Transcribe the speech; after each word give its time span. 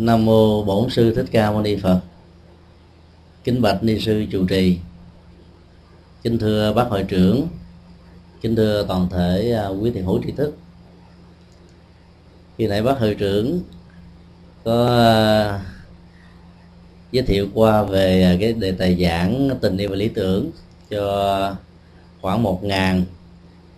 nam 0.00 0.24
mô 0.24 0.64
bổn 0.64 0.90
sư 0.90 1.14
thích 1.14 1.26
ca 1.30 1.50
mâu 1.50 1.62
ni 1.62 1.76
phật. 1.76 2.00
Kính 3.44 3.62
bạch 3.62 3.82
ni 3.82 4.00
sư 4.00 4.26
chủ 4.30 4.46
trì. 4.46 4.78
Kính 6.22 6.38
thưa 6.38 6.72
bác 6.72 6.88
hội 6.88 7.04
trưởng. 7.08 7.48
Kính 8.40 8.56
thưa 8.56 8.84
toàn 8.88 9.08
thể 9.10 9.52
à, 9.52 9.68
quý 9.68 9.90
thiền 9.90 10.04
hữu 10.04 10.22
tri 10.26 10.32
thức. 10.32 10.56
Khi 12.58 12.66
nãy 12.66 12.82
bác 12.82 12.98
hội 12.98 13.14
trưởng 13.14 13.60
có 14.64 14.86
à, 14.86 15.60
giới 17.12 17.24
thiệu 17.24 17.48
qua 17.54 17.82
về 17.82 18.22
à, 18.22 18.36
cái 18.40 18.52
đề 18.52 18.72
tài 18.72 19.04
giảng 19.04 19.50
tình 19.60 19.76
yêu 19.76 19.88
và 19.90 19.96
lý 19.96 20.08
tưởng 20.08 20.50
cho 20.90 21.56
khoảng 22.20 22.42
một 22.42 22.64
ngàn 22.64 23.04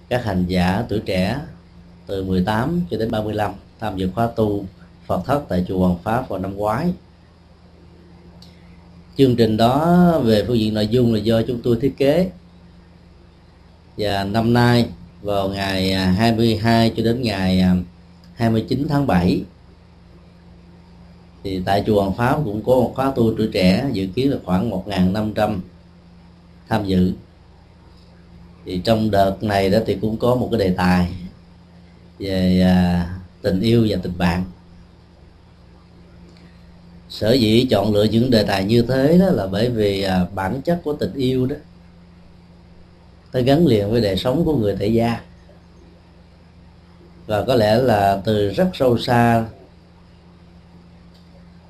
các 0.09 0.25
hành 0.25 0.45
giả 0.47 0.85
tuổi 0.89 1.01
trẻ 1.07 1.41
từ 2.07 2.25
18 2.25 2.83
cho 2.91 2.97
đến 2.97 3.11
35 3.11 3.53
tham 3.81 3.97
dự 3.97 4.11
khóa 4.15 4.29
tu. 4.37 4.67
Phật 5.13 5.23
thất 5.27 5.43
tại 5.49 5.65
chùa 5.69 5.79
Hoàng 5.79 5.99
Pháp 6.03 6.29
vào 6.29 6.39
năm 6.39 6.57
ngoái. 6.57 6.93
Chương 9.17 9.37
trình 9.37 9.57
đó 9.57 10.21
về 10.25 10.45
phương 10.47 10.59
diện 10.59 10.75
nội 10.75 10.87
dung 10.87 11.15
là 11.15 11.21
do 11.21 11.43
chúng 11.43 11.61
tôi 11.63 11.79
thiết 11.81 11.95
kế. 11.97 12.31
Và 13.97 14.25
năm 14.25 14.53
nay, 14.53 14.87
vào 15.23 15.49
ngày 15.49 15.93
à, 15.93 16.05
22 16.05 16.93
cho 16.97 17.03
đến 17.03 17.23
ngày 17.23 17.61
à, 17.61 17.77
29 18.35 18.87
tháng 18.89 19.07
7 19.07 19.43
thì 21.45 21.63
tại 21.65 21.83
chùa 21.87 22.03
Hoàng 22.03 22.17
Pháp 22.17 22.41
cũng 22.45 22.63
có 22.65 22.73
một 22.73 22.93
khóa 22.95 23.13
tu 23.17 23.35
tuổi 23.37 23.49
trẻ, 23.53 23.89
dự 23.93 24.07
kiến 24.15 24.31
là 24.31 24.37
khoảng 24.45 24.71
1.500 24.71 25.59
tham 26.69 26.87
dự. 26.87 27.13
Thì 28.65 28.81
trong 28.85 29.11
đợt 29.11 29.43
này 29.43 29.71
đó 29.71 29.79
thì 29.87 29.97
cũng 30.01 30.17
có 30.17 30.35
một 30.35 30.49
cái 30.51 30.61
đề 30.61 30.75
tài 30.77 31.13
về 32.19 32.61
à, 32.61 33.09
tình 33.43 33.61
yêu 33.61 33.87
và 33.89 33.97
tình 34.03 34.19
bạn 34.19 34.45
sở 37.13 37.33
dĩ 37.33 37.67
chọn 37.71 37.93
lựa 37.93 38.05
những 38.05 38.31
đề 38.31 38.43
tài 38.43 38.65
như 38.65 38.83
thế 38.83 39.19
đó 39.19 39.27
là 39.27 39.47
bởi 39.47 39.71
vì 39.71 40.03
à, 40.03 40.27
bản 40.35 40.63
chất 40.63 40.81
của 40.85 40.93
tình 40.93 41.15
yêu 41.15 41.47
đó, 41.47 41.57
nó 43.33 43.41
gắn 43.41 43.67
liền 43.67 43.91
với 43.91 44.01
đời 44.01 44.17
sống 44.17 44.45
của 44.45 44.57
người 44.57 44.77
tại 44.79 44.95
gia. 44.95 45.21
Và 47.27 47.45
có 47.45 47.55
lẽ 47.55 47.77
là 47.77 48.21
từ 48.25 48.49
rất 48.49 48.69
sâu 48.75 48.99
xa, 48.99 49.45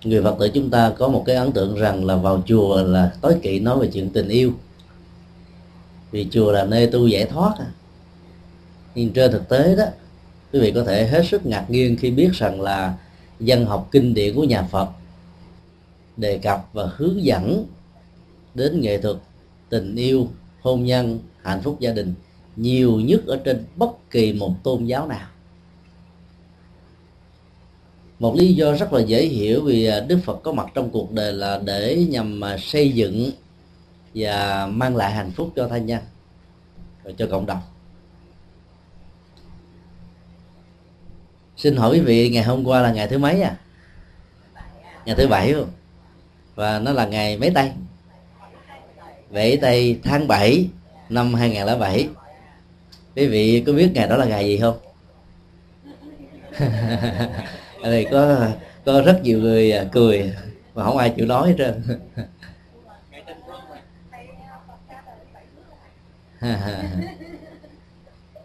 người 0.04 0.22
phật 0.22 0.36
tử 0.40 0.48
chúng 0.54 0.70
ta 0.70 0.92
có 0.98 1.08
một 1.08 1.22
cái 1.26 1.36
ấn 1.36 1.52
tượng 1.52 1.74
rằng 1.74 2.04
là 2.04 2.16
vào 2.16 2.42
chùa 2.46 2.82
là 2.82 3.12
tối 3.20 3.34
kỵ 3.42 3.60
nói 3.60 3.78
về 3.78 3.90
chuyện 3.92 4.10
tình 4.10 4.28
yêu. 4.28 4.52
Vì 6.10 6.26
chùa 6.30 6.52
là 6.52 6.64
nơi 6.64 6.86
tu 6.86 7.06
giải 7.06 7.24
thoát 7.24 7.54
à. 7.58 7.66
nhưng 8.94 9.12
trên 9.12 9.32
thực 9.32 9.48
tế 9.48 9.76
đó, 9.76 9.84
quý 10.52 10.60
vị 10.60 10.72
có 10.74 10.84
thể 10.84 11.06
hết 11.06 11.22
sức 11.30 11.46
ngạc 11.46 11.70
nhiên 11.70 11.96
khi 11.96 12.10
biết 12.10 12.30
rằng 12.32 12.60
là 12.60 12.94
dân 13.40 13.66
học 13.66 13.88
kinh 13.92 14.14
điển 14.14 14.34
của 14.34 14.44
nhà 14.44 14.62
phật 14.62 14.88
đề 16.16 16.38
cập 16.38 16.68
và 16.72 16.90
hướng 16.96 17.24
dẫn 17.24 17.66
đến 18.54 18.80
nghệ 18.80 19.00
thuật 19.00 19.16
tình 19.68 19.96
yêu, 19.96 20.28
hôn 20.60 20.84
nhân, 20.84 21.18
hạnh 21.42 21.60
phúc 21.62 21.76
gia 21.80 21.92
đình 21.92 22.14
nhiều 22.56 23.00
nhất 23.00 23.26
ở 23.26 23.40
trên 23.44 23.64
bất 23.76 24.10
kỳ 24.10 24.32
một 24.32 24.54
tôn 24.62 24.84
giáo 24.84 25.06
nào. 25.06 25.28
Một 28.18 28.36
lý 28.36 28.54
do 28.54 28.72
rất 28.72 28.92
là 28.92 29.00
dễ 29.00 29.26
hiểu 29.26 29.64
vì 29.64 29.84
à, 29.84 30.00
đức 30.00 30.18
phật 30.24 30.42
có 30.42 30.52
mặt 30.52 30.66
trong 30.74 30.90
cuộc 30.90 31.12
đời 31.12 31.32
là 31.32 31.60
để 31.64 32.06
nhằm 32.10 32.40
mà 32.40 32.56
xây 32.58 32.92
dựng 32.92 33.30
và 34.14 34.66
mang 34.66 34.96
lại 34.96 35.12
hạnh 35.12 35.30
phúc 35.30 35.52
cho 35.56 35.68
thanh 35.68 35.86
nhân 35.86 36.02
và 37.02 37.10
cho 37.18 37.26
cộng 37.30 37.46
đồng. 37.46 37.60
Xin 41.56 41.76
hỏi 41.76 41.90
quý 41.92 42.00
vị, 42.00 42.30
ngày 42.30 42.44
hôm 42.44 42.64
qua 42.64 42.82
là 42.82 42.92
ngày 42.92 43.08
thứ 43.08 43.18
mấy 43.18 43.42
à? 43.42 43.56
Ngày 45.06 45.16
thứ 45.16 45.28
bảy 45.28 45.52
không? 45.52 45.70
Và 46.54 46.78
nó 46.78 46.92
là 46.92 47.06
ngày 47.06 47.36
mấy 47.36 47.50
tây. 47.54 47.70
Bảy 49.30 49.56
tây 49.56 50.00
tháng 50.04 50.28
7 50.28 50.68
năm 51.08 51.34
2007 51.34 52.08
quý 53.16 53.26
vị 53.26 53.62
có 53.66 53.72
biết 53.72 53.90
ngày 53.94 54.08
đó 54.08 54.16
là 54.16 54.24
ngày 54.24 54.44
gì 54.44 54.58
không? 54.58 54.78
Ở 57.82 57.90
đây, 57.90 58.06
có 58.10 58.48
có 58.84 59.02
rất 59.02 59.20
nhiều 59.22 59.38
người 59.38 59.72
à, 59.72 59.84
cười 59.92 60.32
mà 60.74 60.84
không 60.84 60.98
ai 60.98 61.10
chịu 61.10 61.26
nói 61.26 61.48
hết 61.48 61.54
trơn. 61.58 61.82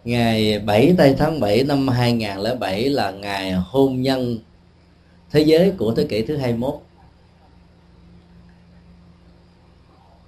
Ngày 0.03 0.59
7 0.59 0.95
tây 0.97 1.15
tháng 1.17 1.39
7 1.39 1.63
năm 1.63 1.87
2007 1.87 2.89
là 2.89 3.11
ngày 3.11 3.51
hôn 3.51 4.01
nhân 4.01 4.39
thế 5.31 5.41
giới 5.41 5.73
của 5.77 5.93
thế 5.95 6.05
kỷ 6.09 6.25
thứ 6.25 6.37
21 6.37 6.81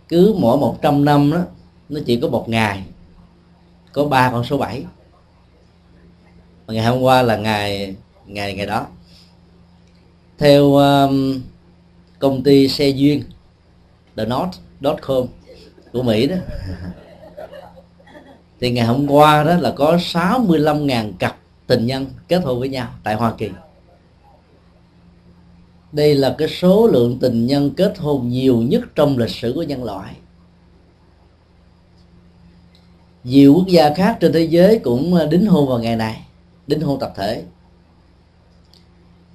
cứ 0.10 0.36
mỗi 0.38 0.58
100 0.58 1.06
năm 1.06 1.32
đó 1.32 1.40
nó 1.90 2.00
chỉ 2.06 2.20
có 2.22 2.28
một 2.28 2.50
ngày 2.50 2.84
có 3.94 4.06
ba 4.06 4.32
con 4.32 4.44
số 4.44 4.58
7 4.58 4.86
và 6.66 6.74
ngày 6.74 6.86
hôm 6.86 7.02
qua 7.02 7.22
là 7.22 7.38
ngày 7.38 7.96
ngày 8.26 8.54
ngày 8.54 8.66
đó. 8.66 8.88
Theo 10.38 10.74
um, 10.74 11.42
công 12.20 12.44
ty 12.44 12.68
xe 12.68 12.90
duyên 12.90 13.24
the 14.18 14.26
not.com 14.26 15.28
của 15.94 16.04
Mỹ 16.04 16.28
đó 16.28 16.36
thì 18.60 18.72
ngày 18.72 18.86
hôm 18.86 19.08
qua 19.12 19.44
đó 19.44 19.56
là 19.58 19.72
có 19.72 19.96
65.000 19.96 21.12
cặp 21.20 21.38
tình 21.68 21.86
nhân 21.86 22.06
kết 22.28 22.42
hôn 22.44 22.60
với 22.60 22.70
nhau 22.70 22.88
tại 23.04 23.16
Hoa 23.16 23.34
Kỳ 23.38 23.50
đây 25.92 26.16
là 26.16 26.36
cái 26.38 26.48
số 26.48 26.88
lượng 26.88 27.18
tình 27.22 27.48
nhân 27.48 27.72
kết 27.78 27.98
hôn 27.98 28.30
nhiều 28.30 28.58
nhất 28.58 28.82
trong 28.96 29.18
lịch 29.18 29.30
sử 29.30 29.52
của 29.56 29.64
nhân 29.64 29.84
loại. 29.84 30.16
Nhiều 33.24 33.54
quốc 33.54 33.68
gia 33.68 33.94
khác 33.94 34.18
trên 34.20 34.34
thế 34.34 34.44
giới 34.44 34.80
cũng 34.80 35.16
à, 35.16 35.26
đính 35.26 35.46
hôn 35.46 35.70
vào 35.70 35.80
ngày 35.80 35.96
này, 35.96 36.26
đính 36.68 36.82
hôn 36.82 37.00
tập 37.00 37.14
thể. 37.16 37.44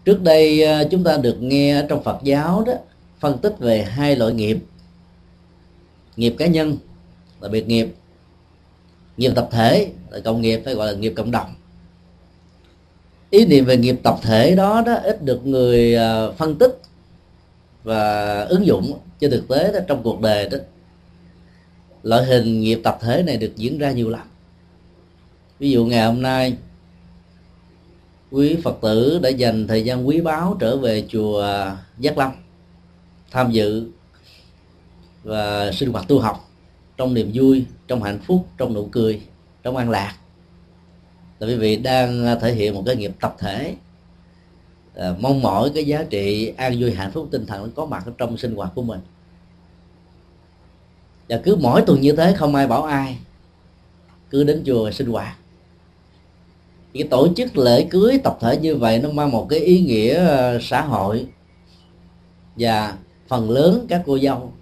Trước 0.04 0.22
đây 0.22 0.64
à, 0.64 0.84
chúng 0.90 1.04
ta 1.04 1.16
được 1.16 1.36
nghe 1.42 1.82
trong 1.88 2.02
phật 2.02 2.18
giáo 2.22 2.64
đó, 2.66 2.72
phân 3.20 3.38
tích 3.38 3.58
về 3.58 3.82
hai 3.82 4.16
loại 4.16 4.32
nghiệp. 4.32 4.58
Nghiệp 6.16 6.34
cá 6.38 6.46
nhân 6.46 6.76
là 7.40 7.48
biệt 7.48 7.68
nghiệp. 7.68 7.94
Nghiệp 9.16 9.32
tập 9.34 9.48
thể, 9.50 9.92
là 10.10 10.20
cộng 10.20 10.40
nghiệp 10.40 10.62
hay 10.64 10.74
gọi 10.74 10.92
là 10.92 10.98
nghiệp 10.98 11.12
cộng 11.16 11.30
đồng 11.30 11.54
ý 13.34 13.44
niệm 13.44 13.64
về 13.64 13.76
nghiệp 13.76 13.96
tập 14.02 14.18
thể 14.22 14.54
đó 14.56 14.82
đó, 14.86 14.94
ít 14.94 15.24
được 15.24 15.46
người 15.46 15.96
à, 15.96 16.30
phân 16.30 16.58
tích 16.58 16.80
và 17.82 18.40
ứng 18.40 18.66
dụng, 18.66 18.98
trên 19.20 19.30
thực 19.30 19.48
tế 19.48 19.72
đó, 19.72 19.78
trong 19.88 20.02
cuộc 20.02 20.20
đời 20.20 20.48
đó, 20.48 20.58
loại 22.02 22.24
hình 22.24 22.60
nghiệp 22.60 22.80
tập 22.84 22.98
thể 23.00 23.22
này 23.22 23.36
được 23.36 23.52
diễn 23.56 23.78
ra 23.78 23.90
nhiều 23.90 24.10
lắm. 24.10 24.28
Ví 25.58 25.70
dụ 25.70 25.86
ngày 25.86 26.06
hôm 26.06 26.22
nay, 26.22 26.56
quý 28.30 28.56
phật 28.64 28.78
tử 28.82 29.18
đã 29.22 29.28
dành 29.28 29.66
thời 29.66 29.84
gian 29.84 30.08
quý 30.08 30.20
báu 30.20 30.56
trở 30.60 30.76
về 30.76 31.04
chùa 31.08 31.46
giác 31.98 32.18
lâm 32.18 32.30
tham 33.30 33.50
dự 33.50 33.86
và 35.22 35.72
sinh 35.72 35.92
hoạt 35.92 36.08
tu 36.08 36.18
học 36.18 36.50
trong 36.96 37.14
niềm 37.14 37.30
vui, 37.34 37.64
trong 37.88 38.02
hạnh 38.02 38.18
phúc, 38.26 38.46
trong 38.58 38.74
nụ 38.74 38.88
cười, 38.92 39.20
trong 39.62 39.76
an 39.76 39.90
lạc 39.90 40.14
là 41.44 41.50
quý 41.50 41.56
vị 41.56 41.76
đang 41.76 42.26
à, 42.26 42.34
thể 42.34 42.52
hiện 42.52 42.74
một 42.74 42.82
cái 42.86 42.96
nghiệp 42.96 43.12
tập 43.20 43.36
thể. 43.38 43.74
À, 44.94 45.14
mong 45.20 45.42
mỏi 45.42 45.70
cái 45.74 45.84
giá 45.84 46.04
trị 46.10 46.52
an 46.56 46.76
vui 46.80 46.92
hạnh 46.92 47.10
phúc 47.10 47.28
tinh 47.30 47.46
thần 47.46 47.62
nó 47.62 47.68
có 47.74 47.86
mặt 47.86 48.02
ở 48.06 48.12
trong 48.18 48.36
sinh 48.36 48.54
hoạt 48.54 48.72
của 48.74 48.82
mình. 48.82 49.00
Và 51.28 51.40
cứ 51.44 51.56
mỗi 51.56 51.82
tuần 51.82 52.00
như 52.00 52.12
thế 52.12 52.34
không 52.36 52.54
ai 52.54 52.66
bảo 52.66 52.82
ai 52.82 53.18
cứ 54.30 54.44
đến 54.44 54.62
chùa 54.66 54.90
sinh 54.90 55.06
hoạt. 55.06 55.36
Cái 56.94 57.02
tổ 57.02 57.28
chức 57.36 57.56
lễ 57.56 57.86
cưới 57.90 58.18
tập 58.24 58.38
thể 58.40 58.56
như 58.56 58.76
vậy 58.76 58.98
nó 58.98 59.10
mang 59.10 59.30
một 59.30 59.46
cái 59.50 59.58
ý 59.58 59.80
nghĩa 59.80 60.28
à, 60.28 60.58
xã 60.60 60.80
hội. 60.80 61.26
Và 62.56 62.96
phần 63.28 63.50
lớn 63.50 63.86
các 63.88 64.02
cô 64.06 64.18
dâu 64.18 64.52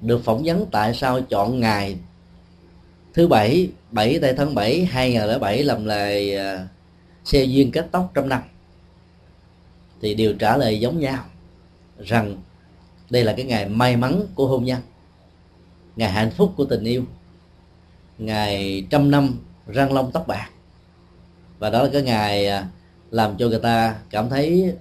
được 0.00 0.24
phỏng 0.24 0.42
vấn 0.44 0.66
tại 0.70 0.94
sao 0.94 1.20
chọn 1.20 1.60
ngày 1.60 1.96
thứ 3.14 3.28
bảy 3.28 3.70
7 3.90 4.18
tây 4.18 4.34
tháng 4.36 4.54
7 4.54 4.84
2007 4.84 5.62
làm 5.62 5.84
lời 5.84 6.36
à, 6.36 6.68
xe 7.24 7.44
duyên 7.44 7.72
kết 7.72 7.86
tóc 7.92 8.10
trong 8.14 8.28
năm. 8.28 8.42
Thì 10.00 10.14
đều 10.14 10.34
trả 10.34 10.56
lời 10.56 10.80
giống 10.80 11.00
nhau 11.00 11.24
rằng 11.98 12.36
đây 13.10 13.24
là 13.24 13.32
cái 13.36 13.44
ngày 13.44 13.68
may 13.68 13.96
mắn 13.96 14.22
của 14.34 14.46
hôn 14.46 14.64
nhân, 14.64 14.80
ngày 15.96 16.10
hạnh 16.10 16.30
phúc 16.30 16.52
của 16.56 16.64
tình 16.64 16.84
yêu, 16.84 17.04
ngày 18.18 18.86
trăm 18.90 19.10
năm 19.10 19.38
răng 19.66 19.92
long 19.92 20.12
tóc 20.12 20.26
bạc. 20.26 20.50
Và 21.58 21.70
đó 21.70 21.82
là 21.82 21.90
cái 21.92 22.02
ngày 22.02 22.46
à, 22.46 22.68
làm 23.10 23.36
cho 23.38 23.48
người 23.48 23.60
ta 23.60 23.96
cảm 24.10 24.28
thấy 24.28 24.74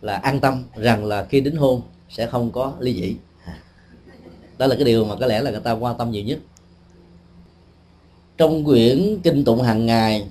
là 0.00 0.14
an 0.16 0.40
tâm 0.40 0.64
rằng 0.74 1.04
là 1.04 1.24
khi 1.24 1.40
đính 1.40 1.56
hôn 1.56 1.82
sẽ 2.08 2.26
không 2.26 2.50
có 2.50 2.74
ly 2.80 2.94
dị. 2.94 3.16
Đó 4.58 4.66
là 4.66 4.74
cái 4.74 4.84
điều 4.84 5.04
mà 5.04 5.14
có 5.20 5.26
lẽ 5.26 5.40
là 5.40 5.50
người 5.50 5.60
ta 5.60 5.72
quan 5.72 5.98
tâm 5.98 6.10
nhiều 6.10 6.24
nhất 6.24 6.38
trong 8.42 8.64
quyển 8.64 9.18
kinh 9.22 9.44
tụng 9.44 9.62
hàng 9.62 9.86
ngày 9.86 10.26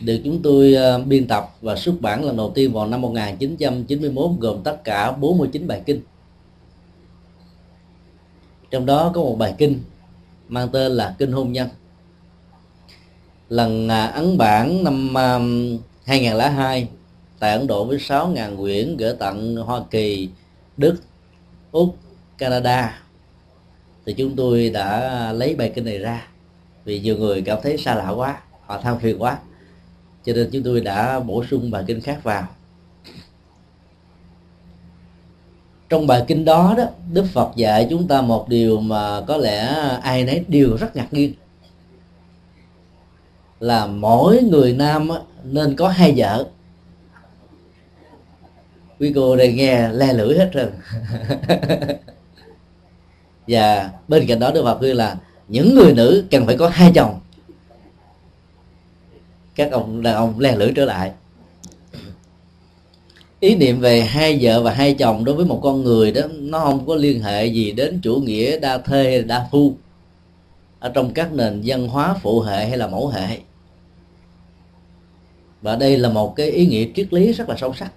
được 0.00 0.20
chúng 0.24 0.42
tôi 0.42 0.74
ờ, 0.74 0.98
biên 0.98 1.26
tập 1.26 1.50
và 1.60 1.76
xuất 1.76 2.00
bản 2.00 2.24
lần 2.24 2.36
đầu 2.36 2.52
tiên 2.54 2.72
vào 2.72 2.86
năm 2.86 3.00
1991 3.00 4.30
gồm 4.40 4.62
tất 4.62 4.84
cả 4.84 5.12
49 5.12 5.66
bài 5.66 5.82
kinh. 5.86 6.00
Trong 8.70 8.86
đó 8.86 9.10
có 9.14 9.20
một 9.20 9.36
bài 9.38 9.54
kinh 9.58 9.80
mang 10.48 10.68
tên 10.68 10.92
là 10.92 11.14
kinh 11.18 11.32
hôn 11.32 11.52
nhân. 11.52 11.68
Lần 13.48 13.88
à, 13.88 14.06
ấn 14.06 14.38
bản 14.38 14.84
năm 14.84 15.14
2002 16.04 16.88
tại 17.38 17.52
Ấn 17.52 17.66
Độ 17.66 17.84
với 17.84 17.98
6.000 17.98 18.56
quyển 18.56 18.96
gửi 18.96 19.14
tặng 19.18 19.56
Hoa 19.56 19.80
Kỳ, 19.90 20.28
Đức, 20.76 20.96
Úc, 21.72 21.96
Canada 22.38 23.02
thì 24.06 24.12
chúng 24.12 24.36
tôi 24.36 24.70
đã 24.70 25.32
lấy 25.32 25.54
bài 25.54 25.72
kinh 25.74 25.84
này 25.84 25.98
ra 25.98 26.28
vì 26.84 27.00
nhiều 27.00 27.16
người 27.16 27.42
cảm 27.42 27.58
thấy 27.62 27.76
xa 27.78 27.94
lạ 27.94 28.10
quá, 28.10 28.40
họ 28.66 28.80
tham 28.80 28.98
phiền 28.98 29.22
quá. 29.22 29.38
Cho 30.24 30.32
nên 30.32 30.50
chúng 30.52 30.62
tôi 30.62 30.80
đã 30.80 31.20
bổ 31.20 31.44
sung 31.44 31.70
bài 31.70 31.84
kinh 31.86 32.00
khác 32.00 32.18
vào. 32.22 32.46
Trong 35.88 36.06
bài 36.06 36.24
kinh 36.26 36.44
đó 36.44 36.74
đó, 36.78 36.84
đức 37.12 37.24
phật 37.32 37.50
dạy 37.56 37.86
chúng 37.90 38.08
ta 38.08 38.20
một 38.20 38.48
điều 38.48 38.80
mà 38.80 39.20
có 39.26 39.36
lẽ 39.36 39.66
ai 40.02 40.24
nấy 40.24 40.44
đều 40.48 40.76
rất 40.76 40.96
ngạc 40.96 41.12
nhiên. 41.12 41.32
Là 43.60 43.86
mỗi 43.86 44.42
người 44.42 44.72
nam 44.72 45.08
nên 45.44 45.76
có 45.76 45.88
hai 45.88 46.14
vợ. 46.16 46.46
Quý 48.98 49.12
cô 49.14 49.36
đây 49.36 49.52
nghe 49.52 49.88
le 49.88 50.12
lưỡi 50.12 50.38
hết 50.38 50.50
rồi. 50.52 50.66
Và 53.48 53.90
bên 54.08 54.26
cạnh 54.28 54.38
đó 54.38 54.50
đức 54.50 54.62
phật 54.64 54.78
khuyên 54.78 54.96
là 54.96 55.16
những 55.48 55.74
người 55.74 55.94
nữ 55.94 56.24
cần 56.30 56.46
phải 56.46 56.56
có 56.56 56.68
hai 56.68 56.92
chồng. 56.94 57.20
Các 59.54 59.72
ông, 59.72 60.02
đàn 60.02 60.14
ông 60.14 60.40
le 60.40 60.56
lưỡi 60.56 60.72
trở 60.76 60.84
lại. 60.84 61.12
Ý 63.40 63.56
niệm 63.56 63.80
về 63.80 64.00
hai 64.00 64.38
vợ 64.40 64.62
và 64.62 64.72
hai 64.72 64.94
chồng 64.94 65.24
đối 65.24 65.34
với 65.34 65.46
một 65.46 65.60
con 65.62 65.82
người 65.82 66.12
đó, 66.12 66.22
nó 66.30 66.58
không 66.58 66.86
có 66.86 66.94
liên 66.94 67.22
hệ 67.22 67.46
gì 67.46 67.72
đến 67.72 68.00
chủ 68.02 68.16
nghĩa 68.16 68.58
đa 68.60 68.78
thê 68.78 69.02
hay 69.04 69.22
đa 69.22 69.48
phu. 69.50 69.74
Ở 70.78 70.88
trong 70.88 71.14
các 71.14 71.32
nền 71.32 71.62
văn 71.64 71.88
hóa 71.88 72.16
phụ 72.22 72.40
hệ 72.40 72.68
hay 72.68 72.76
là 72.76 72.86
mẫu 72.86 73.08
hệ. 73.08 73.38
Và 75.62 75.76
đây 75.76 75.98
là 75.98 76.08
một 76.08 76.36
cái 76.36 76.50
ý 76.50 76.66
nghĩa 76.66 76.86
triết 76.94 77.12
lý 77.12 77.32
rất 77.32 77.48
là 77.48 77.56
sâu 77.58 77.74
sắc. 77.74 77.92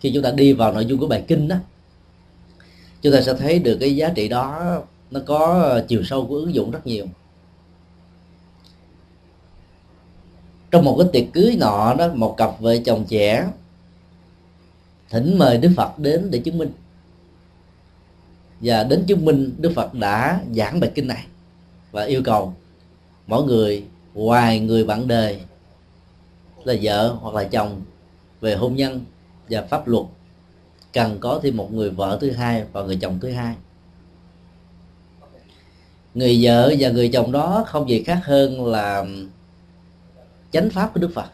Khi 0.00 0.10
chúng 0.14 0.22
ta 0.22 0.30
đi 0.30 0.52
vào 0.52 0.72
nội 0.72 0.86
dung 0.86 0.98
của 0.98 1.06
bài 1.06 1.24
kinh 1.28 1.48
đó, 1.48 1.56
chúng 3.02 3.12
ta 3.12 3.20
sẽ 3.20 3.34
thấy 3.34 3.58
được 3.58 3.78
cái 3.80 3.96
giá 3.96 4.08
trị 4.08 4.28
đó 4.28 4.78
nó 5.12 5.20
có 5.26 5.38
ờ, 5.38 5.84
chiều 5.88 6.02
sâu 6.04 6.26
của 6.26 6.34
ứng 6.34 6.54
dụng 6.54 6.70
rất 6.70 6.86
nhiều. 6.86 7.06
Trong 10.70 10.84
một 10.84 10.96
cái 10.98 11.08
tiệc 11.12 11.32
cưới 11.32 11.56
nọ 11.60 11.94
đó, 11.94 12.08
một 12.14 12.34
cặp 12.36 12.60
vợ 12.60 12.76
chồng 12.84 13.04
trẻ 13.08 13.48
thỉnh 15.10 15.38
mời 15.38 15.58
đức 15.58 15.72
phật 15.76 15.98
đến 15.98 16.30
để 16.30 16.38
chứng 16.38 16.58
minh. 16.58 16.72
Và 18.60 18.84
đến 18.84 19.04
chứng 19.06 19.24
minh, 19.24 19.54
đức 19.58 19.72
phật 19.74 19.94
đã 19.94 20.40
giảng 20.56 20.80
bài 20.80 20.90
kinh 20.94 21.06
này 21.06 21.26
và 21.90 22.04
yêu 22.04 22.22
cầu 22.24 22.54
mỗi 23.26 23.44
người 23.44 23.84
ngoài 24.14 24.60
người 24.60 24.84
bạn 24.84 25.08
đời 25.08 25.40
là 26.64 26.74
vợ 26.82 27.16
hoặc 27.20 27.34
là 27.34 27.44
chồng 27.44 27.82
về 28.40 28.54
hôn 28.54 28.76
nhân 28.76 29.04
và 29.50 29.62
pháp 29.62 29.88
luật. 29.88 30.06
Cần 30.92 31.18
có 31.20 31.40
thêm 31.42 31.56
một 31.56 31.72
người 31.72 31.90
vợ 31.90 32.18
thứ 32.20 32.30
hai 32.30 32.64
và 32.72 32.82
người 32.82 32.98
chồng 33.00 33.18
thứ 33.20 33.30
hai 33.30 33.54
người 36.14 36.38
vợ 36.42 36.74
và 36.78 36.88
người 36.88 37.08
chồng 37.08 37.32
đó 37.32 37.64
không 37.66 37.88
gì 37.88 38.02
khác 38.02 38.20
hơn 38.24 38.66
là 38.66 39.04
chánh 40.50 40.70
pháp 40.70 40.94
của 40.94 41.00
đức 41.00 41.10
phật. 41.14 41.26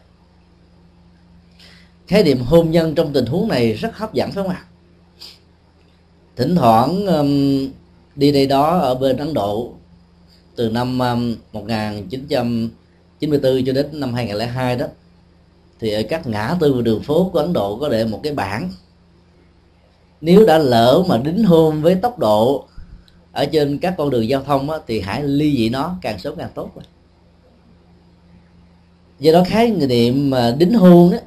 Khái 2.07 2.23
niệm 2.23 2.39
hôn 2.39 2.71
nhân 2.71 2.95
trong 2.95 3.13
tình 3.13 3.25
huống 3.25 3.47
này 3.47 3.73
rất 3.73 3.97
hấp 3.97 4.13
dẫn 4.13 4.31
phải 4.31 4.43
không 4.43 4.53
ạ? 4.53 4.65
Thỉnh 6.35 6.55
thoảng 6.55 7.05
um, 7.05 7.67
đi 8.15 8.31
đây 8.31 8.47
đó 8.47 8.77
ở 8.77 8.95
bên 8.95 9.17
ấn 9.17 9.33
độ 9.33 9.73
từ 10.55 10.69
năm 10.69 10.99
um, 10.99 11.35
1994 11.51 13.65
cho 13.65 13.73
đến 13.73 13.99
năm 13.99 14.13
2002 14.13 14.75
đó 14.75 14.85
thì 15.79 15.91
ở 15.91 16.03
các 16.09 16.27
ngã 16.27 16.55
tư 16.59 16.73
và 16.73 16.81
đường 16.81 17.03
phố 17.03 17.29
của 17.33 17.39
ấn 17.39 17.53
độ 17.53 17.79
có 17.79 17.89
để 17.89 18.05
một 18.05 18.19
cái 18.23 18.33
bảng. 18.33 18.69
Nếu 20.21 20.45
đã 20.45 20.57
lỡ 20.57 21.03
mà 21.07 21.17
đính 21.17 21.43
hôn 21.43 21.81
với 21.81 21.95
tốc 21.95 22.19
độ 22.19 22.68
ở 23.39 23.45
trên 23.45 23.77
các 23.77 23.95
con 23.97 24.09
đường 24.09 24.29
giao 24.29 24.43
thông 24.43 24.69
á, 24.69 24.77
thì 24.87 25.01
hãy 25.01 25.23
ly 25.23 25.57
dị 25.57 25.69
nó 25.69 25.95
càng 26.01 26.19
sớm 26.19 26.35
càng 26.37 26.49
tốt 26.55 26.71
rồi. 26.75 26.83
do 29.19 29.31
đó 29.31 29.43
khái 29.47 29.71
niệm 29.71 30.29
mà 30.29 30.55
đính 30.59 30.73
hôn 30.73 31.11
đó 31.11 31.17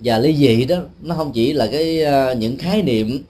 và 0.00 0.18
ly 0.18 0.36
dị 0.36 0.64
đó 0.64 0.76
nó 1.02 1.14
không 1.14 1.32
chỉ 1.32 1.52
là 1.52 1.66
cái 1.66 2.04
uh, 2.04 2.38
những 2.38 2.58
khái 2.58 2.82
niệm 2.82 3.24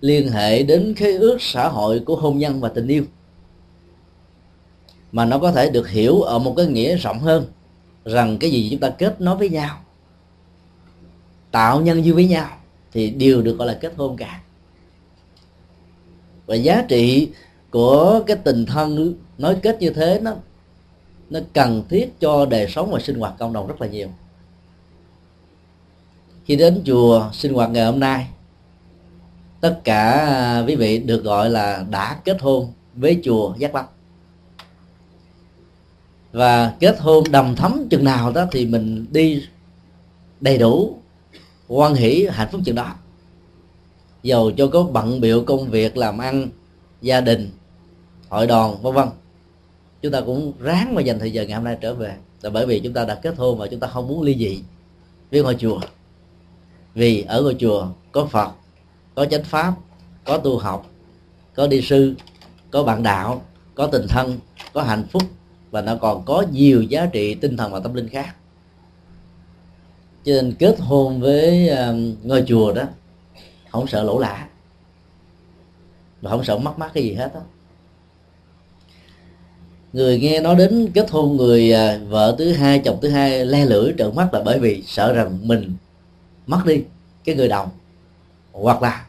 liên 0.00 0.28
hệ 0.28 0.62
đến 0.62 0.94
khế 0.94 1.12
ước 1.12 1.38
xã 1.40 1.68
hội 1.68 2.00
của 2.00 2.16
hôn 2.16 2.38
nhân 2.38 2.60
và 2.60 2.68
tình 2.68 2.88
yêu 2.88 3.04
mà 5.12 5.24
nó 5.24 5.38
có 5.38 5.52
thể 5.52 5.70
được 5.70 5.88
hiểu 5.88 6.20
ở 6.20 6.38
một 6.38 6.54
cái 6.56 6.66
nghĩa 6.66 6.96
rộng 6.96 7.18
hơn 7.18 7.44
rằng 8.04 8.38
cái 8.38 8.50
gì 8.50 8.68
chúng 8.70 8.80
ta 8.80 8.90
kết 8.90 9.20
nối 9.20 9.36
với 9.36 9.48
nhau 9.48 9.80
tạo 11.50 11.80
nhân 11.80 12.04
duyên 12.04 12.14
với 12.14 12.28
nhau 12.28 12.48
thì 12.92 13.10
đều 13.10 13.42
được 13.42 13.58
gọi 13.58 13.68
là 13.68 13.78
kết 13.80 13.92
hôn 13.96 14.16
cả 14.16 14.40
và 16.46 16.54
giá 16.54 16.84
trị 16.88 17.28
của 17.72 18.22
cái 18.26 18.36
tình 18.36 18.66
thân 18.66 19.14
nói 19.38 19.56
kết 19.62 19.76
như 19.80 19.90
thế, 19.90 20.20
nó 20.22 20.34
nó 21.30 21.40
cần 21.52 21.82
thiết 21.88 22.20
cho 22.20 22.46
đời 22.46 22.68
sống 22.68 22.90
và 22.90 23.00
sinh 23.00 23.18
hoạt 23.18 23.34
cộng 23.38 23.52
đồng 23.52 23.66
rất 23.66 23.80
là 23.80 23.86
nhiều. 23.86 24.08
Khi 26.44 26.56
đến 26.56 26.82
chùa 26.84 27.30
sinh 27.32 27.54
hoạt 27.54 27.70
ngày 27.70 27.84
hôm 27.84 28.00
nay, 28.00 28.26
tất 29.60 29.80
cả 29.84 30.10
à, 30.10 30.64
quý 30.66 30.76
vị 30.76 30.98
được 30.98 31.24
gọi 31.24 31.50
là 31.50 31.84
đã 31.90 32.20
kết 32.24 32.40
hôn 32.40 32.72
với 32.94 33.20
chùa 33.24 33.54
giác 33.58 33.74
lâm 33.74 33.84
và 36.32 36.74
kết 36.80 37.00
hôn 37.00 37.24
đầm 37.30 37.56
thấm 37.56 37.86
chừng 37.90 38.04
nào 38.04 38.32
đó 38.32 38.46
thì 38.52 38.66
mình 38.66 39.06
đi 39.10 39.46
đầy 40.40 40.58
đủ 40.58 40.98
quan 41.68 41.94
hỷ 41.94 42.26
hạnh 42.30 42.48
phúc 42.52 42.60
chừng 42.64 42.74
đó. 42.74 42.94
Dầu 44.22 44.50
cho 44.56 44.66
có 44.66 44.82
bận 44.82 45.20
biểu 45.20 45.44
công 45.44 45.70
việc, 45.70 45.96
làm 45.96 46.18
ăn, 46.18 46.48
gia 47.02 47.20
đình 47.20 47.50
hội 48.32 48.46
đoàn, 48.46 48.82
vân 48.82 48.94
vân. 48.94 49.08
Chúng 50.02 50.12
ta 50.12 50.20
cũng 50.20 50.52
ráng 50.60 50.94
mà 50.94 51.02
dành 51.02 51.18
thời 51.18 51.32
giờ 51.32 51.42
ngày 51.42 51.54
hôm 51.54 51.64
nay 51.64 51.78
trở 51.80 51.94
về. 51.94 52.16
Là 52.42 52.50
bởi 52.50 52.66
vì 52.66 52.80
chúng 52.80 52.92
ta 52.92 53.04
đã 53.04 53.14
kết 53.14 53.34
hôn 53.36 53.58
và 53.58 53.66
chúng 53.66 53.80
ta 53.80 53.88
không 53.88 54.08
muốn 54.08 54.22
ly 54.22 54.36
dị 54.38 54.62
với 55.30 55.42
ngôi 55.42 55.54
chùa. 55.54 55.80
Vì 56.94 57.22
ở 57.22 57.42
ngôi 57.42 57.56
chùa 57.58 57.88
có 58.12 58.26
phật, 58.26 58.52
có 59.14 59.24
chánh 59.24 59.44
pháp, 59.44 59.74
có 60.24 60.38
tu 60.38 60.58
học, 60.58 60.86
có 61.54 61.66
đi 61.66 61.82
sư, 61.82 62.14
có 62.70 62.82
bạn 62.82 63.02
đạo, 63.02 63.42
có 63.74 63.86
tình 63.86 64.06
thân, 64.08 64.38
có 64.72 64.82
hạnh 64.82 65.04
phúc 65.10 65.22
và 65.70 65.82
nó 65.82 65.96
còn 65.96 66.24
có 66.24 66.44
nhiều 66.52 66.82
giá 66.82 67.06
trị 67.06 67.34
tinh 67.34 67.56
thần 67.56 67.72
và 67.72 67.80
tâm 67.80 67.94
linh 67.94 68.08
khác. 68.08 68.36
Cho 70.24 70.32
nên 70.32 70.54
kết 70.58 70.80
hôn 70.80 71.20
với 71.20 71.70
ngôi 72.22 72.44
chùa 72.46 72.72
đó, 72.72 72.84
không 73.70 73.86
sợ 73.86 74.02
lỗ 74.02 74.18
lã 74.18 74.48
và 76.20 76.30
không 76.30 76.44
sợ 76.44 76.58
mất 76.58 76.78
mát 76.78 76.90
cái 76.94 77.04
gì 77.04 77.14
hết 77.14 77.34
đó 77.34 77.40
người 79.92 80.18
nghe 80.18 80.40
nói 80.40 80.56
đến 80.56 80.90
kết 80.94 81.10
hôn 81.10 81.36
người 81.36 81.72
à, 81.72 81.98
vợ 82.08 82.34
thứ 82.38 82.52
hai, 82.52 82.78
chồng 82.78 82.98
thứ 83.02 83.08
hai 83.08 83.46
le 83.46 83.64
lưỡi 83.64 83.92
trợn 83.98 84.16
mắt 84.16 84.34
là 84.34 84.42
bởi 84.44 84.58
vì 84.58 84.82
sợ 84.86 85.12
rằng 85.12 85.38
mình 85.42 85.74
mất 86.46 86.60
đi 86.66 86.82
cái 87.24 87.34
người 87.34 87.48
đồng 87.48 87.68
hoặc 88.52 88.82
là 88.82 89.06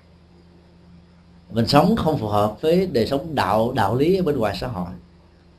mình 1.51 1.67
sống 1.67 1.95
không 1.95 2.17
phù 2.17 2.27
hợp 2.27 2.61
với 2.61 2.87
đời 2.87 3.07
sống 3.07 3.35
đạo 3.35 3.71
đạo 3.75 3.95
lý 3.95 4.17
ở 4.17 4.23
bên 4.23 4.37
ngoài 4.37 4.57
xã 4.59 4.67
hội 4.67 4.89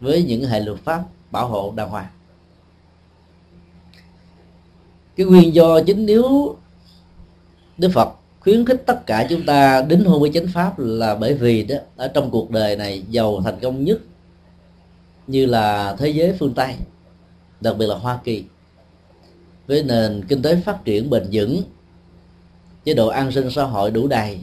với 0.01 0.23
những 0.23 0.45
hệ 0.45 0.61
luật 0.61 0.79
pháp 0.85 1.03
bảo 1.31 1.49
hộ 1.49 1.73
đàng 1.77 1.89
hoàng. 1.89 2.07
Cái 5.17 5.27
nguyên 5.27 5.55
do 5.55 5.81
chính 5.81 6.07
yếu 6.07 6.57
đức 7.79 7.91
phật 7.95 8.09
khuyến 8.41 8.67
khích 8.67 8.83
tất 8.87 9.07
cả 9.07 9.27
chúng 9.31 9.47
ta 9.47 9.83
đính 9.83 10.05
hôn 10.05 10.21
với 10.21 10.31
chánh 10.35 10.47
pháp 10.55 10.79
là 10.79 11.15
bởi 11.15 11.35
vì 11.35 11.63
đó, 11.63 11.77
ở 11.97 12.09
trong 12.09 12.31
cuộc 12.31 12.51
đời 12.51 12.77
này 12.77 13.03
giàu 13.11 13.41
thành 13.45 13.59
công 13.63 13.85
nhất 13.85 13.99
như 15.27 15.47
là 15.47 15.97
thế 15.99 16.09
giới 16.09 16.37
phương 16.39 16.55
tây 16.55 16.75
đặc 17.61 17.77
biệt 17.79 17.87
là 17.87 17.95
hoa 17.95 18.19
kỳ. 18.25 18.45
Với 19.67 19.83
nền 19.83 20.25
kinh 20.29 20.43
tế 20.43 20.57
phát 20.57 20.85
triển 20.85 21.11
bền 21.11 21.23
vững 21.33 21.63
chế 22.85 22.95
độ 22.95 23.09
an 23.09 23.33
sinh 23.33 23.51
xã 23.51 23.65
hội 23.65 23.91
đủ 23.91 24.07
đầy 24.07 24.39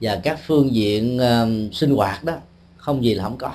và 0.00 0.20
các 0.22 0.40
phương 0.46 0.74
diện 0.74 1.16
uh, 1.18 1.74
sinh 1.74 1.96
hoạt 1.96 2.24
đó 2.24 2.34
không 2.76 3.04
gì 3.04 3.14
là 3.14 3.24
không 3.24 3.38
có. 3.38 3.52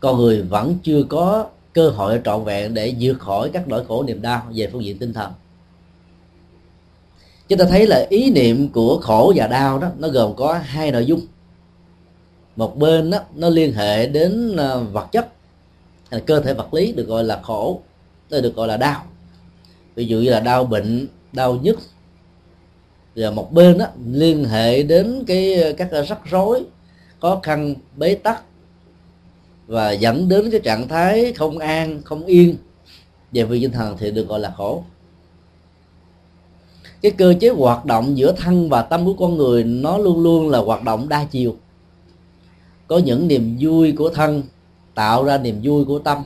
Con 0.00 0.16
người 0.16 0.42
vẫn 0.42 0.78
chưa 0.82 1.02
có 1.02 1.46
cơ 1.72 1.90
hội 1.90 2.20
trọn 2.24 2.44
vẹn 2.44 2.74
để 2.74 2.94
vượt 3.00 3.18
khỏi 3.18 3.50
các 3.52 3.68
nỗi 3.68 3.84
khổ 3.84 4.02
niềm 4.02 4.22
đau 4.22 4.46
về 4.54 4.68
phương 4.72 4.84
diện 4.84 4.98
tinh 4.98 5.12
thần. 5.12 5.32
Chúng 7.48 7.58
ta 7.58 7.64
thấy 7.64 7.86
là 7.86 8.06
ý 8.10 8.30
niệm 8.30 8.68
của 8.68 9.00
khổ 9.02 9.32
và 9.36 9.46
đau 9.46 9.78
đó 9.78 9.88
nó 9.98 10.08
gồm 10.08 10.36
có 10.36 10.60
hai 10.62 10.92
nội 10.92 11.06
dung 11.06 11.20
một 12.58 12.78
bên 12.78 13.10
đó 13.10 13.18
nó 13.34 13.48
liên 13.48 13.72
hệ 13.72 14.06
đến 14.06 14.56
à, 14.56 14.76
vật 14.76 15.08
chất 15.12 15.28
à, 16.10 16.18
cơ 16.26 16.40
thể 16.40 16.54
vật 16.54 16.74
lý 16.74 16.92
được 16.92 17.08
gọi 17.08 17.24
là 17.24 17.40
khổ 17.42 17.80
đây 18.30 18.42
được 18.42 18.56
gọi 18.56 18.68
là 18.68 18.76
đau. 18.76 19.04
Ví 19.94 20.06
dụ 20.06 20.18
như 20.18 20.30
là 20.30 20.40
đau 20.40 20.64
bệnh, 20.64 21.06
đau 21.32 21.54
nhức. 21.54 21.78
Và 23.16 23.30
một 23.30 23.52
bên 23.52 23.78
đó 23.78 23.86
liên 24.12 24.44
hệ 24.44 24.82
đến 24.82 25.24
cái, 25.26 25.74
các 25.76 25.88
rắc 26.08 26.20
rối, 26.24 26.62
khó 27.20 27.40
khăn, 27.42 27.74
bế 27.96 28.14
tắc 28.14 28.42
và 29.66 29.90
dẫn 29.90 30.28
đến 30.28 30.50
cái 30.50 30.60
trạng 30.60 30.88
thái 30.88 31.32
không 31.32 31.58
an, 31.58 32.02
không 32.04 32.26
yên 32.26 32.56
về 33.32 33.44
vị 33.44 33.60
tinh 33.60 33.72
thần 33.72 33.96
thì 33.98 34.10
được 34.10 34.28
gọi 34.28 34.40
là 34.40 34.50
khổ. 34.56 34.84
Cái 37.02 37.12
cơ 37.12 37.34
chế 37.40 37.48
hoạt 37.48 37.84
động 37.84 38.18
giữa 38.18 38.32
thân 38.32 38.68
và 38.68 38.82
tâm 38.82 39.04
của 39.04 39.14
con 39.14 39.36
người 39.36 39.64
nó 39.64 39.98
luôn 39.98 40.22
luôn 40.22 40.48
là 40.48 40.58
hoạt 40.58 40.82
động 40.82 41.08
đa 41.08 41.24
chiều 41.24 41.56
có 42.88 42.98
những 42.98 43.28
niềm 43.28 43.56
vui 43.60 43.92
của 43.92 44.08
thân 44.08 44.42
tạo 44.94 45.24
ra 45.24 45.38
niềm 45.38 45.60
vui 45.62 45.84
của 45.84 45.98
tâm. 45.98 46.24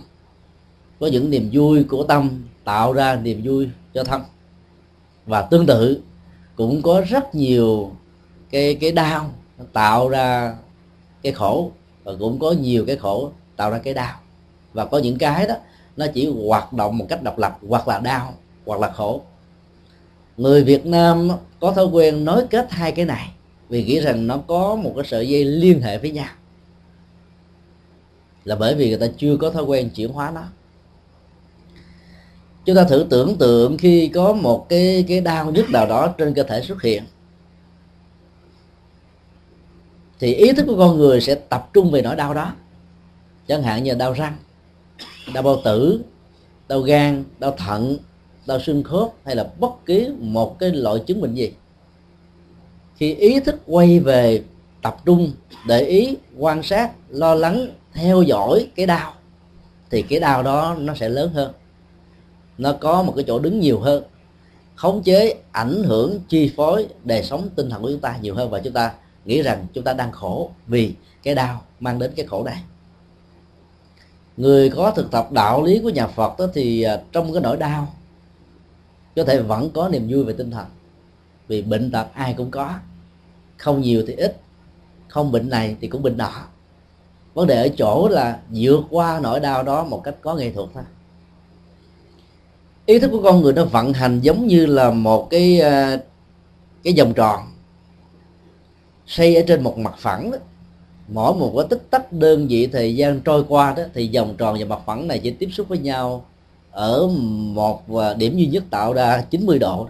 Có 1.00 1.07
những 1.07 1.31
niềm 1.31 1.50
vui 1.52 1.85
của 1.85 2.04
tâm 2.04 2.45
tạo 2.64 2.92
ra 2.92 3.16
niềm 3.16 3.40
vui 3.45 3.69
cho 3.95 4.04
thân. 4.04 4.23
Và 5.26 5.42
tương 5.42 5.66
tự, 5.66 6.02
cũng 6.57 6.83
có 6.83 7.02
rất 7.09 7.35
nhiều 7.35 7.90
cái 8.50 8.75
cái 8.75 8.92
đau 8.92 9.31
tạo 9.73 10.09
ra 10.09 10.57
cái 11.23 11.33
khổ, 11.33 11.71
và 12.04 12.12
cũng 12.19 12.38
có 12.38 12.52
nhiều 12.52 12.85
cái 12.87 12.97
khổ 12.97 13.31
tạo 13.57 13.71
ra 13.71 13.78
cái 13.78 13.95
đau. 13.95 14.16
Và 14.73 14.85
có 14.85 14.99
những 14.99 15.19
cái 15.19 15.47
đó, 15.47 15.54
nó 15.97 16.07
chỉ 16.14 16.33
hoạt 16.47 16.73
động 16.73 16.99
một 16.99 17.07
cách 17.09 17.23
độc 17.23 17.38
lập, 17.38 17.59
hoặc 17.69 17.88
là 17.88 17.99
đau, 17.99 18.35
hoặc 18.66 18.81
là 18.81 18.90
khổ. 18.90 19.21
Người 20.37 20.64
Việt 20.64 20.87
Nam 20.87 21.28
có 21.61 21.73
thói 21.73 21.87
quen 21.87 22.25
nói 22.25 22.45
kết 22.50 22.71
hai 22.71 22.92
cái 22.92 23.04
này, 23.04 23.28
vì 23.69 23.85
nghĩ 23.85 24.00
rằng 24.00 24.26
nó 24.26 24.38
có 24.47 24.76
một 24.76 24.92
cái 24.97 25.04
sợi 25.04 25.28
dây 25.28 25.45
liên 25.45 25.83
hệ 25.83 25.99
với 25.99 26.11
nhau 26.11 26.28
là 28.44 28.56
bởi 28.56 28.75
vì 28.75 28.88
người 28.88 28.99
ta 28.99 29.06
chưa 29.16 29.37
có 29.37 29.50
thói 29.50 29.64
quen 29.64 29.90
chuyển 29.90 30.12
hóa 30.12 30.30
nó. 30.30 30.42
Chúng 32.64 32.76
ta 32.76 32.84
thử 32.84 33.06
tưởng 33.11 33.37
tượng 33.38 33.78
khi 33.78 34.08
có 34.08 34.32
một 34.32 34.68
cái 34.68 35.04
cái 35.08 35.20
đau 35.20 35.50
nhức 35.50 35.70
nào 35.70 35.87
đó 35.87 36.14
trên 36.18 36.34
cơ 36.34 36.42
thể 36.42 36.62
xuất 36.62 36.82
hiện, 36.82 37.02
thì 40.20 40.34
ý 40.34 40.52
thức 40.52 40.64
của 40.68 40.76
con 40.78 40.99
người 40.99 41.20
sẽ 41.20 41.34
tập 41.34 41.70
trung 41.72 41.90
về 41.90 42.02
nỗi 42.02 42.16
đau 42.16 42.34
đó. 42.34 42.52
Chẳng 43.46 43.62
hạn 43.62 43.84
như 43.84 43.94
đau 43.94 44.12
răng, 44.12 44.37
đau 45.34 45.42
bao 45.42 45.56
tử, 45.64 46.02
đau 46.68 46.80
gan, 46.80 47.25
đau 47.38 47.54
thận, 47.58 47.96
đau 48.46 48.61
xương 48.61 48.82
khớp 48.82 49.08
hay 49.25 49.37
là 49.37 49.50
bất 49.58 49.87
kỳ 49.87 50.08
một 50.18 50.58
cái 50.58 50.70
loại 50.70 50.99
chứng 51.06 51.20
bệnh 51.20 51.34
gì. 51.34 51.52
Khi 52.96 53.14
ý 53.14 53.40
thức 53.40 53.61
quay 53.66 54.00
về 54.00 54.42
tập 54.82 54.96
trung, 55.04 55.32
để 55.66 55.80
ý, 55.80 56.16
quan 56.38 56.62
sát, 56.62 56.92
lo 57.08 57.34
lắng 57.34 57.68
theo 57.94 58.22
dõi 58.22 58.68
cái 58.76 58.87
đau, 58.87 59.14
thì 59.90 60.02
cái 60.02 60.20
đau 60.20 60.42
đó 60.42 60.76
nó 60.78 60.94
sẽ 60.94 61.08
lớn 61.08 61.32
hơn. 61.32 61.52
Nó 62.58 62.72
có 62.72 63.02
một 63.02 63.12
cái 63.16 63.25
chỗ 63.28 63.38
đứng 63.38 63.61
nhiều 63.61 63.80
hơn, 63.80 64.04
khống 64.75 65.02
chế, 65.02 65.34
ảnh 65.52 65.82
hưởng, 65.84 66.20
chi 66.28 66.52
phối 66.56 66.87
đời 67.04 67.22
sống 67.22 67.49
tinh 67.56 67.70
thần 67.70 67.82
của 67.82 67.90
chúng 67.90 68.00
ta 68.00 68.16
nhiều 68.22 68.34
hơn. 68.34 68.50
Và 68.50 68.58
chúng 68.58 68.72
ta 68.72 68.92
nghĩ 69.25 69.42
rằng 69.42 69.66
chúng 69.75 69.84
ta 69.84 69.92
đang 69.92 70.12
khổ 70.12 70.50
vì 70.66 70.94
cái 71.22 71.34
đau 71.34 71.62
mang 71.80 71.99
đến 71.99 72.12
cái 72.16 72.26
khổ 72.26 72.44
này 72.44 72.62
người 74.37 74.70
có 74.70 74.90
thực 74.90 75.11
tập 75.11 75.32
đạo 75.32 75.62
lý 75.62 75.80
của 75.82 75.90
nhà 75.90 76.06
Phật 76.06 76.38
đó 76.38 76.46
thì 76.54 76.82
à, 76.82 77.00
trong 77.12 77.32
cái 77.32 77.42
nỗi 77.42 77.56
đau, 77.56 77.94
có 79.16 79.25
thể 79.25 79.42
vẫn 79.42 79.70
có 79.70 79.88
niềm 79.88 80.08
vui 80.11 80.25
về 80.25 80.32
tinh 80.32 80.50
thần. 80.50 80.66
Vì 81.49 81.62
bệnh 81.62 81.90
tật 81.90 82.06
ai 82.14 82.34
cũng 82.37 82.50
có, 82.50 82.75
không 83.56 83.80
nhiều 83.80 84.04
thì 84.06 84.14
ít, 84.14 84.40
không 85.08 85.32
bệnh 85.32 85.49
này 85.49 85.76
thì 85.80 85.88
cũng 85.88 86.02
bệnh 86.02 86.16
nọ 86.16 86.32
vấn 87.34 87.46
đề 87.46 87.62
ở 87.62 87.68
chỗ 87.68 88.08
là 88.08 88.38
vượt 88.50 88.80
qua 88.90 89.20
nỗi 89.22 89.40
đau 89.40 89.62
đó 89.62 89.84
một 89.84 90.00
cách 90.04 90.14
có 90.20 90.34
nghệ 90.34 90.50
thuật 90.50 90.68
thôi. 90.74 90.82
Ý 92.86 92.98
thức 92.98 93.08
của 93.12 93.22
con 93.22 93.42
người 93.42 93.52
nó 93.52 93.64
vận 93.64 93.92
hành 93.92 94.20
giống 94.20 94.46
như 94.46 94.66
là 94.66 94.90
một 94.90 95.30
cái 95.30 95.60
ờ, 95.60 95.98
cái 96.82 96.94
vòng 96.98 97.14
tròn 97.14 97.40
xây 99.06 99.36
ở 99.36 99.42
trên 99.46 99.62
một 99.62 99.78
mặt 99.78 99.94
phẳng 99.98 100.30
đó. 100.30 100.38
Mỗi 101.08 101.34
một 101.34 101.52
cái 101.56 101.66
tích 101.70 101.90
tắc 101.90 102.12
đơn 102.12 102.46
vị 102.48 102.66
thời 102.66 102.96
gian 102.96 103.20
trôi 103.20 103.44
qua 103.48 103.74
đó, 103.76 103.82
thì 103.94 104.10
vòng 104.14 104.34
tròn 104.38 104.56
và 104.60 104.64
mặt 104.64 104.82
phẳng 104.86 105.08
này 105.08 105.18
chỉ 105.18 105.30
tiếp 105.30 105.48
xúc 105.52 105.68
với 105.68 105.78
nhau 105.78 106.24
ở 106.70 107.06
một 107.54 107.82
ờ, 107.94 108.14
điểm 108.14 108.36
duy 108.36 108.46
nhất 108.46 108.64
tạo 108.70 108.92
ra 108.92 109.24
90 109.30 109.58
độ. 109.58 109.88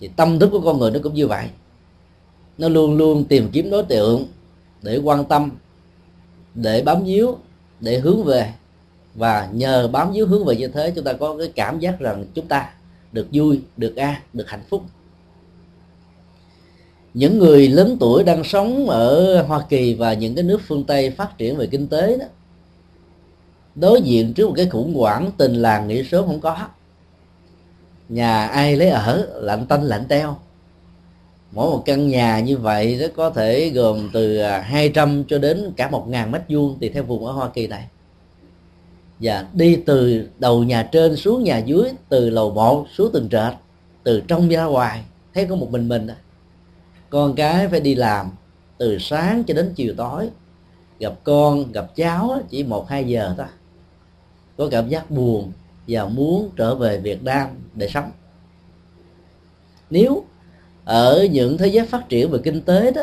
Thì 0.00 0.10
tâm 0.16 0.38
thức 0.38 0.48
của 0.52 0.60
con 0.60 0.78
người 0.78 0.90
nó 0.90 1.00
cũng 1.02 1.14
như 1.14 1.26
vậy. 1.26 1.46
Nó 2.58 2.68
luôn 2.68 2.96
luôn 2.96 3.24
tìm 3.24 3.48
kiếm 3.52 3.70
đối 3.70 3.82
tượng 3.82 4.26
để 4.82 4.96
quan 4.96 5.24
tâm, 5.24 5.50
để 6.54 6.82
bám 6.82 7.04
víu, 7.04 7.38
để 7.80 7.98
hướng 7.98 8.24
về. 8.24 8.52
Và 9.14 9.48
nhờ 9.52 9.88
bám 9.88 10.12
víu 10.12 10.26
hướng 10.26 10.44
về 10.44 10.56
như 10.56 10.68
thế, 10.68 10.92
chúng 10.94 11.04
ta 11.04 11.12
có 11.12 11.36
cái 11.38 11.52
cảm 11.54 11.78
giác 11.78 12.00
rằng 12.00 12.24
chúng 12.34 12.46
ta 12.46 12.70
được 13.12 13.28
vui, 13.32 13.60
được 13.76 13.96
an, 13.96 14.14
được 14.32 14.48
hạnh 14.48 14.62
phúc. 14.68 14.82
Những 17.14 17.38
người 17.38 17.68
lớn 17.68 17.96
tuổi 18.00 18.24
đang 18.24 18.44
sống 18.44 18.90
ở 18.90 19.42
Hoa 19.42 19.64
Kỳ 19.68 19.94
và 19.94 20.14
những 20.14 20.34
cái 20.34 20.44
nước 20.44 20.60
phương 20.66 20.84
Tây 20.84 21.10
phát 21.10 21.38
triển 21.38 21.56
về 21.56 21.66
kinh 21.66 21.88
tế 21.88 22.16
đó, 22.16 22.26
đối 23.74 24.02
diện 24.02 24.34
trước 24.34 24.46
một 24.46 24.54
cái 24.56 24.66
khủng 24.66 24.94
hoảng 24.94 25.30
tình 25.36 25.54
làng 25.54 25.88
nghỉ 25.88 26.04
sớm 26.04 26.26
không 26.26 26.40
có. 26.40 26.68
Nhà 28.08 28.46
ai 28.46 28.76
lấy 28.76 28.90
ở, 28.90 29.40
lạnh 29.42 29.66
tanh, 29.66 29.82
lạnh 29.82 30.04
teo 30.08 30.38
mỗi 31.52 31.70
một 31.70 31.82
căn 31.84 32.08
nhà 32.08 32.40
như 32.40 32.56
vậy 32.56 32.98
nó 33.00 33.06
có 33.16 33.30
thể 33.30 33.70
gồm 33.70 34.10
từ 34.12 34.38
à, 34.38 34.60
200 34.60 35.24
cho 35.28 35.38
đến 35.38 35.72
cả 35.76 35.90
một 35.90 36.08
ngàn 36.08 36.30
mét 36.30 36.42
vuông 36.48 36.78
tùy 36.80 36.88
theo 36.88 37.02
vùng 37.02 37.26
ở 37.26 37.32
Hoa 37.32 37.48
Kỳ 37.48 37.66
này. 37.66 37.86
Và 39.20 39.46
đi 39.52 39.76
từ 39.76 40.28
đầu 40.38 40.64
nhà 40.64 40.88
trên 40.92 41.16
xuống 41.16 41.44
nhà 41.44 41.58
dưới, 41.58 41.90
từ 42.08 42.30
lầu 42.30 42.50
một 42.50 42.86
xuống 42.96 43.12
tầng 43.12 43.28
trệt 43.28 43.54
từ 44.02 44.20
trong 44.20 44.48
ra 44.48 44.64
ngoài, 44.64 45.04
thấy 45.34 45.46
có 45.46 45.56
một 45.56 45.70
mình 45.70 45.88
mình 45.88 46.06
à. 46.06 46.16
con 47.10 47.34
cái 47.34 47.68
phải 47.68 47.80
đi 47.80 47.94
làm 47.94 48.30
từ 48.78 48.98
sáng 48.98 49.44
cho 49.44 49.54
đến 49.54 49.72
chiều 49.76 49.94
tối, 49.96 50.30
gặp 50.98 51.12
con, 51.24 51.72
gặp 51.72 51.96
cháu 51.96 52.42
chỉ 52.50 52.64
một, 52.64 52.88
hai 52.88 53.04
giờ 53.04 53.34
thôi. 53.36 53.46
Có 54.56 54.68
cảm 54.70 54.88
giác 54.88 55.10
buồn 55.10 55.52
và 55.88 56.06
muốn 56.06 56.50
trở 56.56 56.74
về 56.74 56.98
Việt 56.98 57.22
Nam 57.22 57.48
để 57.74 57.88
sống. 57.88 58.10
Nếu 59.90 60.24
ở 60.90 61.26
những 61.30 61.58
thế 61.58 61.66
giới 61.66 61.86
phát 61.86 62.08
triển 62.08 62.30
về 62.30 62.38
kinh 62.44 62.60
tế 62.60 62.92
đó, 62.92 63.02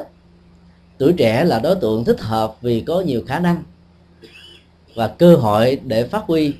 tuổi 0.97 1.13
trẻ 1.17 1.43
là 1.43 1.59
đối 1.59 1.75
tượng 1.75 2.05
thích 2.05 2.21
hợp 2.21 2.55
vì 2.61 2.81
có 2.81 3.01
nhiều 3.01 3.23
khả 3.27 3.39
năng 3.39 3.63
và 4.95 5.07
cơ 5.07 5.35
hội 5.35 5.81
để 5.85 6.03
phát 6.03 6.23
huy 6.27 6.53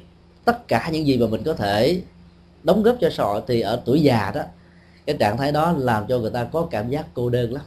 tất 0.46 0.68
cả 0.68 0.90
những 0.92 1.08
gì 1.08 1.18
mà 1.18 1.28
mình 1.28 1.44
có 1.44 1.54
thể 1.54 2.02
đóng 2.64 2.84
góp 2.84 2.96
cho 3.02 3.10
xã 3.10 3.24
hội. 3.24 3.42
Thì 3.48 3.62
ở 3.62 3.82
tuổi 3.86 4.02
già 4.02 4.32
đó, 4.36 4.42
cái 5.06 5.18
trạng 5.20 5.38
thái 5.38 5.52
đó 5.52 5.74
làm 5.78 6.08
cho 6.08 6.20
người 6.20 6.32
ta 6.32 6.44
có 6.44 6.68
cảm 6.72 6.90
giác 6.90 7.06
cô 7.14 7.30
đơn 7.30 7.54
lắm. 7.54 7.64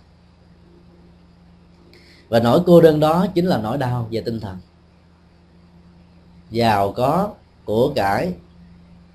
Và 2.28 2.40
nỗi 2.40 2.60
cô 2.66 2.80
đơn 2.80 3.00
đó 3.00 3.26
chính 3.34 3.46
là 3.46 3.58
nỗi 3.58 3.78
đau 3.78 4.08
về 4.10 4.20
tinh 4.20 4.40
thần. 4.40 4.56
Giàu 6.50 6.92
có 6.92 7.30
của 7.64 7.92
cải 7.94 8.32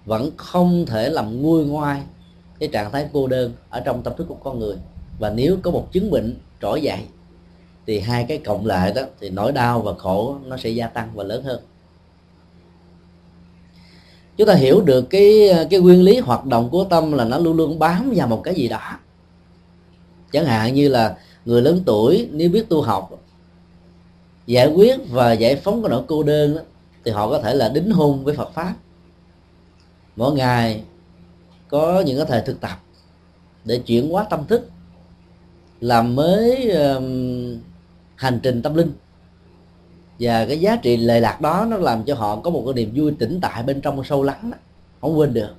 vẫn 0.05 0.31
không 0.37 0.85
thể 0.85 1.09
làm 1.09 1.41
nguôi 1.41 1.65
ngoai 1.65 2.01
cái 2.59 2.69
trạng 2.69 2.91
thái 2.91 3.07
cô 3.13 3.27
đơn 3.27 3.53
ở 3.69 3.79
trong 3.79 4.03
tâm 4.03 4.13
thức 4.17 4.25
của 4.27 4.35
con 4.35 4.59
người. 4.59 4.75
Và 5.19 5.29
nếu 5.29 5.57
có 5.61 5.71
một 5.71 5.91
chứng 5.91 6.11
bệnh 6.11 6.35
trỗi 6.61 6.81
dậy 6.81 6.99
thì 7.87 7.99
hai 7.99 8.25
cái 8.27 8.37
cộng 8.37 8.65
lại 8.65 8.93
đó 8.93 9.01
thì 9.19 9.29
nỗi 9.29 9.51
đau 9.51 9.81
và 9.81 9.93
khổ 9.93 10.37
nó 10.45 10.57
sẽ 10.57 10.69
gia 10.69 10.87
tăng 10.87 11.09
và 11.13 11.23
lớn 11.23 11.43
hơn. 11.43 11.61
Chúng 14.37 14.47
ta 14.47 14.53
hiểu 14.53 14.81
được 14.81 15.01
cái 15.09 15.49
cái 15.69 15.79
nguyên 15.79 16.03
lý 16.03 16.19
hoạt 16.19 16.45
động 16.45 16.69
của 16.69 16.83
tâm 16.83 17.11
là 17.11 17.25
nó 17.25 17.37
luôn 17.37 17.57
luôn 17.57 17.79
bám 17.79 18.13
vào 18.15 18.27
một 18.27 18.41
cái 18.43 18.55
gì 18.55 18.67
đó. 18.67 18.99
Chẳng 20.31 20.45
hạn 20.45 20.73
như 20.73 20.89
là 20.89 21.17
người 21.45 21.61
lớn 21.61 21.83
tuổi 21.85 22.29
nếu 22.31 22.49
biết 22.49 22.69
tu 22.69 22.81
học 22.81 23.21
giải 24.47 24.67
quyết 24.67 24.99
và 25.09 25.33
giải 25.33 25.55
phóng 25.55 25.83
cái 25.83 25.89
nỗi 25.89 26.03
cô 26.07 26.23
đơn 26.23 26.55
đó, 26.55 26.61
thì 27.05 27.11
họ 27.11 27.29
có 27.29 27.39
thể 27.39 27.53
là 27.53 27.69
đính 27.69 27.91
hôn 27.91 28.23
với 28.23 28.35
Phật 28.35 28.53
pháp. 28.53 28.73
Mỗi 30.15 30.33
ngày 30.33 30.83
có 31.75 32.03
những 32.05 32.17
cái 32.17 32.25
thời 32.25 32.41
thực 32.41 32.61
tập 32.61 32.79
để 33.65 33.77
chuyển 33.85 34.09
hóa 34.09 34.25
tâm 34.29 34.45
thức 34.47 34.69
làm 35.79 36.15
mới 36.15 36.71
um, 36.71 37.59
hành 38.15 38.39
trình 38.43 38.61
tâm 38.61 38.75
linh. 38.75 38.93
Và 40.19 40.45
cái 40.45 40.59
giá 40.59 40.75
trị 40.75 40.97
lệ 40.97 41.19
lạc 41.19 41.41
đó 41.41 41.65
nó 41.69 41.77
làm 41.77 42.03
cho 42.03 42.15
họ 42.15 42.39
có 42.39 42.49
một 42.49 42.63
cái 42.65 42.73
niềm 42.73 42.91
vui 42.95 43.13
tĩnh 43.19 43.39
tại 43.41 43.63
bên 43.63 43.81
trong 43.81 44.03
sâu 44.03 44.23
lắng 44.23 44.51
đó, 44.51 44.57
không 45.01 45.19
quên 45.19 45.33
được. 45.33 45.55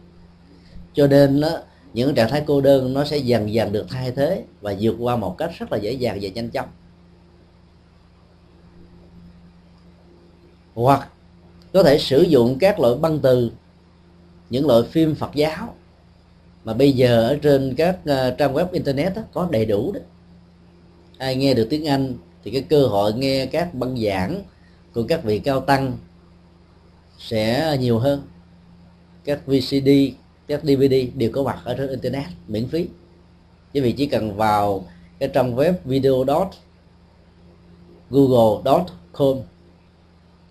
Cho 0.95 1.07
nên 1.07 1.41
đó, 1.41 1.59
những 1.93 2.15
trạng 2.15 2.31
thái 2.31 2.45
cô 2.47 2.61
đơn 2.61 2.95
nó 2.95 3.05
sẽ 3.05 3.17
dần 3.17 3.53
dần 3.53 3.73
được 3.73 3.87
thay 3.89 4.11
thế 4.11 4.45
và 4.61 4.75
vượt 4.81 4.97
qua 4.99 5.17
một 5.17 5.39
cách 5.39 5.51
rất 5.59 5.73
là 5.73 5.79
dễ 5.79 5.93
dàng 5.93 6.19
và 6.23 6.29
nhanh 6.29 6.51
chóng. 6.51 6.69
Hoặc 10.75 11.09
có 11.73 11.83
thể 11.83 11.99
sử 11.99 12.23
dụng 12.23 12.59
các 12.59 12.81
loại 12.81 12.95
băng 12.95 13.19
từ 13.19 13.51
những 14.51 14.67
loại 14.67 14.83
phim 14.83 15.15
Phật 15.15 15.31
giáo 15.35 15.75
mà 16.67 16.75
bây 16.75 16.93
giờ 16.93 17.29
ở 17.29 17.39
trên 17.43 17.75
các 17.75 17.99
ờ, 18.05 18.31
trang 18.31 18.55
web 18.55 18.67
internet 18.73 19.17
đó, 19.17 19.23
có 19.33 19.49
đầy 19.51 19.65
đủ 19.65 19.93
đó. 19.93 20.01
Ai 21.19 21.37
nghe 21.37 21.55
được 21.55 21.67
tiếng 21.71 21.85
Anh 21.85 22.15
thì 22.45 22.51
cái 22.51 22.63
cơ 22.63 22.87
hội 22.87 23.13
nghe 23.13 23.47
các 23.47 23.75
băng 23.75 23.97
giảng 23.97 24.43
của 24.95 25.03
các 25.03 25.25
vị 25.25 25.39
cao 25.39 25.61
tăng 25.61 25.99
sẽ 27.19 27.77
nhiều 27.81 27.99
hơn. 27.99 28.23
Các 29.25 29.47
VCD 29.47 29.89
các 30.47 30.65
DVD 30.65 30.95
đều 31.15 31.31
có 31.33 31.43
mặt 31.43 31.59
ở 31.65 31.75
trên 31.75 31.89
internet 31.89 32.27
miễn 32.49 32.69
phí. 32.69 32.89
Quý 33.75 33.81
vị 33.81 33.93
chỉ 33.93 34.07
cần 34.07 34.37
vào 34.37 34.85
cái 35.19 35.29
trang 35.29 35.57
web 35.57 35.73
video 35.85 36.25
dot 36.27 36.49
google.com 38.11 39.39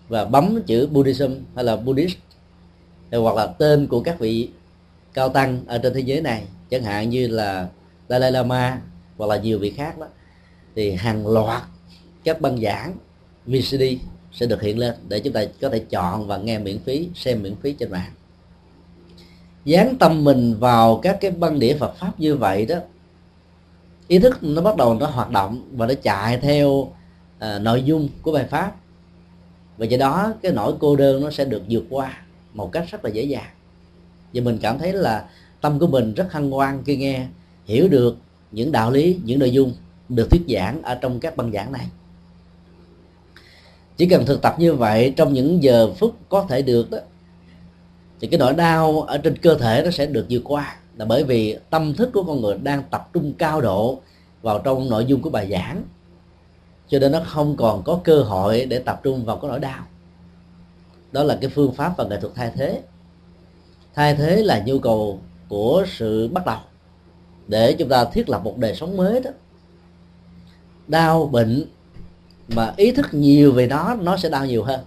và 0.08 0.24
bấm 0.24 0.62
chữ 0.66 0.86
Buddhism 0.86 1.32
hay 1.54 1.64
là 1.64 1.76
Buddhist 1.76 2.16
hoặc 3.10 3.36
là 3.36 3.46
tên 3.46 3.86
của 3.86 4.00
các 4.00 4.18
vị 4.18 4.48
cao 5.16 5.28
tăng 5.28 5.60
ở 5.66 5.78
trên 5.78 5.94
thế 5.94 6.00
giới 6.00 6.20
này 6.20 6.42
chẳng 6.70 6.82
hạn 6.82 7.10
như 7.10 7.28
là 7.28 7.68
Dalai 8.08 8.32
Lama 8.32 8.80
hoặc 9.16 9.26
là 9.26 9.36
nhiều 9.36 9.58
vị 9.58 9.70
khác 9.70 9.98
đó 9.98 10.06
thì 10.74 10.92
hàng 10.92 11.26
loạt 11.26 11.62
các 12.24 12.40
băng 12.40 12.60
giảng 12.60 12.96
VCD 13.46 13.82
sẽ 14.32 14.46
được 14.46 14.62
hiện 14.62 14.78
lên 14.78 14.94
để 15.08 15.20
chúng 15.20 15.32
ta 15.32 15.44
có 15.60 15.68
thể 15.68 15.78
chọn 15.78 16.26
và 16.26 16.36
nghe 16.36 16.58
miễn 16.58 16.78
phí 16.78 17.08
xem 17.14 17.42
miễn 17.42 17.54
phí 17.56 17.72
trên 17.72 17.90
mạng. 17.90 18.10
Dán 19.64 19.96
tâm 19.98 20.24
mình 20.24 20.56
vào 20.58 21.00
các 21.02 21.18
cái 21.20 21.30
băng 21.30 21.58
đĩa 21.58 21.76
Phật 21.76 21.96
pháp 21.96 22.20
như 22.20 22.36
vậy 22.36 22.66
đó 22.66 22.76
ý 24.08 24.18
thức 24.18 24.38
nó 24.42 24.62
bắt 24.62 24.76
đầu 24.76 24.94
nó 24.94 25.06
hoạt 25.06 25.30
động 25.30 25.62
và 25.72 25.86
nó 25.86 25.94
chạy 26.02 26.38
theo 26.38 26.92
à, 27.38 27.58
nội 27.58 27.82
dung 27.82 28.08
của 28.22 28.32
bài 28.32 28.44
pháp. 28.44 28.76
Và 29.78 29.86
do 29.86 29.98
đó 29.98 30.32
cái 30.42 30.52
nỗi 30.52 30.74
cô 30.78 30.96
đơn 30.96 31.22
nó 31.22 31.30
sẽ 31.30 31.44
được 31.44 31.62
vượt 31.70 31.84
qua 31.90 32.18
một 32.52 32.72
cách 32.72 32.84
rất 32.90 33.04
là 33.04 33.10
dễ 33.10 33.22
dàng 33.22 33.55
và 34.36 34.44
mình 34.44 34.58
cảm 34.62 34.78
thấy 34.78 34.92
là 34.92 35.28
tâm 35.60 35.78
của 35.78 35.86
mình 35.86 36.14
rất 36.14 36.32
hân 36.32 36.50
hoan 36.50 36.84
khi 36.84 36.96
nghe, 36.96 37.26
hiểu 37.64 37.88
được 37.88 38.16
những 38.52 38.72
đạo 38.72 38.90
lý, 38.90 39.18
những 39.24 39.38
nội 39.38 39.50
dung 39.50 39.72
được 40.08 40.30
thuyết 40.30 40.42
giảng 40.48 40.82
ở 40.82 40.94
trong 40.94 41.20
các 41.20 41.36
băng 41.36 41.52
giảng 41.52 41.72
này. 41.72 41.86
Chỉ 43.96 44.06
cần 44.06 44.26
thực 44.26 44.42
tập 44.42 44.54
như 44.58 44.74
vậy 44.74 45.14
trong 45.16 45.32
những 45.32 45.62
giờ 45.62 45.92
phút 45.92 46.16
có 46.28 46.46
thể 46.48 46.62
được 46.62 46.90
đó, 46.90 46.98
thì 48.20 48.28
cái 48.28 48.38
nỗi 48.38 48.54
đau 48.54 49.02
ở 49.02 49.18
trên 49.18 49.38
cơ 49.38 49.54
thể 49.54 49.82
nó 49.84 49.90
sẽ 49.90 50.06
được 50.06 50.26
vượt 50.30 50.42
qua. 50.44 50.76
Là 50.96 51.04
bởi 51.04 51.24
vì 51.24 51.58
tâm 51.70 51.94
thức 51.94 52.10
của 52.12 52.22
con 52.22 52.40
người 52.40 52.58
đang 52.58 52.82
tập 52.90 53.08
trung 53.12 53.32
cao 53.38 53.60
độ 53.60 54.00
vào 54.42 54.58
trong 54.58 54.88
nội 54.88 55.04
dung 55.04 55.22
của 55.22 55.30
bài 55.30 55.48
giảng, 55.50 55.82
cho 56.88 56.98
nên 56.98 57.12
nó 57.12 57.20
không 57.26 57.56
còn 57.56 57.82
có 57.82 58.00
cơ 58.04 58.22
hội 58.22 58.66
để 58.66 58.78
tập 58.78 59.00
trung 59.02 59.24
vào 59.24 59.36
cái 59.36 59.48
nỗi 59.48 59.60
đau. 59.60 59.84
Đó 61.12 61.22
là 61.22 61.38
cái 61.40 61.50
phương 61.50 61.74
pháp 61.74 61.96
và 61.96 62.04
nghệ 62.04 62.20
thuật 62.20 62.34
thay 62.34 62.52
thế 62.54 62.80
thay 63.96 64.14
thế 64.14 64.42
là 64.42 64.62
nhu 64.66 64.78
cầu 64.78 65.20
của 65.48 65.84
sự 65.98 66.28
bắt 66.28 66.46
đầu. 66.46 66.58
Để 67.48 67.72
chúng 67.78 67.88
ta 67.88 68.04
thiết 68.04 68.28
lập 68.28 68.44
một 68.44 68.58
đời 68.58 68.74
sống 68.74 68.96
mới 68.96 69.20
đó 69.20 69.30
đau 70.88 71.26
bệnh 71.26 71.64
mà 72.48 72.74
ý 72.76 72.92
thức 72.92 73.06
nhiều 73.12 73.52
về 73.52 73.66
nó 73.66 73.94
nó 73.94 74.16
sẽ 74.16 74.28
đau 74.28 74.46
nhiều 74.46 74.64
hơn. 74.64 74.80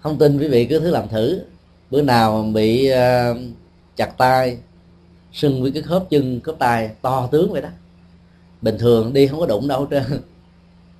Không 0.00 0.18
tin 0.18 0.38
quý 0.38 0.48
vị 0.48 0.66
cứ 0.66 0.80
thử 0.80 0.90
làm 0.90 1.08
thử. 1.08 1.40
Bữa 1.90 2.02
nào 2.02 2.42
bị 2.42 2.92
uh, 2.92 3.36
chặt 3.96 4.18
tay 4.18 4.58
sưng 5.32 5.62
với 5.62 5.70
cái 5.70 5.82
khớp 5.82 6.10
chân 6.10 6.40
khớp 6.40 6.58
tay 6.58 6.90
to 7.02 7.28
tướng 7.32 7.52
vậy 7.52 7.62
đó. 7.62 7.68
Bình 8.62 8.78
thường 8.78 9.12
đi 9.12 9.26
không 9.26 9.40
có 9.40 9.46
đụng 9.46 9.68
đâu 9.68 9.86
trơn. 9.90 10.02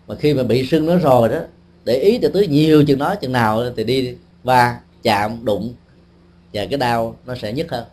Mà 0.07 0.15
khi 0.15 0.35
mà 0.35 0.43
bị 0.43 0.67
sưng 0.67 0.87
nó 0.87 0.97
rồi 0.97 1.29
đó 1.29 1.39
để 1.85 1.95
ý 1.95 2.19
cho 2.23 2.31
tới 2.35 2.47
nhiều 2.47 2.85
chừng 2.85 2.99
đó 2.99 3.15
chừng 3.15 3.33
nào 3.33 3.63
thì 3.77 3.85
đi 3.85 4.17
va 4.45 4.81
chạm, 5.03 5.45
đụng, 5.45 5.75
và 6.53 6.67
cái 6.67 6.79
đau 6.79 7.17
nó 7.27 7.35
sẽ 7.35 7.53
nhức 7.53 7.71
hơn. 7.71 7.85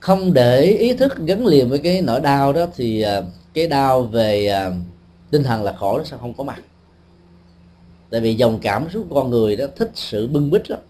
Không 0.00 0.32
để 0.32 0.62
ý 0.62 0.94
thức 0.94 1.18
gắn 1.18 1.46
liền 1.46 1.68
với 1.68 1.78
cái 1.78 2.02
nỗi 2.02 2.20
đau 2.20 2.52
đó 2.52 2.66
thì 2.76 3.02
à, 3.02 3.22
cái 3.54 3.66
đau 3.68 4.02
về 4.02 4.46
à, 4.46 4.70
tinh 5.30 5.42
thần 5.42 5.62
là 5.62 5.72
khổ, 5.72 5.98
nó 5.98 6.04
sẽ 6.04 6.16
không 6.20 6.34
có 6.34 6.44
mặt. 6.44 6.62
Tại 8.10 8.20
vì 8.20 8.34
dòng 8.34 8.58
cảm 8.62 8.90
xúc 8.90 9.06
con 9.14 9.30
người 9.30 9.56
đó 9.56 9.66
thích 9.76 9.90
sự 9.94 10.26
bưng 10.26 10.50
bít 10.50 10.70
lắm. 10.70 10.80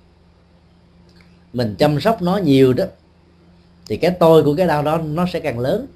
Mình 1.52 1.74
chăm 1.78 2.00
sóc 2.00 2.22
nó 2.22 2.36
nhiều 2.36 2.72
đó, 2.72 2.84
thì 3.86 3.96
cái 3.96 4.10
tôi 4.20 4.42
của 4.42 4.54
cái 4.54 4.66
đau 4.66 4.82
đó 4.82 4.98
nó 4.98 5.26
sẽ 5.32 5.40
càng 5.40 5.58
lớn. 5.58 5.86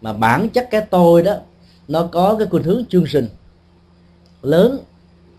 Mà 0.00 0.12
bản 0.12 0.48
chất 0.48 0.68
cái 0.70 0.80
tôi 0.90 1.22
đó, 1.22 1.36
nó 1.88 2.08
có 2.12 2.36
cái 2.38 2.48
khuynh 2.50 2.62
hướng 2.62 2.84
chương 2.88 3.06
sinh 3.06 3.28
lớn, 4.42 4.78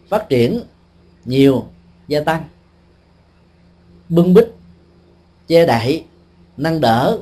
phát 0.10 0.30
triển 0.30 0.62
nhiều, 1.26 1.66
gia 2.08 2.22
tăng. 2.22 2.44
Bưng 4.10 4.34
bít, 4.34 4.46
che 5.48 5.66
đậy, 5.66 6.04
nâng 6.58 6.82
đỡ, 6.82 7.18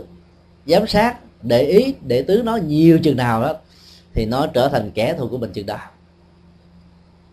giám 0.66 0.88
sát, 0.88 1.18
để 1.42 1.62
ý, 1.62 1.96
để 2.02 2.22
tứ 2.22 2.42
nó 2.46 2.56
nhiều 2.56 3.00
chừng 3.04 3.18
nào 3.18 3.42
đó, 3.42 3.54
thì 4.14 4.26
nó 4.26 4.48
trở 4.48 4.70
thành 4.70 4.92
kẻ 4.92 5.16
thù 5.18 5.28
của 5.28 5.38
mình 5.38 5.54
chừng 5.54 5.66
đó. 5.66 5.80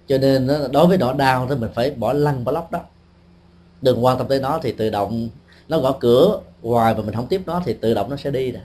Cho 0.06 0.18
nên 0.18 0.48
đối 0.72 0.86
với 0.86 0.98
nỗi 0.98 1.14
đau 1.14 1.46
thì 1.48 1.56
mình 1.56 1.70
phải 1.74 1.90
bỏ 1.90 2.12
lăn 2.12 2.44
bỏ 2.44 2.52
lóc 2.52 2.72
đó. 2.72 2.80
Đừng 3.82 4.04
quan 4.04 4.18
tâm 4.18 4.28
tới 4.28 4.40
nó 4.40 4.60
thì 4.62 4.72
tự 4.72 4.90
động 4.90 5.28
nó 5.68 5.78
gõ 5.78 5.92
cửa, 5.92 6.40
hoài 6.62 6.94
mà 6.94 7.02
mình 7.02 7.14
không 7.14 7.26
tiếp 7.26 7.42
nó 7.46 7.62
thì 7.64 7.74
tự 7.74 7.94
động 7.94 8.10
nó 8.10 8.16
sẽ 8.16 8.30
đi 8.30 8.52
rồi 8.52 8.62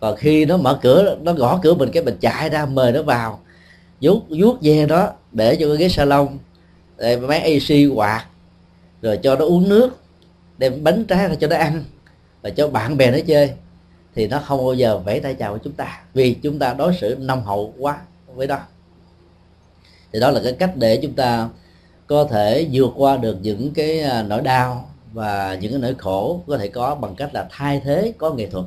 còn 0.00 0.16
khi 0.16 0.44
nó 0.44 0.56
mở 0.56 0.78
cửa, 0.82 1.16
nó 1.22 1.32
gõ 1.32 1.60
cửa 1.62 1.74
mình, 1.74 1.90
cái 1.92 2.02
mình 2.02 2.16
chạy 2.20 2.50
ra, 2.50 2.66
mời 2.66 2.92
nó 2.92 3.02
vào, 3.02 3.40
vuốt 4.00 4.22
vuốt 4.28 4.58
ve 4.62 4.86
nó 4.86 5.08
để 5.32 5.56
cho 5.60 5.66
cái 5.68 5.76
ghế 5.76 5.88
salon 5.88 6.28
để 7.02 7.16
máy 7.16 7.40
AC 7.40 7.76
quạt. 7.94 8.26
Rồi 9.02 9.18
cho 9.22 9.36
nó 9.36 9.44
uống 9.44 9.68
nước, 9.68 9.90
đem 10.58 10.84
bánh 10.84 11.04
trái 11.04 11.28
ra 11.28 11.34
cho 11.34 11.46
nó 11.48 11.56
ăn, 11.56 11.84
và 12.42 12.50
cho 12.50 12.68
bạn 12.68 12.96
bè 12.96 13.10
nó 13.10 13.18
chơi. 13.26 13.50
Thì 14.14 14.26
nó 14.26 14.38
không 14.38 14.64
bao 14.64 14.74
giờ 14.74 14.98
vẫy 14.98 15.20
tay 15.20 15.34
chào 15.34 15.50
với 15.50 15.60
chúng 15.64 15.72
ta, 15.72 16.00
vì 16.14 16.34
chúng 16.34 16.58
ta 16.58 16.74
đối 16.74 16.94
xử 17.00 17.16
nông 17.20 17.42
hậu 17.44 17.74
quá 17.78 17.98
với 18.34 18.46
nó. 18.46 18.58
thì 20.12 20.20
đó 20.20 20.30
là 20.30 20.40
cái 20.44 20.52
cách 20.52 20.76
để 20.76 20.98
chúng 21.02 21.12
ta 21.12 21.48
có 22.06 22.24
thể 22.24 22.68
vượt 22.72 22.90
qua 22.96 23.16
được 23.16 23.36
những 23.42 23.74
cái 23.74 24.00
à, 24.00 24.22
nỗi 24.22 24.40
đau 24.40 24.90
và 25.12 25.58
những 25.60 25.72
cái 25.72 25.80
nỗi 25.80 25.94
khổ 25.98 26.42
có 26.46 26.58
thể 26.58 26.68
có 26.68 26.94
bằng 26.94 27.14
cách 27.14 27.34
là 27.34 27.48
thay 27.50 27.80
thế, 27.84 28.12
có 28.18 28.30
nghệ 28.32 28.46
thuật. 28.46 28.64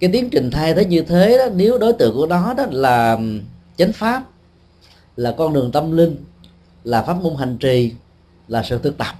Cái 0.00 0.10
tiến 0.12 0.30
trình 0.30 0.50
thay 0.50 0.74
thế 0.74 0.84
như 0.84 1.02
thế 1.02 1.38
đó, 1.38 1.44
nếu 1.54 1.78
đối 1.78 1.92
tượng 1.92 2.14
của 2.16 2.26
nó 2.26 2.54
đó 2.54 2.64
là 2.70 3.18
chánh 3.76 3.92
pháp, 3.92 4.22
là 5.16 5.34
con 5.38 5.52
đường 5.52 5.72
tâm 5.72 5.96
linh 5.96 6.16
là 6.86 7.02
pháp 7.02 7.22
môn 7.22 7.36
hành 7.36 7.56
trì, 7.58 7.92
là 8.48 8.62
sự 8.62 8.78
thực 8.78 8.98
tập. 8.98 9.14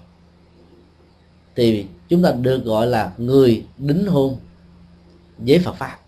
Thì 1.54 1.86
chúng 2.08 2.22
ta 2.22 2.32
được 2.32 2.64
gọi 2.64 2.86
là 2.86 3.12
người 3.18 3.66
đính 3.78 4.06
hôn 4.06 4.36
với 5.38 5.58
Phật 5.58 5.74
pháp. 5.74 5.98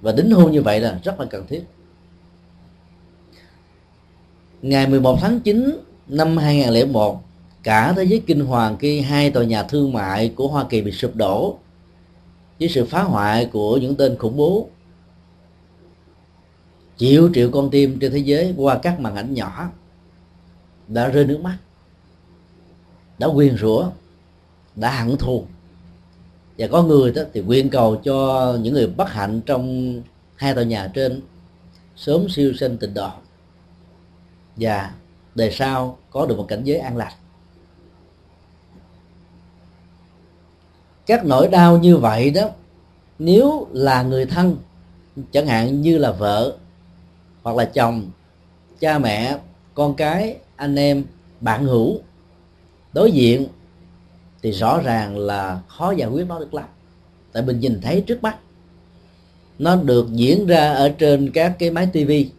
Và 0.00 0.12
đính 0.12 0.30
hôn 0.30 0.52
như 0.52 0.62
vậy 0.62 0.80
là 0.80 1.00
rất 1.04 1.20
là 1.20 1.26
cần 1.30 1.46
thiết. 1.46 1.62
Ngày 4.62 4.86
11 4.86 5.18
tháng 5.20 5.40
9 5.40 5.78
năm 6.08 6.36
2001 6.36 7.22
cả 7.62 7.92
thế 7.96 8.04
giới 8.04 8.22
kinh 8.26 8.40
hoàng 8.40 8.76
khi 8.76 9.00
hai 9.00 9.30
tòa 9.30 9.44
nhà 9.44 9.62
thương 9.62 9.92
mại 9.92 10.28
của 10.28 10.48
Hoa 10.48 10.64
Kỳ 10.70 10.80
bị 10.82 10.92
sụp 10.92 11.16
đổ 11.16 11.58
với 12.60 12.68
sự 12.68 12.84
phá 12.84 13.02
hoại 13.02 13.46
của 13.52 13.76
những 13.76 13.94
tên 13.94 14.16
khủng 14.18 14.36
bố 14.36 14.68
triệu 16.96 17.30
triệu 17.34 17.50
con 17.50 17.70
tim 17.70 17.98
trên 17.98 18.12
thế 18.12 18.18
giới 18.18 18.54
qua 18.56 18.78
các 18.78 19.00
màn 19.00 19.16
ảnh 19.16 19.34
nhỏ 19.34 19.70
đã 20.90 21.08
rơi 21.08 21.24
nước 21.24 21.40
mắt, 21.40 21.58
đã 23.18 23.26
quyền 23.26 23.56
rủa, 23.56 23.90
đã 24.76 25.02
hận 25.02 25.16
thù. 25.16 25.44
Và 26.58 26.66
có 26.72 26.82
người 26.82 27.12
đó 27.12 27.22
thì 27.32 27.40
nguyện 27.40 27.70
cầu 27.70 27.96
cho 27.96 28.52
những 28.60 28.74
người 28.74 28.86
bất 28.86 29.10
hạnh 29.10 29.40
trong 29.46 29.94
hai 30.36 30.54
tòa 30.54 30.64
nhà 30.64 30.90
trên 30.94 31.20
sớm 31.96 32.28
siêu 32.28 32.52
sinh 32.58 32.78
tịnh 32.78 32.94
độ 32.94 33.10
và 34.56 34.90
đời 35.34 35.50
sau 35.52 35.98
có 36.10 36.26
được 36.26 36.36
một 36.36 36.46
cảnh 36.48 36.64
giới 36.64 36.78
an 36.78 36.96
lạc. 36.96 37.12
Các 41.06 41.24
nỗi 41.24 41.48
đau 41.48 41.78
như 41.78 41.96
vậy 41.96 42.30
đó, 42.30 42.48
nếu 43.18 43.66
là 43.72 44.02
người 44.02 44.26
thân, 44.26 44.56
chẳng 45.32 45.46
hạn 45.46 45.80
như 45.80 45.98
là 45.98 46.12
vợ 46.12 46.56
hoặc 47.42 47.56
là 47.56 47.64
chồng, 47.64 48.10
cha 48.80 48.98
mẹ, 48.98 49.38
con 49.74 49.94
cái 49.94 50.36
anh 50.60 50.76
em, 50.76 51.04
bạn 51.40 51.64
hữu. 51.64 52.00
Đối 52.92 53.12
diện 53.12 53.46
thì 54.42 54.50
rõ 54.50 54.80
ràng 54.80 55.18
là 55.18 55.60
khó 55.68 55.90
giải 55.90 56.08
quyết 56.08 56.26
nó 56.28 56.38
được 56.38 56.54
lắm. 56.54 56.68
Tại 57.32 57.42
mình 57.42 57.60
nhìn 57.60 57.80
thấy 57.80 58.00
trước 58.00 58.22
mắt, 58.22 58.36
nó 59.58 59.76
được 59.76 60.08
diễn 60.12 60.46
ra 60.46 60.72
ở 60.72 60.88
trên 60.88 61.30
các 61.30 61.56
cái 61.58 61.70
máy 61.70 61.88
tivi 61.92 62.30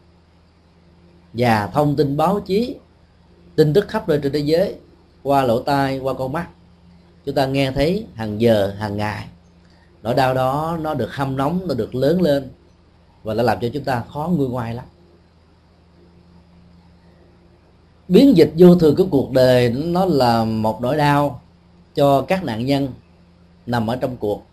và 1.34 1.68
thông 1.74 1.96
tin 1.96 2.18
báo 2.18 2.40
chí, 2.40 2.76
tin 3.56 3.74
tức 3.74 3.88
khắp 3.88 4.10
nơi 4.10 4.20
trên 4.24 4.32
thế 4.32 4.40
giới, 4.40 4.76
qua 5.24 5.44
lỗ 5.44 5.60
tai, 5.60 6.00
qua 6.00 6.14
con 6.14 6.34
mắt. 6.34 6.48
Chúng 7.26 7.36
ta 7.36 7.46
nghe 7.46 7.72
thấy 7.72 8.06
hàng 8.16 8.42
giờ, 8.42 8.76
hàng 8.80 8.98
ngày, 8.98 9.28
nỗi 10.04 10.14
đau 10.14 10.34
đó 10.34 10.78
nó 10.82 10.94
được 10.94 11.14
hâm 11.14 11.38
nóng, 11.38 11.68
nó 11.68 11.74
được 11.74 11.96
lớn 11.96 12.22
lên 12.22 12.50
và 13.24 13.34
nó 13.34 13.44
làm 13.44 13.58
cho 13.62 13.70
chúng 13.74 13.84
ta 13.84 14.04
khó 14.14 14.32
nguôi 14.36 14.50
ngoai 14.50 14.74
lắm. 14.74 14.86
Biến 18.12 18.38
dịch 18.38 18.52
vô 18.58 18.76
thường 18.76 18.96
của 18.96 19.06
cuộc 19.12 19.32
đời 19.32 19.70
nó 19.70 20.06
là 20.06 20.44
một 20.44 20.82
nỗi 20.82 20.98
đau 20.98 21.42
cho 21.96 22.22
các 22.22 22.44
nạn 22.44 22.66
nhân 22.66 22.88
nằm 23.66 23.88
ở 23.88 23.96
trong 23.96 24.18
cuộc. 24.18 24.44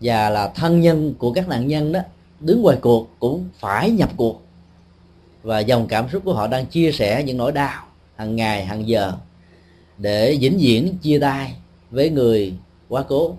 Và 0.00 0.30
là 0.30 0.48
thân 0.48 0.80
nhân 0.80 1.14
của 1.18 1.32
các 1.32 1.48
nạn 1.48 1.68
nhân 1.68 1.92
đó 1.92 2.00
đứng 2.40 2.62
ngoài 2.62 2.78
cuộc 2.80 3.08
cũng 3.18 3.48
phải 3.58 3.90
nhập 3.90 4.10
cuộc. 4.16 4.42
Và 5.42 5.58
dòng 5.58 5.86
cảm 5.86 6.08
xúc 6.08 6.22
của 6.24 6.34
họ 6.34 6.46
đang 6.46 6.66
chia 6.66 6.92
sẻ 6.92 7.22
những 7.22 7.36
nỗi 7.36 7.52
đau 7.52 7.84
hàng 8.16 8.36
ngày 8.36 8.64
hàng 8.64 8.88
giờ 8.88 9.12
để 9.98 10.36
vĩnh 10.40 10.58
viễn 10.58 10.98
chia 11.02 11.18
tay 11.18 11.54
với 11.90 12.10
người 12.10 12.54
quá 12.88 13.04
cố. 13.08 13.36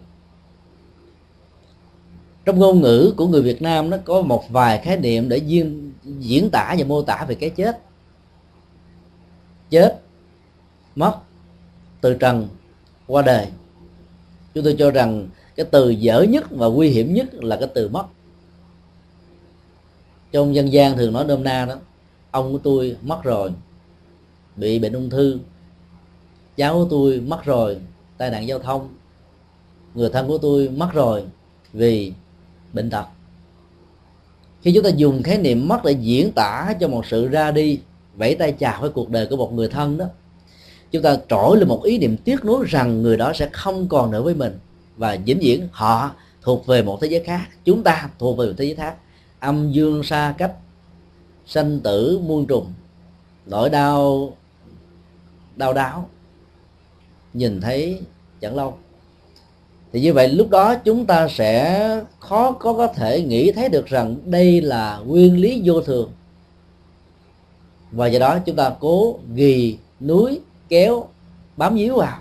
Trong 2.45 2.59
ngôn 2.59 2.81
ngữ 2.81 3.13
của 3.17 3.27
người 3.27 3.41
Việt 3.41 3.61
Nam 3.61 3.89
nó 3.89 3.97
có 4.05 4.21
một 4.21 4.49
vài 4.49 4.77
khái 4.77 4.97
niệm 4.97 5.29
để 5.29 5.37
diễn, 5.37 5.91
diễn 6.19 6.49
tả 6.49 6.75
và 6.77 6.85
mô 6.85 7.01
tả 7.01 7.25
về 7.27 7.35
cái 7.35 7.49
chết 7.49 7.84
chết, 9.69 10.01
mất, 10.95 11.15
từ 12.01 12.13
trần 12.13 12.47
qua 13.07 13.21
đời. 13.21 13.47
Chúng 14.53 14.63
tôi 14.63 14.75
cho 14.79 14.91
rằng 14.91 15.29
cái 15.55 15.65
từ 15.71 15.89
dở 15.89 16.21
nhất 16.21 16.45
và 16.49 16.67
nguy 16.67 16.89
hiểm 16.89 17.13
nhất 17.13 17.33
là 17.33 17.57
cái 17.57 17.69
từ 17.73 17.89
mất. 17.89 18.05
Trong 20.31 20.55
dân 20.55 20.73
gian 20.73 20.97
thường 20.97 21.13
nói 21.13 21.25
nôm 21.25 21.43
na 21.43 21.65
đó, 21.65 21.75
ông 22.31 22.51
của 22.51 22.57
tôi 22.57 22.97
mất 23.01 23.23
rồi, 23.23 23.51
bị 24.55 24.79
bệnh 24.79 24.93
ung 24.93 25.09
thư. 25.09 25.39
Cháu 26.57 26.73
của 26.73 26.87
tôi 26.89 27.19
mất 27.19 27.45
rồi, 27.45 27.77
tai 28.17 28.29
nạn 28.29 28.47
giao 28.47 28.59
thông. 28.59 28.89
Người 29.93 30.09
thân 30.09 30.27
của 30.27 30.37
tôi 30.37 30.69
mất 30.69 30.89
rồi 30.93 31.23
vì 31.73 32.13
bệnh 32.73 32.89
tật. 32.89 33.05
Khi 34.61 34.71
chúng 34.73 34.83
ta 34.83 34.89
dùng 34.89 35.23
khái 35.23 35.37
niệm 35.37 35.67
mất 35.67 35.81
để 35.83 35.91
diễn 35.91 36.31
tả 36.31 36.73
cho 36.79 36.87
một 36.87 37.05
sự 37.05 37.27
ra 37.27 37.51
đi 37.51 37.79
vẫy 38.17 38.35
tay 38.35 38.51
chào 38.51 38.81
với 38.81 38.89
cuộc 38.89 39.09
đời 39.09 39.27
của 39.29 39.37
một 39.37 39.53
người 39.53 39.67
thân 39.67 39.97
đó. 39.97 40.05
Chúng 40.91 41.01
ta 41.01 41.17
trỗi 41.29 41.57
lên 41.57 41.67
một 41.67 41.83
ý 41.83 41.97
niệm 41.97 42.17
tiếc 42.17 42.45
nuối 42.45 42.65
rằng 42.67 43.01
người 43.01 43.17
đó 43.17 43.33
sẽ 43.35 43.49
không 43.51 43.87
còn 43.87 44.11
nữa 44.11 44.21
với 44.21 44.35
mình. 44.35 44.59
Và 44.97 45.17
vĩnh 45.25 45.39
viễn 45.39 45.67
họ 45.71 46.11
thuộc 46.41 46.65
về 46.65 46.83
một 46.83 47.01
thế 47.01 47.07
giới 47.07 47.23
khác. 47.23 47.47
Chúng 47.65 47.83
ta 47.83 48.09
thuộc 48.19 48.37
về 48.37 48.47
một 48.47 48.53
thế 48.57 48.65
giới 48.65 48.75
khác. 48.75 48.95
Âm 49.39 49.71
dương 49.71 50.03
xa 50.03 50.33
cách, 50.37 50.53
sanh 51.45 51.79
tử 51.79 52.19
muôn 52.19 52.45
trùng, 52.45 52.73
nỗi 53.45 53.69
đau 53.69 54.33
đau 55.55 55.73
đáo, 55.73 56.09
nhìn 57.33 57.61
thấy 57.61 57.99
chẳng 58.41 58.55
lâu. 58.55 58.77
Thì 59.93 60.01
như 60.01 60.13
vậy 60.13 60.27
lúc 60.27 60.49
đó 60.49 60.75
chúng 60.75 61.05
ta 61.05 61.27
sẽ 61.27 61.89
khó 62.19 62.51
có 62.51 62.73
có 62.73 62.87
thể 62.87 63.21
nghĩ 63.21 63.51
thấy 63.51 63.69
được 63.69 63.85
rằng 63.85 64.15
đây 64.25 64.61
là 64.61 64.99
nguyên 65.05 65.37
lý 65.37 65.61
vô 65.65 65.81
thường 65.81 66.11
và 67.95 68.07
do 68.07 68.19
đó 68.19 68.39
chúng 68.39 68.55
ta 68.55 68.71
cố 68.79 69.19
ghi 69.33 69.77
núi, 69.99 70.39
kéo, 70.69 71.07
bám 71.57 71.75
víu 71.75 71.95
vào. 71.97 72.19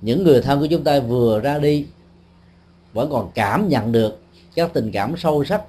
Những 0.00 0.24
người 0.24 0.42
thân 0.42 0.60
của 0.60 0.66
chúng 0.66 0.84
ta 0.84 1.00
vừa 1.00 1.40
ra 1.40 1.58
đi 1.58 1.86
vẫn 2.92 3.10
còn 3.10 3.30
cảm 3.34 3.68
nhận 3.68 3.92
được 3.92 4.22
các 4.54 4.70
tình 4.72 4.90
cảm 4.92 5.16
sâu 5.16 5.44
sắc. 5.44 5.62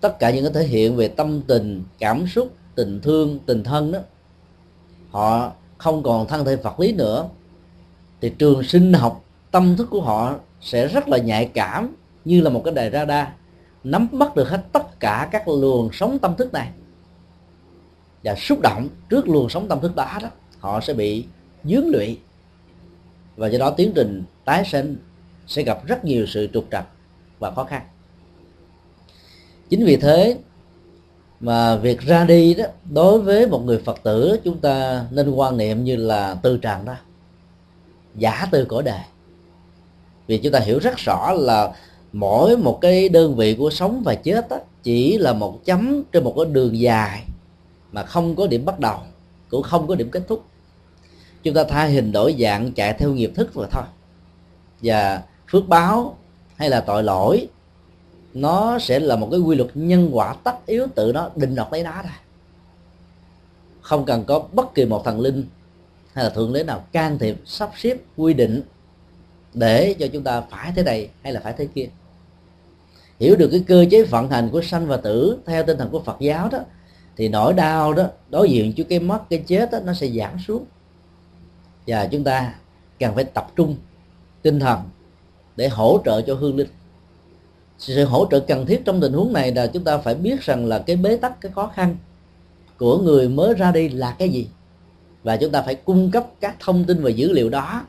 Tất 0.00 0.18
cả 0.18 0.30
những 0.30 0.44
cái 0.44 0.52
thể 0.52 0.68
hiện 0.68 0.96
về 0.96 1.08
tâm 1.08 1.42
tình, 1.42 1.84
cảm 1.98 2.26
xúc, 2.26 2.50
tình 2.74 3.00
thương, 3.00 3.38
tình 3.46 3.64
thân 3.64 3.92
đó, 3.92 3.98
họ 5.10 5.52
không 5.78 6.02
còn 6.02 6.26
thân 6.26 6.44
thể 6.44 6.56
vật 6.56 6.80
lý 6.80 6.92
nữa. 6.92 7.28
Thì 8.20 8.30
trường 8.38 8.62
sinh 8.62 8.92
học, 8.92 9.24
tâm 9.50 9.76
thức 9.76 9.88
của 9.90 10.00
họ 10.00 10.34
sẽ 10.60 10.86
rất 10.86 11.08
là 11.08 11.18
nhạy 11.18 11.46
cảm, 11.54 11.94
như 12.24 12.40
là 12.40 12.50
một 12.50 12.62
cái 12.64 12.74
đài 12.74 12.90
radar, 12.90 13.28
nắm 13.84 14.08
bắt 14.12 14.36
được 14.36 14.48
hết 14.48 14.64
tất 14.72 15.00
cả 15.00 15.28
các 15.32 15.48
luồng 15.48 15.92
sống 15.92 16.18
tâm 16.18 16.34
thức 16.36 16.52
này 16.52 16.70
và 18.24 18.34
xúc 18.34 18.60
động 18.60 18.88
trước 19.08 19.28
luồng 19.28 19.48
sống 19.48 19.68
tâm 19.68 19.80
thức 19.80 19.96
đó 19.96 20.18
đó 20.22 20.28
họ 20.58 20.80
sẽ 20.80 20.94
bị 20.94 21.24
dướng 21.64 21.88
lụy. 21.88 22.18
Và 23.36 23.48
do 23.48 23.58
đó 23.58 23.70
tiến 23.70 23.92
trình 23.94 24.22
tái 24.44 24.64
sinh 24.64 24.96
sẽ 25.46 25.62
gặp 25.62 25.86
rất 25.86 26.04
nhiều 26.04 26.26
sự 26.26 26.48
trục 26.52 26.64
trặc 26.70 26.86
và 27.38 27.50
khó 27.50 27.64
khăn. 27.64 27.82
Chính 29.68 29.84
vì 29.84 29.96
thế 29.96 30.36
mà 31.40 31.76
việc 31.76 32.00
ra 32.00 32.24
đi 32.24 32.54
đó 32.54 32.64
đối 32.90 33.20
với 33.20 33.46
một 33.46 33.62
người 33.64 33.78
phật 33.78 34.00
tử 34.02 34.40
chúng 34.44 34.58
ta 34.58 35.04
nên 35.10 35.30
quan 35.30 35.56
niệm 35.56 35.84
như 35.84 35.96
là 35.96 36.36
từ 36.42 36.56
trần 36.56 36.84
đó 36.84 36.94
giả 38.14 38.46
từ 38.50 38.64
cõi 38.64 38.82
đời 38.82 39.00
vì 40.30 40.38
chúng 40.38 40.52
ta 40.52 40.58
hiểu 40.58 40.78
rất 40.78 40.96
rõ 40.96 41.32
là 41.32 41.72
mỗi 42.12 42.56
một 42.56 42.78
cái 42.80 43.08
đơn 43.08 43.36
vị 43.36 43.54
của 43.54 43.70
sống 43.70 44.02
và 44.04 44.14
chết 44.14 44.48
đó, 44.48 44.56
chỉ 44.82 45.18
là 45.18 45.32
một 45.32 45.64
chấm 45.64 46.02
trên 46.12 46.24
một 46.24 46.34
cái 46.36 46.44
đường 46.52 46.78
dài 46.78 47.24
mà 47.92 48.02
không 48.02 48.36
có 48.36 48.46
điểm 48.46 48.64
bắt 48.64 48.80
đầu, 48.80 48.98
cũng 49.48 49.62
không 49.62 49.86
có 49.86 49.94
điểm 49.94 50.10
kết 50.10 50.22
thúc. 50.28 50.44
Chúng 51.42 51.54
ta 51.54 51.64
thay 51.64 51.90
hình 51.90 52.12
đổi 52.12 52.36
dạng, 52.40 52.72
chạy 52.72 52.92
theo 52.92 53.12
nghiệp 53.12 53.32
thức 53.34 53.54
rồi 53.54 53.66
thôi. 53.70 53.84
Và 54.82 55.22
phước 55.50 55.68
báo 55.68 56.16
hay 56.56 56.70
là 56.70 56.80
tội 56.80 57.02
lỗi, 57.02 57.48
nó 58.34 58.78
sẽ 58.78 58.98
là 58.98 59.16
một 59.16 59.28
cái 59.30 59.40
quy 59.40 59.56
luật 59.56 59.70
nhân 59.74 60.08
quả 60.12 60.34
tất 60.44 60.66
yếu 60.66 60.86
tự 60.94 61.12
nó 61.12 61.30
định 61.36 61.54
đoạt 61.54 61.68
lấy 61.72 61.82
đá 61.82 62.02
thôi 62.02 62.12
không 63.90 64.04
cần 64.04 64.24
có 64.24 64.44
bất 64.52 64.74
kỳ 64.74 64.84
một 64.84 65.04
thần 65.04 65.20
linh 65.20 65.44
hay 66.12 66.24
là 66.24 66.30
thượng 66.30 66.52
đế 66.52 66.64
nào 66.64 66.84
can 66.92 67.18
thiệp, 67.18 67.36
sắp 67.46 67.70
xếp, 67.76 67.96
quy 68.16 68.34
định 68.34 68.62
để 69.54 69.94
cho 69.98 70.06
chúng 70.12 70.22
ta 70.22 70.40
phải 70.40 70.72
thế 70.76 70.82
này 70.82 71.08
hay 71.22 71.32
là 71.32 71.40
phải 71.40 71.52
thế 71.58 71.68
kia. 71.74 71.88
Hiểu 73.20 73.36
được 73.36 73.48
cái 73.52 73.64
cơ 73.66 73.84
chế 73.90 74.02
vận 74.02 74.30
hành 74.30 74.48
của 74.52 74.62
sanh 74.62 74.86
và 74.86 74.96
tử 74.96 75.38
theo 75.46 75.64
tinh 75.64 75.78
thần 75.78 75.90
của 75.90 76.00
Phật 76.00 76.16
giáo 76.20 76.48
đó 76.48 76.58
thì 77.20 77.28
nỗi 77.28 77.52
đau 77.54 77.92
đó 77.92 78.06
đối 78.30 78.50
diện 78.50 78.72
với 78.76 78.86
cái 78.88 79.00
mất 79.00 79.30
cái 79.30 79.42
chết 79.46 79.70
đó, 79.70 79.78
nó 79.84 79.94
sẽ 79.94 80.08
giảm 80.08 80.38
xuống. 80.38 80.64
Và 81.86 82.06
chúng 82.06 82.24
ta 82.24 82.54
cần 82.98 83.14
phải 83.14 83.24
tập 83.24 83.52
trung 83.56 83.76
tinh 84.42 84.60
thần 84.60 84.80
để 85.56 85.68
hỗ 85.68 86.00
trợ 86.04 86.20
cho 86.22 86.34
hương 86.34 86.56
linh. 86.56 86.68
Sự 87.78 88.04
hỗ 88.04 88.26
trợ 88.30 88.40
cần 88.40 88.66
thiết 88.66 88.82
trong 88.84 89.00
tình 89.00 89.12
huống 89.12 89.32
này 89.32 89.54
là 89.54 89.66
chúng 89.66 89.84
ta 89.84 89.98
phải 89.98 90.14
biết 90.14 90.42
rằng 90.42 90.66
là 90.66 90.78
cái 90.78 90.96
bế 90.96 91.16
tắc 91.16 91.40
cái 91.40 91.52
khó 91.52 91.72
khăn 91.74 91.96
của 92.78 92.98
người 92.98 93.28
mới 93.28 93.54
ra 93.54 93.72
đi 93.72 93.88
là 93.88 94.16
cái 94.18 94.28
gì. 94.28 94.48
Và 95.22 95.36
chúng 95.36 95.52
ta 95.52 95.62
phải 95.62 95.74
cung 95.74 96.10
cấp 96.10 96.26
các 96.40 96.56
thông 96.60 96.84
tin 96.84 97.02
và 97.02 97.10
dữ 97.10 97.32
liệu 97.32 97.48
đó 97.50 97.86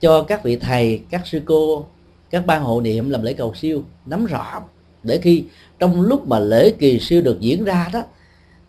cho 0.00 0.22
các 0.22 0.44
vị 0.44 0.56
thầy 0.56 1.00
các 1.10 1.26
sư 1.26 1.40
cô 1.44 1.86
các 2.30 2.46
ban 2.46 2.62
hộ 2.62 2.80
niệm 2.80 3.10
làm 3.10 3.22
lễ 3.22 3.32
cầu 3.32 3.54
siêu 3.54 3.82
nắm 4.06 4.26
rõ. 4.26 4.62
Để 5.02 5.18
khi 5.22 5.44
trong 5.78 6.00
lúc 6.00 6.28
mà 6.28 6.38
lễ 6.38 6.70
kỳ 6.78 7.00
siêu 7.00 7.22
được 7.22 7.40
diễn 7.40 7.64
ra 7.64 7.90
đó 7.92 8.02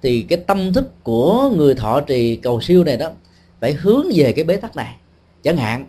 thì 0.01 0.21
cái 0.21 0.39
tâm 0.47 0.73
thức 0.73 1.03
của 1.03 1.49
người 1.55 1.75
thọ 1.75 2.01
trì 2.01 2.35
cầu 2.35 2.61
siêu 2.61 2.83
này 2.83 2.97
đó, 2.97 3.09
phải 3.59 3.73
hướng 3.73 4.05
về 4.15 4.33
cái 4.33 4.45
bế 4.45 4.57
tắc 4.57 4.75
này. 4.75 4.95
Chẳng 5.43 5.57
hạn, 5.57 5.85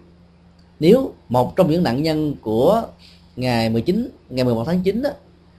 nếu 0.81 1.13
một 1.29 1.57
trong 1.57 1.71
những 1.71 1.83
nạn 1.83 2.03
nhân 2.03 2.35
của 2.41 2.83
ngày 3.37 3.71
19 3.71 4.09
ngày 4.31 4.45
11 4.45 4.65
tháng 4.65 4.81
9 4.81 5.03
đó, 5.03 5.11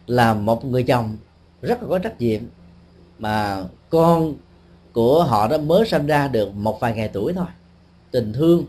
là 0.08 0.34
một 0.34 0.66
người 0.66 0.84
chồng 0.84 1.18
rất 1.62 1.82
là 1.84 1.90
có 1.90 2.00
trách 2.00 2.22
nhiệm, 2.22 2.42
mà 3.20 3.64
con 3.90 4.34
của 4.94 5.24
họ 5.24 5.48
đó 5.48 5.58
mới 5.58 5.88
sinh 5.88 6.08
ra 6.08 6.28
được 6.28 6.56
một 6.56 6.80
vài 6.80 6.94
ngày 6.94 7.08
tuổi 7.14 7.34
thôi, 7.34 7.46
tình 8.12 8.34
thương 8.34 8.64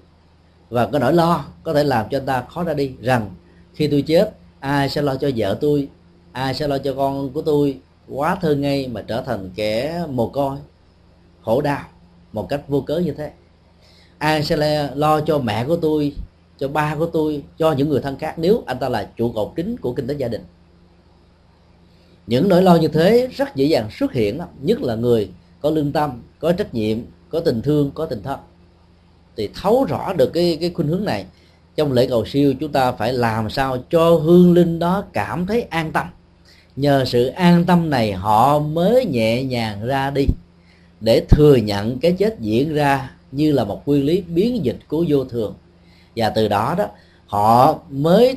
và 0.71 0.87
cái 0.87 1.01
nỗi 1.01 1.13
lo, 1.13 1.45
có 1.63 1.75
thể 1.75 1.85
làm 1.85 2.07
cho 2.11 2.19
anh 2.19 2.27
ta 2.27 2.45
khó 2.49 2.65
ra 2.65 2.75
đi, 2.75 2.93
rằng 3.01 3.31
khi 3.75 3.89
tôi 3.89 4.03
chết, 4.03 4.37
ai 4.61 4.89
sẽ 4.89 5.03
lo 5.03 5.17
cho 5.17 5.31
vợ 5.37 5.59
tôi, 5.61 5.89
ai 6.33 6.55
sẽ 6.55 6.69
lo 6.69 6.79
cho 6.79 6.95
con 6.95 7.31
của 7.31 7.43
tôi 7.43 7.79
quá 8.09 8.39
thơ 8.41 8.55
ngây 8.55 8.89
mà 8.89 9.03
trở 9.03 9.23
thành 9.23 9.51
kẻ 9.55 10.05
mồ 10.11 10.29
côi. 10.29 10.57
Khổ 11.43 11.61
đau, 11.61 11.85
một 12.33 12.49
cách 12.49 12.61
vô 12.69 12.81
cớ 12.81 12.99
như 12.99 13.13
thế. 13.13 13.33
Ai 14.19 14.43
sẽ 14.43 14.89
lo 14.95 15.21
cho 15.21 15.39
mẹ 15.39 15.65
của 15.65 15.77
tôi, 15.77 16.13
cho 16.59 16.69
ba 16.69 16.95
của 16.95 17.07
tôi, 17.07 17.43
cho 17.59 17.73
những 17.73 17.89
người 17.89 18.01
thân 18.01 18.17
khác 18.17 18.35
nếu 18.39 18.63
anh 18.67 18.79
ta 18.79 18.89
là 18.89 19.11
trụ 19.17 19.33
cột 19.33 19.53
chính 19.57 19.77
của 19.77 19.93
kinh 19.93 20.07
tế 20.07 20.15
gia 20.15 20.29
đình? 20.29 20.45
Những 22.27 22.49
nỗi 22.49 22.63
lo 22.63 22.77
như 22.77 22.89
thế 22.89 23.29
rất 23.37 23.57
dễ 23.57 23.65
dàng 23.65 23.91
xuất 23.91 24.13
hiện 24.13 24.41
nhất 24.61 24.83
là 24.83 24.95
người 24.95 25.31
có 25.61 25.71
lương 25.71 25.93
tâm, 25.93 26.23
có 26.39 26.53
trách 26.53 26.75
nhiệm, 26.75 26.99
có 27.29 27.41
tình 27.41 27.63
thương, 27.63 27.91
có 27.95 28.07
tình 28.07 28.23
thân. 28.23 28.39
Thì 29.37 29.49
thấu 29.55 29.85
rõ 29.85 30.13
được 30.13 30.31
cái 30.35 30.59
cái 30.61 30.71
khuynh 30.71 30.89
hướng 30.89 31.05
này, 31.05 31.27
trong 31.77 31.93
lễ 31.93 32.07
cầu 32.07 32.25
siêu 32.27 32.55
chúng 32.61 32.73
ta 32.73 32.93
phải 32.93 33.13
làm 33.13 33.51
sao 33.51 33.79
cho 33.91 34.11
hương 34.11 34.53
linh 34.53 34.79
đó 34.79 35.05
cảm 35.13 35.47
thấy 35.47 35.63
an 35.63 35.93
tâm 35.93 36.07
nhờ 36.77 37.05
sự 37.05 37.27
an 37.27 37.65
tâm 37.65 37.91
này 37.91 38.13
họ 38.13 38.59
mới 38.59 39.07
nhẹ 39.07 39.45
nhàng 39.45 39.87
ra 39.87 40.11
đi. 40.11 40.27
Để 41.01 41.27
thừa 41.29 41.57
nhận 41.57 41.99
cái 41.99 42.13
chết 42.13 42.41
diễn 42.41 42.75
ra 42.75 43.11
như 43.33 43.53
là 43.53 43.65
một 43.65 43.89
nguyên 43.89 44.05
lý 44.05 44.21
biến 44.21 44.65
dịch 44.65 44.79
của 44.89 45.05
vô 45.09 45.25
thường. 45.25 45.55
Và 46.17 46.31
từ 46.31 46.49
đó 46.49 46.75
đó, 46.79 46.87
họ 47.27 47.79
mới 47.91 48.37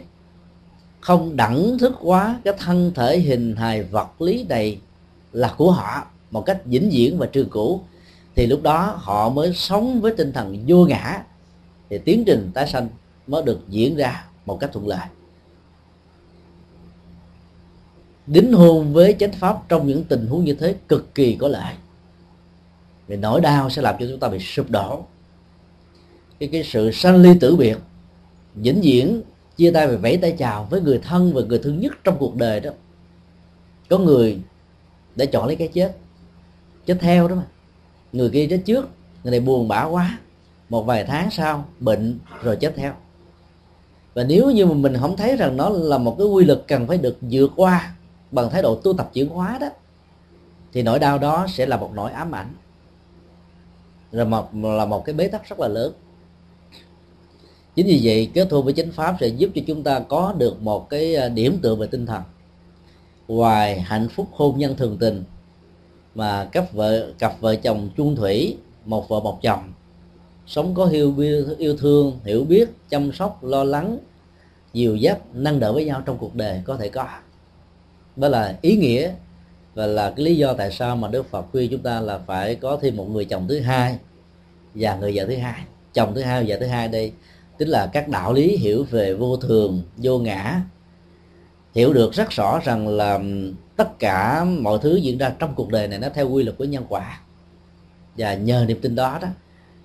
không 0.99 1.35
đẳng 1.35 1.77
thức 1.77 1.93
quá 2.01 2.39
cái 2.43 2.53
thân 2.59 2.91
thể 2.95 3.19
hình 3.19 3.55
hài 3.55 3.83
vật 3.83 4.21
lý 4.21 4.45
này 4.49 4.77
là 5.33 5.53
của 5.57 5.71
họ 5.71 6.07
một 6.31 6.45
cách 6.45 6.65
vĩnh 6.65 6.89
viễn 6.89 7.17
và 7.17 7.25
trường 7.25 7.49
cũ. 7.49 7.81
Thì 8.35 8.47
lúc 8.47 8.63
đó 8.63 8.95
họ 8.97 9.29
mới 9.29 9.53
sống 9.53 10.01
với 10.01 10.13
tinh 10.17 10.33
thần 10.33 10.63
vô 10.67 10.85
ngã. 10.85 11.23
Thì 11.89 11.97
tiến 11.97 12.23
trình 12.25 12.51
tái 12.53 12.67
sanh 12.67 12.87
mới 13.27 13.43
được 13.43 13.59
diễn 13.69 13.95
ra 13.95 14.25
một 14.45 14.59
cách 14.59 14.69
thuận 14.73 14.87
lợi. 14.87 15.07
Đính 18.27 18.53
hôn 18.53 18.93
với 18.93 19.15
chánh 19.19 19.31
pháp 19.31 19.69
trong 19.69 19.87
những 19.87 20.03
tình 20.03 20.27
huống 20.27 20.45
như 20.45 20.53
thế 20.53 20.75
cực 20.87 21.15
kỳ 21.15 21.35
có 21.35 21.47
lợi. 21.47 21.73
Vì 23.07 23.15
nỗi 23.15 23.41
đau 23.41 23.69
sẽ 23.69 23.81
làm 23.81 23.95
cho 23.99 24.05
chúng 24.09 24.19
ta 24.19 24.29
bị 24.29 24.39
sụp 24.39 24.69
đổ. 24.69 25.05
Cái 26.39 26.49
cái 26.51 26.63
sự 26.63 26.91
sanh 26.91 27.15
ly 27.15 27.29
tử 27.39 27.55
biệt, 27.55 27.77
vĩnh 28.55 28.81
viễn 28.81 29.21
chia 29.57 29.71
tay 29.71 29.87
và 29.87 29.97
vẫy 29.97 30.17
tay 30.17 30.35
chào 30.37 30.67
với 30.69 30.81
người 30.81 30.99
thân 31.03 31.33
và 31.33 31.41
người 31.41 31.59
thương 31.59 31.79
nhất 31.79 31.93
trong 32.03 32.17
cuộc 32.19 32.35
đời 32.35 32.59
đó. 32.59 32.71
Có 33.89 33.97
người 33.97 34.39
đã 35.15 35.25
chọn 35.25 35.47
lấy 35.47 35.55
cái 35.55 35.67
chết 35.67 35.97
chết 36.85 36.97
theo 36.99 37.27
đó 37.27 37.35
mà. 37.35 37.43
Người 38.13 38.29
kia 38.29 38.47
chết 38.49 38.61
trước, 38.65 38.89
người 39.23 39.31
này 39.31 39.39
buồn 39.39 39.67
bã 39.67 39.83
quá. 39.83 40.19
Một 40.69 40.83
vài 40.83 41.03
tháng 41.03 41.31
sau, 41.31 41.65
bệnh 41.79 42.19
rồi 42.43 42.55
chết 42.55 42.73
theo. 42.75 42.93
Và 44.13 44.23
nếu 44.23 44.51
như 44.51 44.65
mà 44.65 44.73
mình 44.73 44.97
không 44.99 45.17
thấy 45.17 45.35
rằng 45.37 45.57
nó 45.57 45.69
là 45.69 45.97
một 45.97 46.15
cái 46.17 46.27
quy 46.27 46.45
luật 46.45 46.63
cần 46.67 46.87
phải 46.87 46.97
được 46.97 47.17
vượt 47.21 47.51
qua 47.55 47.93
bằng 48.31 48.49
thái 48.49 48.61
độ 48.61 48.75
tu 48.75 48.93
tập 48.93 49.09
chuyển 49.13 49.29
hóa 49.29 49.57
đó, 49.61 49.67
thì 50.73 50.83
nỗi 50.83 50.99
đau 50.99 51.17
đó 51.17 51.47
sẽ 51.49 51.65
là 51.65 51.77
một 51.77 51.91
nỗi 51.93 52.11
ám 52.11 52.35
ảnh. 52.35 52.53
Rồi 54.11 54.25
một, 54.25 54.49
là 54.53 54.85
một 54.85 55.05
cái 55.05 55.15
bế 55.15 55.27
tắc 55.27 55.49
rất 55.49 55.59
là 55.59 55.67
lớn. 55.67 55.93
Chính 57.75 57.87
vì 57.87 57.99
vậy, 58.03 58.31
kết 58.33 58.47
thúc 58.49 58.65
với 58.65 58.73
chánh 58.73 58.91
pháp 58.91 59.15
sẽ 59.19 59.27
giúp 59.27 59.49
cho 59.55 59.61
chúng 59.67 59.83
ta 59.83 59.99
có 59.99 60.33
được 60.37 60.61
một 60.61 60.89
cái 60.89 61.15
à, 61.15 61.29
điểm 61.29 61.59
tựa 61.61 61.75
về 61.75 61.87
tinh 61.87 62.05
thần. 62.05 62.21
Ngoài 63.27 63.79
hạnh 63.79 64.07
phúc 64.09 64.27
hôn 64.31 64.59
nhân 64.59 64.75
thường 64.75 64.97
tình, 64.99 65.23
mà 66.15 66.49
các 66.51 66.73
vợ, 66.73 67.11
cặp 67.19 67.41
vợ 67.41 67.55
chồng 67.55 67.89
chung 67.97 68.15
thủy, 68.15 68.57
một 68.85 69.09
vợ 69.09 69.19
một 69.19 69.41
chồng, 69.41 69.73
sống 70.47 70.73
có 70.75 70.85
yêu 70.85 71.15
yêu 71.57 71.77
thương, 71.77 72.19
hiểu 72.23 72.43
biết, 72.43 72.69
chăm 72.89 73.11
sóc, 73.11 73.43
lo 73.43 73.63
lắng, 73.63 73.97
dìu 74.73 74.95
dắt, 74.95 75.19
nâng 75.33 75.59
đỡ 75.59 75.73
với 75.73 75.85
nhau 75.85 76.01
trong 76.05 76.17
cuộc 76.17 76.35
đời 76.35 76.61
có 76.65 76.77
thể 76.77 76.89
có 76.89 77.07
đó 78.17 78.27
là 78.27 78.57
ý 78.61 78.75
nghĩa 78.75 79.11
và 79.73 79.85
là 79.85 80.13
cái 80.15 80.25
lý 80.25 80.37
do 80.37 80.53
tại 80.53 80.71
sao 80.71 80.95
mà 80.95 81.07
Đức 81.07 81.29
Phật 81.29 81.45
khuyên 81.51 81.71
chúng 81.71 81.81
ta 81.81 81.99
là 81.99 82.19
phải 82.25 82.55
có 82.55 82.77
thêm 82.81 82.97
một 82.97 83.09
người 83.09 83.25
chồng 83.25 83.47
thứ 83.47 83.59
hai 83.59 83.97
và 84.73 84.95
người 84.95 85.11
vợ 85.15 85.25
thứ 85.25 85.35
hai, 85.35 85.61
chồng 85.93 86.15
thứ 86.15 86.21
hai 86.21 86.41
và 86.41 86.45
vợ 86.49 86.57
thứ 86.59 86.67
hai 86.67 86.87
đây. 86.87 87.11
Tức 87.57 87.65
là 87.65 87.89
các 87.93 88.07
đạo 88.07 88.33
lý 88.33 88.57
hiểu 88.57 88.83
về 88.83 89.13
vô 89.13 89.37
thường, 89.37 89.81
vô 89.97 90.19
ngã. 90.19 90.61
Hiểu 91.75 91.93
được 91.93 92.13
rất 92.13 92.29
rõ 92.29 92.59
rằng 92.63 92.87
là 92.87 93.19
tất 93.75 93.99
cả 93.99 94.43
mọi 94.43 94.79
thứ 94.81 94.95
diễn 94.95 95.17
ra 95.17 95.33
trong 95.39 95.53
cuộc 95.55 95.69
đời 95.69 95.87
này 95.87 95.99
nó 95.99 96.09
theo 96.09 96.29
quy 96.29 96.43
luật 96.43 96.57
của 96.57 96.65
nhân 96.65 96.85
quả. 96.89 97.19
Và 98.17 98.33
nhờ 98.33 98.65
niềm 98.67 98.79
tin 98.81 98.95
đó 98.95 99.19
đó, 99.21 99.27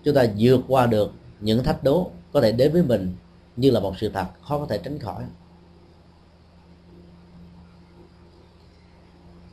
chúng 0.04 0.14
ta 0.14 0.26
vượt 0.38 0.60
qua 0.68 0.86
được 0.86 1.12
những 1.40 1.64
thách 1.64 1.84
đố 1.84 2.10
có 2.32 2.40
thể 2.40 2.52
đến 2.52 2.72
với 2.72 2.82
mình 2.82 3.14
như 3.56 3.70
là 3.70 3.80
một 3.80 3.94
sự 4.00 4.08
thật 4.08 4.26
khó 4.42 4.58
có 4.58 4.66
thể 4.66 4.78
tránh 4.78 4.98
khỏi. 4.98 5.22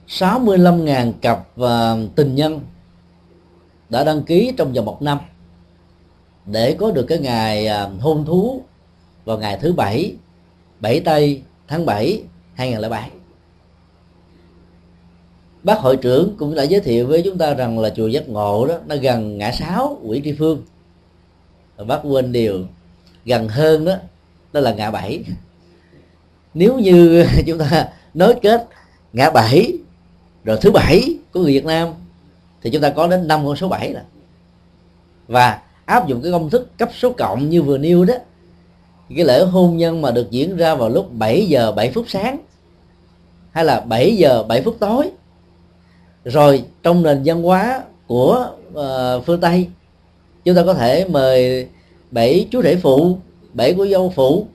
65.000 0.09 1.13
cặp 1.21 1.47
uh, 1.61 1.67
tình 2.15 2.35
nhân 2.35 2.61
đã 3.89 4.03
đăng 4.03 4.23
ký 4.23 4.53
trong 4.57 4.73
vòng 4.73 4.85
một 4.85 5.01
năm. 5.01 5.19
Để 6.45 6.75
có 6.79 6.91
được 6.91 7.05
cái 7.07 7.19
ngày 7.19 7.67
uh, 7.67 8.01
hôn 8.01 8.25
thú 8.25 8.61
vào 9.25 9.37
ngày 9.37 9.57
thứ 9.61 9.73
bảy 9.73 10.15
7 10.79 10.99
tây 10.99 11.41
tháng 11.67 11.85
7 11.85 12.23
2007 12.53 13.11
bác 15.63 15.79
hội 15.79 15.97
trưởng 15.97 16.35
cũng 16.37 16.55
đã 16.55 16.63
giới 16.63 16.81
thiệu 16.81 17.07
với 17.07 17.21
chúng 17.25 17.37
ta 17.37 17.53
rằng 17.53 17.79
là 17.79 17.89
chùa 17.89 18.07
giác 18.07 18.29
ngộ 18.29 18.67
đó 18.67 18.77
nó 18.87 18.95
gần 18.95 19.37
ngã 19.37 19.51
sáu 19.51 19.97
quỷ 20.03 20.21
tri 20.23 20.33
phương. 20.33 20.63
Và 21.75 21.83
bác 21.83 21.99
quên 22.03 22.31
điều 22.31 22.65
gần 23.25 23.47
hơn 23.47 23.85
đó 23.85 23.95
đó 24.53 24.59
là 24.59 24.73
ngã 24.73 24.91
bảy. 24.91 25.23
Nếu 26.53 26.79
như 26.79 27.25
chúng 27.45 27.57
ta 27.57 27.89
nối 28.13 28.35
kết 28.41 28.67
ngã 29.13 29.29
bảy 29.29 29.73
rồi 30.49 30.57
thứ 30.61 30.71
bảy 30.71 31.17
của 31.31 31.39
người 31.39 31.53
Việt 31.53 31.65
Nam 31.65 31.89
thì 32.61 32.69
chúng 32.69 32.81
ta 32.81 32.89
có 32.89 33.07
đến 33.07 33.27
năm 33.27 33.45
con 33.45 33.55
số 33.55 33.67
7 33.67 33.93
là 33.93 34.03
và 35.27 35.61
áp 35.85 36.07
dụng 36.07 36.21
cái 36.21 36.31
công 36.31 36.49
thức 36.49 36.77
cấp 36.77 36.89
số 36.99 37.11
cộng 37.11 37.49
như 37.49 37.61
vừa 37.61 37.77
nêu 37.77 38.05
đó 38.05 38.13
cái 39.15 39.25
lễ 39.25 39.43
hôn 39.43 39.77
nhân 39.77 40.01
mà 40.01 40.11
được 40.11 40.31
diễn 40.31 40.57
ra 40.57 40.75
vào 40.75 40.89
lúc 40.89 41.09
7 41.11 41.45
giờ 41.47 41.71
7 41.71 41.91
phút 41.91 42.05
sáng 42.07 42.37
hay 43.51 43.65
là 43.65 43.79
7 43.79 44.17
giờ 44.17 44.43
7 44.43 44.61
phút 44.61 44.75
tối. 44.79 45.11
Rồi 46.25 46.63
trong 46.83 47.03
nền 47.03 47.21
văn 47.25 47.43
hóa 47.43 47.83
của 48.07 48.47
uh, 48.69 49.25
phương 49.25 49.41
Tây 49.41 49.67
chúng 50.45 50.55
ta 50.55 50.63
có 50.65 50.73
thể 50.73 51.07
mời 51.09 51.67
bảy 52.11 52.47
chú 52.51 52.61
rể 52.61 52.75
phụ 52.75 53.17
bảy 53.53 53.73
của 53.73 53.87
dâu 53.87 54.13
phụ 54.15 54.47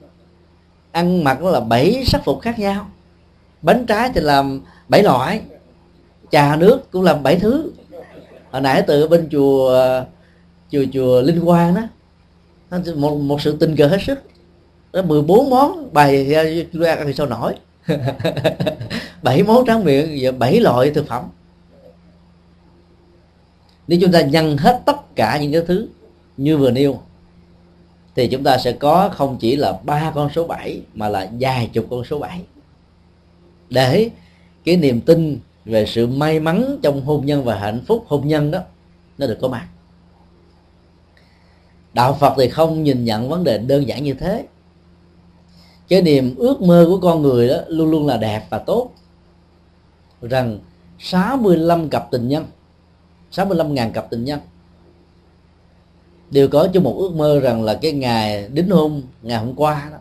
ăn 0.93 1.25
mặc 1.25 1.43
là 1.43 1.61
bảy 1.61 2.05
sắc 2.07 2.25
phục 2.25 2.41
khác 2.41 2.59
nhau. 2.59 2.87
Bánh 3.63 3.87
trái 3.87 4.11
thì 4.15 4.21
làm 4.21 4.61
bảy 4.89 5.03
loại 5.03 5.41
trà 6.35 6.57
nước 6.57 6.91
cũng 6.91 7.03
làm 7.03 7.23
bảy 7.23 7.37
thứ. 7.37 7.73
Hồi 8.51 8.63
nãy 8.63 8.83
từ 8.87 9.09
bên 9.09 9.29
chùa 9.31 10.05
chùa 10.71 10.85
chùa 10.93 11.21
linh 11.21 11.45
quang 11.45 11.75
đó 11.75 11.83
một 12.97 13.15
một 13.15 13.41
sự 13.41 13.57
tình 13.61 13.77
cờ 13.77 13.87
hết 13.87 13.99
sức. 14.07 14.19
Đó 14.93 15.03
14 15.03 15.51
món 15.51 15.93
bày 15.93 16.25
ra 16.25 16.95
ăn 16.95 17.07
thì 17.07 17.13
sao 17.13 17.27
nổi? 17.27 17.55
Bảy 19.23 19.43
món 19.43 19.67
tráng 19.67 19.85
miệng 19.85 20.19
và 20.21 20.33
bảy 20.33 20.61
loại 20.61 20.91
thực 20.91 21.07
phẩm. 21.07 21.25
Nếu 23.89 23.99
chúng 24.03 24.13
ta 24.13 24.21
nhân 24.21 24.57
hết 24.57 24.83
tất 24.87 25.17
cả 25.17 25.39
những 25.39 25.53
cái 25.53 25.63
thứ 25.67 25.89
như 26.37 26.59
vừa 26.59 26.71
nêu, 26.71 27.01
thì 28.17 28.27
chúng 28.27 28.45
ta 28.45 28.59
sẽ 28.59 28.73
có 28.73 29.11
không 29.15 29.37
chỉ 29.41 29.57
là 29.57 29.79
ba 29.85 30.13
con 30.15 30.31
số 30.35 30.47
7 30.47 30.83
mà 30.95 31.09
là 31.09 31.31
vài 31.41 31.71
chục 31.73 31.87
con 31.91 32.05
số 32.05 32.19
7 32.19 32.43
để 33.71 34.11
cái 34.65 34.77
niềm 34.77 35.01
tin 35.01 35.41
về 35.65 35.87
sự 35.87 36.07
may 36.07 36.41
mắn 36.41 36.79
trong 36.83 37.05
hôn 37.05 37.27
nhân 37.27 37.45
và 37.45 37.59
hạnh 37.59 37.81
phúc 37.87 38.05
hôn 38.09 38.29
nhân 38.29 38.51
đó, 38.51 38.61
nó 39.19 39.27
được 39.27 39.39
có 39.41 39.49
mặt. 39.49 39.69
Đạo 41.93 42.17
phật 42.21 42.35
thì 42.39 42.49
không 42.49 42.83
nhìn 42.83 43.05
nhận 43.05 43.29
vấn 43.29 43.45
đề 43.45 43.59
đơn 43.59 43.89
giản 43.89 44.05
như 44.05 44.15
thế. 44.15 44.47
Cái 45.89 46.03
niềm 46.03 46.35
ước 46.37 46.63
mơ 46.63 46.85
của 46.89 47.01
con 47.01 47.23
người 47.23 47.49
đó 47.49 47.57
luôn 47.69 47.91
luôn 47.91 48.07
là 48.07 48.17
đẹp 48.17 48.47
và 48.51 48.59
tốt. 48.59 48.91
Rằng 50.23 50.59
65 50.99 51.89
cặp 51.89 52.11
tình 52.11 52.29
nhân 52.29 52.45
65 53.31 53.75
ngàn 53.75 53.93
cặp 53.93 54.11
tình 54.11 54.25
nhân 54.25 54.41
đều 56.31 56.49
có 56.49 56.69
chung 56.73 56.85
một 56.85 56.97
ước 56.99 57.15
mơ 57.15 57.41
rằng 57.41 57.65
là 57.65 57.79
cái 57.83 57.93
ngày 57.93 58.49
đính 58.49 58.71
hôn 58.71 59.03
ngày 59.23 59.39
hôm 59.39 59.55
qua 59.57 59.89
đó 59.93 59.99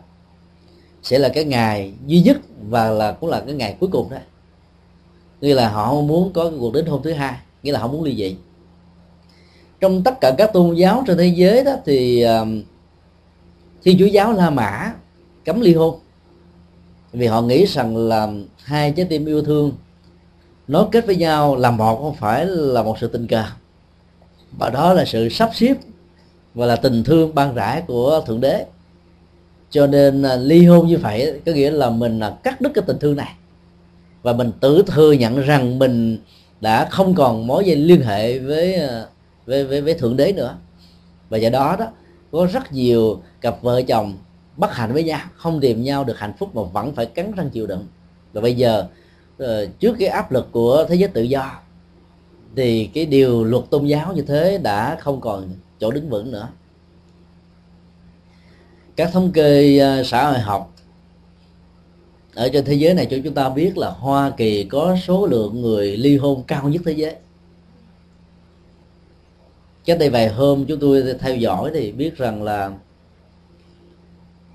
sẽ 1.02 1.18
là 1.18 1.28
cái 1.28 1.44
ngày 1.44 1.92
duy 2.06 2.20
nhất 2.20 2.36
và 2.68 2.90
là 2.90 3.12
cũng 3.12 3.30
là 3.30 3.40
cái 3.40 3.54
ngày 3.54 3.76
cuối 3.80 3.88
cùng 3.92 4.10
đó 4.10 4.16
nghĩa 5.44 5.54
là 5.54 5.68
họ 5.68 5.94
muốn 5.94 6.32
có 6.32 6.50
cái 6.50 6.58
cuộc 6.60 6.72
đến 6.72 6.86
hôn 6.86 7.02
thứ 7.02 7.12
hai, 7.12 7.34
nghĩa 7.62 7.72
là 7.72 7.80
họ 7.80 7.88
muốn 7.88 8.02
ly 8.02 8.16
dị. 8.16 8.36
Trong 9.80 10.02
tất 10.02 10.20
cả 10.20 10.34
các 10.38 10.52
tôn 10.52 10.74
giáo 10.74 11.04
trên 11.06 11.18
thế 11.18 11.26
giới 11.26 11.64
đó 11.64 11.72
thì 11.86 12.24
thiên 13.82 13.98
chúa 13.98 14.06
giáo 14.06 14.32
la 14.32 14.50
mã 14.50 14.92
cấm 15.44 15.60
ly 15.60 15.74
hôn. 15.74 15.98
Vì 17.12 17.26
họ 17.26 17.42
nghĩ 17.42 17.66
rằng 17.66 17.96
là 17.96 18.28
hai 18.56 18.92
trái 18.96 19.06
tim 19.06 19.26
yêu 19.26 19.42
thương 19.42 19.72
nối 20.68 20.86
kết 20.92 21.06
với 21.06 21.16
nhau 21.16 21.56
làm 21.56 21.76
một, 21.76 21.96
không 21.96 22.14
phải 22.14 22.46
là 22.46 22.82
một 22.82 22.98
sự 23.00 23.08
tình 23.08 23.26
cờ. 23.26 23.44
Và 24.58 24.70
đó 24.70 24.92
là 24.92 25.04
sự 25.04 25.28
sắp 25.28 25.50
xếp 25.54 25.74
và 26.54 26.66
là 26.66 26.76
tình 26.76 27.04
thương 27.04 27.34
ban 27.34 27.54
rãi 27.54 27.82
của 27.86 28.22
thượng 28.26 28.40
đế. 28.40 28.66
Cho 29.70 29.86
nên 29.86 30.22
à, 30.22 30.36
ly 30.36 30.66
hôn 30.66 30.86
như 30.88 30.98
vậy 30.98 31.40
có 31.46 31.52
nghĩa 31.52 31.70
là 31.70 31.90
mình 31.90 32.18
là 32.18 32.36
cắt 32.42 32.60
đứt 32.60 32.70
cái 32.74 32.84
tình 32.86 32.98
thương 32.98 33.16
này 33.16 33.34
và 34.24 34.32
mình 34.32 34.52
tự 34.60 34.82
thừa 34.86 35.12
nhận 35.12 35.40
rằng 35.40 35.78
mình 35.78 36.18
đã 36.60 36.88
không 36.90 37.14
còn 37.14 37.46
mối 37.46 37.64
dây 37.64 37.76
liên 37.76 38.02
hệ 38.02 38.38
với 38.38 38.74
ờ, 38.74 39.08
với 39.46 39.64
với, 39.64 39.80
với 39.80 39.94
thượng 39.94 40.16
đế 40.16 40.32
nữa. 40.32 40.56
Và 41.28 41.38
do 41.38 41.50
đó 41.50 41.76
đó 41.78 41.86
có 42.32 42.46
rất 42.52 42.72
nhiều 42.72 43.22
cặp 43.40 43.62
vợ 43.62 43.82
chồng 43.82 44.14
bất 44.56 44.74
hạnh 44.74 44.92
với 44.92 45.04
nhau 45.04 45.20
không 45.34 45.60
tìm 45.60 45.82
nhau 45.82 46.04
được 46.04 46.18
hạnh 46.18 46.32
phúc 46.38 46.56
mà 46.56 46.62
vẫn 46.62 46.94
phải 46.94 47.06
cắn 47.06 47.32
răng 47.36 47.50
chịu 47.50 47.66
đựng. 47.66 47.86
Và 48.32 48.40
bây 48.40 48.54
giờ 48.54 48.86
ờ, 49.38 49.66
trước 49.66 49.96
cái 49.98 50.08
áp 50.08 50.32
lực 50.32 50.48
của 50.52 50.86
thế 50.88 50.94
giới 50.94 51.08
tự 51.08 51.22
do 51.22 51.60
thì 52.56 52.90
cái 52.94 53.06
điều 53.06 53.44
luật 53.44 53.64
tôn 53.70 53.86
giáo 53.86 54.12
như 54.12 54.22
thế 54.22 54.58
đã 54.58 54.96
không 55.00 55.20
còn 55.20 55.48
chỗ 55.80 55.90
đứng 55.90 56.10
vững 56.10 56.32
nữa. 56.32 56.48
Các 58.96 59.10
thống 59.12 59.32
kê 59.32 59.78
ờ, 59.78 60.02
xã 60.04 60.30
hội 60.30 60.38
học 60.38 60.73
ở 62.34 62.48
trên 62.52 62.64
thế 62.64 62.74
giới 62.74 62.94
này 62.94 63.06
cho 63.10 63.16
chúng 63.24 63.34
ta 63.34 63.48
biết 63.48 63.78
là 63.78 63.90
Hoa 63.90 64.30
Kỳ 64.30 64.64
có 64.64 64.96
số 65.06 65.26
lượng 65.26 65.60
người 65.60 65.96
ly 65.96 66.16
hôn 66.16 66.44
cao 66.46 66.68
nhất 66.68 66.82
thế 66.84 66.92
giới. 66.92 67.14
Cách 69.84 69.98
đây 69.98 70.10
vài 70.10 70.28
hôm 70.28 70.64
chúng 70.66 70.80
tôi 70.80 71.14
theo 71.20 71.36
dõi 71.36 71.70
thì 71.74 71.92
biết 71.92 72.16
rằng 72.16 72.42
là 72.42 72.72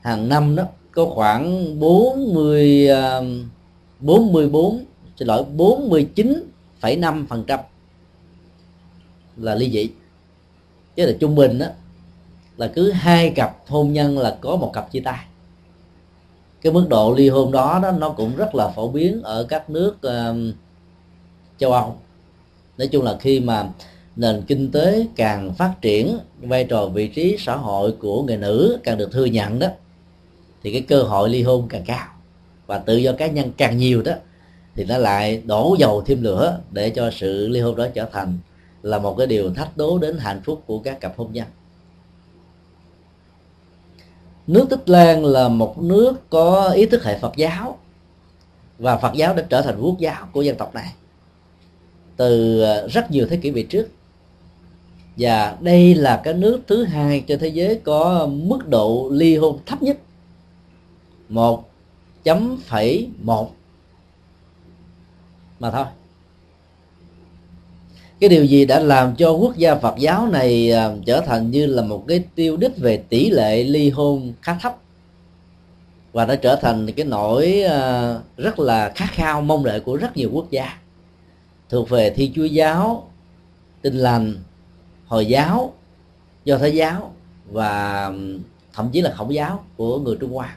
hàng 0.01 0.29
năm 0.29 0.55
đó 0.55 0.63
có 0.91 1.05
khoảng 1.05 1.79
40 1.79 2.87
44 3.99 4.77
à, 4.77 4.83
xin 5.19 5.27
lỗi 5.27 5.43
49,5 5.57 7.25
phần 7.27 7.43
trăm 7.47 7.59
là 9.37 9.55
ly 9.55 9.71
dị. 9.71 9.89
Chứ 10.95 11.05
là 11.05 11.13
trung 11.19 11.35
bình 11.35 11.59
đó 11.59 11.65
là 12.57 12.67
cứ 12.67 12.91
hai 12.91 13.29
cặp 13.29 13.57
hôn 13.67 13.93
nhân 13.93 14.17
là 14.17 14.37
có 14.41 14.55
một 14.55 14.71
cặp 14.73 14.91
chia 14.91 14.99
tay 14.99 15.25
cái 16.61 16.73
mức 16.73 16.85
độ 16.89 17.13
ly 17.17 17.29
hôn 17.29 17.51
đó 17.51 17.79
đó 17.83 17.91
nó 17.91 18.09
cũng 18.09 18.35
rất 18.35 18.55
là 18.55 18.67
phổ 18.67 18.87
biến 18.87 19.21
ở 19.23 19.43
các 19.49 19.69
nước 19.69 19.95
uh, 20.07 20.55
châu 21.57 21.71
Âu. 21.71 21.95
Nói 22.77 22.87
chung 22.87 23.05
là 23.05 23.17
khi 23.19 23.39
mà 23.39 23.69
nền 24.15 24.41
kinh 24.41 24.71
tế 24.71 25.07
càng 25.15 25.53
phát 25.53 25.73
triển 25.81 26.17
vai 26.41 26.63
trò 26.63 26.85
vị 26.85 27.07
trí 27.07 27.35
xã 27.39 27.55
hội 27.55 27.91
của 27.91 28.23
người 28.23 28.37
nữ 28.37 28.79
càng 28.83 28.97
được 28.97 29.11
thừa 29.11 29.25
nhận 29.25 29.59
đó 29.59 29.67
thì 30.63 30.71
cái 30.71 30.81
cơ 30.81 31.03
hội 31.03 31.29
ly 31.29 31.43
hôn 31.43 31.67
càng 31.69 31.83
cao. 31.85 32.07
Và 32.67 32.77
tự 32.77 32.97
do 32.97 33.11
cá 33.13 33.27
nhân 33.27 33.51
càng 33.57 33.77
nhiều 33.77 34.01
đó 34.01 34.13
thì 34.75 34.85
nó 34.85 34.97
lại 34.97 35.41
đổ 35.45 35.75
dầu 35.79 36.01
thêm 36.01 36.23
lửa 36.23 36.59
để 36.71 36.89
cho 36.89 37.11
sự 37.11 37.47
ly 37.47 37.59
hôn 37.59 37.75
đó 37.75 37.87
trở 37.93 38.05
thành 38.05 38.37
là 38.81 38.99
một 38.99 39.15
cái 39.17 39.27
điều 39.27 39.53
thách 39.53 39.77
đố 39.77 39.97
đến 39.97 40.17
hạnh 40.17 40.41
phúc 40.43 40.63
của 40.65 40.79
các 40.79 40.99
cặp 40.99 41.17
hôn 41.17 41.33
nhân 41.33 41.47
nước 44.49 44.65
tích 44.69 44.89
lan 44.89 45.25
là 45.25 45.47
một 45.47 45.77
nước 45.77 46.29
có 46.29 46.69
ý 46.69 46.85
thức 46.85 47.03
hệ 47.03 47.19
phật 47.19 47.35
giáo 47.35 47.77
và 48.77 48.97
phật 48.97 49.13
giáo 49.13 49.33
đã 49.33 49.45
trở 49.49 49.61
thành 49.61 49.81
quốc 49.81 49.99
giáo 49.99 50.27
của 50.31 50.41
dân 50.41 50.57
tộc 50.57 50.75
này 50.75 50.93
từ 52.19 52.61
à, 52.61 52.87
rất 52.87 53.11
nhiều 53.11 53.27
thế 53.29 53.37
kỷ 53.37 53.51
về 53.51 53.63
trước. 53.63 53.87
Và 55.17 55.57
đây 55.59 55.95
là 55.95 56.21
cái 56.23 56.33
nước 56.33 56.61
thứ 56.67 56.83
hai 56.83 57.23
trên 57.27 57.39
thế 57.39 57.47
giới 57.47 57.75
có 57.83 58.27
mức 58.27 58.67
độ 58.67 59.09
ly 59.11 59.35
hôn 59.35 59.59
thấp 59.65 59.83
nhất, 59.83 59.97
một 61.29 61.69
chấm 62.23 62.57
phẩy 62.65 63.09
một. 63.21 63.51
Mà 65.59 65.71
thôi 65.71 65.85
cái 68.19 68.29
điều 68.29 68.45
gì 68.45 68.65
đã 68.65 68.79
làm 68.79 69.15
cho 69.15 69.31
quốc 69.31 69.57
gia 69.57 69.75
Phật 69.75 69.95
giáo 69.97 70.27
này 70.27 70.71
à, 70.71 70.89
trở 71.05 71.21
thành 71.21 71.51
như 71.51 71.65
là 71.65 71.81
một 71.81 72.03
cái 72.07 72.23
tiêu 72.35 72.57
đích 72.57 72.77
về 72.77 72.97
tỷ 72.97 73.29
lệ 73.29 73.63
ly 73.63 73.89
hôn 73.89 74.33
khá 74.41 74.57
thấp? 74.61 74.77
Và 76.11 76.25
nó 76.25 76.35
trở 76.35 76.55
thành 76.55 76.91
cái 76.91 77.05
nỗi 77.05 77.63
à, 77.63 78.15
rất 78.37 78.59
là 78.59 78.91
khát 78.95 79.07
khao 79.11 79.41
mong 79.41 79.63
đợi 79.63 79.79
của 79.79 79.95
rất 79.95 80.17
nhiều 80.17 80.29
quốc 80.33 80.51
gia. 80.51 80.77
Thuộc 81.69 81.89
về 81.89 82.09
thi 82.09 82.31
chúa 82.35 82.45
giáo 82.45 83.09
tin 83.81 83.97
lành 83.97 84.35
hồi 85.07 85.25
giáo 85.25 85.73
do 86.45 86.57
thái 86.57 86.75
giáo 86.75 87.13
và 87.51 88.11
thậm 88.73 88.89
chí 88.91 89.01
là 89.01 89.13
khổng 89.17 89.33
giáo 89.33 89.63
của 89.77 89.99
người 89.99 90.17
trung 90.19 90.33
hoa. 90.33 90.55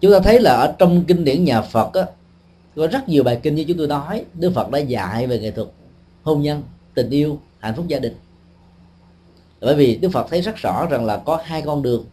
Chúng 0.00 0.12
ta 0.12 0.18
thấy 0.20 0.40
là 0.40 0.50
ở 0.50 0.74
trong 0.78 1.04
kinh 1.04 1.24
điển 1.24 1.44
nhà 1.44 1.62
phật 1.62 1.94
á, 1.94 2.02
có 2.76 2.86
rất 2.86 3.08
nhiều 3.08 3.22
bài 3.24 3.40
kinh 3.42 3.54
như 3.54 3.64
chúng 3.68 3.78
tôi 3.78 3.86
nói, 3.86 4.24
đức 4.34 4.52
phật 4.54 4.70
đã 4.70 4.78
dạy 4.78 5.26
về 5.26 5.38
nghệ 5.38 5.50
thuật 5.50 5.68
hôn 6.22 6.42
nhân, 6.42 6.62
tình 6.94 7.10
yêu, 7.10 7.40
hạnh 7.58 7.74
phúc 7.76 7.88
gia 7.88 7.98
đình. 7.98 8.14
Bởi 9.60 9.74
vì 9.74 9.96
đức 9.96 10.08
phật 10.12 10.26
thấy 10.30 10.40
rất 10.40 10.56
rõ 10.56 10.86
rằng 10.90 11.04
là 11.04 11.16
có 11.16 11.40
hai 11.44 11.62
con 11.62 11.82
đường. 11.82 12.04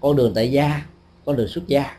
Con 0.00 0.16
đường 0.16 0.34
tại 0.34 0.52
gia, 0.52 0.86
con 1.24 1.36
đường 1.36 1.48
xuất 1.48 1.66
gia. 1.66 1.96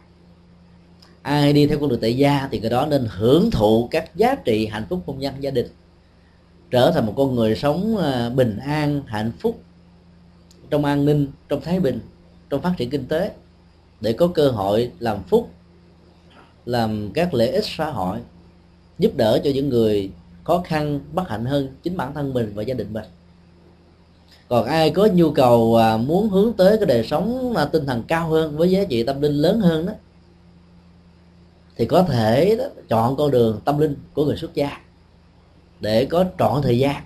Ai 1.22 1.54
đi 1.54 1.68
theo 1.68 1.80
con 1.80 1.90
đường 1.90 2.00
tại 2.02 2.18
gia 2.18 2.48
thì 2.52 2.60
người 2.60 2.70
đó 2.70 2.86
nên 2.86 3.08
hưởng 3.10 3.52
thụ 3.52 3.88
các 3.92 4.16
giá 4.16 4.36
trị 4.36 4.68
hạnh 4.68 4.86
phúc 4.90 5.04
hôn 5.06 5.20
nhân 5.20 5.34
gia 5.40 5.52
đình. 5.52 5.68
Trở 6.72 6.92
thành 6.92 7.06
một 7.06 7.14
con 7.18 7.36
người 7.36 7.56
sống 7.56 7.98
à, 7.98 8.30
bình 8.30 8.58
an, 8.58 9.02
hạnh 9.08 9.32
phúc 9.40 9.62
trong 10.70 10.86
an 10.86 11.06
ninh, 11.06 11.28
trong 11.50 11.62
thái 11.62 11.80
bình, 11.80 12.00
trong 12.50 12.62
phát 12.62 12.74
triển 12.78 12.90
kinh 12.90 13.06
tế. 13.06 13.32
Để 14.02 14.14
có 14.14 14.28
cơ 14.28 14.50
hội 14.50 14.92
làm 15.00 15.24
phúc 15.24 15.50
làm 16.66 17.12
các 17.14 17.34
lợi 17.34 17.50
ích 17.50 17.66
xã 17.66 17.90
hội 17.90 18.18
giúp 19.00 19.12
đỡ 19.16 19.42
cho 19.44 19.52
những 19.54 19.70
người 19.70 20.12
khó 20.44 20.62
khăn 20.66 21.00
bất 21.14 21.30
hạnh 21.30 21.46
hơn 21.46 21.68
chính 21.84 21.98
bản 21.98 22.14
thân 22.14 22.34
mình 22.34 22.52
và 22.56 22.64
gia 22.64 22.74
đình 22.74 22.94
mình. 22.94 23.06
Còn 24.50 24.66
ai 24.66 24.90
có 24.90 25.08
nhu 25.14 25.32
cầu 25.32 25.76
à, 25.76 25.98
muốn 25.98 26.30
hướng 26.30 26.54
tới 26.54 26.78
cái 26.78 26.86
đời 26.86 27.08
sống 27.08 27.54
à, 27.56 27.66
tinh 27.66 27.86
thần 27.86 28.04
cao 28.08 28.30
hơn 28.30 28.58
với 28.58 28.72
giá 28.72 28.84
trị 28.84 29.04
tâm 29.04 29.22
linh 29.22 29.34
lớn 29.34 29.60
hơn 29.60 29.86
đó 29.86 29.94
thì 31.76 31.86
có 31.86 32.04
thể 32.04 32.56
đó, 32.56 32.66
chọn 32.90 33.16
con 33.16 33.32
đường 33.32 33.60
tâm 33.66 33.78
linh 33.78 33.96
của 34.14 34.26
người 34.26 34.38
xuất 34.38 34.54
gia 34.54 34.82
để 35.80 36.06
có 36.06 36.26
trọn 36.40 36.62
thời 36.62 36.80
gian 36.80 37.04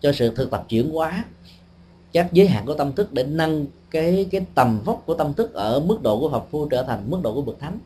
cho 0.00 0.12
sự 0.12 0.34
thực 0.34 0.50
tập 0.50 0.64
chuyển 0.68 0.90
hóa 0.90 1.24
các 2.12 2.32
giới 2.32 2.46
hạn 2.46 2.66
của 2.66 2.74
tâm 2.74 2.92
thức 2.92 3.12
để 3.12 3.24
nâng 3.24 3.66
cái 3.90 4.26
cái 4.30 4.46
tầm 4.54 4.80
vóc 4.84 5.02
của 5.06 5.14
tâm 5.14 5.34
thức 5.34 5.54
ở 5.54 5.80
mức 5.80 6.02
độ 6.02 6.20
của 6.20 6.30
Phật 6.30 6.44
phu 6.50 6.68
trở 6.68 6.82
thành 6.82 7.10
mức 7.10 7.20
độ 7.22 7.34
của 7.34 7.42
bậc 7.42 7.58
thánh 7.60 7.78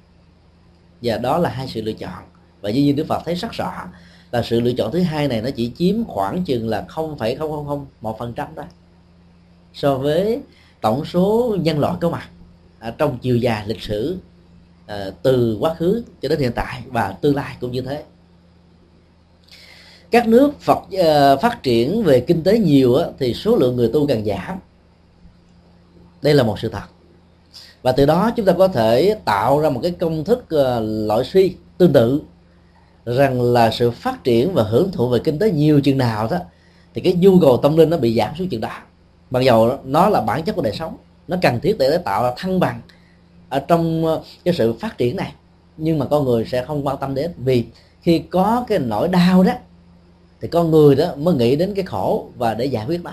và 1.03 1.19
đó 1.19 1.39
là 1.39 1.51
hai 1.51 1.69
sự 1.69 1.83
lựa 1.83 1.93
chọn. 1.93 2.23
Và 2.61 2.71
như 2.71 2.93
Đức 2.93 3.07
Phật 3.07 3.23
thấy 3.25 3.35
rất 3.35 3.53
rõ 3.53 3.87
là 4.31 4.43
sự 4.43 4.61
lựa 4.61 4.73
chọn 4.73 4.93
thứ 4.93 5.01
hai 5.01 5.29
này 5.29 5.43
nó 5.43 5.51
chỉ 5.51 5.73
chiếm 5.79 6.05
khoảng 6.05 6.45
chừng 6.45 6.69
là 6.69 6.85
không 6.89 7.19
phẩy 7.19 7.35
không 7.35 7.51
không 7.51 7.67
không 7.67 7.87
một 8.01 8.19
phần 8.19 8.33
trăm 8.33 8.55
đó 8.55 8.63
so 9.77 9.95
với 9.95 10.41
tổng 10.81 11.05
số 11.05 11.57
nhân 11.61 11.79
loại 11.79 11.95
có 12.01 12.11
mặt 12.11 12.29
à, 12.79 12.95
trong 12.99 13.19
chiều 13.19 13.37
dài 13.37 13.65
lịch 13.67 13.83
sử 13.83 14.19
à, 14.87 15.11
từ 15.23 15.57
quá 15.61 15.75
khứ 15.75 16.05
cho 16.23 16.29
đến 16.29 16.39
hiện 16.39 16.53
tại 16.53 16.83
và 16.87 17.17
tương 17.21 17.35
lai 17.35 17.57
cũng 17.61 17.73
như 17.73 17.81
thế. 17.81 18.05
Các 20.11 20.29
nước 20.29 20.61
Phật 20.61 20.79
uh, 20.79 21.41
phát 21.41 21.63
triển 21.63 22.03
về 22.03 22.21
kinh 22.21 22.43
tế 22.43 22.59
nhiều 22.59 22.95
á, 22.95 23.07
thì 23.19 23.35
số 23.35 23.57
lượng 23.57 23.77
người 23.77 23.91
tu 23.93 24.07
càng 24.07 24.25
giảm. 24.25 24.59
Đây 26.23 26.35
là 26.35 26.43
một 26.43 26.59
sự 26.59 26.69
thật 26.69 26.87
và 27.87 27.93
từ 27.93 28.07
đó 28.07 28.31
chúng 28.37 28.47
ta 28.47 28.53
có 28.53 28.69
thể 28.69 29.17
tạo 29.25 29.61
ra 29.61 29.71
một 29.71 29.81
cái 29.83 29.91
công 29.91 30.25
thức 30.25 30.45
ờ, 30.49 30.81
loại 30.81 31.25
suy 31.25 31.55
tương 31.79 31.93
tự, 31.93 32.23
rằng 33.05 33.43
là 33.43 33.71
sự 33.71 33.91
phát 33.91 34.25
triển 34.25 34.55
và 34.55 34.63
hưởng 34.63 34.93
thụ 34.93 35.09
về 35.09 35.19
kinh 35.25 35.39
tế 35.39 35.51
nhiều 35.51 35.81
chừng 35.81 35.99
nào 35.99 36.29
đó, 36.31 36.37
thì 36.95 37.01
cái 37.01 37.13
nhu 37.13 37.41
cầu 37.41 37.57
tâm 37.57 37.77
linh 37.77 37.91
nó 37.91 37.97
bị 37.97 38.17
giảm 38.17 38.35
xuống 38.39 38.49
chừng 38.49 38.61
đó. 38.61 38.69
Mặc 39.31 39.41
dầu 39.41 39.79
nó 39.85 40.09
là 40.09 40.21
bản 40.21 40.43
chất 40.43 40.57
của 40.57 40.63
đời 40.63 40.73
sống, 40.73 40.97
nó 41.29 41.37
cần 41.43 41.61
thiết 41.61 41.79
để 41.79 41.99
tạo 41.99 42.23
ra 42.23 42.33
thăng 42.37 42.61
bằng 42.61 42.81
ở 43.49 43.59
trong 43.59 44.07
ờ, 44.07 44.23
cái 44.45 44.55
sự 44.55 44.73
phát 44.73 44.99
triển 44.99 45.17
này. 45.17 45.33
Nhưng 45.77 45.99
mà 45.99 46.07
con 46.07 46.25
người 46.25 46.45
sẽ 46.45 46.65
không 46.65 46.87
quan 46.87 46.97
tâm 47.01 47.15
đến, 47.15 47.31
vì 47.37 47.65
khi 48.01 48.19
có 48.19 48.65
cái 48.69 48.79
nỗi 48.79 49.09
đau 49.09 49.43
đó, 49.43 49.53
thì 50.41 50.49
con 50.49 50.71
người 50.71 50.95
đó 50.95 51.07
mới 51.17 51.35
nghĩ 51.35 51.57
đến 51.57 51.75
cái 51.75 51.85
khổ 51.85 52.29
và 52.37 52.55
để 52.55 52.65
giải 52.65 52.87
quyết 52.87 53.05
nó. 53.05 53.13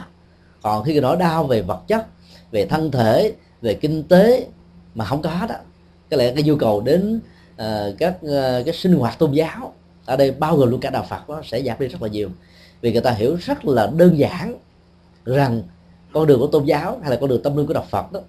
Còn 0.61 0.83
khi 0.83 0.91
cái 0.91 1.01
nỗi 1.01 1.17
đau 1.17 1.43
về 1.43 1.61
vật 1.61 1.79
chất, 1.87 2.05
về 2.51 2.65
thân 2.65 2.91
thể, 2.91 3.33
về 3.61 3.73
kinh 3.73 4.03
tế 4.03 4.47
mà 4.95 5.05
không 5.05 5.21
có 5.21 5.45
đó 5.49 5.55
cái 6.09 6.17
lẽ 6.17 6.33
cái 6.33 6.43
nhu 6.43 6.55
cầu 6.55 6.81
đến 6.81 7.19
uh, 7.61 7.97
các 7.97 8.15
uh, 8.25 8.65
cái 8.65 8.73
sinh 8.73 8.93
hoạt 8.93 9.19
tôn 9.19 9.31
giáo 9.31 9.73
ở 10.05 10.15
đây 10.17 10.31
bao 10.31 10.57
gồm 10.57 10.69
luôn 10.69 10.79
cả 10.79 10.89
đạo 10.89 11.05
Phật 11.09 11.29
đó, 11.29 11.41
sẽ 11.45 11.61
giảm 11.61 11.79
đi 11.79 11.87
rất 11.87 12.01
là 12.01 12.07
nhiều. 12.07 12.29
Vì 12.81 12.91
người 12.91 13.01
ta 13.01 13.11
hiểu 13.11 13.35
rất 13.35 13.65
là 13.65 13.91
đơn 13.95 14.17
giản 14.17 14.55
rằng 15.25 15.63
con 16.13 16.27
đường 16.27 16.39
của 16.39 16.47
tôn 16.47 16.65
giáo 16.65 16.99
hay 17.01 17.11
là 17.11 17.17
con 17.21 17.29
đường 17.29 17.43
tâm 17.43 17.57
linh 17.57 17.67
của 17.67 17.73
đạo 17.73 17.85
Phật 17.89 18.11
đó 18.11 18.19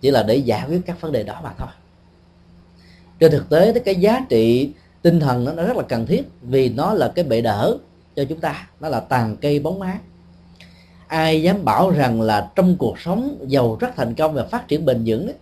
chỉ 0.00 0.10
là 0.10 0.22
để 0.22 0.36
giải 0.36 0.68
quyết 0.68 0.80
các 0.86 1.00
vấn 1.00 1.12
đề 1.12 1.22
đó 1.22 1.40
mà 1.44 1.52
thôi. 1.58 1.68
Trên 3.20 3.32
thực 3.32 3.48
tế 3.48 3.72
cái 3.84 3.94
giá 3.94 4.26
trị 4.28 4.72
tinh 5.02 5.20
thần 5.20 5.44
nó 5.44 5.62
rất 5.62 5.76
là 5.76 5.82
cần 5.82 6.06
thiết 6.06 6.22
vì 6.42 6.68
nó 6.68 6.94
là 6.94 7.12
cái 7.14 7.24
bệ 7.24 7.40
đỡ 7.40 7.76
cho 8.16 8.24
chúng 8.24 8.40
ta 8.40 8.68
nó 8.80 8.88
là 8.88 9.00
tàn 9.00 9.36
cây 9.36 9.58
bóng 9.58 9.78
mát. 9.78 9.98
Ai 11.06 11.42
dám 11.42 11.64
bảo 11.64 11.90
rằng 11.90 12.20
là 12.20 12.50
trong 12.56 12.76
cuộc 12.76 13.00
sống 13.00 13.44
giàu 13.48 13.76
rất 13.80 13.88
thành 13.96 14.14
công 14.14 14.34
và 14.34 14.44
phát 14.44 14.68
triển 14.68 14.84
bền 14.84 15.02
vững 15.06 15.26
ấy, 15.26 15.34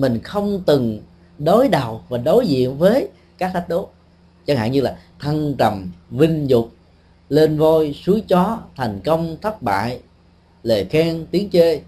mình 0.00 0.20
không 0.22 0.62
từng 0.66 1.00
đối 1.38 1.68
đầu 1.68 2.00
và 2.08 2.18
đối 2.18 2.46
diện 2.46 2.78
với 2.78 3.08
các 3.38 3.50
thách 3.54 3.68
đố. 3.68 3.88
Chẳng 4.46 4.56
hạn 4.56 4.72
như 4.72 4.80
là 4.80 4.98
thăng 5.18 5.54
trầm, 5.54 5.92
vinh 6.10 6.50
dục, 6.50 6.70
lên 7.28 7.58
voi, 7.58 7.94
suối 8.04 8.22
chó, 8.28 8.58
thành 8.76 9.00
công, 9.04 9.36
thất 9.42 9.62
bại 9.62 10.00
lời 10.62 10.84
khen, 10.84 11.26
tiếng 11.30 11.50
chê 11.50 11.80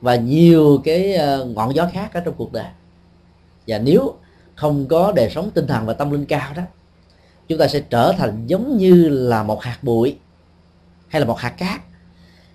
và 0.00 0.16
nhiều 0.16 0.80
cái 0.84 1.14
ờ, 1.14 1.44
ngọn 1.44 1.74
gió 1.74 1.88
khác 1.92 2.10
ở 2.14 2.20
trong 2.20 2.34
cuộc 2.34 2.52
đời. 2.52 2.66
Và 3.66 3.78
nếu 3.78 4.14
không 4.54 4.86
có 4.88 5.12
đời 5.12 5.30
sống 5.30 5.50
tinh 5.54 5.66
thần 5.66 5.86
và 5.86 5.92
tâm 5.92 6.10
linh 6.10 6.24
cao 6.24 6.52
đó, 6.56 6.62
chúng 7.48 7.58
ta 7.58 7.68
sẽ 7.68 7.80
trở 7.80 8.12
thành 8.12 8.46
giống 8.46 8.76
như 8.76 9.08
là 9.08 9.42
một 9.42 9.62
hạt 9.62 9.78
bụi 9.82 10.16
hay 11.08 11.20
là 11.20 11.26
một 11.26 11.38
hạt 11.38 11.50
cát 11.50 11.80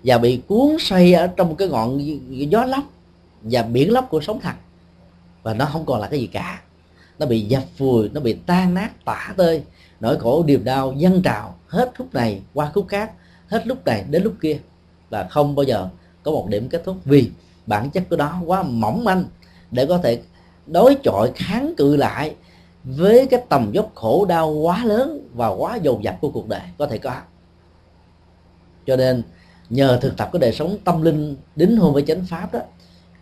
và 0.04 0.18
bị 0.18 0.40
cuốn 0.48 0.76
xoay 0.80 1.14
ở 1.14 1.26
trong 1.26 1.56
cái 1.56 1.68
ngọn 1.68 2.00
gió 2.50 2.64
lốc 2.64 2.84
và 3.42 3.62
biển 3.62 3.92
lốc 3.92 4.10
của 4.10 4.20
sống 4.20 4.40
thật 4.40 4.54
và 5.42 5.54
nó 5.54 5.64
không 5.64 5.86
còn 5.86 6.00
là 6.00 6.08
cái 6.08 6.20
gì 6.20 6.26
cả. 6.26 6.60
Nó 7.18 7.26
bị 7.26 7.40
dập 7.40 7.62
vùi, 7.78 8.08
nó 8.08 8.20
bị 8.20 8.34
tan 8.46 8.74
nát, 8.74 9.04
tả 9.04 9.34
tơi. 9.36 9.62
Nỗi 10.00 10.18
khổ 10.18 10.42
điềm 10.46 10.64
đau 10.64 10.92
dân 10.96 11.22
trào 11.22 11.54
hết 11.66 11.92
khúc 11.98 12.14
này 12.14 12.42
qua 12.54 12.70
khúc 12.74 12.88
khác, 12.88 13.12
hết 13.48 13.66
lúc 13.66 13.84
này 13.84 14.04
đến 14.10 14.22
lúc 14.22 14.34
kia. 14.42 14.58
Và 15.10 15.26
không 15.30 15.54
bao 15.54 15.64
giờ 15.64 15.88
có 16.22 16.30
một 16.30 16.46
điểm 16.48 16.68
kết 16.68 16.82
thúc 16.84 16.96
vì 17.04 17.30
bản 17.66 17.90
chất 17.90 18.04
của 18.10 18.16
đó 18.16 18.40
quá 18.46 18.62
mỏng 18.62 19.04
manh 19.04 19.24
để 19.70 19.86
có 19.86 19.98
thể 19.98 20.22
đối 20.66 20.96
chọi, 21.02 21.32
kháng 21.34 21.74
cự 21.76 21.96
lại 21.96 22.34
với 22.84 23.26
cái 23.26 23.42
tầm 23.48 23.72
dốc 23.72 23.90
khổ 23.94 24.24
đau 24.28 24.50
quá 24.50 24.84
lớn 24.84 25.28
và 25.34 25.48
quá 25.48 25.76
dồn 25.76 26.04
dập 26.04 26.16
của 26.20 26.30
cuộc 26.30 26.48
đời 26.48 26.62
có 26.78 26.86
thể 26.86 26.98
có. 26.98 27.14
Cho 28.86 28.96
nên 28.96 29.22
nhờ 29.70 29.98
thực 30.02 30.16
tập 30.16 30.28
cái 30.32 30.40
đời 30.40 30.52
sống 30.52 30.76
tâm 30.84 31.02
linh 31.02 31.36
đính 31.56 31.76
hôn 31.76 31.94
với 31.94 32.04
chánh 32.06 32.24
pháp 32.24 32.52
đó 32.52 32.60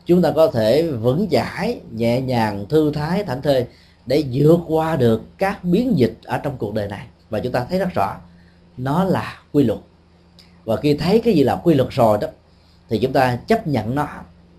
chúng 0.06 0.22
ta 0.22 0.32
có 0.36 0.46
thể 0.46 0.88
vững 0.88 1.28
chãi, 1.30 1.80
nhẹ 1.92 2.20
nhàng, 2.20 2.66
thư 2.68 2.92
thái, 2.92 3.24
thảnh 3.24 3.42
thơi 3.42 3.66
để 4.06 4.24
vượt 4.32 4.60
qua 4.66 4.96
được 4.96 5.22
các 5.38 5.64
biến 5.64 5.98
dịch 5.98 6.14
ở 6.24 6.38
trong 6.38 6.56
cuộc 6.56 6.74
đời 6.74 6.88
này. 6.88 7.06
Và 7.30 7.40
chúng 7.40 7.52
ta 7.52 7.66
thấy 7.70 7.78
rất 7.78 7.88
rõ, 7.94 8.16
nó 8.76 9.04
là 9.04 9.42
quy 9.52 9.64
luật. 9.64 9.78
Và 10.64 10.76
khi 10.76 10.94
thấy 10.94 11.20
cái 11.20 11.34
gì 11.34 11.44
là 11.44 11.56
quy 11.56 11.74
luật 11.74 11.90
rồi 11.90 12.18
đó, 12.20 12.28
thì 12.88 12.98
chúng 12.98 13.12
ta 13.12 13.36
chấp 13.36 13.66
nhận 13.66 13.94
nó 13.94 14.08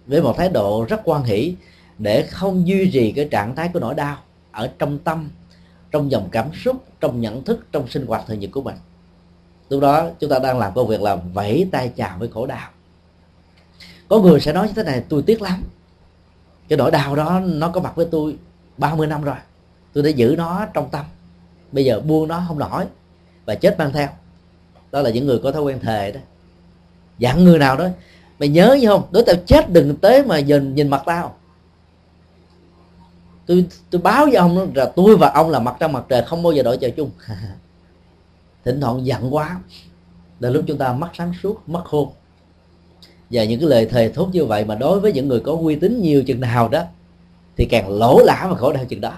với 0.05 0.21
một 0.21 0.37
thái 0.37 0.49
độ 0.49 0.85
rất 0.89 1.01
quan 1.03 1.23
hỷ 1.23 1.55
để 1.97 2.23
không 2.29 2.67
duy 2.67 2.89
trì 2.93 3.11
cái 3.11 3.27
trạng 3.31 3.55
thái 3.55 3.69
của 3.73 3.79
nỗi 3.79 3.93
đau 3.93 4.17
ở 4.51 4.69
trong 4.79 4.99
tâm, 4.99 5.29
trong 5.91 6.11
dòng 6.11 6.29
cảm 6.31 6.49
xúc, 6.63 6.83
trong 6.99 7.21
nhận 7.21 7.43
thức, 7.43 7.65
trong 7.71 7.87
sinh 7.87 8.05
hoạt 8.05 8.23
thường 8.27 8.39
nhật 8.39 8.51
của 8.53 8.61
mình. 8.61 8.75
Lúc 9.69 9.81
đó 9.81 10.09
chúng 10.19 10.29
ta 10.29 10.39
đang 10.39 10.59
làm 10.59 10.73
công 10.73 10.87
việc 10.87 11.01
là 11.01 11.15
vẫy 11.15 11.67
tay 11.71 11.91
chào 11.95 12.17
với 12.19 12.29
khổ 12.29 12.45
đau 12.45 12.69
có 14.09 14.19
người 14.19 14.39
sẽ 14.39 14.53
nói 14.53 14.67
như 14.67 14.73
thế 14.73 14.83
này, 14.83 15.03
tôi 15.09 15.21
tiếc 15.21 15.41
lắm. 15.41 15.63
Cái 16.67 16.77
nỗi 16.77 16.91
đau 16.91 17.15
đó 17.15 17.39
nó 17.45 17.69
có 17.69 17.81
mặt 17.81 17.95
với 17.95 18.07
tôi 18.11 18.37
30 18.77 19.07
năm 19.07 19.23
rồi. 19.23 19.35
Tôi 19.93 20.03
đã 20.03 20.09
giữ 20.09 20.35
nó 20.37 20.65
trong 20.73 20.89
tâm. 20.89 21.05
Bây 21.71 21.85
giờ 21.85 21.99
buông 21.99 22.27
nó 22.27 22.43
không 22.47 22.59
nổi 22.59 22.85
và 23.45 23.55
chết 23.55 23.79
mang 23.79 23.91
theo. 23.93 24.07
Đó 24.91 25.01
là 25.01 25.09
những 25.09 25.25
người 25.25 25.39
có 25.43 25.51
thói 25.51 25.61
quen 25.61 25.79
thề 25.79 26.11
đó. 26.11 26.19
Dặn 27.17 27.43
người 27.43 27.59
nào 27.59 27.77
đó, 27.77 27.87
mày 28.39 28.49
nhớ 28.49 28.77
gì 28.81 28.87
không? 28.87 29.07
Đối 29.11 29.23
tao 29.23 29.35
chết 29.45 29.69
đừng 29.69 29.97
tới 29.97 30.25
mà 30.25 30.39
nhìn 30.39 30.75
nhìn 30.75 30.87
mặt 30.87 31.03
tao. 31.05 31.35
Tôi 33.45 33.65
tôi 33.89 34.01
báo 34.01 34.25
với 34.25 34.35
ông 34.35 34.71
là 34.75 34.91
tôi 34.95 35.17
và 35.17 35.29
ông 35.29 35.49
là 35.49 35.59
mặt 35.59 35.75
trăng 35.79 35.93
mặt 35.93 36.05
trời, 36.09 36.23
không 36.25 36.43
bao 36.43 36.53
giờ 36.53 36.63
đổi 36.63 36.77
trời 36.77 36.91
chung. 36.91 37.09
Thỉnh 38.65 38.81
thoảng 38.81 39.05
giận 39.05 39.35
quá. 39.35 39.59
Là 40.39 40.49
lúc 40.49 40.63
chúng 40.67 40.77
ta 40.77 40.93
mất 40.93 41.09
sáng 41.13 41.33
suốt 41.43 41.69
mất 41.69 41.81
khôn 41.85 42.09
và 43.29 43.43
những 43.43 43.59
cái 43.59 43.69
lời 43.69 43.85
thề 43.85 44.09
thốt 44.09 44.29
như 44.33 44.45
vậy 44.45 44.65
mà 44.65 44.75
đối 44.75 44.99
với 44.99 45.13
những 45.13 45.27
người 45.27 45.39
có 45.39 45.57
uy 45.61 45.75
tín 45.75 46.01
nhiều 46.01 46.23
chừng 46.23 46.39
nào 46.39 46.67
đó, 46.67 46.83
thì 47.57 47.65
càng 47.65 47.89
lỗ 47.89 48.19
lã 48.19 48.47
và 48.49 48.55
khổ 48.55 48.73
đau 48.73 48.85
chừng 48.85 49.01
đó. 49.01 49.13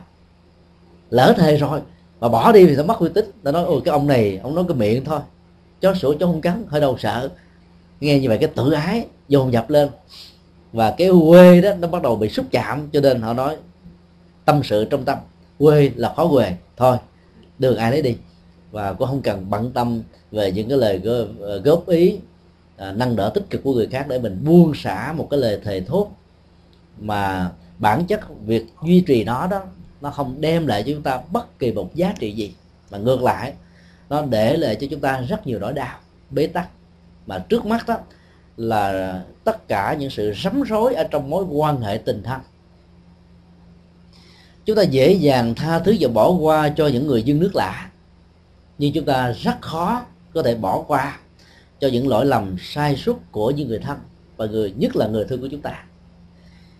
Lỡ 1.10 1.34
thề 1.38 1.58
rồi, 1.58 1.82
mà 2.20 2.30
bỏ 2.30 2.52
đi 2.52 2.66
thì 2.66 2.76
nó 2.76 2.84
mất 2.84 3.00
uy 3.00 3.10
tín. 3.14 3.32
Nó 3.44 3.52
nói, 3.52 3.64
ôi, 3.64 3.82
cái 3.86 3.92
ông 3.92 4.08
này, 4.08 4.40
ông 4.44 4.56
nói 4.56 4.64
cái 4.68 4.78
miệng 4.78 5.06
thôi. 5.06 5.20
Chó 5.82 5.94
sủa, 5.94 6.14
chó 6.20 6.26
không 6.26 6.42
cắn, 6.42 6.66
hơi 6.68 6.82
đầu 6.82 6.98
sợ. 6.98 7.30
Nghe 8.00 8.20
như 8.20 8.28
vậy 8.28 8.38
cái 8.38 8.50
tự 8.56 8.72
ái 8.72 9.06
dồn 9.28 9.54
dập 9.54 9.70
lên. 9.70 9.90
Và 10.74 10.92
cái 10.98 11.10
quê 11.28 11.62
đó, 11.62 11.74
nó 11.80 11.88
bắt 11.88 12.02
đầu 12.02 12.16
bị 12.16 12.30
xúc 12.30 12.46
chạm, 12.52 12.90
cho 12.94 13.02
nên 13.02 13.22
họ 13.22 13.34
nói, 13.34 13.58
tâm 14.46 14.62
sự 14.64 14.86
trong 14.86 15.04
tâm. 15.04 15.18
Quê 15.60 15.92
là 15.96 16.14
khó 16.16 16.28
quê, 16.28 16.56
thôi 16.78 16.98
đường 17.60 17.78
ai 17.78 17.92
lấy 17.92 18.02
đi. 18.02 18.16
Và 18.72 18.94
cũng 18.94 19.08
không 19.08 19.22
cần 19.22 19.50
bận 19.50 19.72
tâm 19.72 20.02
về 20.32 20.52
những 20.52 20.70
cái 20.70 20.78
lời 20.78 21.02
ờ, 21.42 21.58
góp 21.58 21.88
ý 21.88 22.18
à, 22.78 22.92
nâng 22.92 23.16
đỡ 23.16 23.32
tích 23.34 23.50
cực 23.50 23.64
của 23.64 23.74
người 23.74 23.88
khác 23.88 24.06
để 24.10 24.20
mình 24.20 24.46
buông 24.46 24.74
xả 24.76 25.14
một 25.18 25.28
cái 25.32 25.40
lời 25.40 25.60
thề 25.64 25.82
thốt 25.82 26.10
mà 27.00 27.52
bản 27.78 28.06
chất 28.06 28.22
việc 28.46 28.66
duy 28.86 29.02
trì 29.02 29.24
nó 29.24 29.48
đó 29.48 29.64
nó 30.02 30.12
không 30.12 30.42
đem 30.42 30.68
lại 30.68 30.84
cho 30.84 30.92
chúng 30.94 31.04
ta 31.04 31.22
bất 31.32 31.60
kỳ 31.60 31.72
một 31.72 31.96
giá 31.96 32.14
trị 32.20 32.32
gì. 32.32 32.54
Mà 32.92 32.98
ngược 32.98 33.22
lại 33.22 33.54
nó 34.10 34.22
để 34.22 34.58
lại 34.58 34.76
cho 34.76 34.88
chúng 34.90 35.00
ta 35.00 35.22
rất 35.22 35.48
nhiều 35.48 35.60
nỗi 35.60 35.74
đau 35.74 36.00
bế 36.30 36.48
tắc. 36.48 36.70
Mà 37.28 37.40
trước 37.50 37.66
mắt 37.66 37.88
đó 37.88 37.98
là 38.58 39.22
tất 39.44 39.68
cả 39.68 39.96
những 40.00 40.10
sự 40.10 40.34
rắm 40.44 40.62
rối 40.62 40.94
ở 40.94 41.04
trong 41.04 41.30
mối 41.30 41.44
quan 41.44 41.82
hệ 41.82 41.98
tình 41.98 42.24
thân. 42.24 42.42
Chúng 44.66 44.76
ta 44.76 44.82
dễ 44.82 45.14
dàng 45.14 45.56
tha 45.56 45.80
thứ 45.80 45.96
và 46.00 46.10
bỏ 46.10 46.32
qua 46.32 46.70
cho 46.70 46.88
những 46.88 47.08
người 47.08 47.24
dân 47.24 47.40
nước 47.40 47.52
lạ 47.56 47.90
nhưng 48.78 48.94
chúng 48.94 49.06
ta 49.06 49.32
rất 49.32 49.62
khó 49.62 50.06
có 50.34 50.44
thể 50.44 50.56
bỏ 50.56 50.84
qua 50.88 51.20
cho 51.80 51.88
những 51.88 52.08
lỗi 52.08 52.26
lầm 52.26 52.56
sai 52.60 52.96
suất 52.96 53.16
của 53.32 53.52
những 53.52 53.68
người 53.68 53.80
thân 53.80 53.98
và 54.38 54.46
người 54.46 54.74
nhất 54.78 54.96
là 54.96 55.08
người 55.08 55.26
thương 55.26 55.42
của 55.42 55.48
chúng 55.52 55.62
ta. 55.62 55.84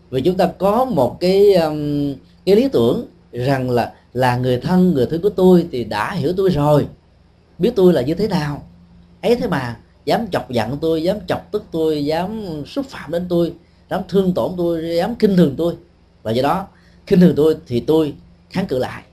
Vì 0.10 0.22
chúng 0.22 0.38
ta 0.38 0.48
có 0.58 0.86
một 0.86 1.18
cái 1.20 1.54
um, 1.54 2.14
cái 2.46 2.56
lý 2.56 2.70
tưởng 2.74 3.06
rằng 3.32 3.70
là 3.70 3.94
là 4.14 4.38
người 4.38 4.58
thân 4.58 4.94
người 4.94 5.06
thương 5.06 5.22
của 5.22 5.30
tôi 5.30 5.68
thì 5.72 5.84
đã 5.84 6.14
hiểu 6.14 6.34
tôi 6.38 6.50
rồi 6.50 6.88
biết 7.58 7.72
tôi 7.76 7.94
là 7.94 8.02
như 8.02 8.14
thế 8.14 8.28
nào. 8.28 8.64
Ấy 9.22 9.36
thế 9.36 9.48
mà 9.48 9.78
dám 10.06 10.28
chọc 10.32 10.52
giận 10.52 10.78
tôi 10.82 11.04
dám 11.04 11.18
chọc 11.28 11.52
tức 11.52 11.64
tôi 11.72 12.06
dám 12.06 12.46
xúc 12.66 12.86
phạm 12.90 13.12
đến 13.12 13.26
tôi 13.30 13.54
dám 13.90 14.02
thương 14.10 14.34
tổn 14.34 14.52
tôi 14.58 14.96
dám 14.98 15.16
kinh 15.16 15.36
thường 15.38 15.56
tôi. 15.58 15.74
Và 16.24 16.32
do 16.32 16.44
đó 16.44 16.68
kinh 17.08 17.20
thường 17.20 17.34
tôi 17.36 17.58
thì 17.68 17.80
tôi 17.80 18.14
kháng 18.50 18.68
cự 18.68 18.80
lại. 18.80 19.04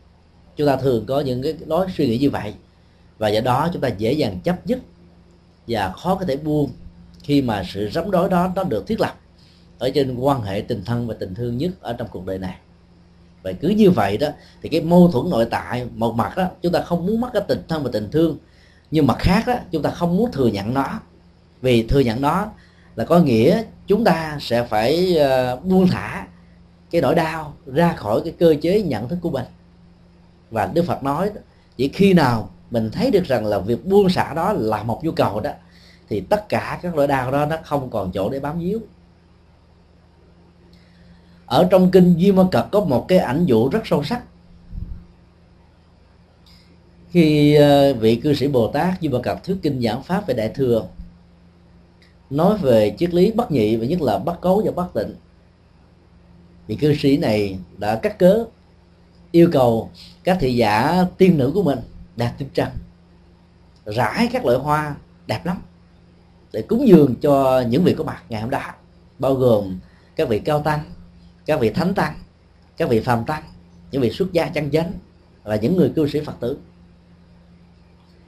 Chúng 0.57 0.67
ta 0.67 0.77
thường 0.77 1.05
có 1.07 1.21
những 1.21 1.43
cái 1.43 1.55
lối 1.67 1.87
suy 1.97 2.07
nghĩ 2.07 2.19
như 2.19 2.31
vậy. 2.31 2.55
Và 3.19 3.29
do 3.29 3.41
đó 3.41 3.69
chúng 3.73 3.83
ta 3.83 3.89
dễ 3.89 4.13
dàng 4.13 4.41
chấp 4.45 4.67
nhất 4.67 4.79
và 5.69 5.93
khó 5.93 6.15
có 6.15 6.25
thể 6.25 6.37
buông 6.37 6.71
khi 7.23 7.43
mà 7.43 7.63
sự 7.69 7.91
rắm 7.93 8.11
đối 8.11 8.29
đó 8.29 8.53
nó 8.57 8.65
được 8.65 8.87
thiết 8.87 9.01
lập. 9.01 9.15
Ở 9.79 9.91
trên 9.95 10.17
quan 10.17 10.43
hệ 10.43 10.61
tình 10.61 10.85
thân 10.85 11.07
và 11.07 11.15
tình 11.21 11.35
thương 11.35 11.59
nhất 11.59 11.71
ở 11.81 11.93
trong 11.93 12.09
cuộc 12.11 12.27
đời 12.27 12.39
này. 12.39 12.57
Vậy 13.43 13.55
cứ 13.61 13.69
như 13.69 13.91
vậy 13.91 14.17
đó 14.17 14.29
thì 14.63 14.69
cái 14.69 14.81
mâu 14.81 15.11
thuẫn 15.13 15.31
nội 15.31 15.47
tại 15.51 15.87
một 15.95 16.15
mặt 16.15 16.37
đó 16.37 16.45
chúng 16.63 16.73
ta 16.73 16.81
không 16.81 17.07
muốn 17.07 17.21
mất 17.21 17.31
cái 17.33 17.43
tình 17.49 17.63
thân 17.69 17.83
và 17.83 17.91
tình 17.93 18.11
thương. 18.11 18.39
Nhưng 18.91 19.07
mặt 19.07 19.17
khác 19.19 19.45
đó 19.47 19.55
chúng 19.71 19.83
ta 19.83 19.91
không 19.91 20.17
muốn 20.17 20.33
thừa 20.33 20.47
nhận 20.47 20.75
nó. 20.75 21.01
Vì 21.63 21.83
thừa 21.83 22.01
nhận 22.01 22.21
nó 22.21 22.47
là 22.97 23.05
có 23.05 23.19
nghĩa 23.19 23.63
chúng 23.87 24.05
ta 24.05 24.39
sẽ 24.41 24.67
phải 24.67 25.17
uh, 25.55 25.65
buông 25.65 25.87
thả 25.87 26.27
cái 26.91 27.01
nỗi 27.01 27.15
đau 27.15 27.55
ra 27.67 27.93
khỏi 27.93 28.21
cái 28.25 28.33
cơ 28.39 28.55
chế 28.63 28.83
nhận 28.83 29.09
thức 29.09 29.19
của 29.23 29.31
mình. 29.31 29.45
Và 30.51 30.67
đức 30.75 30.85
phật 30.87 31.03
nói 31.03 31.31
chỉ 31.77 31.89
khi 31.89 32.13
nào 32.13 32.51
mình 32.75 32.91
thấy 32.91 33.11
được 33.11 33.25
rằng 33.25 33.47
là 33.47 33.59
việc 33.59 33.87
buông 33.87 34.09
xả 34.09 34.35
đó 34.35 34.53
là 34.53 34.83
một 34.83 35.05
nhu 35.05 35.13
cầu 35.13 35.41
đó. 35.41 35.51
Thì 36.09 36.21
tất 36.21 36.49
cả 36.49 36.79
các 36.83 36.95
nỗi 36.95 37.07
đau 37.07 37.31
đó 37.31 37.47
nó 37.47 37.57
không 37.65 37.91
còn 37.91 38.13
chỗ 38.13 38.29
để 38.29 38.41
bám 38.41 38.59
víu. 38.59 38.81
Ở 41.47 41.69
trong 41.71 41.91
kinh 41.91 42.15
Duy 42.17 42.33
Ma 42.33 42.43
Cật 42.51 42.67
có 42.73 42.85
một 42.85 43.09
cái 43.09 43.19
ảnh 43.19 43.45
dụ 43.45 43.69
rất 43.69 43.87
sâu 43.87 44.05
sắc. 44.05 44.23
Khi 47.11 47.55
ờ, 47.55 47.95
vị 47.95 48.17
cư 48.17 48.35
sĩ 48.35 48.49
Bồ 48.49 48.69
Tát 48.69 49.01
Duy 49.01 49.09
Ma 49.09 49.19
Cật 49.23 49.45
thuyết 49.45 49.57
kinh 49.63 49.83
giảng 49.83 50.03
pháp 50.03 50.27
về 50.27 50.35
đại 50.35 50.49
thừa, 50.49 50.87
nói 52.31 52.59
về 52.59 52.95
triết 52.99 53.15
lý 53.15 53.33
bất 53.33 53.51
nhị 53.51 53.77
và 53.77 53.87
nhất 53.87 54.03
là 54.03 54.19
bất 54.19 54.41
cấu 54.41 54.63
và 54.65 54.71
bất 54.71 54.95
tịnh, 54.95 55.15
vị 56.67 56.77
cư 56.77 56.95
sĩ 56.95 57.17
này 57.17 57.59
đã 57.79 57.97
cắt 57.97 58.19
cớ, 58.19 58.45
yêu 59.31 59.49
cầu 59.53 59.91
các 60.25 60.37
thị 60.41 60.55
giả 60.55 61.05
tiên 61.19 61.39
nữ 61.39 61.51
của 61.55 61.63
mình 61.63 61.79
đạt 62.17 62.39
tinh 62.39 62.49
trăng 62.55 62.71
rải 63.85 64.29
các 64.33 64.45
loại 64.45 64.59
hoa 64.59 64.95
đẹp 65.27 65.47
lắm, 65.47 65.63
để 66.53 66.63
cúng 66.63 66.89
dường 66.89 67.15
cho 67.17 67.65
những 67.69 67.85
vị 67.85 67.95
có 67.99 68.05
mặt 68.05 68.23
ngày 68.29 68.41
hôm 68.41 68.51
đó, 68.51 68.61
bao 69.19 69.35
gồm 69.35 69.79
các 70.17 70.29
vị 70.29 70.39
cao 70.39 70.63
tăng, 70.63 70.81
các 71.47 71.61
vị 71.61 71.71
thánh 71.71 71.95
tăng, 71.95 72.15
các 72.77 72.89
vị 72.89 73.01
phàm 73.01 73.25
tăng, 73.25 73.43
những 73.91 74.03
vị 74.03 74.11
xuất 74.11 74.33
gia 74.33 74.47
chân 74.47 74.71
chánh 74.71 74.93
và 75.43 75.57
những 75.57 75.77
người 75.77 75.93
cư 75.97 76.09
sĩ 76.09 76.21
phật 76.21 76.41
tử. 76.41 76.59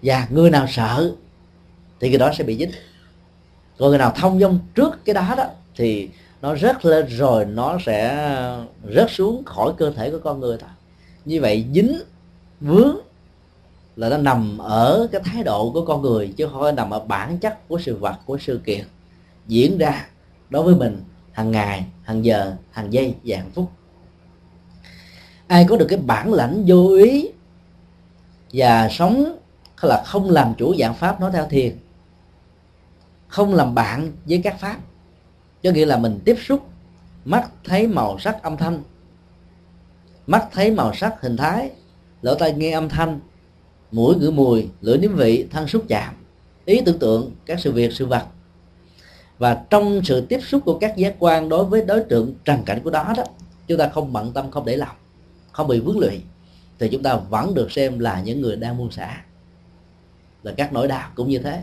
Và 0.02 0.26
người 0.30 0.50
nào 0.50 0.66
sợ 0.68 1.14
thì 2.00 2.08
cái 2.08 2.18
đó 2.18 2.32
sẽ 2.38 2.44
bị 2.44 2.56
dính. 2.56 2.70
Còn 3.78 3.88
người 3.88 3.98
nào 3.98 4.12
thông 4.16 4.40
dong 4.40 4.58
trước 4.74 5.04
cái 5.04 5.14
đó 5.14 5.34
đó 5.36 5.46
thì 5.76 6.10
nó 6.42 6.56
rớt 6.56 6.84
lên 6.84 7.06
rồi 7.06 7.44
nó 7.44 7.78
sẽ 7.86 8.28
rớt 8.94 9.10
xuống 9.10 9.44
khỏi 9.44 9.72
cơ 9.78 9.90
thể 9.90 10.10
của 10.10 10.18
con 10.24 10.40
người 10.40 10.58
thôi 10.60 10.70
như 11.24 11.40
vậy 11.40 11.66
dính, 11.74 11.98
vướng 12.60 12.96
là 13.96 14.08
nó 14.08 14.16
nằm 14.16 14.58
ở 14.58 15.08
cái 15.12 15.20
thái 15.24 15.42
độ 15.44 15.70
của 15.72 15.84
con 15.84 16.02
người, 16.02 16.34
chứ 16.36 16.48
không 16.52 16.62
phải 16.62 16.72
nằm 16.72 16.90
ở 16.90 17.00
bản 17.00 17.38
chất 17.38 17.68
của 17.68 17.78
sự 17.78 17.96
vật, 17.96 18.16
của 18.26 18.38
sự 18.38 18.60
kiện 18.64 18.84
diễn 19.46 19.78
ra 19.78 20.06
đối 20.50 20.62
với 20.62 20.74
mình 20.74 21.02
hàng 21.32 21.50
ngày, 21.50 21.86
hàng 22.02 22.24
giờ, 22.24 22.56
hàng 22.70 22.92
giây 22.92 23.14
và 23.24 23.36
hàng 23.36 23.50
phút. 23.54 23.70
Ai 25.46 25.66
có 25.68 25.76
được 25.76 25.86
cái 25.88 25.98
bản 25.98 26.32
lãnh 26.32 26.64
vô 26.66 26.88
ý 26.88 27.28
và 28.52 28.88
sống 28.90 29.36
là 29.82 30.02
không 30.06 30.30
làm 30.30 30.54
chủ 30.58 30.74
dạng 30.78 30.94
pháp 30.94 31.20
nói 31.20 31.30
theo 31.32 31.46
thiền, 31.46 31.76
không 33.28 33.54
làm 33.54 33.74
bạn 33.74 34.12
với 34.24 34.40
các 34.44 34.60
pháp, 34.60 34.76
có 35.62 35.70
nghĩa 35.70 35.86
là 35.86 35.96
mình 35.96 36.20
tiếp 36.24 36.36
xúc, 36.46 36.66
mắt 37.24 37.50
thấy 37.64 37.86
màu 37.86 38.18
sắc 38.18 38.42
âm 38.42 38.56
thanh, 38.56 38.82
mắt 40.26 40.48
thấy 40.52 40.70
màu 40.70 40.94
sắc 40.94 41.20
hình 41.20 41.36
thái, 41.36 41.70
lỗ 42.22 42.34
tai 42.34 42.52
nghe 42.52 42.70
âm 42.70 42.88
thanh 42.88 43.20
mũi 43.92 44.16
ngửi 44.16 44.32
mùi 44.32 44.68
lưỡi 44.80 44.98
nếm 44.98 45.14
vị 45.14 45.46
thân 45.50 45.68
xúc 45.68 45.84
chạm. 45.88 46.14
Ý 46.64 46.80
tưởng 46.86 46.98
tượng 46.98 47.30
các 47.46 47.60
sự 47.60 47.72
việc, 47.72 47.92
sự 47.92 48.06
vật. 48.06 48.26
Và 49.38 49.54
trong 49.70 50.00
sự 50.04 50.20
tiếp 50.20 50.40
xúc 50.42 50.62
của 50.64 50.78
các 50.78 50.96
giác 50.96 51.16
quan 51.18 51.48
đối 51.48 51.64
với 51.64 51.84
đối 51.84 52.00
tượng 52.00 52.34
trần 52.44 52.62
cảnh 52.66 52.80
của 52.84 52.90
đó 52.90 53.14
đó, 53.16 53.24
chúng 53.66 53.78
ta 53.78 53.88
không 53.88 54.12
bận 54.12 54.32
tâm, 54.32 54.50
không 54.50 54.64
để 54.64 54.76
lòng, 54.76 54.96
không 55.52 55.68
bị 55.68 55.80
vướng 55.80 55.98
lụy, 55.98 56.20
thì 56.78 56.88
chúng 56.88 57.02
ta 57.02 57.16
vẫn 57.16 57.54
được 57.54 57.72
xem 57.72 57.98
là 57.98 58.20
những 58.20 58.40
người 58.40 58.56
đang 58.56 58.78
buông 58.78 58.90
xả. 58.90 59.22
Là 60.42 60.52
các 60.56 60.72
nỗi 60.72 60.88
đau 60.88 61.10
cũng 61.14 61.28
như 61.28 61.38
thế. 61.38 61.62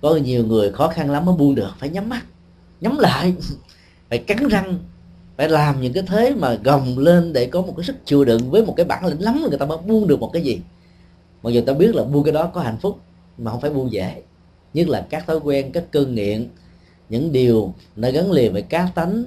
Có 0.00 0.16
nhiều 0.16 0.46
người 0.46 0.72
khó 0.72 0.88
khăn 0.88 1.10
lắm 1.10 1.24
mới 1.24 1.36
buông 1.36 1.54
được, 1.54 1.70
phải 1.78 1.88
nhắm 1.88 2.08
mắt, 2.08 2.22
nhắm 2.80 2.98
lại, 2.98 3.34
phải 4.08 4.18
cắn 4.18 4.48
răng, 4.48 4.78
phải 5.36 5.48
làm 5.48 5.80
những 5.80 5.92
cái 5.92 6.02
thế 6.06 6.34
mà 6.38 6.54
gồng 6.54 6.98
lên 6.98 7.32
để 7.32 7.46
có 7.46 7.62
một 7.62 7.74
cái 7.76 7.84
sức 7.84 7.96
chịu 8.04 8.24
đựng 8.24 8.50
với 8.50 8.66
một 8.66 8.74
cái 8.76 8.86
bản 8.86 9.06
lĩnh 9.06 9.22
lắm 9.22 9.46
người 9.48 9.58
ta 9.58 9.66
mới 9.66 9.78
buông 9.86 10.06
được 10.06 10.20
một 10.20 10.30
cái 10.32 10.42
gì 10.42 10.60
mặc 11.42 11.50
dù 11.50 11.60
ta 11.66 11.72
biết 11.72 11.94
là 11.94 12.04
buông 12.04 12.24
cái 12.24 12.32
đó 12.32 12.46
có 12.46 12.60
hạnh 12.60 12.78
phúc, 12.80 12.98
mà 13.38 13.50
không 13.50 13.60
phải 13.60 13.70
buông 13.70 13.92
dễ. 13.92 14.22
Nhất 14.74 14.88
là 14.88 15.06
các 15.10 15.26
thói 15.26 15.40
quen, 15.40 15.72
các 15.72 15.84
cơn 15.90 16.14
nghiện, 16.14 16.48
những 17.08 17.32
điều 17.32 17.74
nó 17.96 18.10
gắn 18.10 18.32
liền 18.32 18.52
với 18.52 18.62
cá 18.62 18.88
tánh, 18.94 19.24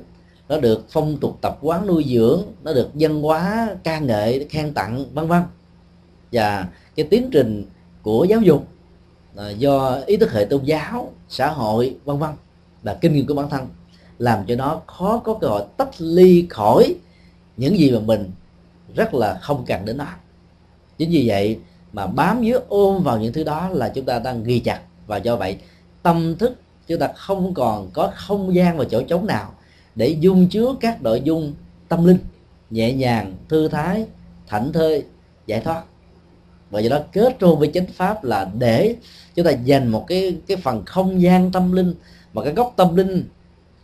nó 0.50 0.60
được 0.60 0.86
phong 0.90 1.18
tục 1.18 1.38
tập 1.42 1.58
quán 1.62 1.88
nuôi 1.88 2.06
dưỡng, 2.08 2.44
nó 2.64 2.74
được 2.74 2.96
dân 2.96 3.22
hóa, 3.22 3.76
ca 3.84 4.00
nghệ 4.00 4.48
khen 4.50 4.74
tặng, 4.74 5.06
vân 5.14 5.28
vân. 5.28 5.42
Và 6.32 6.68
cái 6.96 7.06
tiến 7.10 7.30
trình 7.32 7.66
của 8.02 8.24
giáo 8.30 8.42
dục 8.42 8.68
là 9.34 9.50
do 9.50 10.02
ý 10.06 10.18
thức 10.18 10.32
hệ 10.32 10.46
tôn 10.46 10.64
giáo, 10.64 11.12
xã 11.30 11.50
hội, 11.50 11.96
vân 12.06 12.20
vân 12.20 12.30
và 12.84 12.98
kinh 13.02 13.14
nghiệm 13.14 13.28
của 13.28 13.34
bản 13.34 13.50
thân, 13.50 13.68
làm 14.20 14.46
cho 14.48 14.56
nó 14.56 14.82
khó 14.88 15.18
có 15.18 15.34
cơ 15.34 15.48
hội 15.48 15.64
tách 15.78 16.02
ly 16.02 16.48
khỏi 16.50 16.96
những 17.58 17.78
gì 17.78 17.92
mà 17.92 18.00
mình 18.00 18.32
rất 18.96 19.14
là 19.14 19.40
không 19.42 19.66
cần 19.66 19.86
đến 19.86 19.98
nó. 19.98 20.08
Chính 20.98 21.10
vì 21.12 21.28
vậy 21.28 21.60
mà 21.94 22.08
bám 22.08 22.44
dưới 22.44 22.60
ôm 22.68 23.04
vào 23.04 23.20
những 23.20 23.34
thứ 23.34 23.44
đó 23.44 23.70
là 23.70 23.90
chúng 23.90 24.06
ta 24.06 24.20
đang 24.20 24.44
ghi 24.44 24.60
chặt. 24.60 24.82
Và 25.08 25.18
do 25.18 25.36
vậy, 25.36 25.58
tâm 26.04 26.36
thức 26.40 26.60
chúng 26.88 27.00
ta 27.00 27.08
không 27.16 27.54
còn 27.54 27.90
có 27.94 28.12
không 28.16 28.56
gian 28.56 28.78
và 28.78 28.86
chỗ 28.90 29.02
trống 29.02 29.28
nào 29.28 29.54
để 29.96 30.08
dung 30.08 30.48
chứa 30.48 30.76
các 30.80 31.02
nội 31.02 31.22
dung 31.24 31.54
tâm 31.88 32.06
linh 32.06 32.18
nhẹ 32.70 32.94
nhàng, 32.94 33.36
thư 33.50 33.68
thái, 33.68 34.06
thảnh 34.48 34.74
thơi, 34.74 35.06
giải 35.48 35.62
thoát. 35.62 35.84
Và 36.70 36.80
do 36.80 36.90
đó, 36.90 37.00
kết 37.12 37.42
hôn 37.42 37.60
với 37.60 37.72
chánh 37.74 37.86
pháp 37.86 38.24
là 38.24 38.52
để 38.60 38.96
chúng 39.36 39.46
ta 39.46 39.52
dành 39.52 39.88
một 39.88 40.06
cái 40.08 40.38
cái 40.48 40.58
phần 40.58 40.86
không 40.86 41.22
gian 41.22 41.52
tâm 41.52 41.72
linh 41.72 41.94
mà 42.34 42.44
cái 42.44 42.54
góc 42.54 42.74
tâm 42.76 42.96
linh 42.96 43.26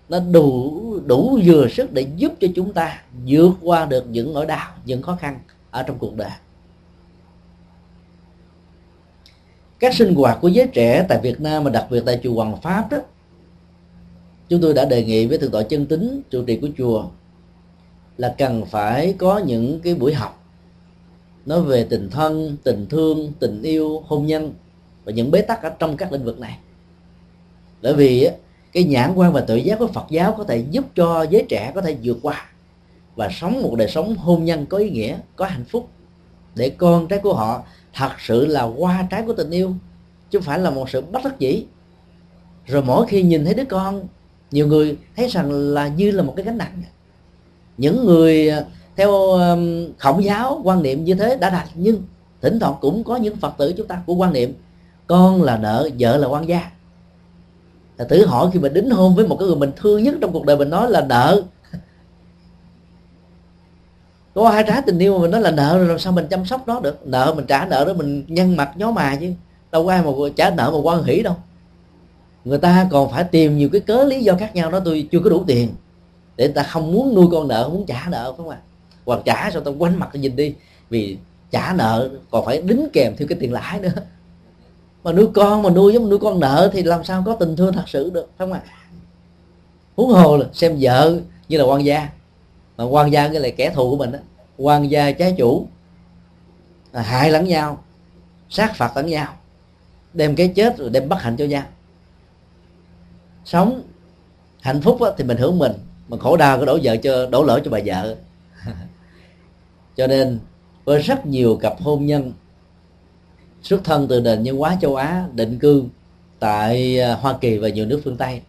nó 0.09 0.19
đủ 0.19 0.99
đủ 1.05 1.39
vừa 1.45 1.67
sức 1.67 1.93
để 1.93 2.07
giúp 2.15 2.33
cho 2.39 2.47
chúng 2.55 2.73
ta 2.73 3.01
vượt 3.25 3.51
qua 3.61 3.85
được 3.85 4.05
những 4.09 4.33
nỗi 4.33 4.45
đau, 4.45 4.71
những 4.85 5.01
khó 5.01 5.15
khăn 5.15 5.39
ở 5.71 5.83
trong 5.83 5.97
cuộc 5.97 6.15
đời. 6.15 6.29
Các 9.79 9.93
sinh 9.93 10.15
hoạt 10.15 10.37
của 10.41 10.47
giới 10.47 10.67
trẻ 10.67 11.05
tại 11.09 11.19
Việt 11.23 11.41
Nam 11.41 11.63
mà 11.63 11.69
đặc 11.69 11.87
biệt 11.89 12.03
tại 12.05 12.19
chùa 12.23 12.33
Hoàng 12.33 12.61
Pháp 12.61 12.91
đó, 12.91 12.97
chúng 14.49 14.61
tôi 14.61 14.73
đã 14.73 14.85
đề 14.85 15.03
nghị 15.03 15.25
với 15.25 15.37
thượng 15.37 15.51
tọa 15.51 15.63
chân 15.63 15.85
tính 15.85 16.21
trụ 16.29 16.43
trì 16.43 16.57
của 16.57 16.69
chùa, 16.77 17.05
là 18.17 18.35
cần 18.37 18.65
phải 18.65 19.15
có 19.17 19.37
những 19.37 19.79
cái 19.79 19.95
buổi 19.95 20.13
học 20.13 20.43
nói 21.45 21.61
về 21.61 21.87
tình 21.89 22.09
thân, 22.09 22.57
tình 22.63 22.85
thương, 22.89 23.33
tình 23.39 23.61
yêu, 23.61 24.03
hôn 24.05 24.25
nhân 24.25 24.53
và 25.05 25.11
những 25.11 25.31
bế 25.31 25.41
tắc 25.41 25.63
ở 25.63 25.69
trong 25.69 25.97
các 25.97 26.11
lĩnh 26.11 26.23
vực 26.23 26.39
này. 26.39 26.57
Bởi 27.81 27.93
vì 27.93 28.29
cái 28.73 28.83
nhãn 28.83 29.13
quan 29.15 29.33
và 29.33 29.41
tự 29.41 29.55
giác 29.55 29.79
của 29.79 29.87
Phật 29.87 30.05
giáo 30.09 30.35
có 30.37 30.43
thể 30.43 30.63
giúp 30.71 30.85
cho 30.95 31.25
giới 31.29 31.45
trẻ 31.49 31.71
có 31.75 31.81
thể 31.81 31.97
vượt 32.03 32.17
qua 32.21 32.45
và 33.15 33.29
sống 33.31 33.61
một 33.61 33.75
đời 33.77 33.87
sống 33.87 34.15
hôn 34.15 34.45
nhân 34.45 34.65
có 34.65 34.77
ý 34.77 34.89
nghĩa, 34.89 35.17
có 35.35 35.45
hạnh 35.45 35.65
phúc 35.69 35.87
để 36.55 36.69
con 36.69 37.07
trái 37.07 37.19
của 37.19 37.33
họ 37.33 37.63
thật 37.93 38.11
sự 38.19 38.45
là 38.45 38.61
hoa 38.61 39.07
trái 39.09 39.23
của 39.27 39.33
tình 39.33 39.51
yêu, 39.51 39.73
chứ 40.29 40.39
không 40.39 40.45
phải 40.45 40.59
là 40.59 40.69
một 40.69 40.89
sự 40.89 41.01
bất 41.01 41.23
đắc 41.23 41.39
dĩ. 41.39 41.65
Rồi 42.65 42.83
mỗi 42.83 43.07
khi 43.07 43.23
nhìn 43.23 43.45
thấy 43.45 43.53
đứa 43.53 43.65
con, 43.65 44.03
nhiều 44.51 44.67
người 44.67 44.97
thấy 45.15 45.27
rằng 45.27 45.51
là 45.51 45.87
như 45.87 46.11
là 46.11 46.23
một 46.23 46.33
cái 46.35 46.45
gánh 46.45 46.57
nặng. 46.57 46.83
Những 47.77 48.05
người 48.05 48.49
à, 48.49 48.65
theo 48.95 49.11
khổng 49.97 50.23
giáo 50.23 50.61
quan 50.63 50.83
niệm 50.83 51.03
như 51.03 51.15
thế 51.15 51.37
đã 51.37 51.49
đạt, 51.49 51.67
nhưng 51.75 52.01
thỉnh 52.41 52.59
thoảng 52.59 52.75
cũng 52.81 53.03
có 53.03 53.15
những 53.15 53.35
phật 53.35 53.53
tử 53.57 53.73
chúng 53.77 53.87
ta 53.87 54.01
của 54.05 54.15
quan 54.15 54.33
niệm, 54.33 54.53
con 55.07 55.43
là 55.43 55.57
nợ, 55.57 55.89
vợ 55.99 56.17
là 56.17 56.27
quan 56.27 56.47
gia. 56.47 56.71
Là 57.97 58.05
thử 58.05 58.25
hỏi 58.25 58.49
khi 58.53 58.59
mà 58.59 58.69
đính 58.69 58.89
hôn 58.89 59.15
với 59.15 59.27
một 59.27 59.35
cái 59.39 59.47
người 59.47 59.57
mình 59.57 59.71
thương 59.75 60.03
nhất 60.03 60.15
trong 60.21 60.33
cuộc 60.33 60.45
đời 60.45 60.57
mình 60.57 60.69
nói 60.69 60.91
là 60.91 61.01
nợ 61.01 61.43
có 64.37 64.49
hai 64.49 64.63
trái 64.63 64.81
tình 64.85 64.99
yêu 64.99 65.13
mà 65.13 65.21
mình 65.21 65.31
nói 65.31 65.41
là 65.41 65.51
nợ 65.51 65.77
rồi 65.77 65.87
làm 65.87 65.99
sao 65.99 66.13
mình 66.13 66.27
chăm 66.29 66.45
sóc 66.45 66.67
nó 66.67 66.79
được? 66.79 67.07
Nợ 67.07 67.33
mình 67.35 67.45
trả 67.45 67.65
nợ 67.65 67.85
đó 67.85 67.93
mình 67.93 68.23
nhân 68.27 68.57
mặt 68.57 68.71
nhó 68.75 68.91
mà 68.91 69.15
chứ. 69.15 69.31
Đâu 69.71 69.85
có 69.85 69.91
ai 69.91 70.03
mà 70.03 70.11
trả 70.35 70.49
nợ 70.49 70.71
mà 70.71 70.77
quan 70.83 71.03
hỷ 71.03 71.21
đâu. 71.21 71.35
Người 72.45 72.57
ta 72.57 72.87
còn 72.91 73.11
phải 73.11 73.23
tìm 73.23 73.57
nhiều 73.57 73.69
cái 73.71 73.81
cớ 73.81 74.03
lý 74.03 74.23
do 74.23 74.35
khác 74.35 74.55
nhau 74.55 74.71
đó, 74.71 74.79
tôi 74.85 75.07
chưa 75.11 75.19
có 75.19 75.29
đủ 75.29 75.43
tiền. 75.47 75.69
Để 76.35 76.45
người 76.45 76.53
ta 76.53 76.63
không 76.63 76.93
muốn 76.93 77.15
nuôi 77.15 77.27
con 77.31 77.47
nợ, 77.47 77.63
không 77.63 77.73
muốn 77.73 77.85
trả 77.85 78.05
nợ 78.09 78.33
không 78.37 78.49
à 78.49 78.57
hoặc 79.05 79.19
trả 79.25 79.51
sao 79.51 79.61
tao 79.61 79.73
quanh 79.79 79.99
mặt 79.99 80.09
tao 80.13 80.21
nhìn 80.21 80.35
đi. 80.35 80.55
Vì 80.89 81.17
trả 81.51 81.73
nợ 81.73 82.09
còn 82.31 82.45
phải 82.45 82.61
đính 82.61 82.87
kèm 82.93 83.15
theo 83.17 83.27
cái 83.27 83.37
tiền 83.41 83.53
lãi 83.53 83.79
nữa. 83.79 83.93
Mà 85.03 85.11
nuôi 85.11 85.27
con 85.33 85.61
mà 85.61 85.69
nuôi 85.69 85.93
giống 85.93 86.09
nuôi 86.09 86.19
con 86.19 86.39
nợ 86.39 86.69
thì 86.73 86.83
làm 86.83 87.03
sao 87.03 87.23
có 87.25 87.35
tình 87.35 87.55
thương 87.55 87.73
thật 87.73 87.89
sự 87.89 88.09
được 88.09 88.29
không 88.37 88.53
ạ? 88.53 88.61
À? 88.65 88.77
huống 89.95 90.09
hồ 90.09 90.37
là 90.37 90.45
xem 90.53 90.77
vợ 90.79 91.19
như 91.49 91.57
là 91.57 91.63
quan 91.63 91.85
gia 91.85 92.09
mà 92.77 92.83
quan 92.83 93.11
gia 93.11 93.27
cái 93.27 93.39
là 93.39 93.49
kẻ 93.57 93.71
thù 93.75 93.89
của 93.89 93.97
mình 93.97 94.11
đó 94.11 94.19
quan 94.57 94.91
gia 94.91 95.11
trái 95.11 95.35
chủ 95.37 95.67
là 96.91 97.01
hại 97.01 97.31
lẫn 97.31 97.47
nhau, 97.47 97.83
sát 98.49 98.75
phạt 98.75 98.97
lẫn 98.97 99.05
nhau, 99.05 99.33
đem 100.13 100.35
cái 100.35 100.47
chết 100.55 100.77
rồi 100.77 100.89
đem 100.89 101.09
bất 101.09 101.21
hạnh 101.21 101.35
cho 101.37 101.45
nhau. 101.45 101.63
Sống 103.45 103.81
hạnh 104.61 104.81
phúc 104.81 104.99
thì 105.17 105.23
mình 105.23 105.37
hưởng 105.37 105.59
mình, 105.59 105.71
mà 106.07 106.17
khổ 106.17 106.37
đau 106.37 106.59
cứ 106.59 106.65
đổ 106.65 106.79
vợ 106.83 106.97
cho, 106.97 107.25
đổ 107.25 107.43
lỗi 107.43 107.61
cho 107.65 107.71
bà 107.71 107.79
vợ. 107.85 108.15
Cho 109.97 110.07
nên, 110.07 110.39
với 110.85 111.01
rất 111.01 111.25
nhiều 111.25 111.57
cặp 111.61 111.81
hôn 111.81 112.05
nhân 112.05 112.33
xuất 113.63 113.83
thân 113.83 114.07
từ 114.07 114.21
nền 114.21 114.43
nhân 114.43 114.57
hóa 114.57 114.77
châu 114.81 114.95
Á, 114.95 115.27
định 115.33 115.59
cư, 115.59 115.83
tại 116.39 116.99
à, 116.99 117.13
Hoa 117.13 117.37
Kỳ 117.41 117.57
và 117.57 117.69
nhiều 117.69 117.85
nước 117.85 118.01
phương 118.03 118.17
Tây, 118.17 118.41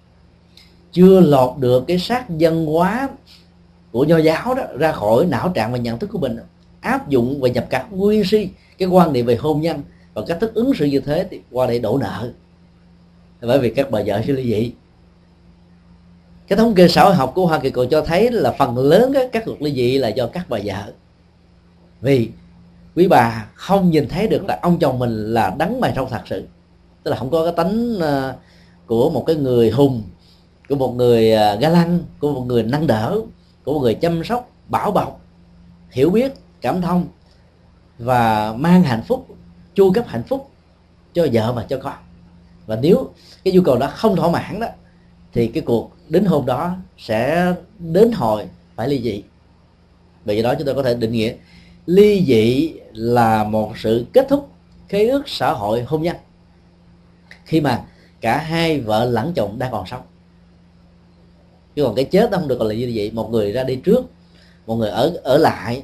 chưa 0.93 1.21
lọt 1.21 1.59
được 1.59 1.85
cái 1.89 1.99
sát 1.99 2.31
dân 2.31 2.67
hóa 2.67 3.09
của 3.93 4.05
nho 4.05 4.19
giáo 4.19 4.55
đó 4.55 4.63
ra 4.79 4.93
khỏi 4.93 5.27
não 5.27 5.49
trạng 5.49 5.73
và 5.73 5.79
nhận 5.79 5.99
thức 5.99 6.11
của 6.13 6.19
mình, 6.19 6.37
áp 6.81 7.09
dụng 7.09 7.41
và 7.41 7.49
nhập 7.49 7.67
cả 7.71 7.87
nguyên 7.91 8.25
si 8.25 8.49
cái 8.79 8.89
quan 8.89 9.13
niệm 9.13 9.27
về 9.27 9.37
hôn 9.37 9.61
nhân 9.61 9.83
và 10.15 10.23
cách 10.27 10.39
thức 10.41 10.55
ứng 10.55 10.75
xử 10.75 10.85
như 10.85 11.01
thế 11.01 11.27
thì 11.31 11.41
qua 11.51 11.67
đây 11.67 11.79
đổ 11.79 11.99
nợ. 11.99 12.33
Bởi 13.41 13.59
vì 13.59 13.71
các 13.71 13.91
bà 13.91 14.01
vợ 14.07 14.23
sẽ 14.27 14.33
ly 14.33 14.43
dị 14.43 14.73
cái 16.49 16.57
thống 16.57 16.75
kê 16.75 16.89
xã 16.89 17.05
hội 17.05 17.15
học 17.15 17.33
của 17.35 17.47
Hoa 17.47 17.59
Kỳ 17.59 17.71
còn 17.71 17.89
cho 17.89 18.03
thấy 18.03 18.31
là 18.31 18.53
phần 18.59 18.79
lớn 18.79 19.15
các 19.33 19.43
cuộc 19.47 19.63
ly 19.63 19.73
dị 19.73 19.99
là 19.99 20.09
do 20.09 20.27
các 20.27 20.47
bà 20.49 20.59
vợ. 20.65 20.93
Vì 22.01 22.29
quý 22.97 23.09
bà 23.09 23.47
không 23.55 23.91
nhìn 23.91 24.09
thấy 24.09 24.29
được 24.29 24.45
là 24.45 24.59
ông 24.63 24.79
chồng 24.79 24.99
mình 24.99 25.35
là 25.35 25.55
đắng 25.59 25.81
mày 25.81 25.93
râu 25.97 26.07
thật 26.07 26.23
sự. 26.27 26.47
Tức 27.03 27.11
là 27.11 27.17
không 27.17 27.31
có 27.31 27.45
cái 27.45 27.53
tánh 27.57 27.99
ờ, 28.01 28.35
của 28.87 29.11
một 29.11 29.25
cái 29.27 29.37
người 29.37 29.71
hùng, 29.71 30.03
của 30.69 30.75
một 30.75 30.95
người 30.95 31.33
ờ, 31.33 31.57
ga 31.57 31.69
lăng, 31.69 31.99
của 32.21 32.33
một 32.33 32.45
người 32.47 32.63
năng 32.63 32.87
đỡ 32.87 33.21
của 33.69 33.75
một 33.75 33.81
người 33.81 33.95
chăm 33.95 34.25
sóc 34.25 34.51
bảo 34.69 34.91
bọc, 34.91 35.21
hiểu 35.91 36.11
biết, 36.11 36.33
cảm 36.61 36.81
thông 36.81 37.07
và 37.99 38.53
mang 38.53 38.83
hạnh 38.83 39.03
phúc, 39.09 39.27
chu 39.75 39.93
cấp 39.93 40.05
hạnh 40.09 40.23
phúc 40.23 40.51
cho 41.13 41.27
vợ 41.33 41.53
và 41.53 41.67
cho 41.69 41.79
con. 41.83 41.95
Và 42.67 42.77
nếu 42.77 43.11
cái 43.45 43.55
nhu 43.55 43.63
cầu 43.63 43.79
đó 43.79 43.91
không 43.95 44.17
thỏa 44.17 44.31
mãn 44.31 44.61
đó, 44.61 44.67
thì 45.33 45.47
cái 45.47 45.63
cuộc 45.67 45.93
đến 46.09 46.25
hôn 46.25 46.47
đó 46.47 46.77
sẽ 46.99 47.53
đến 47.79 48.13
hồi 48.13 48.49
phải 48.77 48.89
ly 48.89 49.03
dị. 49.03 49.23
Vì 50.25 50.43
đó 50.43 50.55
chúng 50.55 50.67
ta 50.67 50.73
có 50.73 50.83
thể 50.83 50.95
định 50.95 51.13
nghĩa 51.13 51.35
ly 51.87 52.25
dị 52.27 52.73
là 52.93 53.45
một 53.45 53.73
sự 53.79 54.07
kết 54.13 54.27
thúc 54.29 54.49
khế 54.89 55.09
ước 55.09 55.29
xã 55.29 55.53
hội 55.53 55.83
hôn 55.83 56.03
nhân 56.03 56.17
khi 57.45 57.61
mà 57.61 57.85
cả 58.21 58.39
hai 58.39 58.81
vợ 58.81 59.05
lẫn 59.05 59.33
chồng 59.35 59.59
đang 59.59 59.73
còn 59.73 59.87
sống 59.87 60.03
chứ 61.79 61.85
còn 61.85 61.95
cái 61.95 62.05
chết 62.05 62.31
không 62.33 62.49
được 62.49 62.59
gọi 62.59 62.69
là 62.69 62.75
như 62.75 62.93
vậy. 62.95 63.11
Một 63.11 63.31
người 63.31 63.53
ra 63.53 63.65
đi 63.65 63.77
trước 63.77 64.05
một 64.67 64.77
người 64.77 64.91
ở 64.91 65.21
ở 65.23 65.39
lại 65.39 65.83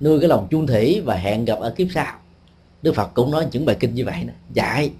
nuôi 0.00 0.20
cái 0.20 0.28
lòng 0.28 0.46
chung 0.50 0.66
thủy 0.66 1.02
và 1.04 1.14
hẹn 1.14 1.44
gặp 1.44 1.58
ở 1.58 1.70
kiếp 1.70 1.86
sau. 1.94 2.18
Đức 2.82 2.94
phật 2.94 3.10
cũng 3.14 3.30
nói 3.30 3.46
những 3.52 3.64
bài 3.64 3.76
kinh 3.80 3.94
như 3.94 4.04
vậy 4.04 4.24
nè. 4.26 4.32
Dạy 4.54 4.90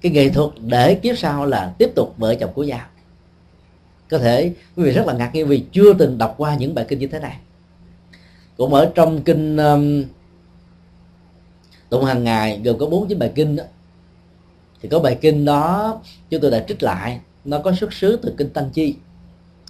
cái 0.00 0.12
nghệ 0.12 0.28
thuật 0.28 0.50
để 0.60 0.94
kiếp 0.94 1.18
sau 1.18 1.46
là 1.46 1.74
tiếp 1.78 1.90
tục 1.94 2.14
vợ 2.18 2.34
chồng 2.34 2.50
của 2.54 2.62
nhau. 2.62 2.86
Có 4.10 4.18
thể 4.18 4.52
quý 4.76 4.84
vị 4.84 4.90
rất 4.90 5.06
là 5.06 5.12
ngạc 5.12 5.30
nhiên 5.34 5.46
vì 5.46 5.64
chưa 5.72 5.94
từng 5.94 6.18
đọc 6.18 6.34
qua 6.38 6.56
những 6.56 6.74
bài 6.74 6.84
kinh 6.88 6.98
như 6.98 7.06
thế 7.06 7.18
này. 7.18 7.36
Cũng 8.56 8.74
ở 8.74 8.92
trong 8.94 9.22
kinh 9.22 9.56
um, 9.56 10.04
tụng 11.88 12.04
hàng 12.04 12.24
ngày 12.24 12.60
gồm 12.64 12.78
có 12.78 12.86
bốn 12.86 13.08
chín 13.08 13.18
bài 13.18 13.32
kinh 13.34 13.56
đó. 13.56 13.64
Thì 14.82 14.88
có 14.88 14.98
bài 14.98 15.18
kinh 15.20 15.44
đó 15.44 16.00
chúng 16.30 16.40
tôi 16.40 16.50
đã 16.50 16.64
trích 16.68 16.82
lại. 16.82 17.20
Nó 17.44 17.58
có 17.58 17.72
xuất 17.72 17.92
xứ 17.92 18.18
từ 18.22 18.34
kinh 18.38 18.50
tăng 18.50 18.70
chi 18.70 18.94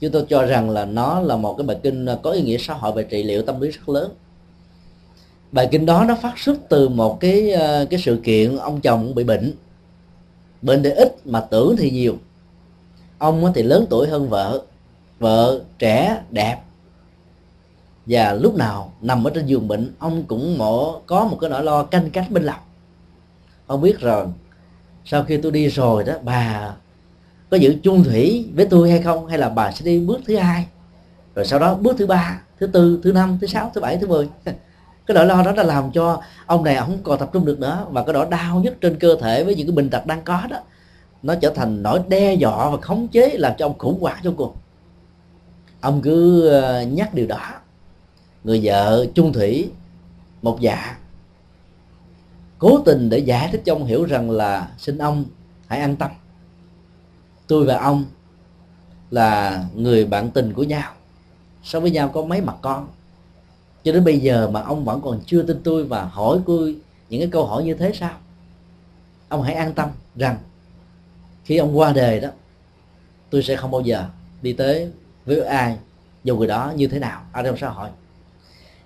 chúng 0.02 0.12
tôi 0.12 0.26
cho 0.28 0.46
rằng 0.46 0.70
là 0.70 0.84
nó 0.84 1.20
là 1.20 1.36
một 1.36 1.54
cái 1.58 1.66
bài 1.66 1.76
kinh 1.82 2.06
à, 2.06 2.16
có 2.22 2.30
ý 2.30 2.42
nghĩa 2.42 2.58
xã 2.58 2.74
hội 2.74 2.92
về 2.92 3.02
trị 3.02 3.22
liệu 3.22 3.42
tâm 3.42 3.60
lý 3.60 3.70
rất 3.70 3.88
lớn. 3.88 4.12
Bài 5.52 5.68
kinh 5.70 5.86
đó 5.86 6.04
nó 6.08 6.14
phát 6.14 6.38
xuất 6.38 6.56
từ 6.68 6.88
một 6.88 7.20
cái 7.20 7.52
à, 7.52 7.84
cái 7.90 8.00
sự 8.00 8.20
kiện 8.24 8.56
ông 8.56 8.80
chồng 8.80 9.14
bị 9.14 9.24
bệnh. 9.24 9.54
Bệnh 10.62 10.82
thì 10.82 10.90
ít 10.90 11.26
mà 11.26 11.40
tưởng 11.40 11.76
thì 11.78 11.90
nhiều. 11.90 12.16
Ông 13.18 13.52
thì 13.54 13.62
lớn 13.62 13.86
tuổi 13.90 14.08
hơn 14.08 14.28
vợ. 14.28 14.62
Vợ 15.18 15.60
trẻ, 15.78 16.22
đẹp. 16.30 16.56
Và 18.06 18.32
lúc 18.32 18.54
nào 18.56 18.92
nằm 19.00 19.24
ở 19.24 19.30
trên 19.34 19.46
giường 19.46 19.68
bệnh, 19.68 19.92
ông 19.98 20.24
cũng 20.24 20.58
mổ, 20.58 21.00
có 21.06 21.24
một 21.24 21.38
cái 21.40 21.50
nỗi 21.50 21.64
lo 21.64 21.82
canh 21.82 22.10
cánh 22.10 22.32
bên 22.32 22.42
lòng. 22.42 22.60
Ông 23.66 23.80
biết 23.80 24.00
rồi 24.00 24.26
sau 25.04 25.24
khi 25.24 25.36
tôi 25.36 25.52
đi 25.52 25.68
rồi 25.68 26.04
đó, 26.04 26.14
bà 26.22 26.74
có 27.52 27.58
giữ 27.58 27.76
chung 27.82 28.04
thủy 28.04 28.48
với 28.54 28.66
tôi 28.66 28.90
hay 28.90 29.02
không? 29.02 29.26
Hay 29.26 29.38
là 29.38 29.48
bà 29.48 29.72
sẽ 29.72 29.84
đi 29.84 30.00
bước 30.00 30.20
thứ 30.26 30.36
hai? 30.36 30.66
Rồi 31.34 31.46
sau 31.46 31.58
đó 31.58 31.74
bước 31.74 31.96
thứ 31.98 32.06
ba, 32.06 32.42
thứ 32.60 32.66
tư, 32.66 33.00
thứ 33.02 33.12
năm, 33.12 33.38
thứ 33.40 33.46
sáu, 33.46 33.70
thứ 33.74 33.80
bảy, 33.80 33.96
thứ 33.96 34.06
mười. 34.06 34.28
Cái 35.06 35.14
nỗi 35.14 35.26
lo 35.26 35.42
đó 35.42 35.52
đã 35.52 35.62
làm 35.62 35.92
cho 35.92 36.22
ông 36.46 36.64
này 36.64 36.76
không 36.76 36.98
còn 37.02 37.18
tập 37.18 37.30
trung 37.32 37.44
được 37.44 37.60
nữa 37.60 37.86
và 37.90 38.02
cái 38.02 38.12
nỗi 38.12 38.26
đau 38.30 38.60
nhất 38.60 38.74
trên 38.80 38.98
cơ 38.98 39.16
thể 39.20 39.44
với 39.44 39.54
những 39.54 39.66
cái 39.66 39.76
bệnh 39.76 39.90
tật 39.90 40.06
đang 40.06 40.22
có 40.22 40.42
đó, 40.50 40.56
nó 41.22 41.34
trở 41.34 41.50
thành 41.50 41.82
nỗi 41.82 42.00
đe 42.08 42.34
dọa 42.34 42.70
và 42.70 42.76
khống 42.80 43.08
chế 43.08 43.30
làm 43.38 43.52
cho 43.58 43.66
ông 43.66 43.78
khủng 43.78 44.00
hoảng 44.00 44.20
cho 44.22 44.32
cùng 44.36 44.52
ông 45.80 46.00
cứ 46.02 46.48
ờ, 46.48 46.82
nhắc 46.82 47.14
điều 47.14 47.26
đó. 47.26 47.50
Người 48.44 48.60
vợ 48.64 49.06
chung 49.14 49.32
thủy, 49.32 49.70
một 50.42 50.60
dạ. 50.60 50.96
Cố 52.58 52.82
tình 52.84 53.10
để 53.10 53.18
giải 53.18 53.48
thích 53.52 53.62
cho 53.64 53.74
ông 53.74 53.84
hiểu 53.84 54.04
rằng 54.04 54.30
là 54.30 54.68
xin 54.78 54.98
ông 54.98 55.24
hãy 55.66 55.80
an 55.80 55.96
tâm 55.96 56.10
tôi 57.52 57.66
và 57.66 57.78
ông 57.78 58.04
là 59.10 59.64
người 59.74 60.04
bạn 60.04 60.30
tình 60.30 60.52
của 60.52 60.62
nhau. 60.62 60.92
Sống 61.62 61.82
với 61.82 61.90
nhau 61.90 62.08
có 62.08 62.22
mấy 62.22 62.40
mặt 62.40 62.56
con. 62.62 62.88
Cho 63.84 63.92
đến 63.92 64.04
bây 64.04 64.18
giờ 64.18 64.50
mà 64.50 64.62
ông 64.62 64.84
vẫn 64.84 65.00
còn 65.00 65.20
chưa 65.26 65.42
tin 65.42 65.60
tôi 65.64 65.84
và 65.84 66.04
hỏi 66.04 66.38
tôi 66.46 66.76
những 67.08 67.20
cái 67.20 67.28
câu 67.32 67.46
hỏi 67.46 67.64
như 67.64 67.74
thế 67.74 67.92
sao? 67.94 68.14
Ông 69.28 69.42
hãy 69.42 69.54
an 69.54 69.72
tâm 69.74 69.88
rằng 70.16 70.36
khi 71.44 71.56
ông 71.56 71.78
qua 71.78 71.92
đời 71.92 72.20
đó, 72.20 72.28
tôi 73.30 73.42
sẽ 73.42 73.56
không 73.56 73.70
bao 73.70 73.80
giờ 73.80 74.04
đi 74.42 74.52
tới 74.52 74.90
với 75.26 75.40
ai 75.40 75.76
dù 76.24 76.36
người 76.36 76.46
đó 76.46 76.72
như 76.76 76.88
thế 76.88 76.98
nào. 76.98 77.22
Ở 77.32 77.42
trong 77.42 77.56
xã 77.56 77.68
hội. 77.68 77.88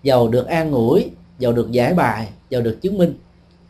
Giàu 0.02 0.28
được 0.28 0.46
an 0.46 0.72
ủi, 0.72 1.10
giàu 1.38 1.52
được 1.52 1.70
giải 1.70 1.94
bài, 1.94 2.28
giàu 2.50 2.62
được 2.62 2.78
chứng 2.82 2.98
minh, 2.98 3.14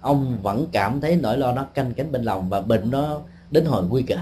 ông 0.00 0.38
vẫn 0.42 0.66
cảm 0.72 1.00
thấy 1.00 1.16
nỗi 1.16 1.38
lo 1.38 1.52
nó 1.52 1.64
canh 1.64 1.94
cánh 1.94 2.12
bên 2.12 2.22
lòng 2.22 2.48
và 2.48 2.60
bệnh 2.60 2.90
nó 2.90 3.20
đến 3.50 3.64
hồi 3.64 3.84
nguy 3.84 4.02
kịch 4.02 4.18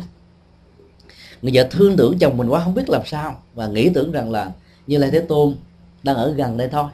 người 1.45 1.53
vợ 1.55 1.69
thương 1.71 1.97
tưởng 1.97 2.19
chồng 2.19 2.37
mình 2.37 2.49
quá, 2.49 2.61
không 2.65 2.75
biết 2.75 2.89
làm 2.89 3.03
sao. 3.05 3.43
Và 3.55 3.67
nghĩ 3.67 3.91
tưởng 3.95 4.13
rằng 4.13 4.31
là 4.31 4.53
như 4.87 4.99
lai 4.99 5.11
thế 5.11 5.21
tôn 5.21 5.57
đang 6.03 6.17
ở 6.17 6.33
gần 6.33 6.57
đây 6.57 6.69
thôi. 6.69 6.91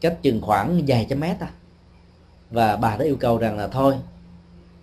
Cách 0.00 0.22
chừng 0.22 0.40
khoảng 0.40 0.82
vài 0.86 1.06
trăm 1.10 1.20
mét 1.20 1.40
à. 1.40 1.50
Và 2.50 2.76
bà 2.76 2.96
đã 2.96 3.04
yêu 3.04 3.16
cầu 3.16 3.38
rằng 3.38 3.58
là 3.58 3.68
thôi, 3.68 3.94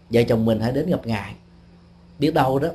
vợ 0.09 0.21
chồng 0.27 0.45
mình 0.45 0.59
hãy 0.59 0.71
đến 0.71 0.89
gặp 0.89 1.07
ngài. 1.07 1.33
Biết 2.19 2.33
đâu 2.33 2.59
đó, 2.59 2.69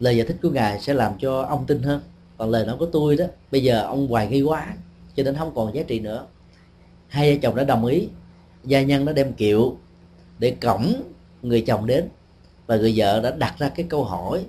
lời 0.00 0.16
giải 0.16 0.26
thích 0.26 0.36
của 0.42 0.50
ngài 0.50 0.80
sẽ 0.80 0.94
làm 0.94 1.12
cho 1.18 1.42
ông 1.42 1.66
tin 1.66 1.82
hơn. 1.82 2.00
Còn 2.38 2.50
lời 2.50 2.66
nói 2.66 2.76
của 2.78 2.86
tôi 2.86 3.16
đó, 3.16 3.24
bây 3.50 3.62
giờ 3.62 3.82
ông 3.82 4.08
hoài 4.08 4.28
nghi 4.28 4.42
quá, 4.42 4.74
cho 5.16 5.22
nên 5.22 5.36
không 5.36 5.54
còn 5.54 5.74
giá 5.74 5.82
trị 5.82 6.00
nữa. 6.00 6.26
Hai 7.08 7.34
vợ 7.34 7.38
chồng 7.42 7.56
đã 7.56 7.64
đồng 7.64 7.84
ý. 7.84 8.08
Gia 8.64 8.82
nhân 8.82 9.04
đã 9.04 9.12
đem 9.12 9.32
kiệu 9.32 9.76
để 10.38 10.56
cổng 10.60 10.94
người 11.42 11.60
chồng 11.60 11.86
đến. 11.86 12.08
Và 12.66 12.76
người 12.76 12.92
vợ 12.96 13.20
đã 13.20 13.30
đặt 13.30 13.54
ra 13.58 13.68
cái 13.68 13.86
câu 13.88 14.04
hỏi 14.04 14.44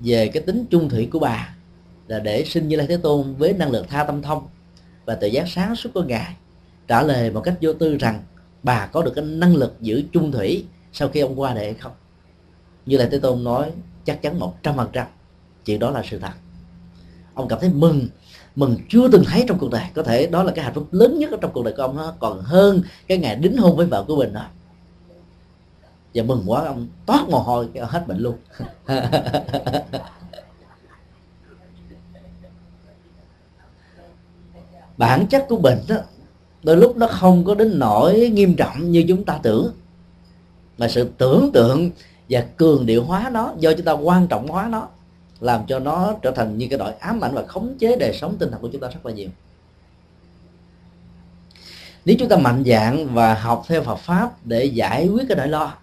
về 0.00 0.28
cái 0.28 0.42
tính 0.42 0.64
trung 0.70 0.88
thủy 0.88 1.08
của 1.12 1.18
bà 1.18 1.54
là 2.06 2.18
để 2.18 2.44
sinh 2.44 2.68
như 2.68 2.76
lai 2.76 2.86
thế 2.86 2.96
tôn 2.96 3.34
với 3.34 3.52
năng 3.52 3.70
lực 3.70 3.88
tha 3.88 4.04
tâm 4.04 4.22
thông 4.22 4.46
và 5.04 5.14
tự 5.14 5.26
giác 5.26 5.48
sáng 5.48 5.76
suốt 5.76 5.90
của 5.94 6.02
ngài 6.02 6.36
trả 6.88 7.02
lời 7.02 7.30
một 7.30 7.40
cách 7.40 7.54
vô 7.60 7.72
tư 7.72 7.96
rằng 7.96 8.22
bà 8.62 8.86
có 8.86 9.02
được 9.02 9.12
cái 9.14 9.24
năng 9.24 9.56
lực 9.56 9.76
giữ 9.80 10.02
trung 10.12 10.32
thủy 10.32 10.64
sau 10.92 11.08
khi 11.08 11.20
ông 11.20 11.40
qua 11.40 11.54
đời 11.54 11.64
hay 11.64 11.74
không? 11.74 11.92
Như 12.86 12.96
lai 12.96 13.08
thế 13.10 13.18
tôn 13.18 13.44
nói 13.44 13.70
chắc 14.04 14.22
chắn 14.22 14.38
một 14.38 14.62
trăm 14.62 14.76
phần 14.76 14.88
trăm 14.92 15.06
chuyện 15.64 15.78
đó 15.78 15.90
là 15.90 16.02
sự 16.10 16.18
thật. 16.18 16.32
Ông 17.34 17.48
cảm 17.48 17.60
thấy 17.60 17.70
mừng 17.70 18.08
mừng 18.56 18.76
chưa 18.88 19.08
từng 19.08 19.24
thấy 19.26 19.44
trong 19.48 19.58
cuộc 19.58 19.70
đời. 19.70 19.84
Có 19.94 20.02
thể 20.02 20.26
đó 20.26 20.42
là 20.42 20.52
cái 20.52 20.64
hạnh 20.64 20.74
phúc 20.74 20.88
lớn 20.92 21.18
nhất 21.18 21.30
ở 21.30 21.38
trong 21.40 21.52
cuộc 21.52 21.64
đời 21.64 21.74
của 21.76 21.82
ông 21.82 21.96
đó, 21.96 22.14
còn 22.18 22.40
hơn 22.40 22.82
cái 23.06 23.18
ngày 23.18 23.36
đính 23.36 23.56
hôn 23.56 23.76
với 23.76 23.86
vợ 23.86 24.04
của 24.08 24.16
mình 24.16 24.32
đó 24.32 24.46
và 26.16 26.22
mừng 26.22 26.42
quá, 26.46 26.64
ông 26.64 26.88
toát 27.06 27.28
mồ 27.28 27.38
hôi 27.38 27.68
hết 27.82 28.04
bệnh 28.08 28.18
luôn. 28.18 28.36
Bản 34.96 35.26
chất 35.26 35.46
của 35.48 35.56
bệnh 35.56 35.78
đó, 35.88 35.96
đôi 36.62 36.76
lúc 36.76 36.96
nó 36.96 37.06
không 37.06 37.44
có 37.44 37.54
đến 37.54 37.78
nỗi 37.78 38.30
nghiêm 38.34 38.56
trọng 38.56 38.90
như 38.90 39.04
chúng 39.08 39.24
ta 39.24 39.38
tưởng. 39.42 39.72
Mà 40.78 40.88
sự 40.88 41.10
tưởng 41.18 41.50
tượng 41.52 41.90
và 42.28 42.44
cường 42.56 42.86
điệu 42.86 43.04
hóa 43.04 43.30
nó, 43.32 43.52
do 43.58 43.72
chúng 43.72 43.84
ta 43.84 43.92
quan 43.92 44.26
trọng 44.26 44.48
hóa 44.48 44.68
nó, 44.68 44.88
làm 45.40 45.66
cho 45.66 45.78
nó 45.78 46.14
trở 46.22 46.30
thành 46.30 46.58
như 46.58 46.66
cái 46.70 46.78
đội 46.78 46.92
ám 46.92 47.20
ảnh 47.20 47.34
và 47.34 47.46
khống 47.46 47.78
chế 47.78 47.96
đời 47.96 48.12
sống 48.12 48.36
tinh 48.38 48.50
thần 48.50 48.60
của 48.60 48.68
chúng 48.72 48.80
ta 48.80 48.88
rất 48.88 49.06
là 49.06 49.12
nhiều. 49.12 49.28
Nếu 52.04 52.16
chúng 52.18 52.28
ta 52.28 52.36
mạnh 52.36 52.62
dạng 52.66 53.14
và 53.14 53.34
học 53.34 53.64
theo 53.68 53.82
Phật 53.82 53.98
pháp 53.98 54.46
để 54.46 54.64
giải 54.64 55.08
quyết 55.08 55.24
cái 55.28 55.36
nỗi 55.36 55.48
lo 55.48 55.74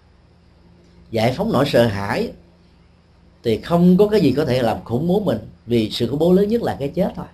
giải 1.14 1.32
phóng 1.32 1.52
nỗi 1.52 1.64
sợ 1.66 1.86
hãi 1.86 2.32
thì 3.42 3.60
không 3.60 3.96
có 3.96 4.08
cái 4.08 4.20
gì 4.20 4.32
có 4.32 4.44
thể 4.44 4.62
làm 4.62 4.84
khủng 4.84 5.08
bố 5.08 5.20
mình 5.20 5.38
vì 5.66 5.90
sự 5.90 6.08
khủng 6.08 6.18
bố 6.18 6.32
lớn 6.32 6.48
nhất 6.48 6.62
là 6.62 6.76
cái 6.78 6.88
chết 6.88 7.12
thôi. 7.16 7.26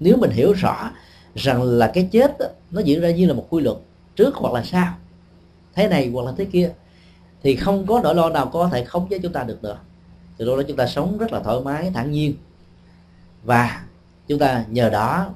Nếu 0.00 0.16
mình 0.16 0.30
hiểu 0.30 0.52
rõ 0.52 0.90
rằng 1.34 1.62
là 1.62 1.90
cái 1.94 2.08
chết 2.12 2.38
đó, 2.38 2.46
nó 2.70 2.80
diễn 2.80 3.00
ra 3.00 3.10
như 3.10 3.26
là 3.26 3.34
một 3.34 3.46
quy 3.50 3.62
luật 3.62 3.76
trước 4.16 4.34
hoặc 4.34 4.52
là 4.52 4.62
sau 4.64 4.94
thế 5.74 5.88
này 5.88 6.10
hoặc 6.12 6.22
là 6.26 6.32
thế 6.36 6.44
kia 6.44 6.70
thì 7.42 7.56
không 7.56 7.86
có 7.86 8.00
nỗi 8.04 8.14
lo 8.14 8.30
nào 8.30 8.46
có 8.46 8.68
thể 8.72 8.84
khống 8.84 9.08
chế 9.08 9.18
chúng 9.18 9.32
ta 9.32 9.44
được 9.44 9.62
nữa. 9.62 9.78
Từ 10.36 10.46
đó 10.46 10.62
chúng 10.68 10.76
ta 10.76 10.86
sống 10.86 11.18
rất 11.18 11.32
là 11.32 11.40
thoải 11.40 11.60
mái 11.60 11.90
thản 11.94 12.10
nhiên 12.10 12.34
và 13.44 13.84
chúng 14.28 14.38
ta 14.38 14.64
nhờ 14.68 14.90
đó 14.90 15.34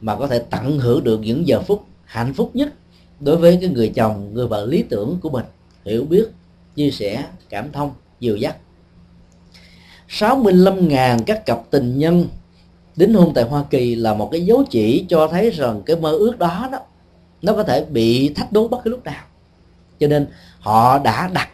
mà 0.00 0.16
có 0.16 0.26
thể 0.26 0.38
tận 0.38 0.78
hưởng 0.78 1.04
được 1.04 1.20
những 1.20 1.46
giờ 1.46 1.62
phút 1.62 1.84
hạnh 2.04 2.34
phúc 2.34 2.50
nhất 2.54 2.74
đối 3.20 3.36
với 3.36 3.58
cái 3.60 3.70
người 3.70 3.92
chồng 3.94 4.34
người 4.34 4.46
vợ 4.46 4.66
lý 4.66 4.82
tưởng 4.82 5.18
của 5.22 5.30
mình 5.30 5.44
hiểu 5.84 6.04
biết 6.04 6.24
chia 6.74 6.90
sẻ 6.90 7.24
cảm 7.48 7.72
thông 7.72 7.92
dìu 8.20 8.36
dắt. 8.36 8.56
65.000 10.08 11.18
các 11.26 11.46
cặp 11.46 11.60
tình 11.70 11.98
nhân 11.98 12.28
đính 12.96 13.14
hôn 13.14 13.34
tại 13.34 13.44
Hoa 13.44 13.64
Kỳ 13.70 13.94
là 13.94 14.14
một 14.14 14.28
cái 14.32 14.44
dấu 14.44 14.64
chỉ 14.70 15.06
cho 15.08 15.28
thấy 15.28 15.50
rằng 15.50 15.82
cái 15.86 15.96
mơ 15.96 16.10
ước 16.10 16.38
đó 16.38 16.68
đó 16.72 16.78
nó 17.42 17.52
có 17.52 17.62
thể 17.62 17.84
bị 17.84 18.34
thách 18.34 18.52
đố 18.52 18.68
bất 18.68 18.78
cứ 18.84 18.90
lúc 18.90 19.04
nào. 19.04 19.24
Cho 20.00 20.06
nên 20.06 20.26
họ 20.60 20.98
đã 20.98 21.30
đặt 21.34 21.48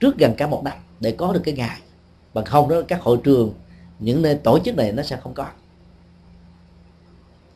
trước 0.00 0.18
gần 0.18 0.34
cả 0.36 0.46
một 0.46 0.64
năm 0.64 0.78
để 1.00 1.12
có 1.12 1.32
được 1.32 1.40
cái 1.44 1.54
ngày. 1.54 1.78
Bằng 2.34 2.44
không 2.44 2.68
đó 2.68 2.76
các 2.88 3.02
hội 3.02 3.18
trường 3.24 3.52
những 3.98 4.22
nơi 4.22 4.34
tổ 4.34 4.58
chức 4.58 4.76
này 4.76 4.92
nó 4.92 5.02
sẽ 5.02 5.16
không 5.16 5.34
có. 5.34 5.46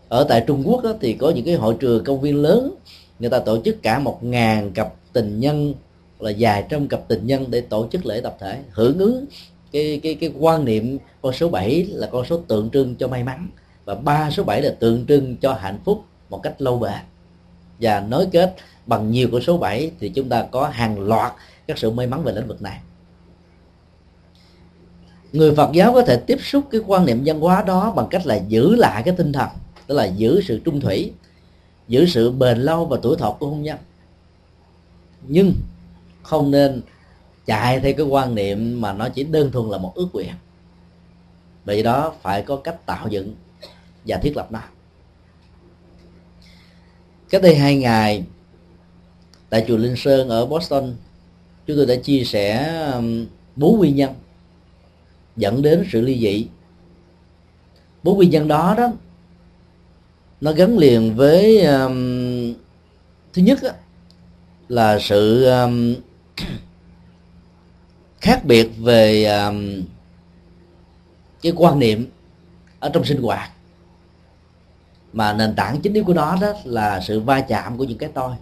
Ở 0.08 0.26
tại 0.28 0.44
Trung 0.46 0.62
Quốc 0.66 0.84
đó, 0.84 0.92
thì 1.00 1.12
có 1.12 1.30
những 1.30 1.44
cái 1.44 1.54
hội 1.54 1.76
trường 1.80 2.04
công 2.04 2.20
viên 2.20 2.36
lớn 2.36 2.74
người 3.18 3.30
ta 3.30 3.38
tổ 3.38 3.62
chức 3.64 3.82
cả 3.82 3.98
một 3.98 4.24
ngàn 4.24 4.72
cặp 4.72 4.94
tình 5.12 5.40
nhân 5.40 5.74
là 6.22 6.30
dài 6.30 6.64
trong 6.68 6.88
cặp 6.88 7.00
tình 7.08 7.26
nhân 7.26 7.46
để 7.50 7.60
tổ 7.60 7.88
chức 7.92 8.06
lễ 8.06 8.20
tập 8.20 8.36
thể. 8.40 8.58
Hưởng 8.70 8.98
ứng 8.98 9.24
cái 9.72 10.00
cái 10.02 10.14
cái 10.14 10.32
quan 10.38 10.64
niệm 10.64 10.98
con 11.22 11.32
số 11.32 11.48
7 11.48 11.84
là 11.84 12.08
con 12.12 12.24
số 12.24 12.40
tượng 12.48 12.70
trưng 12.70 12.94
cho 12.96 13.08
may 13.08 13.24
mắn. 13.24 13.48
Và 13.84 13.94
ba 13.94 14.30
số 14.30 14.44
7 14.44 14.62
là 14.62 14.74
tượng 14.78 15.06
trưng 15.06 15.36
cho 15.36 15.52
hạnh 15.52 15.78
phúc 15.84 16.04
một 16.30 16.42
cách 16.42 16.62
lâu 16.62 16.78
bền. 16.78 17.00
Và 17.80 18.00
nối 18.00 18.26
kết 18.32 18.54
bằng 18.86 19.10
nhiều 19.10 19.28
con 19.32 19.42
số 19.42 19.58
7 19.58 19.90
thì 20.00 20.08
chúng 20.08 20.28
ta 20.28 20.46
có 20.50 20.68
hàng 20.68 21.00
loạt 21.00 21.32
các 21.66 21.78
sự 21.78 21.90
may 21.90 22.06
mắn 22.06 22.24
về 22.24 22.32
lĩnh 22.32 22.48
vực 22.48 22.62
này. 22.62 22.78
Người 25.32 25.54
Phật 25.54 25.72
giáo 25.72 25.92
có 25.92 26.02
thể 26.02 26.16
tiếp 26.16 26.38
xúc 26.42 26.64
cái 26.70 26.80
quan 26.86 27.06
niệm 27.06 27.22
văn 27.24 27.40
hóa 27.40 27.62
đó 27.62 27.92
bằng 27.96 28.06
cách 28.10 28.26
là 28.26 28.40
giữ 28.48 28.76
lại 28.76 29.02
cái 29.02 29.14
tinh 29.16 29.32
thần, 29.32 29.48
tức 29.86 29.94
là 29.94 30.04
giữ 30.04 30.40
sự 30.40 30.60
trung 30.64 30.80
thủy, 30.80 31.12
giữ 31.88 32.06
sự 32.06 32.30
bền 32.30 32.58
lâu 32.58 32.86
và 32.86 32.98
tuổi 33.02 33.16
thọ 33.16 33.30
của 33.30 33.46
hôn 33.46 33.62
nhân. 33.62 33.78
Nhưng 35.28 35.54
không 36.22 36.50
nên 36.50 36.82
chạy 37.46 37.80
theo 37.80 37.92
cái 37.96 38.06
quan 38.06 38.34
niệm 38.34 38.80
mà 38.80 38.92
nó 38.92 39.08
chỉ 39.08 39.24
đơn 39.24 39.52
thuần 39.52 39.70
là 39.70 39.78
một 39.78 39.94
ước 39.94 40.08
nguyện. 40.12 40.34
Vì 41.64 41.82
đó 41.82 42.14
phải 42.22 42.42
có 42.42 42.56
cách 42.56 42.86
tạo 42.86 43.08
dựng 43.08 43.34
và 44.06 44.16
thiết 44.16 44.36
lập 44.36 44.52
nó. 44.52 44.60
Cách 47.30 47.42
đây 47.42 47.56
hai 47.56 47.76
ngày 47.76 48.24
tại 49.50 49.64
chùa 49.68 49.76
Linh 49.76 49.96
Sơn 49.96 50.28
ở 50.28 50.46
Boston 50.46 50.94
chúng 51.66 51.76
tôi 51.76 51.86
đã 51.86 51.94
chia 52.02 52.24
sẻ 52.24 52.74
um, 52.94 53.26
bốn 53.56 53.78
nguyên 53.78 53.96
nhân 53.96 54.14
dẫn 55.36 55.62
đến 55.62 55.84
sự 55.92 56.00
ly 56.00 56.18
dị. 56.18 56.46
Bốn 58.02 58.16
nguyên 58.16 58.30
nhân 58.30 58.48
đó 58.48 58.74
đó 58.78 58.92
nó 60.40 60.52
gắn 60.52 60.78
liền 60.78 61.14
với 61.14 61.64
um, 61.64 62.54
thứ 63.32 63.42
nhất 63.42 63.62
á, 63.62 63.72
là 64.68 64.98
sự 64.98 65.44
um, 65.44 65.94
khác 68.22 68.44
biệt 68.44 68.70
về 68.78 69.24
um, 69.24 69.82
cái 71.42 71.52
quan 71.56 71.78
niệm 71.78 72.06
ở 72.80 72.90
trong 72.94 73.04
sinh 73.04 73.22
hoạt. 73.22 73.50
Mà 75.12 75.32
nền 75.32 75.54
tảng 75.54 75.80
chính 75.80 75.92
yếu 75.92 76.04
của 76.04 76.14
nó 76.14 76.38
đó 76.40 76.52
là 76.64 77.00
sự 77.00 77.20
va 77.20 77.40
chạm 77.40 77.78
của 77.78 77.84
những 77.84 77.98
cái 77.98 78.10
tôi. 78.14 78.34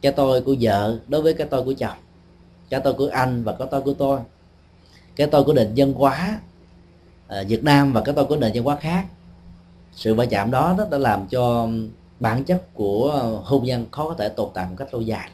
Cái 0.00 0.12
tôi 0.12 0.42
của 0.42 0.56
vợ 0.60 0.98
đối 1.08 1.22
với 1.22 1.34
cái 1.34 1.46
tôi 1.50 1.64
của 1.64 1.72
chồng. 1.72 1.96
Cái 2.70 2.80
tôi 2.84 2.94
của 2.94 3.08
anh 3.12 3.44
và 3.44 3.56
cái 3.58 3.68
tôi 3.70 3.82
của 3.82 3.94
tôi. 3.94 4.20
Cái 5.16 5.26
tôi 5.26 5.44
của 5.44 5.52
nền 5.52 5.74
dân 5.74 5.92
hóa 5.92 6.40
ờ, 7.28 7.44
Việt 7.48 7.64
Nam 7.64 7.92
và 7.92 8.00
cái 8.00 8.14
tôi 8.14 8.24
của 8.24 8.36
nền 8.36 8.52
dân 8.52 8.64
hóa 8.64 8.76
khác. 8.76 9.06
Sự 9.92 10.14
va 10.14 10.24
chạm 10.26 10.50
đó, 10.50 10.74
đó 10.78 10.86
đã 10.90 10.98
làm 10.98 11.26
cho 11.26 11.68
bản 12.20 12.44
chất 12.44 12.74
của 12.74 13.10
hôn 13.44 13.64
nhân 13.64 13.86
khó 13.90 14.08
có 14.08 14.14
thể 14.18 14.28
tồn 14.28 14.50
tại 14.54 14.66
một 14.66 14.74
cách 14.78 14.94
lâu 14.94 15.02
dài 15.02 15.30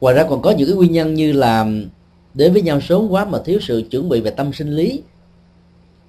ngoài 0.00 0.14
ra 0.14 0.24
còn 0.28 0.42
có 0.42 0.50
những 0.50 0.68
cái 0.68 0.76
nguyên 0.76 0.92
nhân 0.92 1.14
như 1.14 1.32
là 1.32 1.66
đến 2.34 2.52
với 2.52 2.62
nhau 2.62 2.80
sớm 2.80 3.08
quá 3.08 3.24
mà 3.24 3.38
thiếu 3.44 3.58
sự 3.62 3.82
chuẩn 3.90 4.08
bị 4.08 4.20
về 4.20 4.30
tâm 4.30 4.52
sinh 4.52 4.70
lý. 4.70 5.02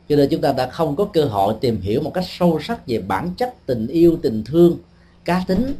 Cho 0.09 0.15
nên 0.15 0.29
chúng 0.29 0.41
ta 0.41 0.53
đã 0.53 0.69
không 0.69 0.95
có 0.95 1.05
cơ 1.05 1.25
hội 1.25 1.55
tìm 1.61 1.81
hiểu 1.81 2.01
một 2.01 2.11
cách 2.13 2.25
sâu 2.27 2.59
sắc 2.61 2.87
về 2.87 2.99
bản 2.99 3.29
chất 3.37 3.55
tình 3.65 3.87
yêu, 3.87 4.17
tình 4.21 4.43
thương, 4.43 4.77
cá 5.25 5.43
tính, 5.47 5.73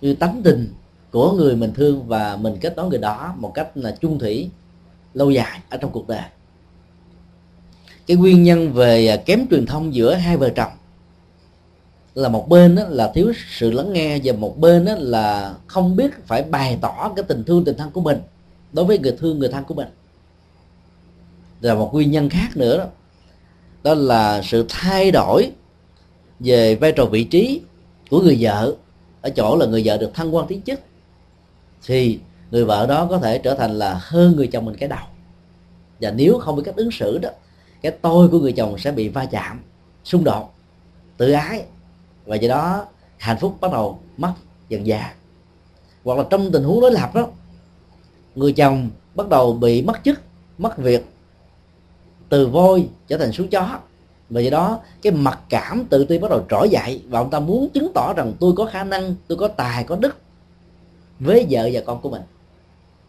như 0.00 0.14
tánh 0.14 0.40
tình 0.44 0.68
của 1.10 1.32
người 1.32 1.56
mình 1.56 1.72
thương 1.74 2.06
và 2.06 2.36
mình 2.36 2.56
kết 2.60 2.76
nối 2.76 2.88
người 2.88 2.98
đó 2.98 3.34
một 3.38 3.54
cách 3.54 3.76
là 3.76 3.96
chung 4.00 4.18
thủy, 4.18 4.50
lâu 5.14 5.30
dài 5.30 5.60
ở 5.68 5.76
trong 5.76 5.90
cuộc 5.92 6.08
đời. 6.08 6.22
Cái 8.06 8.16
nguyên 8.16 8.42
nhân 8.42 8.72
về 8.72 9.06
à, 9.06 9.16
kém 9.16 9.46
truyền 9.50 9.66
thông 9.66 9.94
giữa 9.94 10.14
hai 10.14 10.36
vợ 10.36 10.48
chồng 10.56 10.72
là 12.16 12.28
một 12.28 12.48
bên 12.48 12.74
đó 12.74 12.82
là 12.88 13.12
thiếu 13.14 13.32
sự 13.50 13.70
lắng 13.70 13.92
nghe 13.92 14.18
và 14.24 14.32
một 14.32 14.58
bên 14.58 14.84
đó 14.84 14.92
là 14.98 15.54
không 15.66 15.96
biết 15.96 16.26
phải 16.26 16.42
bày 16.42 16.78
tỏ 16.80 17.12
cái 17.16 17.24
tình 17.28 17.44
thương 17.44 17.64
tình 17.64 17.76
thân 17.76 17.90
của 17.90 18.00
mình 18.00 18.18
đối 18.72 18.84
với 18.84 18.98
người 18.98 19.16
thương 19.18 19.38
người 19.38 19.48
thân 19.48 19.64
của 19.64 19.74
mình. 19.74 19.88
Là 21.60 21.74
một 21.74 21.90
nguyên 21.92 22.10
nhân 22.10 22.28
khác 22.28 22.56
nữa 22.56 22.78
đó, 22.78 22.84
đó 23.82 23.94
là 23.94 24.42
sự 24.42 24.66
thay 24.68 25.10
đổi 25.10 25.50
về 26.40 26.74
vai 26.74 26.92
trò 26.92 27.04
vị 27.04 27.24
trí 27.24 27.60
của 28.10 28.20
người 28.20 28.36
vợ. 28.40 28.74
Ở 29.20 29.30
chỗ 29.30 29.56
là 29.56 29.66
người 29.66 29.82
vợ 29.84 29.96
được 29.96 30.14
thăng 30.14 30.34
quan 30.34 30.46
tiến 30.46 30.62
chức 30.62 30.80
thì 31.86 32.18
người 32.50 32.64
vợ 32.64 32.86
đó 32.86 33.06
có 33.10 33.18
thể 33.18 33.38
trở 33.38 33.54
thành 33.54 33.78
là 33.78 34.00
hơn 34.02 34.36
người 34.36 34.46
chồng 34.46 34.64
mình 34.64 34.76
cái 34.76 34.88
đầu. 34.88 35.04
Và 36.00 36.10
nếu 36.10 36.38
không 36.38 36.56
biết 36.56 36.62
cách 36.64 36.76
ứng 36.76 36.90
xử 36.90 37.18
đó 37.18 37.30
cái 37.82 37.92
tôi 38.02 38.28
của 38.28 38.38
người 38.38 38.52
chồng 38.52 38.78
sẽ 38.78 38.92
bị 38.92 39.08
va 39.08 39.24
chạm 39.24 39.60
xung 40.04 40.24
đột 40.24 40.54
tự 41.16 41.32
ái 41.32 41.64
và 42.26 42.36
do 42.36 42.48
đó, 42.48 42.86
hạnh 43.18 43.36
phúc 43.40 43.56
bắt 43.60 43.72
đầu 43.72 43.98
mất 44.16 44.32
dần 44.68 44.86
dà. 44.86 45.14
Hoặc 46.04 46.18
là 46.18 46.24
trong 46.30 46.52
tình 46.52 46.64
huống 46.64 46.80
đối 46.80 46.90
lập 46.90 47.14
đó, 47.14 47.28
người 48.34 48.52
chồng 48.52 48.90
bắt 49.14 49.28
đầu 49.28 49.52
bị 49.52 49.82
mất 49.82 49.98
chức, 50.04 50.20
mất 50.58 50.78
việc, 50.78 51.06
từ 52.28 52.46
voi 52.46 52.88
trở 53.08 53.18
thành 53.18 53.32
xuống 53.32 53.48
chó. 53.48 53.78
Và 54.30 54.40
do 54.40 54.50
đó, 54.50 54.80
cái 55.02 55.12
mặc 55.12 55.40
cảm 55.48 55.84
tự 55.84 56.04
ti 56.04 56.18
bắt 56.18 56.30
đầu 56.30 56.44
trỗi 56.50 56.68
dậy 56.68 57.02
và 57.08 57.18
ông 57.18 57.30
ta 57.30 57.40
muốn 57.40 57.68
chứng 57.70 57.92
tỏ 57.94 58.12
rằng 58.16 58.32
tôi 58.40 58.52
có 58.56 58.66
khả 58.66 58.84
năng, 58.84 59.14
tôi 59.28 59.38
có 59.38 59.48
tài, 59.48 59.84
có 59.84 59.96
đức 59.96 60.16
với 61.20 61.46
vợ 61.50 61.68
và 61.72 61.80
con 61.86 62.00
của 62.00 62.10
mình. 62.10 62.22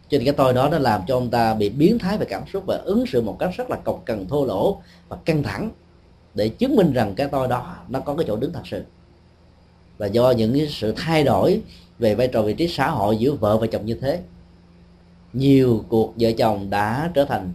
Cho 0.09 0.17
nên 0.17 0.25
cái 0.25 0.33
tôi 0.33 0.53
đó 0.53 0.69
nó 0.69 0.79
làm 0.79 1.01
cho 1.07 1.17
ông 1.17 1.29
ta 1.29 1.53
bị 1.53 1.69
biến 1.69 1.99
thái 1.99 2.17
về 2.17 2.25
cảm 2.29 2.43
xúc 2.53 2.63
và 2.67 2.77
ứng 2.77 3.05
xử 3.07 3.21
một 3.21 3.35
cách 3.39 3.49
rất 3.57 3.69
là 3.69 3.75
cộc 3.75 4.01
cần, 4.05 4.27
thô 4.27 4.45
lỗ 4.45 4.81
và 5.09 5.17
căng 5.25 5.43
thẳng 5.43 5.69
để 6.33 6.49
chứng 6.49 6.75
minh 6.75 6.93
rằng 6.93 7.15
cái 7.15 7.27
tôi 7.27 7.47
đó 7.47 7.75
nó 7.89 7.99
có 7.99 8.15
cái 8.15 8.25
chỗ 8.27 8.35
đứng 8.35 8.53
thật 8.53 8.61
sự 8.65 8.83
và 9.97 10.07
do 10.07 10.31
những 10.31 10.53
cái 10.53 10.67
sự 10.69 10.93
thay 10.97 11.23
đổi 11.23 11.61
về 11.99 12.15
vai 12.15 12.27
trò 12.27 12.41
vị 12.41 12.53
trí 12.53 12.67
xã 12.67 12.89
hội 12.89 13.17
giữa 13.17 13.33
vợ 13.33 13.57
và 13.57 13.67
chồng 13.67 13.85
như 13.85 13.95
thế. 13.95 14.19
Nhiều 15.33 15.85
cuộc 15.89 16.13
vợ 16.19 16.31
chồng 16.37 16.69
đã 16.69 17.11
trở 17.13 17.25
thành 17.25 17.51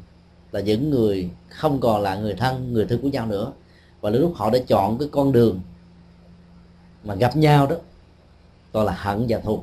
là 0.53 0.61
những 0.61 0.91
người 0.91 1.31
không 1.49 1.81
còn 1.81 2.03
là 2.03 2.17
người 2.17 2.35
thân 2.35 2.73
người 2.73 2.87
thân 2.87 3.03
của 3.03 3.09
nhau 3.09 3.27
nữa. 3.27 3.53
Và 4.01 4.11
lúc 4.11 4.33
họ 4.35 4.51
đã 4.51 4.59
chọn 4.67 4.99
cái 4.99 5.09
con 5.13 5.33
đường 5.33 5.61
mà 7.05 7.15
gặp 7.15 7.37
nhau 7.37 7.67
đó 7.67 7.77
toàn 8.73 8.87
là 8.87 8.93
hận 8.93 9.27
và 9.29 9.39
thù. 9.39 9.63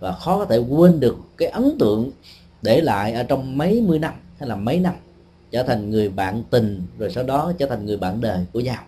Và 0.00 0.12
khó 0.12 0.38
có 0.38 0.44
thể 0.44 0.58
quên 0.58 1.00
được 1.00 1.16
cái 1.36 1.48
ấn 1.48 1.76
tượng 1.78 2.10
để 2.62 2.80
lại 2.80 3.12
ở 3.12 3.22
trong 3.22 3.58
mấy 3.58 3.80
mươi 3.80 3.98
năm, 3.98 4.14
hay 4.38 4.48
là 4.48 4.56
mấy 4.56 4.80
năm, 4.80 4.94
trở 5.50 5.62
thành 5.62 5.90
người 5.90 6.08
bạn 6.08 6.42
tình, 6.50 6.82
rồi 6.98 7.10
sau 7.10 7.24
đó 7.24 7.52
trở 7.58 7.66
thành 7.66 7.86
người 7.86 7.96
bạn 7.96 8.20
đời 8.20 8.46
của 8.52 8.60
nhau. 8.60 8.82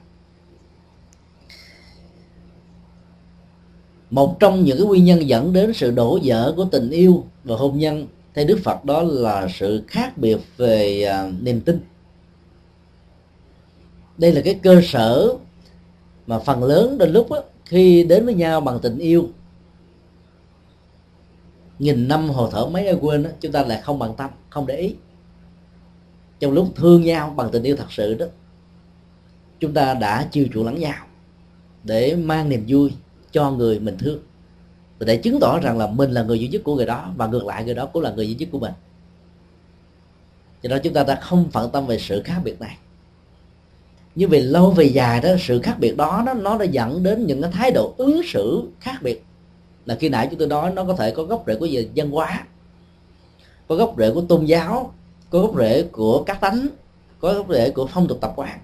Một 4.12 4.40
trong 4.40 4.64
những 4.64 4.78
cái 4.78 4.86
nguyên 4.86 5.04
nhân 5.04 5.28
dẫn 5.28 5.52
đến 5.52 5.72
sự 5.74 5.90
đổ 5.90 6.18
vỡ 6.24 6.54
của 6.56 6.64
tình 6.64 6.90
yêu 6.90 7.24
và 7.44 7.56
hôn 7.56 7.78
nhân 7.78 8.06
theo 8.34 8.44
đức 8.44 8.58
phật 8.64 8.84
đó 8.84 9.02
là 9.02 9.48
sự 9.54 9.82
khác 9.88 10.18
biệt 10.18 10.38
về 10.56 11.02
à, 11.02 11.32
niềm 11.40 11.60
tin. 11.60 11.80
Đây 14.18 14.32
là 14.32 14.40
cái 14.44 14.54
cơ 14.62 14.80
sở 14.84 15.34
mà 16.26 16.38
phần 16.38 16.64
lớn 16.64 16.98
đôi 16.98 17.08
lúc 17.08 17.30
đó, 17.30 17.42
khi 17.64 18.04
đến 18.04 18.24
với 18.24 18.34
nhau 18.34 18.60
bằng 18.60 18.78
tình 18.82 18.98
yêu. 18.98 19.28
Nghìn 21.78 22.08
năm 22.08 22.28
hồ 22.28 22.50
thở 22.50 22.66
mấy 22.66 22.86
ai 22.86 22.96
quên 23.00 23.22
đó, 23.22 23.30
chúng 23.40 23.52
ta 23.52 23.62
lại 23.62 23.80
không 23.82 23.98
bằng 23.98 24.14
tâm 24.16 24.30
không 24.50 24.66
để 24.66 24.76
ý. 24.76 24.94
Trong 26.40 26.52
lúc 26.52 26.68
thương 26.74 27.02
nhau 27.02 27.34
bằng 27.36 27.48
tình 27.52 27.62
yêu 27.62 27.76
thật 27.76 27.92
sự 27.92 28.14
đó 28.14 28.26
chúng 29.60 29.74
ta 29.74 29.94
đã 29.94 30.28
chiêu 30.32 30.46
chuộng 30.54 30.64
lẫn 30.64 30.80
nhau 30.80 31.06
để 31.84 32.16
mang 32.16 32.48
niềm 32.48 32.64
vui 32.68 32.92
cho 33.32 33.50
người 33.50 33.78
mình 33.78 33.96
thương. 33.98 34.18
Và 34.98 35.04
để 35.04 35.16
chứng 35.16 35.40
tỏ 35.40 35.58
rằng 35.58 35.78
là 35.78 35.86
mình 35.86 36.10
là 36.10 36.22
người 36.22 36.38
duy 36.40 36.48
nhất 36.48 36.62
của 36.64 36.76
người 36.76 36.86
đó 36.86 37.12
và 37.16 37.26
ngược 37.26 37.44
lại 37.44 37.64
người 37.64 37.74
đó 37.74 37.86
cũng 37.86 38.02
là 38.02 38.10
người 38.10 38.28
duy 38.28 38.34
nhất 38.34 38.48
của 38.52 38.58
mình. 38.58 38.72
Cho 40.62 40.68
nên 40.68 40.80
chúng 40.82 40.94
ta 40.94 41.04
đã 41.04 41.14
không 41.14 41.50
phận 41.50 41.70
tâm 41.70 41.86
về 41.86 41.98
sự 41.98 42.22
khác 42.24 42.40
biệt 42.44 42.60
này. 42.60 42.76
Nhưng 44.14 44.30
về 44.30 44.40
lâu 44.40 44.70
về 44.70 44.84
dài 44.84 45.20
đó, 45.20 45.28
sự 45.40 45.60
khác 45.62 45.76
biệt 45.78 45.96
đó, 45.96 46.22
nó 46.26 46.34
nó 46.34 46.58
đã 46.58 46.64
dẫn 46.64 47.02
đến 47.02 47.26
những 47.26 47.42
cái 47.42 47.50
thái 47.50 47.70
độ 47.70 47.94
ứng 47.96 48.20
xử 48.24 48.62
khác 48.80 49.02
biệt. 49.02 49.24
Là 49.86 49.94
khi 49.94 50.08
nãy 50.08 50.28
chúng 50.30 50.38
tôi 50.38 50.48
nói 50.48 50.72
nó 50.72 50.84
có 50.84 50.94
thể 50.94 51.10
có 51.10 51.22
gốc 51.22 51.44
rễ 51.46 51.54
của 51.54 51.66
gì 51.66 51.88
văn 51.96 52.10
hóa, 52.10 52.46
có 53.68 53.74
gốc 53.74 53.94
rễ 53.98 54.10
của 54.10 54.20
tôn 54.20 54.44
giáo, 54.44 54.94
có 55.30 55.38
gốc 55.38 55.54
rễ 55.58 55.82
của 55.82 56.22
các 56.22 56.40
tánh, 56.40 56.66
có 57.20 57.34
gốc 57.34 57.46
rễ 57.50 57.70
của 57.70 57.86
phong 57.86 58.08
tục 58.08 58.18
tập 58.20 58.32
quán 58.36 58.58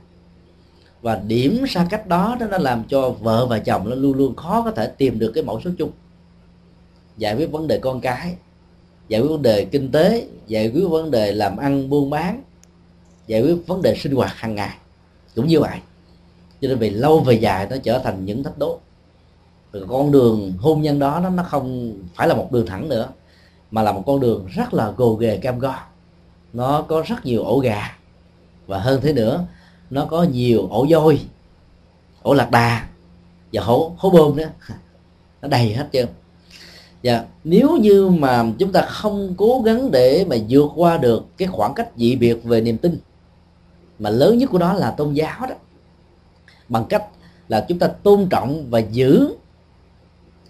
và 1.02 1.20
điểm 1.26 1.64
xa 1.68 1.86
cách 1.90 2.06
đó 2.06 2.36
nó 2.50 2.58
làm 2.58 2.84
cho 2.88 3.10
vợ 3.10 3.46
và 3.46 3.58
chồng 3.58 3.88
nó 3.88 3.96
luôn 3.96 4.16
luôn 4.16 4.36
khó 4.36 4.62
có 4.62 4.70
thể 4.70 4.86
tìm 4.86 5.18
được 5.18 5.32
cái 5.34 5.44
mẫu 5.44 5.60
số 5.64 5.70
chung. 5.78 5.90
Giải 7.16 7.34
quyết 7.34 7.50
vấn 7.50 7.66
đề 7.66 7.78
con 7.78 8.00
cái, 8.00 8.36
giải 9.08 9.20
quyết 9.20 9.28
vấn 9.28 9.42
đề 9.42 9.64
kinh 9.64 9.92
tế, 9.92 10.26
giải 10.46 10.70
quyết 10.74 10.88
vấn 10.88 11.10
đề 11.10 11.32
làm 11.32 11.56
ăn, 11.56 11.90
buôn 11.90 12.10
bán, 12.10 12.42
giải 13.26 13.42
quyết 13.42 13.56
vấn 13.66 13.82
đề 13.82 13.94
sinh 13.94 14.14
hoạt 14.14 14.30
hàng 14.34 14.54
ngày. 14.54 14.76
Cũng 15.34 15.46
như 15.46 15.60
vậy, 15.60 15.78
cho 16.60 16.68
nên 16.68 16.78
về 16.78 16.90
lâu 16.90 17.20
về 17.20 17.34
dài 17.34 17.66
nó 17.70 17.76
trở 17.82 17.98
thành 17.98 18.24
những 18.24 18.44
thách 18.44 18.58
đố. 18.58 18.80
Rồi 19.72 19.86
con 19.88 20.12
đường 20.12 20.52
hôn 20.58 20.82
nhân 20.82 20.98
đó, 20.98 21.20
nó 21.22 21.30
nó 21.30 21.42
không 21.42 21.94
phải 22.14 22.28
là 22.28 22.34
một 22.34 22.52
đường 22.52 22.66
thẳng 22.66 22.88
nữa, 22.88 23.08
mà 23.70 23.82
là 23.82 23.92
một 23.92 24.02
con 24.06 24.20
đường 24.20 24.46
rất 24.46 24.74
là 24.74 24.90
gồ 24.90 25.14
ghề 25.14 25.36
cam 25.36 25.58
go. 25.58 25.74
Nó 26.52 26.82
có 26.82 27.02
rất 27.06 27.26
nhiều 27.26 27.44
ổ 27.44 27.58
gà. 27.58 27.96
Và 28.66 28.78
hơn 28.78 29.00
thế 29.02 29.12
nữa 29.12 29.44
nó 29.90 30.04
có 30.04 30.22
nhiều 30.22 30.68
ổ 30.70 30.86
voi 30.90 31.20
ổ 32.22 32.34
lạc 32.34 32.50
đà 32.50 32.88
và 33.52 33.62
hố 33.62 33.92
hố 33.98 34.10
bơm 34.10 34.36
đó, 34.36 34.44
nó 35.42 35.48
đầy 35.48 35.72
hết 35.74 35.88
trơn. 35.92 36.08
Và 37.02 37.24
nếu 37.44 37.76
như 37.76 38.08
mà 38.08 38.44
chúng 38.58 38.72
ta 38.72 38.82
không 38.82 39.34
cố 39.36 39.62
gắng 39.64 39.90
để 39.90 40.26
mà 40.28 40.36
vượt 40.48 40.70
qua 40.74 40.96
được 40.96 41.26
cái 41.36 41.48
khoảng 41.48 41.74
cách 41.74 41.88
dị 41.96 42.16
biệt 42.16 42.44
về 42.44 42.60
niềm 42.60 42.78
tin 42.78 42.98
mà 43.98 44.10
lớn 44.10 44.38
nhất 44.38 44.50
của 44.50 44.58
nó 44.58 44.72
là 44.72 44.90
tôn 44.90 45.12
giáo 45.12 45.46
đó 45.48 45.54
bằng 46.68 46.84
cách 46.88 47.04
là 47.48 47.66
chúng 47.68 47.78
ta 47.78 47.86
tôn 47.86 48.26
trọng 48.30 48.70
và 48.70 48.78
giữ 48.78 49.34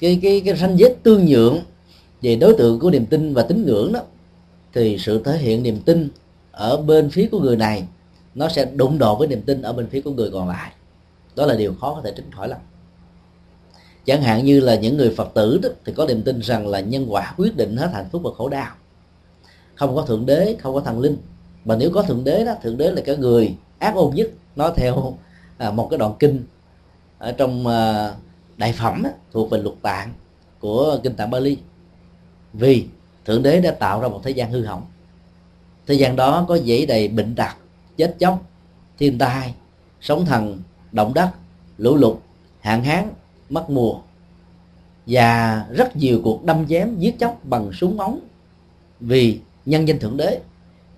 cái 0.01 0.19
cái 0.23 0.43
cái 0.45 0.57
ranh 0.57 0.79
giới 0.79 0.95
tương 1.03 1.27
nhượng 1.27 1.59
về 2.23 2.37
đối 2.37 2.55
tượng 2.55 2.79
của 2.79 2.91
niềm 2.91 3.07
tin 3.07 3.35
và 3.35 3.43
tín 3.43 3.67
ngưỡng 3.67 3.93
đó 3.93 4.01
thì 4.73 4.99
sự 4.99 5.23
thể 5.25 5.39
hiện 5.39 5.63
niềm 5.63 5.81
tin 5.81 6.09
ở 6.53 6.77
bên 6.77 7.11
phía 7.11 7.29
của 7.31 7.41
người 7.41 7.57
này 7.57 7.85
nó 8.35 8.49
sẽ 8.49 8.65
đụng 8.65 8.99
độ 8.99 9.17
với 9.17 9.29
niềm 9.29 9.43
tin 9.43 9.63
ở 9.63 9.73
bên 9.73 9.89
phía 9.89 10.01
của 10.01 10.11
người 10.11 10.31
còn 10.31 10.49
lại. 10.49 10.73
Đó 11.37 11.47
là 11.47 11.55
điều 11.55 11.75
khó 11.81 11.95
có 11.95 12.01
thể 12.05 12.13
tránh 12.17 12.31
khỏi 12.31 12.49
lắm. 12.49 12.59
Chẳng 14.05 14.23
hạn 14.23 14.45
như 14.45 14.61
là 14.61 14.75
những 14.75 14.97
người 14.97 15.15
phật 15.17 15.35
tử 15.35 15.61
đó, 15.63 15.69
thì 15.85 15.93
có 15.93 16.07
niềm 16.07 16.23
tin 16.23 16.41
rằng 16.41 16.69
là 16.69 16.81
nhân 16.81 17.07
quả 17.09 17.35
quyết 17.37 17.57
định 17.57 17.77
hết 17.77 17.91
hạnh 17.93 18.09
phúc 18.13 18.23
và 18.25 18.31
khổ 18.37 18.49
đau. 18.49 18.75
Không 19.75 19.97
có 19.97 20.03
thượng 20.03 20.27
đế 20.27 20.57
không 20.61 20.75
có 20.75 20.81
thần 20.81 21.01
linh. 21.01 21.17
Mà 21.65 21.77
nếu 21.77 21.91
có 21.95 22.03
thượng 22.03 22.25
đế 22.25 22.45
đó 22.45 22.55
thượng 22.63 22.77
đế 22.77 22.91
là 22.91 23.03
cái 23.05 23.17
người 23.17 23.57
ác 23.79 23.95
ôn 23.95 24.15
nhất. 24.15 24.31
Nó 24.57 24.71
theo 24.71 25.17
à, 25.59 25.71
một 25.71 25.89
cái 25.91 25.99
đoạn 25.99 26.15
kinh 26.19 26.45
ở 27.19 27.33
trong 27.33 27.67
à, 27.67 28.13
đại 28.57 28.73
phẩm 28.73 29.03
đó, 29.03 29.11
thuộc 29.33 29.51
về 29.51 29.59
luật 29.59 29.77
tạng 29.83 30.13
của 30.61 30.99
kinh 31.03 31.15
tạng 31.15 31.31
Bali. 31.31 31.57
Vì 32.53 32.87
thượng 33.25 33.43
đế 33.43 33.61
đã 33.61 33.71
tạo 33.71 34.01
ra 34.01 34.09
một 34.09 34.21
thế 34.25 34.31
gian 34.31 34.53
hư 34.53 34.65
hỏng. 34.65 34.87
Thế 35.87 35.95
gian 35.95 36.17
đó 36.17 36.45
có 36.49 36.55
dễ 36.55 36.87
đầy 36.87 37.09
bệnh 37.09 37.35
tật 37.35 37.53
chết 37.99 38.17
chóc, 38.19 38.43
thiên 38.99 39.19
tai, 39.19 39.55
sóng 40.01 40.27
thần, 40.27 40.63
động 40.93 41.15
đất, 41.15 41.31
lũ 41.79 41.97
lụt, 41.97 42.17
hạn 42.61 42.85
hán, 42.85 43.09
mất 43.51 43.71
mùa. 43.71 44.01
Và 45.07 45.65
rất 45.71 45.97
nhiều 45.97 46.21
cuộc 46.25 46.45
đâm 46.45 46.67
chém, 46.69 46.99
giết 46.99 47.19
chóc 47.19 47.45
bằng 47.45 47.73
súng 47.73 48.01
ống 48.01 48.21
vì 49.01 49.41
nhân 49.67 49.89
danh 49.89 49.99
thượng 49.99 50.17
đế, 50.17 50.41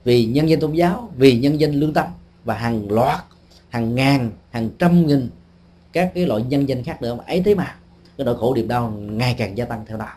vì 0.04 0.24
nhân 0.24 0.48
danh 0.48 0.60
tôn 0.60 0.72
giáo, 0.72 1.08
vì 1.16 1.38
nhân 1.38 1.60
danh 1.60 1.72
lương 1.72 1.92
tâm 1.92 2.06
và 2.44 2.54
hàng 2.54 2.90
loạt, 2.90 3.20
hàng 3.68 3.94
ngàn, 3.94 4.30
hàng 4.50 4.70
trăm 4.78 5.06
nghìn 5.06 5.30
các 5.92 6.12
cái 6.14 6.26
loại 6.26 6.42
nhân 6.42 6.68
danh 6.68 6.84
khác 6.84 7.02
nữa. 7.02 7.14
Mà 7.14 7.24
ấy 7.26 7.42
thế 7.44 7.54
mà, 7.54 7.76
cái 8.16 8.24
nỗi 8.24 8.36
khổ 8.38 8.54
niềm 8.54 8.68
đau 8.68 8.90
ngày 8.90 9.34
càng 9.38 9.58
gia 9.58 9.64
tăng 9.64 9.86
theo 9.86 9.98
đó 9.98 10.08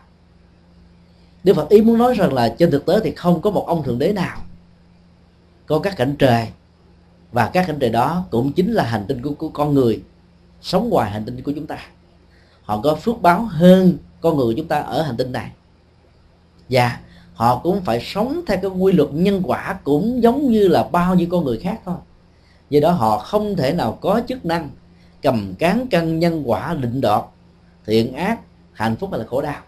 Đức 1.44 1.56
Phật 1.56 1.68
ý 1.68 1.80
muốn 1.80 1.98
nói 1.98 2.14
rằng 2.14 2.32
là 2.32 2.54
trên 2.58 2.70
thực 2.70 2.86
tế 2.86 3.00
thì 3.04 3.12
không 3.12 3.40
có 3.40 3.50
một 3.50 3.66
ông 3.66 3.82
thượng 3.82 3.98
đế 3.98 4.12
nào 4.12 4.38
có 5.66 5.78
các 5.78 5.96
cảnh 5.96 6.16
trời 6.18 6.48
và 7.34 7.50
các 7.52 7.66
hành 7.66 7.78
tinh 7.78 7.92
đó 7.92 8.24
cũng 8.30 8.52
chính 8.52 8.72
là 8.72 8.84
hành 8.84 9.04
tinh 9.08 9.22
của, 9.22 9.30
của 9.30 9.48
con 9.48 9.74
người 9.74 10.02
sống 10.62 10.90
ngoài 10.90 11.10
hành 11.10 11.24
tinh 11.24 11.42
của 11.42 11.52
chúng 11.52 11.66
ta. 11.66 11.78
Họ 12.62 12.80
có 12.80 12.94
phước 12.94 13.22
báo 13.22 13.42
hơn 13.42 13.96
con 14.20 14.36
người 14.36 14.46
của 14.46 14.52
chúng 14.56 14.68
ta 14.68 14.78
ở 14.80 15.02
hành 15.02 15.16
tinh 15.16 15.32
này. 15.32 15.50
Và 16.68 17.00
họ 17.34 17.60
cũng 17.62 17.80
phải 17.80 18.00
sống 18.04 18.40
theo 18.46 18.58
cái 18.62 18.70
quy 18.70 18.92
luật 18.92 19.08
nhân 19.12 19.42
quả 19.44 19.78
cũng 19.84 20.22
giống 20.22 20.50
như 20.50 20.68
là 20.68 20.88
bao 20.92 21.14
nhiêu 21.14 21.26
con 21.30 21.44
người 21.44 21.58
khác 21.58 21.80
thôi. 21.84 21.96
Do 22.70 22.80
đó 22.80 22.90
họ 22.90 23.18
không 23.18 23.56
thể 23.56 23.72
nào 23.72 23.98
có 24.00 24.20
chức 24.28 24.46
năng 24.46 24.70
cầm 25.22 25.54
cán 25.58 25.86
cân 25.86 26.18
nhân 26.18 26.42
quả 26.46 26.74
định 26.74 27.00
đoạt 27.00 27.24
thiện 27.86 28.12
ác 28.12 28.40
hạnh 28.72 28.96
phúc 28.96 29.10
hay 29.10 29.20
là 29.20 29.26
khổ 29.26 29.42
đau. 29.42 29.60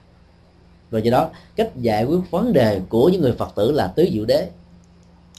Và 0.90 0.98
do 0.98 1.10
đó 1.10 1.28
cách 1.56 1.70
giải 1.76 2.04
quyết 2.04 2.30
vấn 2.30 2.52
đề 2.52 2.80
của 2.88 3.08
những 3.08 3.20
người 3.20 3.32
phật 3.32 3.54
tử 3.54 3.72
là 3.72 3.86
tứ 3.86 4.08
diệu 4.12 4.24
đế 4.24 4.48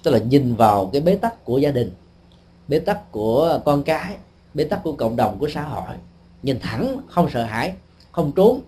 tức 0.04 0.12
là 0.12 0.20
nhìn 0.20 0.56
vào 0.56 0.90
cái 0.94 1.02
bế 1.02 1.16
tắc 1.16 1.46
của 1.46 1.58
gia 1.58 1.72
đình 1.72 1.92
bế 2.68 2.80
tắc 2.80 3.12
của 3.12 3.60
con 3.66 3.84
cái, 3.84 4.16
bế 4.54 4.64
tắc 4.64 4.84
của 4.84 4.92
cộng 4.94 5.16
đồng, 5.16 5.38
của 5.40 5.50
xã 5.50 5.62
hội. 5.62 5.96
Nhìn 6.44 6.60
thẳng, 6.60 6.98
không 7.10 7.30
sợ 7.30 7.44
hãi, 7.44 7.74
không 8.12 8.32
trốn, 8.36 8.62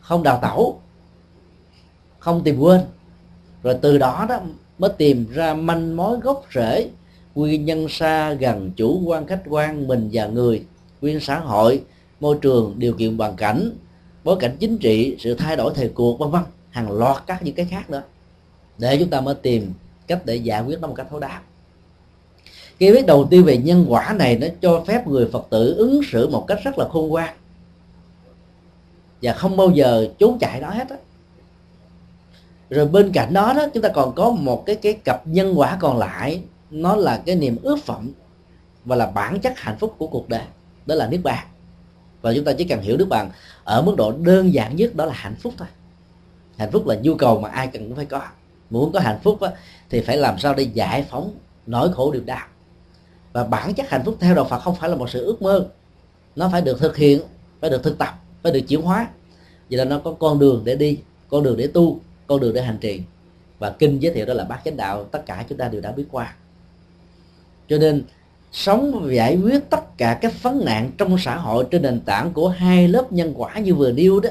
không 0.00 0.22
đào 0.22 0.38
tẩu, 0.42 0.80
không 2.18 2.42
tìm 2.44 2.60
quên. 2.60 2.80
Rồi 3.62 3.78
từ 3.82 3.98
đó 3.98 4.26
đó 4.28 4.40
mới 4.78 4.90
tìm 4.98 5.26
ra 5.32 5.54
manh 5.54 5.96
mối 5.96 6.18
gốc 6.18 6.44
rễ, 6.54 6.88
nguyên 7.34 7.64
nhân 7.64 7.88
xa 7.88 8.32
gần 8.32 8.70
chủ 8.76 9.02
quan, 9.06 9.26
khách 9.26 9.42
quan, 9.48 9.88
mình 9.88 10.10
và 10.12 10.26
người, 10.26 10.64
nguyên 11.00 11.20
xã 11.20 11.38
hội, 11.38 11.84
môi 12.20 12.38
trường, 12.42 12.74
điều 12.76 12.94
kiện 12.94 13.18
hoàn 13.18 13.36
cảnh, 13.36 13.70
bối 14.24 14.36
cảnh 14.40 14.56
chính 14.60 14.78
trị, 14.78 15.16
sự 15.18 15.34
thay 15.34 15.56
đổi 15.56 15.72
thời 15.74 15.88
cuộc, 15.88 16.18
vân 16.18 16.30
vân. 16.30 16.42
Hàng 16.70 16.92
loạt 16.92 17.22
các 17.26 17.42
những 17.42 17.54
cái 17.54 17.66
khác 17.66 17.90
nữa. 17.90 18.02
Để 18.78 18.96
chúng 18.98 19.10
ta 19.10 19.20
mới 19.20 19.34
tìm 19.34 19.72
cách 20.06 20.26
để 20.26 20.36
giải 20.36 20.62
quyết 20.62 20.80
nó 20.80 20.88
một 20.88 20.94
cách 20.94 21.06
thấu 21.10 21.20
đáo 21.20 21.40
cái 22.78 22.92
biết 22.92 23.06
đầu 23.06 23.26
tiên 23.30 23.44
về 23.44 23.56
nhân 23.56 23.86
quả 23.88 24.14
này 24.18 24.38
nó 24.38 24.46
cho 24.62 24.84
phép 24.86 25.06
người 25.06 25.28
phật 25.32 25.46
tử 25.50 25.74
ứng 25.74 26.00
xử 26.12 26.28
một 26.28 26.44
cách 26.48 26.58
rất 26.64 26.78
là 26.78 26.88
khôn 26.88 27.08
ngoan. 27.08 27.34
Và 29.22 29.32
không 29.32 29.56
bao 29.56 29.70
giờ 29.70 30.08
trốn 30.18 30.38
chạy 30.40 30.60
đó 30.60 30.70
hết 30.70 30.90
á. 30.90 30.96
Rồi 32.70 32.86
bên 32.86 33.12
cạnh 33.12 33.32
đó 33.32 33.52
đó 33.56 33.66
chúng 33.74 33.82
ta 33.82 33.88
còn 33.88 34.14
có 34.14 34.30
một 34.30 34.66
cái 34.66 34.76
cái 34.76 34.92
cặp 34.92 35.26
nhân 35.26 35.58
quả 35.58 35.76
còn 35.80 35.98
lại. 35.98 36.42
Nó 36.70 36.96
là 36.96 37.22
cái 37.26 37.36
niềm 37.36 37.56
ước 37.62 37.86
vọng 37.86 38.08
và 38.84 38.96
là 38.96 39.06
bản 39.06 39.40
chất 39.40 39.58
hạnh 39.58 39.76
phúc 39.78 39.94
của 39.98 40.06
cuộc 40.06 40.28
đời. 40.28 40.42
Đó 40.86 40.94
là 40.94 41.06
niết 41.06 41.20
bàn. 41.22 41.46
Và 42.22 42.34
chúng 42.34 42.44
ta 42.44 42.52
chỉ 42.52 42.64
cần 42.64 42.80
hiểu 42.80 42.96
niết 42.96 43.08
bàn 43.08 43.30
ở 43.64 43.82
mức 43.82 43.94
độ 43.96 44.12
đơn 44.12 44.54
giản 44.54 44.76
nhất 44.76 44.94
đó 44.94 45.04
là 45.04 45.12
hạnh 45.14 45.34
phúc 45.40 45.54
thôi. 45.56 45.68
Hạnh 46.56 46.70
phúc 46.70 46.86
là 46.86 46.94
nhu 47.02 47.14
cầu 47.14 47.40
mà 47.40 47.48
ai 47.48 47.66
cần 47.66 47.88
cũng 47.88 47.96
phải 47.96 48.04
có. 48.04 48.22
Muốn 48.70 48.92
có 48.92 49.00
hạnh 49.00 49.18
phúc 49.22 49.40
á, 49.40 49.50
thì 49.90 50.00
phải 50.00 50.16
làm 50.16 50.38
sao 50.38 50.54
để 50.54 50.62
giải 50.62 51.06
phóng 51.10 51.34
nỗi 51.66 51.92
khổ 51.92 52.12
điều 52.12 52.22
đau 52.24 52.46
và 53.32 53.44
bản 53.44 53.74
chất 53.74 53.90
hạnh 53.90 54.02
phúc 54.04 54.16
theo 54.20 54.34
đạo 54.34 54.44
Phật 54.44 54.58
không 54.58 54.74
phải 54.74 54.90
là 54.90 54.96
một 54.96 55.10
sự 55.10 55.24
ước 55.24 55.42
mơ. 55.42 55.66
Nó 56.36 56.48
phải 56.52 56.60
được 56.62 56.80
thực 56.80 56.96
hiện, 56.96 57.20
phải 57.60 57.70
được 57.70 57.82
thực 57.82 57.98
tập, 57.98 58.18
phải 58.42 58.52
được 58.52 58.60
chuyển 58.68 58.82
hóa. 58.82 59.08
Vậy 59.70 59.78
là 59.78 59.84
nó 59.84 59.98
có 59.98 60.14
con 60.18 60.38
đường 60.38 60.62
để 60.64 60.76
đi, 60.76 60.98
con 61.28 61.42
đường 61.42 61.56
để 61.56 61.66
tu, 61.66 62.00
con 62.26 62.40
đường 62.40 62.54
để 62.54 62.62
hành 62.62 62.78
trì. 62.80 63.00
Và 63.58 63.70
kinh 63.70 64.02
giới 64.02 64.12
thiệu 64.12 64.26
đó 64.26 64.34
là 64.34 64.44
bát 64.44 64.60
chánh 64.64 64.76
đạo, 64.76 65.04
tất 65.04 65.26
cả 65.26 65.44
chúng 65.48 65.58
ta 65.58 65.68
đều 65.68 65.80
đã 65.80 65.92
biết 65.92 66.04
qua. 66.10 66.34
Cho 67.68 67.78
nên, 67.78 68.04
sống 68.52 69.00
và 69.00 69.12
giải 69.12 69.36
quyết 69.36 69.70
tất 69.70 69.98
cả 69.98 70.18
các 70.22 70.42
vấn 70.42 70.64
nạn 70.64 70.90
trong 70.98 71.18
xã 71.18 71.36
hội 71.36 71.66
trên 71.70 71.82
nền 71.82 72.00
tảng 72.00 72.32
của 72.32 72.48
hai 72.48 72.88
lớp 72.88 73.12
nhân 73.12 73.32
quả 73.36 73.58
như 73.58 73.74
vừa 73.74 73.92
nêu 73.92 74.20
đó, 74.20 74.30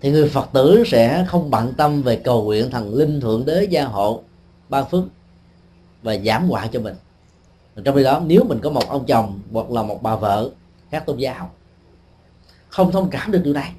thì 0.00 0.10
người 0.10 0.28
phật 0.28 0.48
tử 0.52 0.84
sẽ 0.86 1.24
không 1.28 1.50
bận 1.50 1.74
tâm 1.76 2.02
về 2.02 2.16
cầu 2.16 2.44
nguyện 2.44 2.70
thần 2.70 2.94
linh 2.94 3.20
thượng 3.20 3.44
đế 3.44 3.64
gia 3.64 3.84
hộ 3.84 4.22
ban 4.68 4.90
phước 4.90 5.04
và 6.02 6.16
giảm 6.24 6.48
họa 6.48 6.66
cho 6.66 6.80
mình. 6.80 6.94
Trong 7.84 7.96
khi 7.96 8.02
đó 8.02 8.22
nếu 8.26 8.44
mình 8.44 8.58
có 8.62 8.70
một 8.70 8.88
ông 8.88 9.06
chồng 9.06 9.40
hoặc 9.52 9.70
là 9.70 9.82
một 9.82 10.02
bà 10.02 10.16
vợ 10.16 10.50
các 10.90 11.06
tôn 11.06 11.18
giáo 11.18 11.50
không 12.68 12.92
thông 12.92 13.10
cảm 13.10 13.32
được 13.32 13.40
điều 13.44 13.54
này 13.54 13.72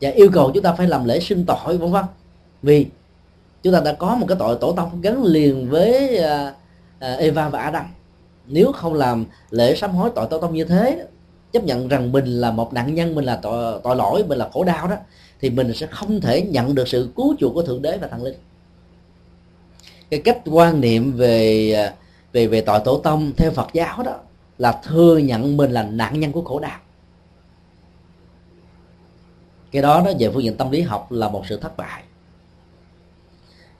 và 0.00 0.10
yêu 0.10 0.28
cầu 0.32 0.50
chúng 0.54 0.62
ta 0.62 0.72
phải 0.72 0.88
làm 0.88 1.04
lễ 1.04 1.20
xưng 1.20 1.44
tội 1.44 1.78
vân 1.78 1.92
vân. 1.92 2.04
Vì 2.62 2.86
chúng 3.62 3.72
ta 3.72 3.80
đã 3.80 3.92
có 3.92 4.14
một 4.14 4.26
cái 4.28 4.36
tội 4.40 4.58
tổ 4.60 4.72
tông 4.72 5.00
gắn 5.00 5.24
liền 5.24 5.68
với 5.68 6.18
à, 6.18 6.54
à, 6.98 7.14
Eva 7.14 7.48
và 7.48 7.58
Adam. 7.58 7.84
Nếu 8.46 8.72
không 8.72 8.94
làm 8.94 9.24
lễ 9.50 9.76
sám 9.76 9.90
hối 9.90 10.10
tội 10.14 10.26
tổ 10.30 10.38
tông 10.38 10.54
như 10.54 10.64
thế 10.64 11.06
chấp 11.52 11.64
nhận 11.64 11.88
rằng 11.88 12.12
mình 12.12 12.26
là 12.26 12.50
một 12.50 12.72
nạn 12.72 12.94
nhân 12.94 13.14
mình 13.14 13.24
là 13.24 13.36
tội, 13.36 13.80
tội 13.84 13.96
lỗi 13.96 14.24
mình 14.28 14.38
là 14.38 14.48
khổ 14.52 14.64
đau 14.64 14.88
đó 14.88 14.96
thì 15.40 15.50
mình 15.50 15.74
sẽ 15.74 15.86
không 15.86 16.20
thể 16.20 16.42
nhận 16.42 16.74
được 16.74 16.88
sự 16.88 17.08
cứu 17.16 17.34
chuộc 17.38 17.54
của 17.54 17.62
thượng 17.62 17.82
đế 17.82 17.98
và 17.98 18.08
thần 18.08 18.22
linh 18.22 18.34
cái 20.12 20.20
cách 20.20 20.38
quan 20.44 20.80
niệm 20.80 21.12
về 21.12 21.72
à, 21.72 21.94
về 22.32 22.46
về 22.46 22.60
tội 22.60 22.80
tổ 22.84 22.98
tông 22.98 23.32
theo 23.36 23.50
Phật 23.50 23.68
giáo 23.72 24.02
đó 24.02 24.16
là 24.58 24.80
thừa 24.84 25.18
nhận 25.18 25.56
mình 25.56 25.70
là 25.70 25.82
nạn 25.82 26.20
nhân 26.20 26.32
của 26.32 26.42
khổ 26.42 26.58
đau. 26.58 26.78
Cái 29.70 29.82
đó 29.82 30.02
nó 30.04 30.12
về 30.18 30.30
phương 30.30 30.42
diện 30.42 30.56
tâm 30.56 30.70
lý 30.70 30.80
học 30.80 31.12
là 31.12 31.28
một 31.28 31.44
sự 31.48 31.56
thất 31.56 31.76
bại. 31.76 32.02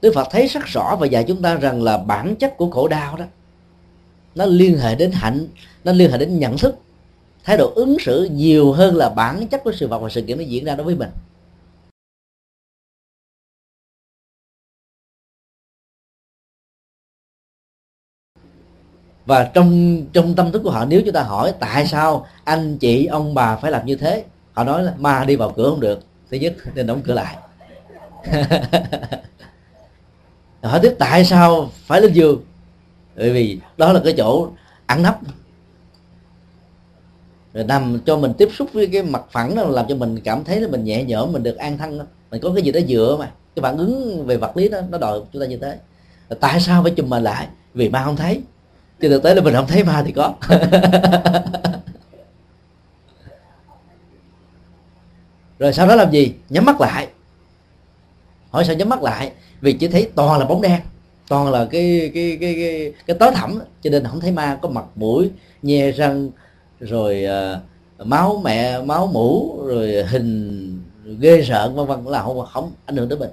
Đức 0.03 0.13
Phật 0.15 0.29
thấy 0.31 0.47
rất 0.47 0.65
rõ 0.65 0.97
và 1.01 1.07
dạy 1.07 1.25
chúng 1.29 1.43
ta 1.43 1.55
rằng 1.55 1.83
là 1.83 1.99
bản 1.99 2.37
chất 2.37 2.57
của 2.57 2.71
khổ 2.71 2.89
đau 2.89 3.17
đó, 3.17 3.25
nó 4.35 4.47
liên 4.47 4.79
hệ 4.79 4.95
đến 4.95 5.11
hạnh, 5.13 5.47
nó 5.85 5.93
liên 5.93 6.11
hệ 6.11 6.19
đến 6.19 6.39
nhận 6.39 6.59
thức, 6.59 6.75
thái 7.45 7.57
độ 7.57 7.73
ứng 7.75 7.97
xử 8.01 8.29
nhiều 8.33 8.73
hơn 8.73 8.97
là 8.97 9.09
bản 9.09 9.47
chất 9.47 9.65
của 9.65 9.73
sự 9.73 9.89
vật 9.89 9.99
và 9.99 10.09
sự 10.09 10.23
kiện 10.23 10.39
nó 10.39 10.45
diễn 10.45 10.65
ra 10.65 10.75
đối 10.75 10.85
với 10.85 10.95
mình. 10.95 11.11
Và 19.27 19.45
trong 19.55 20.03
trong 20.13 20.35
tâm 20.35 20.53
thức 20.53 20.63
của 20.65 20.71
họ, 20.71 20.85
nếu 20.85 21.03
chúng 21.05 21.15
ta 21.15 21.23
hỏi 21.23 21.53
tại 21.61 21.87
sao 21.87 22.27
anh 22.45 22.79
chị, 22.79 23.07
ông 23.07 23.35
bà 23.35 23.57
phải 23.57 23.71
làm 23.71 23.87
như 23.87 23.97
thế, 23.97 24.25
họ 24.53 24.65
nói 24.65 24.83
là 24.83 24.95
ma 24.99 25.25
đi 25.25 25.37
vào 25.37 25.51
cửa 25.51 25.71
không 25.71 25.81
được, 25.81 26.01
thứ 26.31 26.37
nhất 26.37 26.55
nên 26.75 26.87
đóng 26.87 27.01
cửa 27.05 27.15
lại. 27.15 27.37
Hỏi 30.63 30.81
tiếp 30.83 30.95
tại 30.99 31.25
sao 31.25 31.71
phải 31.87 32.01
lên 32.01 32.13
giường? 32.13 32.43
Bởi 33.17 33.31
vì 33.31 33.59
đó 33.77 33.93
là 33.93 34.01
cái 34.05 34.15
chỗ 34.17 34.49
ăn 34.87 35.03
nắp. 35.03 35.21
Rồi 37.55 37.65
nằm 37.65 37.99
cho 38.07 38.17
mình 38.17 38.33
tiếp 38.39 38.49
xúc 38.59 38.69
với 38.73 38.87
cái 38.87 39.03
mặt 39.03 39.23
phẳng 39.31 39.55
đó, 39.55 39.63
làm 39.65 39.87
cho 39.89 39.95
mình 39.95 40.21
cảm 40.21 40.45
thấy 40.45 40.61
là 40.61 40.69
mình 40.69 40.85
nhẹ 40.85 41.05
nhõm, 41.05 41.33
mình 41.33 41.43
được 41.43 41.57
an 41.57 41.79
thân 41.79 41.99
đó. 41.99 42.05
mình 42.31 42.41
có 42.41 42.53
cái 42.55 42.63
gì 42.63 42.73
đó 42.73 42.81
dựa 42.89 43.17
mà, 43.21 43.31
cái 43.57 43.63
phản 43.63 43.77
ứng 43.77 44.27
về 44.27 44.37
vật 44.37 44.57
lý 44.57 44.69
đó, 44.69 44.79
nó 44.91 44.99
đòi 44.99 45.21
chúng 45.33 45.43
ta 45.43 45.47
như 45.47 45.57
thế. 45.57 45.79
Rồi 46.29 46.39
tại 46.41 46.61
sao 46.61 46.83
phải 46.83 46.93
chùm 46.97 47.11
mình 47.11 47.23
lại? 47.23 47.49
Vì 47.75 47.89
ma 47.89 48.03
không 48.05 48.17
thấy 48.17 48.41
thì 49.03 49.09
thực 49.09 49.23
tế 49.23 49.35
là 49.35 49.41
mình 49.43 49.55
không 49.55 49.67
thấy 49.67 49.85
ma 49.85 50.03
thì 50.07 50.13
có. 50.13 50.35
Rồi 55.59 55.73
sau 55.73 55.87
đó 55.87 55.95
làm 55.95 56.11
gì? 56.11 56.35
Nhắm 56.51 56.65
mắt 56.65 56.81
lại. 56.81 57.09
Hỏi 58.51 58.65
sao 58.65 58.75
nhắm 58.75 58.89
mắt 58.89 59.03
lại? 59.03 59.33
Vì 59.61 59.73
chỉ 59.73 59.89
thấy 59.89 60.11
toàn 60.15 60.39
là 60.39 60.45
bóng 60.45 60.63
đen 60.63 60.81
toàn 61.29 61.51
là 61.51 61.65
cái 61.71 62.11
cái 62.15 62.39
cái 62.41 62.55
cái, 62.55 62.93
cái 63.07 63.17
tối 63.19 63.31
thẳm. 63.35 63.59
Cho 63.83 63.91
nên 63.91 64.05
không 64.05 64.21
thấy 64.21 64.33
ma 64.33 64.59
có 64.63 64.69
mặt 64.69 64.85
mũi 64.95 65.31
nhe 65.63 65.91
răng 65.91 66.31
rồi 66.81 67.27
uh, 67.27 68.07
máu 68.07 68.41
mẹ 68.45 68.83
máu 68.83 69.07
mũ 69.07 69.59
rồi 69.67 70.05
hình 70.09 70.81
ghê 71.21 71.45
sợ 71.49 71.69
vân 71.75 71.87
vân 71.87 72.05
là 72.05 72.23
không 72.23 72.47
không 72.53 72.73
ảnh 72.87 72.97
hưởng 72.97 73.09
đến 73.09 73.19
mình. 73.19 73.31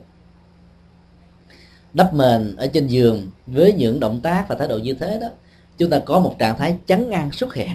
Đắp 1.94 2.14
mền 2.14 2.56
ở 2.56 2.68
trên 2.68 2.88
giường 2.88 3.28
với 3.48 3.74
những 3.74 4.00
động 4.00 4.20
tác 4.24 4.46
và 4.48 4.56
thái 4.56 4.68
độ 4.68 4.78
như 4.78 4.94
thế 4.94 5.18
đó 5.22 5.28
chúng 5.80 5.90
ta 5.90 6.00
có 6.06 6.20
một 6.20 6.36
trạng 6.40 6.58
thái 6.58 6.78
chấn 6.86 7.12
an 7.12 7.32
xuất 7.32 7.54
hiện. 7.54 7.70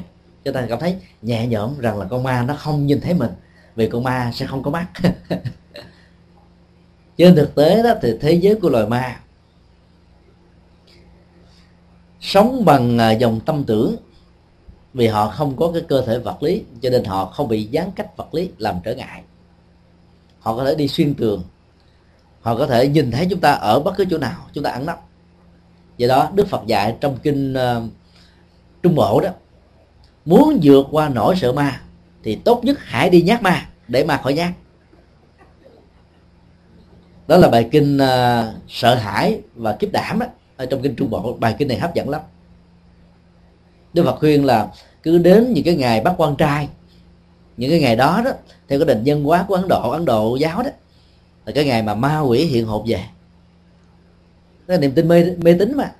Chúng 0.44 0.54
ta 0.54 0.66
cảm 0.68 0.78
thấy 0.78 0.96
nhẹ 1.22 1.46
nhõm 1.46 1.78
rằng 1.78 1.98
là 1.98 2.06
con 2.10 2.22
ma 2.22 2.42
nó 2.42 2.54
không 2.54 2.86
nhìn 2.86 3.00
thấy 3.00 3.14
mình, 3.14 3.30
vì 3.76 3.88
con 3.88 4.02
ma 4.02 4.30
sẽ 4.34 4.46
không 4.46 4.62
có 4.62 4.70
mắt. 4.70 4.86
Trên 7.16 7.36
thực 7.36 7.54
tế 7.54 7.82
đó 7.82 7.94
thì 8.02 8.16
thế 8.20 8.32
giới 8.32 8.54
của 8.54 8.68
loài 8.68 8.86
ma 8.86 9.20
sống 12.20 12.64
bằng 12.64 12.98
à, 12.98 13.10
dòng 13.10 13.40
tâm 13.40 13.64
tưởng 13.64 13.96
vì 14.94 15.06
họ 15.06 15.28
không 15.28 15.56
có 15.56 15.70
cái 15.72 15.82
cơ 15.88 16.02
thể 16.06 16.18
vật 16.18 16.42
lý, 16.42 16.64
cho 16.82 16.90
nên 16.90 17.04
họ 17.04 17.26
không 17.26 17.48
bị 17.48 17.64
gián 17.64 17.92
cách 17.92 18.16
vật 18.16 18.34
lý 18.34 18.50
làm 18.58 18.76
trở 18.84 18.94
ngại. 18.94 19.22
Họ 20.40 20.56
có 20.56 20.64
thể 20.64 20.74
đi 20.74 20.88
xuyên 20.88 21.14
tường, 21.14 21.42
họ 22.40 22.56
có 22.56 22.66
thể 22.66 22.88
nhìn 22.88 23.10
thấy 23.10 23.26
chúng 23.30 23.40
ta 23.40 23.52
ở 23.52 23.80
bất 23.80 23.94
cứ 23.96 24.04
chỗ 24.10 24.18
nào, 24.18 24.46
chúng 24.52 24.64
ta 24.64 24.70
ẩn 24.70 24.86
nấp 24.86 25.00
do 25.96 26.08
đó 26.08 26.30
đức 26.34 26.48
phật 26.48 26.66
dạy 26.66 26.96
trong 27.00 27.18
kinh 27.22 27.54
uh, 27.54 27.82
trung 28.82 28.94
bộ 28.94 29.20
đó 29.20 29.28
muốn 30.24 30.60
vượt 30.62 30.86
qua 30.90 31.08
nỗi 31.08 31.36
sợ 31.36 31.52
ma 31.52 31.80
thì 32.22 32.34
tốt 32.34 32.64
nhất 32.64 32.78
hãy 32.80 33.10
đi 33.10 33.22
nhát 33.22 33.42
ma 33.42 33.68
để 33.88 34.04
ma 34.04 34.16
khỏi 34.16 34.34
nhát. 34.34 34.52
Đó 37.26 37.36
là 37.36 37.48
bài 37.48 37.68
kinh 37.72 37.96
uh, 37.96 38.54
sợ 38.68 38.94
hãi 38.94 39.40
và 39.54 39.72
kiếp 39.72 39.92
đảm 39.92 40.18
đó 40.18 40.26
ở 40.56 40.66
trong 40.66 40.82
kinh 40.82 40.96
trung 40.96 41.10
bộ. 41.10 41.36
Bài 41.40 41.54
kinh 41.58 41.68
này 41.68 41.78
hấp 41.78 41.94
dẫn 41.94 42.08
lắm. 42.08 42.20
Đức 43.92 44.04
phật 44.04 44.18
khuyên 44.18 44.44
là 44.44 44.68
cứ 45.02 45.18
đến 45.18 45.52
những 45.52 45.64
cái 45.64 45.76
ngày 45.76 46.00
bắt 46.00 46.14
quan 46.16 46.36
trai 46.36 46.68
những 47.56 47.70
cái 47.70 47.80
ngày 47.80 47.96
đó 47.96 48.22
đó 48.24 48.30
theo 48.68 48.78
cái 48.78 48.86
định 48.86 49.04
nhân 49.04 49.24
hóa 49.24 49.44
của 49.48 49.54
ấn 49.54 49.68
độ 49.68 49.90
ấn 49.90 50.04
độ 50.04 50.36
giáo 50.36 50.62
đó 50.62 50.70
là 51.46 51.52
cái 51.54 51.64
ngày 51.64 51.82
mà 51.82 51.94
ma 51.94 52.20
quỷ 52.20 52.44
hiện 52.44 52.66
hộp 52.66 52.82
về 52.86 53.04
cái 54.68 54.78
niềm 54.78 54.92
tin 54.92 55.08
mê, 55.08 55.24
mê 55.36 55.56
tín 55.58 55.76
mà. 55.76 55.92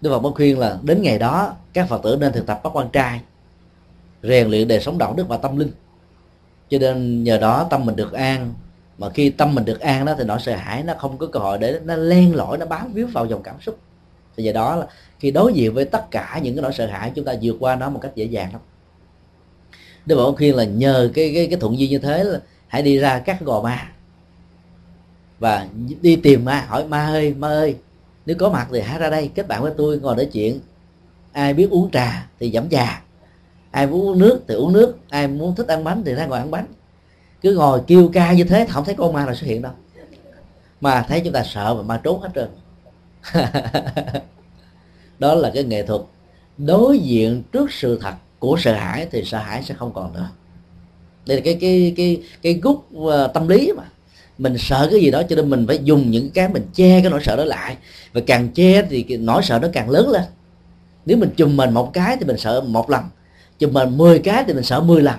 Đức 0.00 0.10
phật 0.10 0.20
mới 0.20 0.32
khuyên 0.32 0.58
là 0.58 0.78
đến 0.82 1.02
ngày 1.02 1.18
đó 1.18 1.54
các 1.72 1.88
phật 1.88 2.02
tử 2.02 2.16
nên 2.20 2.32
thực 2.32 2.46
tập 2.46 2.60
bắt 2.64 2.76
quan 2.76 2.88
trai 2.92 3.20
rèn 4.22 4.50
luyện 4.50 4.68
đời 4.68 4.80
sống 4.80 4.98
đạo 4.98 5.14
đức 5.16 5.28
và 5.28 5.36
tâm 5.36 5.56
linh. 5.56 5.70
Cho 6.70 6.78
nên 6.78 7.24
nhờ 7.24 7.38
đó 7.38 7.66
tâm 7.70 7.84
mình 7.86 7.96
được 7.96 8.12
an 8.12 8.54
mà 8.98 9.10
khi 9.10 9.30
tâm 9.30 9.54
mình 9.54 9.64
được 9.64 9.80
an 9.80 10.04
đó 10.04 10.14
thì 10.18 10.24
nỗi 10.24 10.38
sợ 10.40 10.56
hãi 10.56 10.82
nó 10.82 10.94
không 10.98 11.18
có 11.18 11.26
cơ 11.26 11.40
hội 11.40 11.58
để 11.58 11.80
nó 11.84 11.96
len 11.96 12.34
lỏi 12.34 12.58
nó 12.58 12.66
bám 12.66 12.92
víu 12.92 13.06
vào 13.06 13.26
dòng 13.26 13.42
cảm 13.42 13.60
xúc. 13.60 13.78
Thì 14.36 14.44
giờ 14.44 14.52
đó 14.52 14.76
là 14.76 14.86
khi 15.18 15.30
đối 15.30 15.52
diện 15.54 15.74
với 15.74 15.84
tất 15.84 16.10
cả 16.10 16.40
những 16.42 16.54
cái 16.56 16.62
nỗi 16.62 16.72
sợ 16.72 16.86
hãi 16.86 17.12
chúng 17.14 17.24
ta 17.24 17.34
vượt 17.42 17.56
qua 17.60 17.76
nó 17.76 17.90
một 17.90 17.98
cách 18.02 18.12
dễ 18.14 18.24
dàng 18.24 18.52
lắm. 18.52 18.60
Đức 20.06 20.16
Phật 20.16 20.36
khuyên 20.36 20.56
là 20.56 20.64
nhờ 20.64 21.10
cái 21.14 21.32
cái 21.34 21.46
cái 21.46 21.60
thuận 21.60 21.78
duyên 21.78 21.90
như 21.90 21.98
thế 21.98 22.24
là 22.24 22.40
hãy 22.68 22.82
đi 22.82 22.98
ra 22.98 23.18
các 23.18 23.40
gò 23.40 23.62
ma 23.62 23.91
và 25.42 25.66
đi 26.00 26.16
tìm 26.16 26.44
ma, 26.44 26.64
hỏi, 26.68 26.84
ma 26.84 27.06
ơi 27.06 27.34
ma 27.34 27.48
ơi, 27.48 27.76
nếu 28.26 28.36
có 28.38 28.50
mặt 28.50 28.68
thì 28.72 28.80
hãy 28.80 28.98
ra 28.98 29.10
đây, 29.10 29.30
kết 29.34 29.48
bạn 29.48 29.62
với 29.62 29.72
tôi, 29.76 29.98
ngồi 29.98 30.16
nói 30.16 30.28
chuyện. 30.32 30.60
Ai 31.32 31.54
biết 31.54 31.70
uống 31.70 31.90
trà 31.90 32.26
thì 32.40 32.52
giảm 32.52 32.68
trà, 32.68 33.02
ai 33.70 33.86
muốn 33.86 34.00
uống 34.06 34.18
nước 34.18 34.40
thì 34.48 34.54
uống 34.54 34.72
nước, 34.72 34.96
ai 35.08 35.28
muốn 35.28 35.54
thích 35.54 35.68
ăn 35.68 35.84
bánh 35.84 36.02
thì 36.06 36.14
ra 36.14 36.26
ngồi 36.26 36.38
ăn 36.38 36.50
bánh. 36.50 36.66
Cứ 37.40 37.54
ngồi 37.54 37.80
kêu 37.86 38.10
ca 38.12 38.32
như 38.32 38.44
thế 38.44 38.66
không 38.70 38.84
thấy 38.84 38.94
con 38.94 39.12
ma 39.12 39.24
nào 39.24 39.34
xuất 39.34 39.46
hiện 39.46 39.62
đâu. 39.62 39.72
Mà 40.80 41.04
thấy 41.08 41.20
chúng 41.20 41.32
ta 41.32 41.42
sợ 41.44 41.74
và 41.74 41.82
ma 41.82 42.00
trốn 42.04 42.20
hết 42.22 42.28
trơn. 42.34 42.48
Đó 45.18 45.34
là 45.34 45.50
cái 45.54 45.64
nghệ 45.64 45.86
thuật 45.86 46.00
đối 46.58 46.98
diện 46.98 47.42
trước 47.52 47.72
sự 47.72 47.98
thật 48.02 48.14
của 48.38 48.56
sợ 48.58 48.74
hãi 48.74 49.08
thì 49.10 49.24
sợ 49.24 49.38
hãi 49.38 49.62
sẽ 49.62 49.74
không 49.74 49.92
còn 49.92 50.12
nữa. 50.12 50.28
Đây 51.26 51.36
là 51.36 51.42
cái 51.44 51.58
cái 51.60 51.94
cái 51.96 52.22
cái 52.42 52.54
gút 52.54 52.76
ờ, 53.08 53.26
tâm 53.26 53.48
lý 53.48 53.72
mà 53.76 53.84
mình 54.42 54.58
sợ 54.58 54.88
cái 54.90 55.00
gì 55.00 55.10
đó 55.10 55.22
cho 55.28 55.36
nên 55.36 55.50
mình 55.50 55.66
phải 55.66 55.78
dùng 55.84 56.10
những 56.10 56.30
cái 56.30 56.48
mình 56.48 56.66
che 56.74 57.00
cái 57.00 57.10
nỗi 57.10 57.20
sợ 57.22 57.36
đó 57.36 57.44
lại. 57.44 57.76
Và 58.12 58.20
càng 58.26 58.48
che 58.48 58.82
thì 58.82 59.02
cái 59.02 59.18
nỗi 59.18 59.42
sợ 59.42 59.58
nó 59.58 59.68
càng 59.72 59.90
lớn 59.90 60.08
lên. 60.08 60.22
Nếu 61.06 61.16
mình 61.16 61.30
chùm 61.36 61.56
mình 61.56 61.74
một 61.74 61.92
cái 61.92 62.16
thì 62.16 62.26
mình 62.26 62.38
sợ 62.38 62.60
một 62.60 62.90
lần. 62.90 63.04
Chùm 63.58 63.72
mình 63.72 63.98
10 63.98 64.18
cái 64.18 64.44
thì 64.46 64.54
mình 64.54 64.64
sợ 64.64 64.80
10 64.80 65.02
lần. 65.02 65.14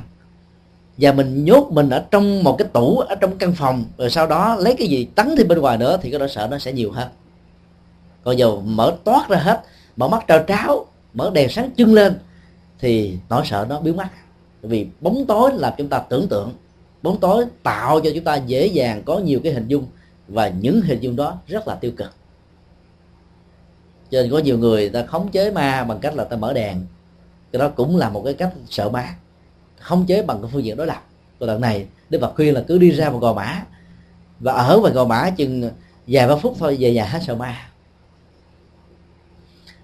Và 0.98 1.12
mình 1.12 1.46
nhốt 1.46 1.70
mình 1.72 1.90
ở 1.90 2.04
trong 2.12 2.44
một 2.44 2.56
cái 2.58 2.68
tủ 2.74 3.00
ở 3.00 3.16
trong 3.16 3.38
căn 3.38 3.54
phòng, 3.54 3.86
rồi 3.98 4.10
sau 4.10 4.28
đó 4.28 4.56
lấy 4.56 4.76
cái 4.76 4.88
gì 4.88 5.08
tấn 5.16 5.36
thêm 5.38 5.48
bên 5.48 5.60
ngoài 5.60 5.78
nữa 5.78 5.98
thì 6.02 6.10
cái 6.10 6.20
nỗi 6.20 6.30
sợ 6.30 6.48
nó 6.52 6.60
sẽ 6.60 6.74
nhiều 6.74 6.92
hơn. 6.92 7.08
Còn 8.24 8.38
giờ 8.38 8.56
mở 8.56 8.96
toát 9.04 9.30
ra 9.30 9.38
hết, 9.38 9.62
mở 9.96 10.08
mắt 10.08 10.24
trao 10.28 10.44
tráo, 10.48 10.86
mở 11.14 11.32
đèn 11.34 11.50
sáng 11.50 11.70
trưng 11.78 11.94
lên 11.94 12.16
thì 12.80 13.18
nỗi 13.30 13.42
sợ 13.46 13.66
nó 13.70 13.80
biến 13.80 13.98
mất. 13.98 14.08
Vì 14.62 14.88
bóng 15.02 15.26
tối 15.28 15.52
làm 15.54 15.74
chúng 15.78 15.88
ta 15.88 16.00
tưởng 16.00 16.28
tượng 16.28 16.54
bóng 17.04 17.20
tối 17.20 17.46
tạo 17.64 18.00
cho 18.00 18.10
chúng 18.16 18.24
ta 18.24 18.36
dễ 18.36 18.66
dàng 18.66 19.04
có 19.06 19.20
nhiều 19.20 19.40
cái 19.44 19.54
hình 19.54 19.68
dung 19.68 19.88
và 20.28 20.48
những 20.48 20.82
hình 20.82 21.00
dung 21.00 21.16
đó 21.16 21.38
rất 21.48 21.68
là 21.68 21.76
tiêu 21.76 21.92
cực. 21.98 22.14
Cho 24.12 24.22
nên 24.22 24.32
có 24.32 24.38
nhiều 24.38 24.58
người 24.58 24.90
ta 24.90 25.06
khống 25.06 25.32
chế 25.32 25.52
ma 25.52 25.84
bằng 25.84 26.00
cách 26.00 26.16
là 26.16 26.24
ta 26.24 26.38
mở 26.38 26.54
đèn. 26.54 26.86
Cái 27.52 27.60
đó 27.60 27.70
cũng 27.70 27.98
là 27.98 28.10
một 28.10 28.22
cái 28.26 28.34
cách 28.34 28.54
sợ 28.70 28.90
ma. 28.90 29.16
Khống 29.80 30.06
chế 30.06 30.24
bằng 30.24 30.42
cái 30.42 30.52
phương 30.54 30.64
diện 30.64 30.78
đối 30.78 30.88
lập. 30.88 31.04
Còn 31.40 31.48
lần 31.50 31.62
này, 31.62 31.88
đức 32.10 32.20
phật 32.22 32.36
khuyên 32.36 32.54
là 32.54 32.64
cứ 32.68 32.78
đi 32.78 32.92
ra 32.92 33.10
một 33.10 33.20
gò 33.20 33.34
mã 33.34 33.64
và 34.40 34.54
ở 34.54 34.80
và 34.80 34.90
gò 34.90 35.06
mã 35.06 35.30
chừng 35.30 35.70
vài 36.08 36.28
ba 36.28 36.36
phút 36.36 36.56
thôi, 36.60 36.78
về 36.80 36.94
nhà 36.94 37.06
hết 37.06 37.20
sợ 37.28 37.36
ma. 37.36 37.70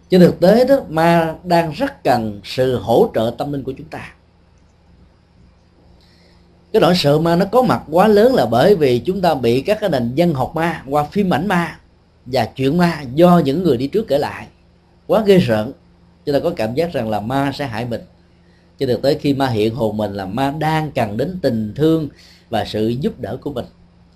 Trên 0.10 0.22
thực 0.22 0.40
tế 0.40 0.66
đó, 0.66 0.76
ma 0.90 1.36
đang 1.44 1.72
rất 1.72 2.04
cần 2.04 2.42
sự 2.44 2.80
hỗ 2.80 3.12
trợ 3.16 3.36
tâm 3.38 3.52
linh 3.52 3.64
của 3.64 3.74
chúng 3.78 3.88
ta 3.88 4.14
cái 6.74 6.82
nỗi 6.82 6.96
sợ 6.96 7.20
ma 7.20 7.36
nó 7.36 7.46
có 7.46 7.62
mặt 7.62 7.84
quá 7.92 8.08
lớn 8.08 8.34
là 8.34 8.46
bởi 8.46 8.76
vì 8.76 9.00
chúng 9.00 9.22
ta 9.22 9.36
bị 9.36 9.62
các 9.62 9.78
cái 9.82 9.90
nền 9.90 10.16
dân 10.16 10.34
học 10.34 10.52
ma 10.56 10.84
qua 10.88 11.04
phim 11.04 11.34
ảnh 11.34 11.48
ma 11.48 11.80
và 12.26 12.46
chuyện 12.46 12.78
ma 12.78 13.04
do 13.14 13.42
những 13.46 13.64
người 13.64 13.78
đi 13.78 13.88
trước 13.88 14.08
kể 14.08 14.18
lại. 14.18 14.48
Quá 15.08 15.24
ghê 15.26 15.38
rợn 15.38 15.72
chúng 16.26 16.34
ta 16.34 16.40
có 16.40 16.50
cảm 16.56 16.76
giác 16.76 16.94
rằng 16.94 17.10
là 17.10 17.20
ma 17.20 17.52
sẽ 17.56 17.68
hại 17.68 17.86
mình. 17.86 18.02
Cho 18.80 18.88
thực 18.88 19.02
tế 19.02 19.14
khi 19.14 19.34
ma 19.34 19.48
hiện 19.48 19.76
hồn 19.76 19.98
mình 19.98 20.14
là 20.14 20.26
ma 20.26 20.54
đang 20.60 20.92
cần 20.92 21.18
đến 21.18 21.40
tình 21.42 21.74
thương 21.76 22.10
và 22.50 22.66
sự 22.66 22.88
giúp 22.88 23.20
đỡ 23.20 23.38
của 23.42 23.52
mình. 23.52 23.66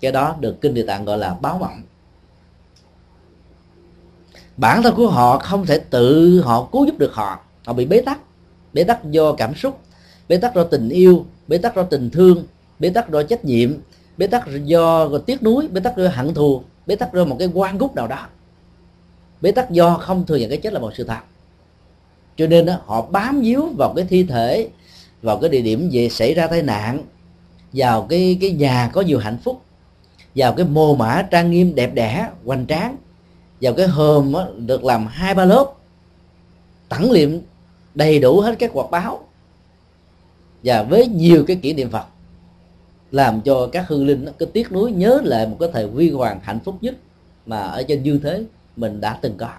Cái 0.01 0.11
đó 0.11 0.35
được 0.39 0.61
kinh 0.61 0.73
địa 0.73 0.85
tạng 0.85 1.05
gọi 1.05 1.17
là 1.17 1.35
báo 1.41 1.57
mộng 1.57 1.81
bản 4.57 4.83
thân 4.83 4.95
của 4.95 5.07
họ 5.07 5.37
không 5.39 5.65
thể 5.65 5.79
tự 5.89 6.41
họ 6.41 6.67
cứu 6.71 6.85
giúp 6.85 6.99
được 6.99 7.13
họ. 7.13 7.39
Họ 7.65 7.73
bị 7.73 7.85
bế 7.85 8.01
tắc. 8.01 8.19
Bế 8.73 8.83
tắc 8.83 9.11
do 9.11 9.33
cảm 9.33 9.55
xúc 9.55 9.79
bế 10.29 10.37
tắc 10.37 10.55
do 10.55 10.63
tình 10.63 10.89
yêu 10.89 11.25
bế 11.47 11.57
tắc 11.57 11.75
do 11.75 11.83
tình 11.83 12.09
thương 12.09 12.43
bế 12.79 12.89
tắc 12.89 13.09
do 13.09 13.23
trách 13.23 13.45
nhiệm 13.45 13.73
bế 14.17 14.27
tắc 14.27 14.43
do 14.65 15.09
tiếc 15.25 15.43
nuối 15.43 15.67
bế 15.67 15.81
tắc 15.81 15.97
do 15.97 16.07
hận 16.07 16.33
thù 16.33 16.63
bế 16.85 16.95
tắc 16.95 17.13
do 17.13 17.25
một 17.25 17.35
cái 17.39 17.49
quan 17.53 17.77
gút 17.77 17.95
nào 17.95 18.07
đó. 18.07 18.27
Bế 19.41 19.51
tắc 19.51 19.71
do 19.71 19.97
không 19.97 20.25
thừa 20.25 20.35
nhận 20.35 20.49
cái 20.49 20.57
chết 20.57 20.73
là 20.73 20.79
một 20.79 20.91
sự 20.95 21.03
thật. 21.03 21.19
Cho 22.37 22.47
nên 22.47 22.65
đó, 22.65 22.73
họ 22.85 23.01
bám 23.01 23.41
víu 23.41 23.69
vào 23.77 23.93
cái 23.95 24.05
thi 24.05 24.23
thể 24.23 24.69
vào 25.21 25.37
cái 25.37 25.49
địa 25.49 25.61
điểm 25.61 25.89
về 25.91 26.09
xảy 26.09 26.33
ra 26.33 26.47
tai 26.47 26.61
nạn 26.61 27.03
vào 27.73 28.01
cái 28.01 28.37
cái 28.41 28.51
nhà 28.51 28.89
có 28.93 29.01
nhiều 29.01 29.19
hạnh 29.19 29.37
phúc 29.43 29.61
vào 30.35 30.53
cái 30.53 30.65
mồ 30.65 30.95
mã 30.95 31.27
trang 31.31 31.51
nghiêm 31.51 31.75
đẹp 31.75 31.93
đẽ 31.93 32.29
hoành 32.45 32.65
tráng 32.67 32.97
vào 33.61 33.73
cái 33.73 33.87
hòm 33.87 34.33
được 34.57 34.83
làm 34.83 35.07
hai 35.07 35.33
ba 35.33 35.45
lớp 35.45 35.73
tẳng 36.89 37.11
liệm 37.11 37.39
đầy 37.95 38.19
đủ 38.19 38.39
hết 38.39 38.55
các 38.59 38.71
quạt 38.73 38.91
báo 38.91 39.27
và 40.63 40.83
với 40.83 41.07
nhiều 41.07 41.43
cái 41.47 41.55
kỷ 41.55 41.73
niệm 41.73 41.89
Phật, 41.89 42.05
làm 43.11 43.41
cho 43.41 43.69
các 43.71 43.87
hư 43.87 44.03
linh 44.03 44.25
cứ 44.39 44.45
tiếc 44.45 44.71
nuối 44.71 44.91
nhớ 44.91 45.21
lại 45.23 45.47
một 45.47 45.57
cái 45.59 45.69
thời 45.73 45.87
huy 45.87 46.11
hoàng 46.11 46.39
hạnh 46.43 46.59
phúc 46.65 46.75
nhất 46.81 46.95
mà 47.45 47.57
ở 47.59 47.83
trên 47.83 48.03
dương 48.03 48.19
thế 48.19 48.43
mình 48.75 49.01
đã 49.01 49.19
từng 49.21 49.37
có. 49.37 49.49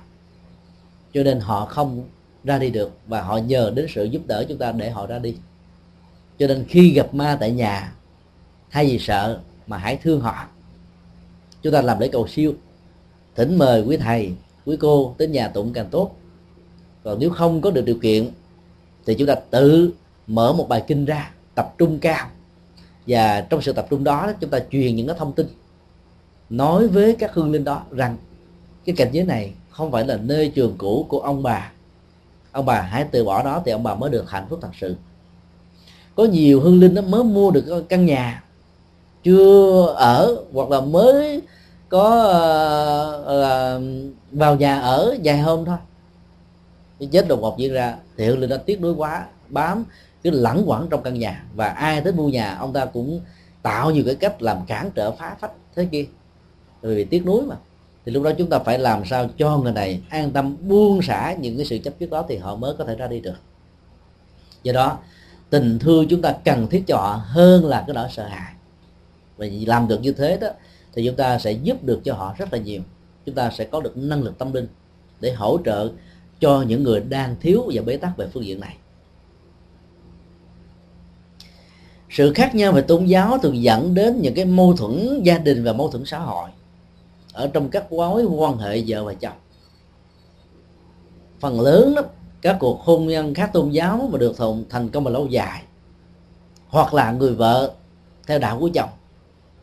Cho 1.14 1.22
nên 1.22 1.40
họ 1.40 1.66
không 1.66 2.04
ra 2.44 2.58
đi 2.58 2.70
được 2.70 2.90
và 3.06 3.22
họ 3.22 3.38
nhờ 3.38 3.72
đến 3.74 3.86
sự 3.94 4.04
giúp 4.04 4.22
đỡ 4.26 4.44
chúng 4.48 4.58
ta 4.58 4.72
để 4.72 4.90
họ 4.90 5.06
ra 5.06 5.18
đi. 5.18 5.36
Cho 6.38 6.46
nên 6.46 6.64
khi 6.68 6.90
gặp 6.90 7.14
ma 7.14 7.36
tại 7.40 7.50
nhà 7.50 7.92
hay 8.68 8.88
gì 8.88 8.98
sợ 8.98 9.40
mà 9.66 9.78
hãy 9.78 9.98
thương 10.02 10.20
họ. 10.20 10.46
Chúng 11.62 11.72
ta 11.72 11.82
làm 11.82 12.00
lễ 12.00 12.08
cầu 12.08 12.28
siêu, 12.28 12.54
thỉnh 13.34 13.58
mời 13.58 13.82
quý 13.82 13.96
thầy, 13.96 14.32
quý 14.66 14.76
cô 14.80 15.14
đến 15.18 15.32
nhà 15.32 15.48
tụng 15.48 15.72
càng 15.72 15.88
tốt. 15.90 16.16
Còn 17.04 17.18
nếu 17.18 17.30
không 17.30 17.60
có 17.60 17.70
được 17.70 17.84
điều 17.84 17.98
kiện, 17.98 18.30
thì 19.06 19.14
chúng 19.14 19.28
ta 19.28 19.34
tự 19.34 19.92
mở 20.26 20.52
một 20.52 20.68
bài 20.68 20.84
kinh 20.86 21.04
ra 21.04 21.30
tập 21.54 21.74
trung 21.78 21.98
cao. 21.98 22.26
Và 23.06 23.40
trong 23.40 23.62
sự 23.62 23.72
tập 23.72 23.86
trung 23.90 24.04
đó 24.04 24.32
chúng 24.40 24.50
ta 24.50 24.58
truyền 24.70 24.96
những 24.96 25.06
cái 25.06 25.16
thông 25.18 25.32
tin 25.32 25.46
nói 26.50 26.88
với 26.88 27.16
các 27.18 27.34
hương 27.34 27.52
linh 27.52 27.64
đó 27.64 27.82
rằng 27.90 28.16
cái 28.84 28.94
cảnh 28.98 29.08
giới 29.12 29.24
này 29.24 29.52
không 29.70 29.92
phải 29.92 30.06
là 30.06 30.16
nơi 30.16 30.52
trường 30.54 30.74
cũ 30.78 31.06
của 31.08 31.20
ông 31.20 31.42
bà. 31.42 31.72
Ông 32.52 32.66
bà 32.66 32.80
hãy 32.80 33.04
từ 33.10 33.24
bỏ 33.24 33.42
đó 33.42 33.62
thì 33.64 33.72
ông 33.72 33.82
bà 33.82 33.94
mới 33.94 34.10
được 34.10 34.30
hạnh 34.30 34.46
phúc 34.50 34.58
thật 34.62 34.70
sự. 34.80 34.96
Có 36.14 36.24
nhiều 36.24 36.60
hương 36.60 36.80
linh 36.80 36.94
nó 36.94 37.02
mới 37.02 37.24
mua 37.24 37.50
được 37.50 37.84
căn 37.88 38.06
nhà 38.06 38.42
chưa 39.24 39.86
ở 39.96 40.36
hoặc 40.52 40.70
là 40.70 40.80
mới 40.80 41.42
có 41.88 42.22
ờ, 43.24 43.40
là 43.40 43.76
uh, 43.76 43.82
vào 44.32 44.56
nhà 44.56 44.80
ở 44.80 45.16
vài 45.24 45.38
hôm 45.38 45.64
thôi. 45.64 45.76
Chết 47.12 47.28
đột 47.28 47.40
ngột 47.40 47.58
diễn 47.58 47.72
ra 47.72 47.96
thì 48.16 48.26
hương 48.26 48.38
linh 48.38 48.50
đã 48.50 48.56
tiếc 48.56 48.80
nuối 48.80 48.94
quá 48.94 49.26
bám 49.48 49.84
cứ 50.24 50.30
lẳng 50.30 50.62
quẩn 50.66 50.88
trong 50.90 51.02
căn 51.02 51.18
nhà. 51.18 51.44
Và 51.54 51.68
ai 51.68 52.00
tới 52.00 52.12
mua 52.12 52.28
nhà, 52.28 52.54
ông 52.54 52.72
ta 52.72 52.84
cũng 52.84 53.20
tạo 53.62 53.90
nhiều 53.90 54.02
cái 54.06 54.14
cách 54.14 54.42
làm 54.42 54.66
cản 54.66 54.90
trở 54.94 55.10
phá 55.12 55.36
phách 55.40 55.52
thế 55.74 55.84
kia. 55.84 56.06
Vì 56.82 57.04
tiếc 57.04 57.26
nuối 57.26 57.42
mà. 57.42 57.56
Thì 58.04 58.12
lúc 58.12 58.22
đó 58.22 58.30
chúng 58.38 58.50
ta 58.50 58.58
phải 58.58 58.78
làm 58.78 59.04
sao 59.04 59.28
cho 59.38 59.58
người 59.58 59.72
này 59.72 60.02
an 60.08 60.30
tâm, 60.30 60.56
buông 60.68 61.02
xả 61.02 61.34
những 61.40 61.56
cái 61.56 61.66
sự 61.66 61.78
chấp 61.78 61.94
trước 61.98 62.10
đó 62.10 62.24
thì 62.28 62.36
họ 62.36 62.56
mới 62.56 62.74
có 62.78 62.84
thể 62.84 62.96
ra 62.96 63.06
đi 63.06 63.20
được. 63.20 63.36
Do 64.62 64.72
đó, 64.72 64.98
tình 65.50 65.78
thương 65.78 66.08
chúng 66.08 66.22
ta 66.22 66.34
cần 66.44 66.66
thiết 66.68 66.84
cho 66.86 66.96
họ 66.96 67.22
hơn 67.24 67.64
là 67.64 67.84
cái 67.86 67.94
nỗi 67.94 68.08
sợ 68.10 68.26
hãi. 68.26 68.54
Và 69.36 69.46
làm 69.66 69.88
được 69.88 70.00
như 70.00 70.12
thế 70.12 70.38
đó, 70.40 70.48
thì 70.94 71.06
chúng 71.06 71.16
ta 71.16 71.38
sẽ 71.38 71.52
giúp 71.52 71.84
được 71.84 72.00
cho 72.04 72.14
họ 72.14 72.34
rất 72.38 72.52
là 72.52 72.58
nhiều. 72.58 72.82
Chúng 73.26 73.34
ta 73.34 73.50
sẽ 73.50 73.64
có 73.64 73.80
được 73.80 73.96
năng 73.96 74.22
lực 74.22 74.38
tâm 74.38 74.52
linh 74.52 74.68
để 75.20 75.32
hỗ 75.32 75.58
trợ 75.64 75.90
cho 76.40 76.62
những 76.62 76.82
người 76.82 77.00
đang 77.00 77.36
thiếu 77.40 77.62
và 77.74 77.82
bế 77.82 77.96
tắc 77.96 78.16
về 78.16 78.26
phương 78.32 78.44
diện 78.44 78.60
này. 78.60 78.76
Sự 82.14 82.32
khác 82.32 82.54
nhau 82.54 82.72
về 82.72 82.82
tôn 82.82 83.04
giáo 83.04 83.38
thường 83.38 83.62
dẫn 83.62 83.94
đến 83.94 84.20
những 84.20 84.34
cái 84.34 84.44
mâu 84.44 84.76
thuẫn 84.76 85.22
gia 85.22 85.38
đình 85.38 85.64
và 85.64 85.72
mâu 85.72 85.90
thuẫn 85.90 86.04
xã 86.04 86.18
hội 86.18 86.48
ở 87.32 87.50
trong 87.52 87.68
các 87.68 87.92
mối 87.92 88.24
quan 88.24 88.58
hệ 88.58 88.82
vợ 88.86 89.04
và 89.04 89.14
chồng. 89.14 89.36
Phần 91.40 91.60
lớn 91.60 91.94
đó, 91.94 92.02
các 92.42 92.56
cuộc 92.60 92.80
hôn 92.80 93.06
nhân 93.06 93.34
khác 93.34 93.50
tôn 93.52 93.70
giáo 93.70 94.08
mà 94.12 94.18
được 94.18 94.34
thành 94.38 94.64
thành 94.70 94.88
công 94.88 95.04
và 95.04 95.10
lâu 95.10 95.26
dài, 95.26 95.62
hoặc 96.68 96.94
là 96.94 97.12
người 97.12 97.34
vợ 97.34 97.72
theo 98.26 98.38
đạo 98.38 98.58
của 98.60 98.70
chồng 98.74 98.90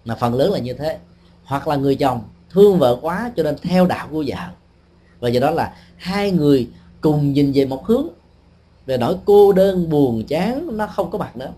mà 0.05 0.15
phần 0.15 0.33
lớn 0.33 0.51
là 0.51 0.59
như 0.59 0.73
thế. 0.73 0.97
Hoặc 1.43 1.67
là 1.67 1.75
người 1.75 1.95
chồng 1.95 2.21
thương 2.49 2.79
vợ 2.79 2.97
quá 3.01 3.31
cho 3.35 3.43
nên 3.43 3.55
theo 3.61 3.85
đạo 3.85 4.07
của 4.11 4.23
vợ. 4.27 4.47
Và 5.19 5.29
do 5.29 5.39
đó 5.39 5.51
là 5.51 5.75
hai 5.97 6.31
người 6.31 6.69
cùng 7.01 7.33
nhìn 7.33 7.51
về 7.51 7.65
một 7.65 7.85
hướng 7.85 8.07
về 8.85 8.97
nỗi 8.97 9.15
cô 9.25 9.51
đơn 9.51 9.89
buồn 9.89 10.23
chán 10.27 10.77
nó 10.77 10.87
không 10.87 11.11
có 11.11 11.17
mặt 11.17 11.37
nữa 11.37 11.51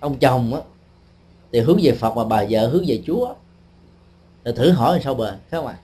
ông 0.00 0.18
chồng 0.18 0.54
á, 0.54 0.60
thì 1.52 1.60
hướng 1.60 1.78
về 1.82 1.92
phật 1.92 2.16
mà 2.16 2.24
bà 2.24 2.44
vợ 2.50 2.68
hướng 2.68 2.84
về 2.86 3.02
chúa. 3.06 3.34
Rồi 4.44 4.54
thử 4.54 4.70
hỏi 4.70 5.00
sao 5.04 5.14
bền, 5.14 5.34
phải 5.34 5.60
không 5.60 5.66
ạ? 5.66 5.78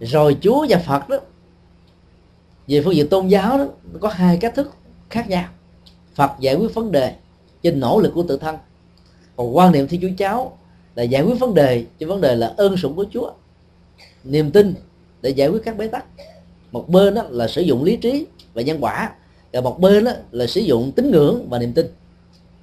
Rồi 0.00 0.36
chúa 0.40 0.66
và 0.68 0.78
phật 0.78 1.08
đó, 1.08 1.18
về 2.68 2.82
phương 2.82 2.94
diện 2.94 3.08
tôn 3.08 3.28
giáo 3.28 3.58
đó, 3.58 3.66
có 4.00 4.08
hai 4.08 4.36
cách 4.36 4.54
thức 4.54 4.74
khác 5.10 5.28
nhau. 5.28 5.48
Phật 6.14 6.30
giải 6.40 6.54
quyết 6.54 6.74
vấn 6.74 6.92
đề 6.92 7.14
trên 7.62 7.80
nỗ 7.80 8.00
lực 8.00 8.12
của 8.14 8.22
tự 8.28 8.36
thân. 8.36 8.56
Còn 9.36 9.56
quan 9.56 9.72
niệm 9.72 9.88
thiên 9.88 10.00
chúa 10.00 10.08
cháu 10.18 10.58
là 10.94 11.02
giải 11.02 11.22
quyết 11.22 11.34
vấn 11.34 11.54
đề 11.54 11.86
trên 11.98 12.08
vấn 12.08 12.20
đề 12.20 12.34
là 12.34 12.54
ơn 12.56 12.76
sủng 12.76 12.94
của 12.96 13.04
chúa. 13.12 13.32
Niềm 14.24 14.50
tin 14.50 14.74
để 15.22 15.30
giải 15.30 15.48
quyết 15.48 15.62
các 15.64 15.76
bế 15.76 15.88
tắc. 15.88 16.04
Một 16.72 16.88
bên 16.88 17.14
đó 17.14 17.22
là 17.30 17.48
sử 17.48 17.60
dụng 17.60 17.84
lý 17.84 17.96
trí 17.96 18.26
và 18.54 18.62
nhân 18.62 18.78
quả, 18.80 19.12
và 19.52 19.60
một 19.60 19.80
bên 19.80 20.04
đó 20.04 20.12
là 20.30 20.46
sử 20.46 20.60
dụng 20.60 20.92
tín 20.92 21.10
ngưỡng 21.10 21.48
và 21.48 21.58
niềm 21.58 21.72
tin 21.72 21.86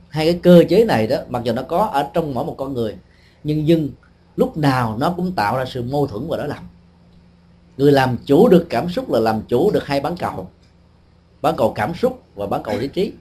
hai 0.10 0.26
cái 0.26 0.40
cơ 0.44 0.64
chế 0.70 0.86
này 0.86 1.08
đó, 1.08 1.18
mặc 1.30 1.42
dù 1.44 1.54
nó 1.54 1.62
có 1.62 1.86
ở 1.86 2.10
trong 2.14 2.34
mỗi 2.34 2.46
một 2.46 2.56
con 2.58 2.74
người, 2.74 2.96
nhưng 3.44 3.66
nhưng 3.66 3.90
lúc 4.36 4.58
nào 4.58 4.98
nó 5.00 5.14
cũng 5.18 5.32
tạo 5.32 5.58
ra 5.58 5.66
sự 5.66 5.84
mâu 5.84 6.08
thuẫn 6.08 6.28
và 6.28 6.38
đó 6.38 6.46
làm 6.46 6.64
người 7.78 7.92
làm 7.92 8.18
chủ 8.26 8.48
được 8.48 8.66
cảm 8.70 8.90
xúc 8.90 9.12
là 9.12 9.20
làm 9.20 9.42
chủ 9.48 9.72
được 9.72 9.86
hai 9.86 10.02
bán 10.02 10.18
cầu. 10.18 10.50
Bán 11.42 11.56
cầu 11.58 11.72
cảm 11.76 11.94
xúc 11.94 12.24
và 12.36 12.48
bán 12.48 12.64
cầu 12.64 12.78
lý 12.78 12.88
trí. 12.88 13.12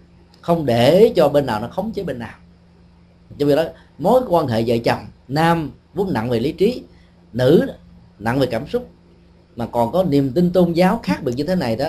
Không 0.41 0.67
để 0.67 1.13
cho 1.17 1.29
bên 1.29 1.47
nào 1.47 1.61
nó 1.61 1.69
khống 1.69 1.93
chế 1.93 2.03
bên 2.03 2.19
nào. 2.19 2.35
Cho 3.39 3.47
vì 3.47 3.57
đó, 3.57 3.65
mối 3.99 4.23
quan 4.29 4.47
hệ 4.47 4.65
vợ 4.67 4.77
chồng, 4.85 5.07
nam 5.29 5.71
vốn 5.95 6.13
nặng 6.13 6.31
về 6.31 6.41
lý 6.41 6.53
trí, 6.53 6.83
nữ 7.33 7.67
nặng 8.19 8.39
về 8.39 8.47
cảm 8.47 8.69
xúc. 8.69 8.89
Mà 9.57 9.67
còn 9.67 9.93
có 9.93 10.05
niềm 10.05 10.33
tin 10.33 10.53
tôn 10.53 10.73
giáo 10.73 11.01
khác 11.03 11.23
biệt 11.23 11.33
như 11.37 11.45
thế 11.45 11.55
này 11.55 11.77
đó 11.77 11.89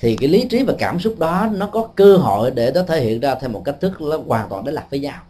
thì 0.00 0.16
cái 0.16 0.28
lý 0.28 0.46
trí 0.50 0.62
và 0.62 0.74
cảm 0.78 0.98
xúc 1.00 1.18
đó 1.18 1.48
nó 1.52 1.66
có 1.66 1.88
cơ 1.94 2.16
hội 2.16 2.50
để 2.50 2.72
nó 2.74 2.82
thể 2.82 3.00
hiện 3.00 3.20
ra 3.20 3.34
theo 3.34 3.50
một 3.50 3.62
cách 3.64 3.76
thức 3.80 4.00
nó 4.00 4.18
hoàn 4.26 4.48
toàn 4.48 4.64
đối 4.64 4.74
lập 4.74 4.86
với 4.90 5.00
nhau. 5.00 5.20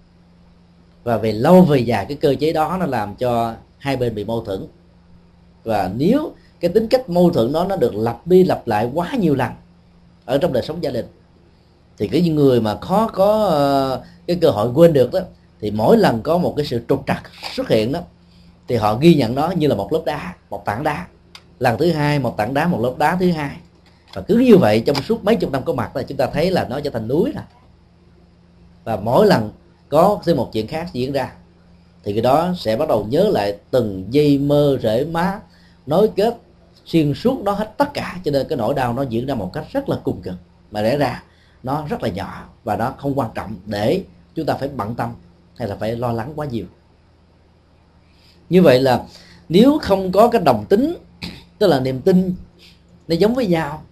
Và 1.05 1.17
về 1.17 1.33
lâu 1.33 1.63
về 1.63 1.79
dài, 1.79 2.07
cái 2.09 2.17
cơ 2.17 2.35
chế 2.41 2.53
đó 2.53 2.77
nó 2.81 2.87
làm 2.87 3.15
cho 3.15 3.55
hai 3.79 3.97
bên 3.97 4.15
bị 4.15 4.25
mâu 4.25 4.45
thuẫn. 4.45 4.67
Và 5.65 5.91
nếu 5.97 6.33
cái 6.61 6.71
tính 6.71 6.89
cách 6.89 7.11
mâu 7.11 7.31
thuẫn 7.31 7.53
đó 7.53 7.65
nó 7.65 7.77
được 7.77 7.95
lặp 7.95 8.27
đi 8.27 8.45
lặp 8.45 8.67
lại 8.67 8.91
quá 8.95 9.11
nhiều 9.21 9.35
lần 9.35 9.51
ở 10.25 10.39
trong 10.39 10.53
đời 10.53 10.63
sống 10.63 10.83
gia 10.83 10.91
đình, 10.91 11.07
thì 11.99 12.09
cái 12.09 12.21
người 12.21 12.61
mà 12.61 12.77
khó 12.81 13.09
có 13.09 13.45
ờ, 13.45 14.03
cái 14.27 14.39
cơ 14.41 14.51
hội 14.51 14.71
quên 14.75 14.93
được 14.93 15.13
đó, 15.13 15.21
thì 15.61 15.71
mỗi 15.71 15.97
lần 15.97 16.23
có 16.23 16.39
một 16.39 16.55
cái 16.57 16.67
sự 16.67 16.83
trục 16.89 17.05
trặc 17.07 17.23
xuất 17.55 17.69
hiện 17.69 17.93
đó, 17.93 18.01
thì 18.69 18.77
họ 18.77 18.95
ghi 18.95 19.15
nhận 19.15 19.35
nó 19.35 19.51
như 19.51 19.67
là 19.67 19.75
một 19.75 19.93
lớp 19.93 20.03
đá, 20.05 20.35
một 20.51 20.65
tảng 20.65 20.83
đá. 20.83 21.07
Lần 21.59 21.79
thứ 21.79 21.93
hai, 21.93 22.19
một 22.19 22.37
tảng 22.37 22.55
đá, 22.55 22.67
một 22.67 22.81
lớp 22.81 22.95
đá 22.99 23.17
thứ 23.21 23.31
hai 23.31 23.57
và 24.15 24.23
cứ 24.23 24.37
như 24.39 24.57
vậy 24.57 24.83
trong 24.87 24.97
suốt 24.97 25.25
mấy 25.25 25.37
chục 25.37 25.53
năm 25.53 25.63
có 25.65 25.73
mặt 25.73 25.97
là 25.97 26.03
chúng 26.03 26.19
ta 26.19 26.27
thấy 26.27 26.51
là 26.51 26.67
nó 26.71 26.81
trở 26.81 26.91
thành 26.91 27.09
núi 27.09 27.33
rồi. 27.35 27.45
Và 28.85 28.97
mỗi 28.97 29.27
lần 29.27 29.51
có 29.89 30.21
thêm 30.25 30.37
một 30.37 30.51
chuyện 30.53 30.67
khác 30.67 30.89
diễn 30.93 31.13
ra, 31.13 31.33
thì 32.05 32.13
cái 32.13 32.23
đó 32.23 32.55
sẽ 32.57 32.77
bắt 32.77 32.89
đầu 32.89 33.07
nhớ 33.11 33.29
lại 33.33 33.59
từng 33.71 34.07
dây 34.11 34.39
mơ 34.39 34.79
rễ 34.83 35.05
má, 35.05 35.41
nối 35.87 36.11
kết 36.17 36.37
xuyên 36.85 37.15
suốt 37.15 37.43
đó 37.45 37.53
hết 37.53 37.75
tất 37.77 37.95
cả, 37.95 38.19
cho 38.25 38.31
nên 38.31 38.49
cái 38.49 38.59
nỗi 38.59 38.75
đau 38.75 38.93
nó 38.93 39.03
diễn 39.03 39.27
ra 39.27 39.35
một 39.35 39.51
cách 39.53 39.65
rất 39.73 39.89
là 39.89 39.99
cùng 40.05 40.23
cực. 40.23 40.35
Mà 40.71 40.83
lẽ 40.83 40.97
ra, 40.97 41.23
nó 41.63 41.85
rất 41.89 42.03
là 42.03 42.09
nhỏ, 42.09 42.49
và 42.65 42.77
nó 42.77 42.95
không 42.99 43.19
quan 43.19 43.31
trọng 43.35 43.55
để 43.67 44.03
chúng 44.35 44.47
ta 44.47 44.55
phải 44.55 44.69
bận 44.69 44.95
tâm 44.95 45.11
hay 45.57 45.69
là 45.69 45.77
phải 45.77 45.97
lo 45.97 46.13
lắng 46.13 46.33
quá 46.37 46.47
nhiều. 46.47 46.67
Như 48.51 48.63
vậy 48.63 48.81
là 48.81 49.05
nếu 49.49 49.79
không 49.83 50.13
có 50.13 50.29
cái 50.29 50.43
đồng 50.45 50.65
tính, 50.69 50.97
tức 51.59 51.67
là 51.67 51.81
niềm 51.81 52.01
tin, 52.01 52.35
nó 53.09 53.15
giống 53.15 53.35
với 53.35 53.47
nhau 53.47 53.83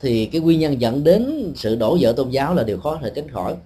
thì 0.00 0.26
cái 0.26 0.40
nguyên 0.40 0.60
nhân 0.60 0.80
dẫn 0.80 1.04
đến 1.04 1.52
sự 1.56 1.76
đổ 1.76 1.98
vỡ 2.00 2.12
tôn 2.12 2.30
giáo 2.30 2.54
là 2.54 2.62
điều 2.62 2.80
khó 2.80 2.98
thể 3.02 3.12
tránh 3.14 3.28
khỏi. 3.28 3.56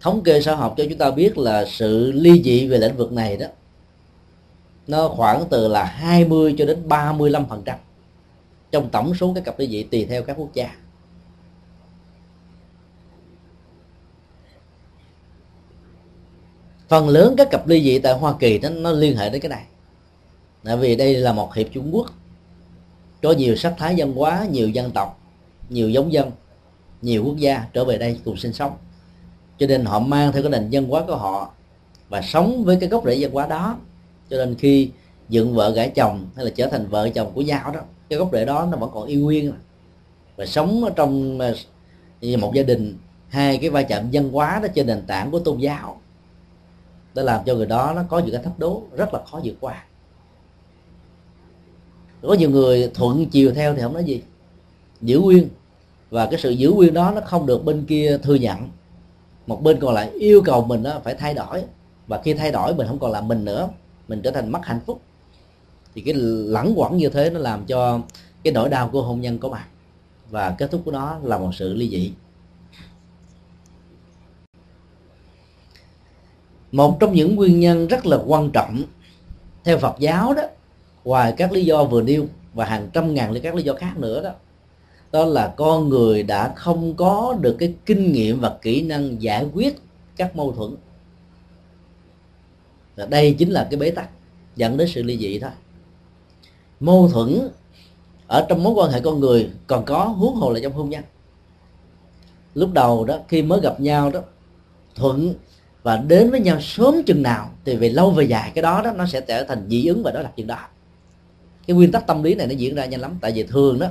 Thống 0.00 0.22
kê 0.22 0.40
xã 0.40 0.54
học 0.54 0.74
cho 0.76 0.84
chúng 0.88 0.98
ta 0.98 1.10
biết 1.10 1.38
là 1.38 1.64
sự 1.64 2.12
ly 2.12 2.42
dị 2.42 2.68
về 2.68 2.78
lĩnh 2.78 2.96
vực 2.96 3.12
này 3.12 3.36
đó 3.36 3.46
nó 4.86 5.08
khoảng 5.08 5.44
từ 5.50 5.68
là 5.68 5.84
20 5.84 6.54
cho 6.58 6.64
đến 6.64 6.88
35 6.88 7.46
phần 7.48 7.62
trăm 7.64 7.78
trong 8.70 8.88
tổng 8.90 9.14
số 9.14 9.32
các 9.34 9.44
cặp 9.44 9.58
ly 9.58 9.68
dị 9.68 9.82
tùy 9.82 10.06
theo 10.06 10.22
các 10.22 10.36
quốc 10.38 10.54
gia. 10.54 10.76
Phần 16.88 17.08
lớn 17.08 17.34
các 17.38 17.50
cặp 17.50 17.68
ly 17.68 17.82
dị 17.82 17.98
tại 17.98 18.12
Hoa 18.12 18.34
Kỳ 18.38 18.58
nó, 18.58 18.68
nó 18.68 18.90
liên 18.90 19.16
hệ 19.16 19.30
đến 19.30 19.40
cái 19.40 19.48
này. 19.48 19.64
Tại 20.64 20.76
vì 20.76 20.96
đây 20.96 21.14
là 21.14 21.32
một 21.32 21.54
hiệp 21.54 21.66
Trung 21.72 21.94
Quốc 21.94 22.06
có 23.22 23.32
nhiều 23.32 23.56
sắc 23.56 23.74
thái 23.78 23.94
văn 23.98 24.12
hóa 24.12 24.46
nhiều 24.50 24.68
dân 24.68 24.90
tộc 24.90 25.15
nhiều 25.68 25.90
giống 25.90 26.12
dân, 26.12 26.30
nhiều 27.02 27.24
quốc 27.24 27.36
gia 27.36 27.66
trở 27.72 27.84
về 27.84 27.98
đây 27.98 28.20
cùng 28.24 28.36
sinh 28.36 28.52
sống. 28.52 28.76
Cho 29.58 29.66
nên 29.66 29.84
họ 29.84 29.98
mang 29.98 30.32
theo 30.32 30.42
cái 30.42 30.50
nền 30.50 30.68
văn 30.72 30.88
hóa 30.88 31.04
của 31.06 31.16
họ 31.16 31.52
và 32.08 32.22
sống 32.22 32.64
với 32.64 32.76
cái 32.80 32.88
gốc 32.88 33.04
rễ 33.06 33.16
văn 33.20 33.32
hóa 33.32 33.46
đó. 33.46 33.76
Cho 34.30 34.36
nên 34.36 34.54
khi 34.54 34.90
dựng 35.28 35.54
vợ 35.54 35.70
gả 35.70 35.86
chồng 35.86 36.28
hay 36.36 36.44
là 36.44 36.50
trở 36.54 36.66
thành 36.66 36.88
vợ 36.88 37.08
chồng 37.08 37.32
của 37.34 37.42
nhau 37.42 37.72
đó, 37.74 37.80
cái 38.08 38.18
gốc 38.18 38.28
rễ 38.32 38.44
đó 38.44 38.68
nó 38.70 38.76
vẫn 38.76 38.90
còn 38.94 39.06
yêu 39.06 39.20
nguyên. 39.20 39.52
Và 40.36 40.46
sống 40.46 40.84
ở 40.84 40.90
trong 40.96 41.38
à, 41.40 41.52
một 42.38 42.54
gia 42.54 42.62
đình, 42.62 42.98
hai 43.28 43.58
cái 43.58 43.70
vai 43.70 43.84
chạm 43.84 44.08
văn 44.12 44.30
hóa 44.30 44.60
đó 44.62 44.68
trên 44.74 44.86
nền 44.86 45.02
tảng 45.06 45.30
của 45.30 45.38
tôn 45.38 45.58
giáo 45.58 46.00
để 47.14 47.22
làm 47.22 47.44
cho 47.44 47.54
người 47.54 47.66
đó 47.66 47.92
nó 47.96 48.02
có 48.08 48.18
những 48.18 48.32
cái 48.32 48.42
thách 48.42 48.58
đố, 48.58 48.82
rất 48.96 49.14
là 49.14 49.20
khó 49.30 49.40
vượt 49.44 49.54
qua. 49.60 49.84
Có 52.22 52.34
nhiều 52.34 52.50
người 52.50 52.90
thuận 52.94 53.26
chiều 53.26 53.52
theo 53.54 53.74
thì 53.74 53.82
không 53.82 53.92
nói 53.92 54.04
gì 54.04 54.22
giữ 55.00 55.20
nguyên. 55.20 55.48
Và 56.10 56.26
cái 56.26 56.40
sự 56.40 56.50
giữ 56.50 56.70
nguyên 56.70 56.94
đó 56.94 57.12
nó 57.14 57.20
không 57.20 57.46
được 57.46 57.64
bên 57.64 57.84
kia 57.84 58.18
thừa 58.22 58.34
nhận. 58.34 58.68
Một 59.46 59.62
bên 59.62 59.80
còn 59.80 59.94
lại 59.94 60.10
yêu 60.10 60.42
cầu 60.44 60.64
mình 60.64 60.82
đó 60.82 61.00
phải 61.04 61.14
thay 61.14 61.34
đổi. 61.34 61.64
Và 62.06 62.20
khi 62.24 62.34
thay 62.34 62.52
đổi 62.52 62.74
mình 62.74 62.86
không 62.86 62.98
còn 62.98 63.12
là 63.12 63.20
mình 63.20 63.44
nữa, 63.44 63.68
mình 64.08 64.22
trở 64.22 64.30
thành 64.30 64.52
mất 64.52 64.60
hạnh 64.62 64.80
phúc. 64.86 65.00
Thì 65.94 66.02
cái 66.02 66.14
lẳng 66.46 66.72
quẩn 66.76 66.96
như 66.96 67.08
thế 67.08 67.30
nó 67.30 67.38
làm 67.38 67.66
cho 67.66 68.00
cái 68.44 68.52
nỗi 68.52 68.68
đau 68.68 68.88
của 68.88 69.02
hôn 69.02 69.20
nhân 69.20 69.38
có 69.38 69.48
mặt. 69.48 69.66
Và 70.30 70.54
kết 70.58 70.70
thúc 70.70 70.82
của 70.84 70.90
nó 70.90 71.18
là 71.22 71.38
một 71.38 71.50
sự 71.54 71.74
ly 71.74 71.90
dị. 71.90 72.12
Một 76.72 77.00
trong 77.00 77.12
những 77.12 77.36
nguyên 77.36 77.60
nhân 77.60 77.86
rất 77.86 78.06
là 78.06 78.18
quan 78.26 78.50
trọng, 78.50 78.82
theo 79.64 79.78
Phật 79.78 79.96
giáo 79.98 80.34
đó, 80.34 80.42
ngoài 81.04 81.34
các 81.36 81.52
lý 81.52 81.64
do 81.64 81.84
vừa 81.84 82.02
nêu 82.02 82.26
và 82.54 82.64
hàng 82.64 82.90
trăm 82.92 83.14
ngàn 83.14 83.32
lý 83.32 83.40
các 83.40 83.54
lý 83.54 83.62
do 83.62 83.74
khác 83.74 83.92
nữa 83.96 84.22
đó 84.22 84.30
đó 85.16 85.24
là 85.24 85.54
con 85.56 85.88
người 85.88 86.22
đã 86.22 86.52
không 86.56 86.94
có 86.94 87.36
được 87.40 87.56
cái 87.58 87.74
kinh 87.86 88.12
nghiệm 88.12 88.40
và 88.40 88.56
kỹ 88.62 88.82
năng 88.82 89.22
giải 89.22 89.46
quyết 89.54 89.80
các 90.16 90.36
mâu 90.36 90.52
thuẫn. 90.52 90.76
Và 92.96 93.06
đây 93.06 93.34
chính 93.38 93.50
là 93.50 93.68
cái 93.70 93.80
bế 93.80 93.90
tắc 93.90 94.08
dẫn 94.56 94.76
đến 94.76 94.88
sự 94.88 95.02
ly 95.02 95.18
dị 95.18 95.38
thôi. 95.38 95.50
Mâu 96.80 97.08
thuẫn 97.08 97.48
ở 98.26 98.46
trong 98.48 98.62
mối 98.62 98.72
quan 98.72 98.90
hệ 98.90 99.00
con 99.00 99.20
người 99.20 99.50
còn 99.66 99.84
có 99.84 100.04
huống 100.04 100.34
hồ 100.34 100.52
là 100.52 100.60
trong 100.62 100.72
hôn 100.72 100.90
nhân. 100.90 101.04
Lúc 102.54 102.72
đầu 102.72 103.04
đó, 103.04 103.18
khi 103.28 103.42
mới 103.42 103.60
gặp 103.60 103.80
nhau 103.80 104.10
đó, 104.10 104.20
thuận 104.94 105.34
và 105.82 105.96
đến 105.96 106.30
với 106.30 106.40
nhau 106.40 106.60
sớm 106.60 107.02
chừng 107.06 107.22
nào, 107.22 107.50
thì 107.64 107.76
về 107.76 107.88
lâu 107.88 108.10
về 108.10 108.24
dài 108.24 108.52
cái 108.54 108.62
đó 108.62 108.82
đó, 108.82 108.92
nó 108.92 109.06
sẽ 109.06 109.20
trở 109.20 109.44
thành 109.44 109.66
dị 109.68 109.86
ứng 109.86 110.02
và 110.02 110.10
đó 110.10 110.20
là 110.20 110.32
chừng 110.36 110.46
đó. 110.46 110.58
Cái 111.66 111.76
nguyên 111.76 111.92
tắc 111.92 112.06
tâm 112.06 112.22
lý 112.22 112.34
này 112.34 112.46
nó 112.46 112.54
diễn 112.54 112.74
ra 112.74 112.84
nhanh 112.84 113.00
lắm, 113.00 113.18
tại 113.20 113.32
vì 113.32 113.42
thường 113.42 113.78
đó 113.78 113.86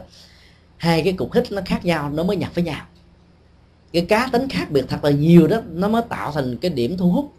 hai 0.85 1.01
cái 1.01 1.13
cục 1.13 1.33
hít 1.33 1.51
nó 1.51 1.61
khác 1.65 1.85
nhau, 1.85 2.09
nó 2.09 2.23
mới 2.23 2.37
nhập 2.37 2.55
với 2.55 2.63
nhau. 2.63 2.85
Cái 3.93 4.05
cá 4.05 4.29
tính 4.31 4.49
khác 4.49 4.71
biệt 4.71 4.85
thật 4.87 5.03
là 5.03 5.09
nhiều 5.09 5.47
đó, 5.47 5.57
nó 5.71 5.87
mới 5.87 6.01
tạo 6.09 6.31
thành 6.31 6.57
cái 6.57 6.71
điểm 6.71 6.97
thu 6.97 7.11
hút. 7.11 7.33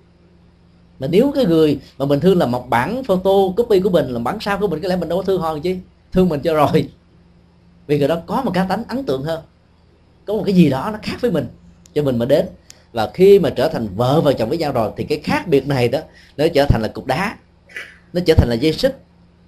Mà 0.99 1.07
nếu 1.07 1.33
cái 1.35 1.45
người 1.45 1.81
mà 1.99 2.07
mình 2.07 2.21
thương 2.21 2.39
là 2.39 2.47
một 2.47 2.71
bản 2.71 3.05
photo 3.05 3.31
copy 3.57 3.81
của 3.81 3.91
mình, 3.91 4.07
là 4.07 4.19
bản 4.19 4.41
sao 4.41 4.59
của 4.59 4.69
mình, 4.69 4.83
có 4.83 4.89
lẽ 4.89 4.97
mình 4.97 5.09
đâu 5.09 5.19
có 5.19 5.25
thương 5.25 5.41
hơn 5.41 5.61
chứ. 5.61 5.77
Thương 6.13 6.29
mình 6.29 6.41
cho 6.41 6.55
rồi. 6.55 6.91
Vì 7.87 7.99
người 7.99 8.09
đó 8.09 8.19
có 8.27 8.43
một 8.43 8.51
cá 8.55 8.65
tính 8.65 8.83
ấn 8.89 9.05
tượng 9.05 9.23
hơn. 9.23 9.41
Có 10.25 10.35
một 10.35 10.43
cái 10.47 10.55
gì 10.55 10.71
đó 10.71 10.91
nó 10.93 10.99
khác 11.03 11.17
với 11.21 11.31
mình, 11.31 11.47
cho 11.95 12.03
mình 12.03 12.19
mà 12.19 12.27
đến. 12.27 12.47
Và 12.93 13.11
khi 13.15 13.39
mà 13.39 13.51
trở 13.51 13.69
thành 13.69 13.89
vợ 13.97 14.21
và 14.21 14.33
chồng 14.33 14.49
với 14.49 14.59
nhau 14.59 14.73
rồi, 14.73 14.91
thì 14.97 15.05
cái 15.05 15.21
khác 15.25 15.49
biệt 15.49 15.67
này 15.67 15.89
đó, 15.89 16.01
nó 16.37 16.45
trở 16.55 16.67
thành 16.69 16.83
là 16.83 16.89
cục 16.89 17.07
đá. 17.07 17.37
Nó 18.13 18.21
trở 18.27 18.35
thành 18.35 18.49
là 18.49 18.55
dây 18.55 18.73
xích. 18.73 18.99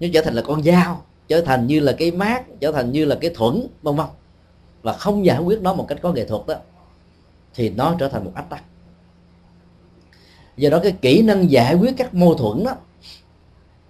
Nó 0.00 0.08
trở 0.12 0.22
thành 0.22 0.34
là 0.34 0.42
con 0.42 0.62
dao 0.62 1.04
trở 1.28 1.40
thành 1.40 1.66
như 1.66 1.80
là 1.80 1.94
cái 1.98 2.10
mát 2.10 2.60
trở 2.60 2.72
thành 2.72 2.92
như 2.92 3.04
là 3.04 3.18
cái 3.20 3.30
thuẫn, 3.34 3.66
vân 3.82 3.96
vân. 3.96 4.06
Và 4.82 4.92
không 4.92 5.26
giải 5.26 5.38
quyết 5.38 5.60
nó 5.62 5.74
một 5.74 5.88
cách 5.88 5.98
có 6.02 6.12
nghệ 6.12 6.24
thuật 6.24 6.46
đó, 6.46 6.54
thì 7.54 7.70
nó 7.70 7.96
trở 7.98 8.08
thành 8.08 8.24
một 8.24 8.32
ách 8.34 8.50
tắc. 8.50 8.62
Do 10.56 10.70
đó 10.70 10.80
cái 10.82 10.92
kỹ 10.92 11.22
năng 11.22 11.50
giải 11.50 11.74
quyết 11.74 11.94
các 11.96 12.14
mâu 12.14 12.34
thuẫn 12.34 12.64
đó 12.64 12.76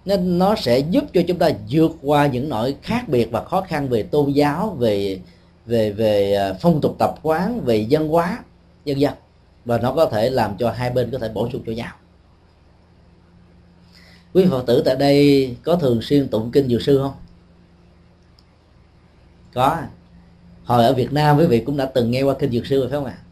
nên 0.05 0.37
nó 0.37 0.55
sẽ 0.55 0.79
giúp 0.79 1.03
cho 1.13 1.21
chúng 1.27 1.37
ta 1.37 1.49
vượt 1.69 1.91
qua 2.01 2.27
những 2.27 2.49
nỗi 2.49 2.75
khác 2.81 3.09
biệt 3.09 3.31
và 3.31 3.43
khó 3.43 3.61
khăn 3.61 3.89
về 3.89 4.03
tôn 4.03 4.31
giáo, 4.31 4.77
về 4.79 5.21
về 5.65 5.91
về 5.91 6.33
à, 6.33 6.53
phong 6.61 6.81
tục 6.81 6.95
tập 6.99 7.15
quán, 7.23 7.61
về 7.61 7.87
văn 7.89 8.07
hóa 8.07 8.43
dân 8.85 8.99
dân 8.99 9.13
và 9.65 9.77
nó 9.77 9.93
có 9.93 10.05
thể 10.05 10.29
làm 10.29 10.57
cho 10.57 10.71
hai 10.71 10.89
bên 10.89 11.11
có 11.11 11.17
thể 11.17 11.29
bổ 11.29 11.49
sung 11.53 11.61
cho 11.65 11.71
nhau. 11.71 11.91
Quý 14.33 14.45
phật 14.49 14.63
tử 14.67 14.81
tại 14.85 14.95
đây 14.95 15.55
có 15.63 15.75
thường 15.75 16.01
xuyên 16.01 16.27
tụng 16.27 16.51
kinh 16.51 16.67
dược 16.67 16.81
sư 16.81 16.99
không? 17.01 17.13
Có. 19.53 19.77
Hồi 20.63 20.85
ở 20.85 20.93
việt 20.93 21.13
nam 21.13 21.37
quý 21.37 21.45
vị 21.45 21.63
cũng 21.65 21.77
đã 21.77 21.85
từng 21.85 22.11
nghe 22.11 22.21
qua 22.21 22.35
kinh 22.39 22.51
dược 22.51 22.65
sư 22.65 22.79
rồi 22.79 22.89
phải 22.89 22.97
không 22.97 23.05
ạ? 23.05 23.17
À? 23.17 23.25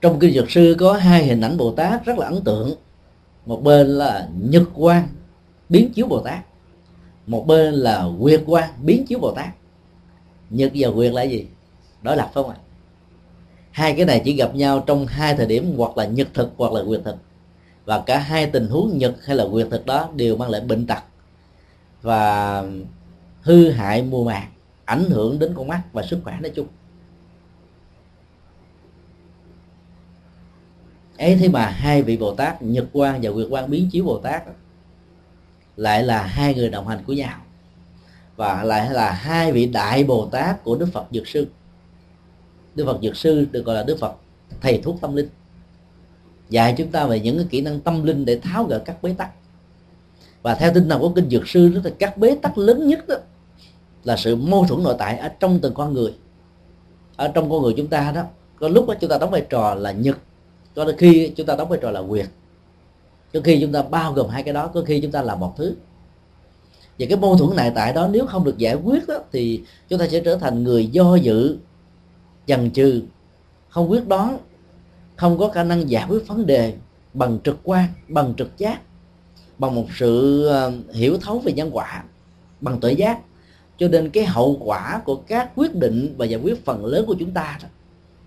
trong 0.00 0.18
kinh 0.18 0.34
dược 0.34 0.50
sư 0.50 0.76
có 0.78 0.92
hai 0.92 1.24
hình 1.24 1.40
ảnh 1.40 1.56
bồ 1.56 1.72
tát 1.72 2.04
rất 2.04 2.18
là 2.18 2.26
ấn 2.26 2.44
tượng. 2.44 2.74
Một 3.46 3.62
bên 3.62 3.86
là 3.86 4.28
nhật 4.40 4.62
quan 4.74 5.08
biến 5.68 5.92
chiếu 5.92 6.06
bồ 6.06 6.20
tát. 6.20 6.38
Một 7.26 7.46
bên 7.46 7.74
là 7.74 8.04
quyệt 8.20 8.42
quan 8.46 8.70
biến 8.82 9.06
chiếu 9.06 9.18
bồ 9.18 9.32
tát. 9.32 9.48
Nhật 10.50 10.72
và 10.74 10.90
quyệt 10.94 11.12
là 11.12 11.22
gì? 11.22 11.46
Đối 12.02 12.16
lập 12.16 12.30
không 12.34 12.48
ạ? 12.48 12.56
À? 12.58 12.64
hai 13.70 13.92
cái 13.92 14.04
này 14.04 14.22
chỉ 14.24 14.32
gặp 14.36 14.54
nhau 14.54 14.84
trong 14.86 15.06
hai 15.06 15.34
thời 15.34 15.46
điểm 15.46 15.74
hoặc 15.76 15.96
là 15.96 16.04
nhật 16.04 16.28
thực 16.34 16.52
hoặc 16.56 16.72
là 16.72 16.82
quyệt 16.88 17.00
thực. 17.04 17.16
Và 17.84 18.02
cả 18.06 18.18
hai 18.18 18.46
tình 18.46 18.68
huống 18.68 18.98
nhật 18.98 19.14
hay 19.24 19.36
là 19.36 19.44
quyệt 19.52 19.66
thực 19.70 19.86
đó 19.86 20.08
đều 20.14 20.36
mang 20.36 20.50
lại 20.50 20.60
bệnh 20.60 20.86
tật. 20.86 20.98
Và 22.02 22.64
hư 23.40 23.70
hại 23.70 24.02
mùa 24.02 24.24
màng, 24.24 24.50
ảnh 24.84 25.04
hưởng 25.10 25.38
đến 25.38 25.52
con 25.56 25.68
mắt 25.68 25.82
và 25.92 26.02
sức 26.02 26.20
khỏe 26.24 26.38
nói 26.40 26.52
chung. 26.54 26.66
Ấy 31.18 31.36
thế 31.36 31.48
mà 31.48 31.66
hai 31.66 32.02
vị 32.02 32.16
bồ 32.16 32.34
tát, 32.34 32.62
nhật 32.62 32.86
quan 32.92 33.20
và 33.22 33.30
nguyệt 33.30 33.46
quan 33.50 33.70
biến 33.70 33.88
chiếu 33.92 34.04
bồ 34.04 34.18
tát 34.18 34.42
lại 35.76 36.02
là 36.02 36.22
hai 36.22 36.54
người 36.54 36.68
đồng 36.68 36.88
hành 36.88 37.04
của 37.06 37.12
nhau. 37.12 37.40
Và 38.36 38.64
lại 38.64 38.90
là 38.90 39.12
hai 39.12 39.52
vị 39.52 39.66
đại 39.66 40.04
bồ 40.04 40.26
tát 40.26 40.64
của 40.64 40.76
đức 40.76 40.86
phật 40.92 41.06
dược 41.10 41.28
sư. 41.28 41.46
Đức 42.74 42.84
phật 42.86 42.98
dược 43.02 43.16
sư 43.16 43.46
được 43.50 43.64
gọi 43.64 43.74
là 43.74 43.82
đức 43.82 43.98
phật 44.00 44.14
thầy 44.60 44.80
thuốc 44.84 45.00
tâm 45.00 45.16
linh. 45.16 45.28
Dạy 46.48 46.74
chúng 46.78 46.90
ta 46.90 47.06
về 47.06 47.20
những 47.20 47.36
cái 47.36 47.46
kỹ 47.50 47.60
năng 47.60 47.80
tâm 47.80 48.04
linh 48.04 48.24
để 48.24 48.38
tháo 48.38 48.64
gỡ 48.64 48.78
các 48.78 49.02
bế 49.02 49.14
tắc. 49.18 49.30
Và 50.42 50.54
theo 50.54 50.74
tinh 50.74 50.88
thần 50.88 51.00
của 51.00 51.12
kinh 51.14 51.30
dược 51.30 51.48
sư 51.48 51.68
đó 51.68 51.80
là 51.84 51.90
các 51.98 52.18
bế 52.18 52.36
tắc 52.42 52.58
lớn 52.58 52.88
nhất 52.88 53.08
đó 53.08 53.16
là 54.04 54.16
sự 54.16 54.36
mâu 54.36 54.64
thuẫn 54.64 54.82
nội 54.82 54.94
tại 54.98 55.18
ở 55.18 55.28
trong 55.28 55.58
từng 55.62 55.74
con 55.74 55.94
người. 55.94 56.14
Ở 57.16 57.28
trong 57.28 57.50
con 57.50 57.62
người 57.62 57.74
chúng 57.76 57.86
ta 57.86 58.12
đó 58.12 58.22
có 58.60 58.68
lúc 58.68 58.88
đó 58.88 58.94
chúng 59.00 59.10
ta 59.10 59.18
đóng 59.18 59.30
vai 59.30 59.46
trò 59.50 59.74
là 59.74 59.92
nhật 59.92 60.18
có 60.74 60.92
khi 60.98 61.32
chúng 61.36 61.46
ta 61.46 61.56
đóng 61.56 61.68
vai 61.68 61.78
trò 61.82 61.90
là 61.90 62.02
quyệt 62.08 62.26
có 63.32 63.40
khi 63.44 63.58
chúng 63.60 63.72
ta 63.72 63.82
bao 63.82 64.12
gồm 64.12 64.28
hai 64.28 64.42
cái 64.42 64.54
đó 64.54 64.66
có 64.66 64.82
khi 64.86 65.00
chúng 65.00 65.12
ta 65.12 65.22
là 65.22 65.34
một 65.34 65.54
thứ. 65.56 65.74
Và 66.98 67.06
cái 67.08 67.18
mâu 67.18 67.36
thuẫn 67.36 67.56
nội 67.56 67.72
tại 67.74 67.92
đó 67.92 68.08
nếu 68.12 68.26
không 68.26 68.44
được 68.44 68.58
giải 68.58 68.74
quyết 68.74 69.08
đó, 69.08 69.18
thì 69.32 69.62
chúng 69.88 69.98
ta 69.98 70.08
sẽ 70.08 70.20
trở 70.20 70.36
thành 70.36 70.62
người 70.62 70.86
do 70.86 71.14
dự 71.14 71.56
dần 72.46 72.70
chừ 72.70 73.02
không 73.68 73.90
quyết 73.90 74.08
đoán 74.08 74.38
không 75.16 75.38
có 75.38 75.48
khả 75.48 75.62
năng 75.64 75.90
giải 75.90 76.06
quyết 76.08 76.28
vấn 76.28 76.46
đề 76.46 76.74
bằng 77.14 77.38
trực 77.44 77.58
quan 77.64 77.88
bằng 78.08 78.34
trực 78.36 78.58
giác 78.58 78.80
bằng 79.58 79.74
một 79.74 79.86
sự 79.96 80.46
ờ, 80.46 80.72
hiểu 80.92 81.18
thấu 81.20 81.38
về 81.38 81.52
nhân 81.52 81.70
quả 81.72 82.04
bằng 82.60 82.80
tuệ 82.80 82.92
giác 82.92 83.20
cho 83.80 83.88
nên 83.88 84.10
cái 84.10 84.24
hậu 84.24 84.56
quả 84.60 85.02
của 85.04 85.16
các 85.16 85.50
quyết 85.54 85.74
định 85.74 86.14
và 86.18 86.26
giải 86.26 86.40
quyết 86.40 86.64
phần 86.64 86.84
lớn 86.84 87.04
của 87.06 87.16
chúng 87.18 87.30
ta 87.30 87.58
đó, 87.62 87.68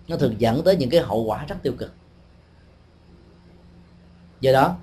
nó 0.08 0.16
thường 0.16 0.34
dẫn 0.38 0.62
tới 0.62 0.76
những 0.76 0.90
cái 0.90 1.00
hậu 1.00 1.22
quả 1.24 1.44
rất 1.48 1.56
tiêu 1.62 1.72
cực. 1.78 1.92
Do 4.40 4.52
đó 4.52 4.76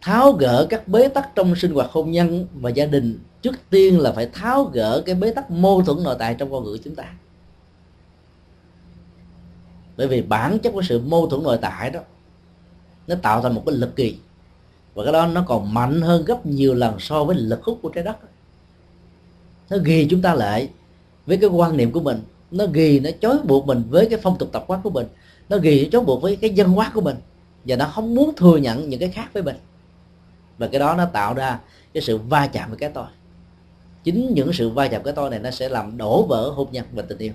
tháo 0.00 0.32
gỡ 0.32 0.66
các 0.70 0.88
bế 0.88 1.08
tắc 1.08 1.34
trong 1.34 1.56
sinh 1.56 1.74
hoạt 1.74 1.90
hôn 1.90 2.10
nhân 2.10 2.46
và 2.54 2.70
gia 2.70 2.86
đình 2.86 3.18
trước 3.42 3.54
tiên 3.70 4.00
là 4.00 4.12
phải 4.12 4.26
tháo 4.32 4.64
gỡ 4.64 5.02
cái 5.06 5.14
bế 5.14 5.30
tắc 5.30 5.50
mâu 5.50 5.82
thuẫn 5.82 6.02
nội 6.02 6.16
tại 6.18 6.34
trong 6.34 6.52
con 6.52 6.64
người 6.64 6.78
chúng 6.84 6.94
ta. 6.94 7.04
Bởi 9.96 10.06
vì 10.08 10.22
bản 10.22 10.58
chất 10.58 10.70
của 10.70 10.82
sự 10.82 11.00
mâu 11.00 11.26
thuẫn 11.26 11.42
nội 11.42 11.58
tại 11.62 11.90
đó 11.90 12.00
nó 13.06 13.14
tạo 13.22 13.42
thành 13.42 13.54
một 13.54 13.62
cái 13.66 13.74
lực 13.74 13.96
kỳ 13.96 14.18
và 14.94 15.04
cái 15.04 15.12
đó 15.12 15.26
nó 15.26 15.44
còn 15.46 15.74
mạnh 15.74 16.00
hơn 16.00 16.24
gấp 16.24 16.46
nhiều 16.46 16.74
lần 16.74 17.00
so 17.00 17.24
với 17.24 17.36
lực 17.36 17.64
hút 17.64 17.78
của 17.82 17.88
trái 17.88 18.04
đất 18.04 18.16
nó 19.70 19.76
ghi 19.84 20.06
chúng 20.10 20.22
ta 20.22 20.34
lại 20.34 20.70
với 21.26 21.36
cái 21.36 21.50
quan 21.50 21.76
niệm 21.76 21.92
của 21.92 22.00
mình. 22.00 22.22
Nó 22.50 22.66
ghi, 22.66 23.00
nó 23.00 23.10
chối 23.20 23.38
buộc 23.44 23.66
mình 23.66 23.82
với 23.90 24.06
cái 24.10 24.18
phong 24.22 24.38
tục 24.38 24.48
tập 24.52 24.64
quán 24.66 24.80
của 24.82 24.90
mình. 24.90 25.06
Nó 25.48 25.58
ghi, 25.58 25.84
nó 25.84 25.88
chối 25.92 26.04
buộc 26.04 26.22
với 26.22 26.36
cái 26.36 26.50
dân 26.50 26.68
hóa 26.68 26.90
của 26.94 27.00
mình. 27.00 27.16
Và 27.64 27.76
nó 27.76 27.84
không 27.84 28.14
muốn 28.14 28.34
thừa 28.36 28.56
nhận 28.56 28.88
những 28.88 29.00
cái 29.00 29.08
khác 29.08 29.28
với 29.32 29.42
mình. 29.42 29.56
Và 30.58 30.66
cái 30.66 30.78
đó 30.78 30.94
nó 30.94 31.04
tạo 31.04 31.34
ra 31.34 31.60
cái 31.94 32.02
sự 32.02 32.18
va 32.18 32.46
chạm 32.46 32.68
với 32.68 32.78
cái 32.78 32.90
tôi. 32.94 33.06
Chính 34.04 34.34
những 34.34 34.52
sự 34.52 34.70
va 34.70 34.88
chạm 34.88 35.02
cái 35.02 35.12
tôi 35.12 35.30
này 35.30 35.38
nó 35.38 35.50
sẽ 35.50 35.68
làm 35.68 35.96
đổ 35.96 36.26
vỡ 36.26 36.50
hôn 36.50 36.68
nhân 36.72 36.84
và 36.92 37.02
tình 37.02 37.18
yêu. 37.18 37.32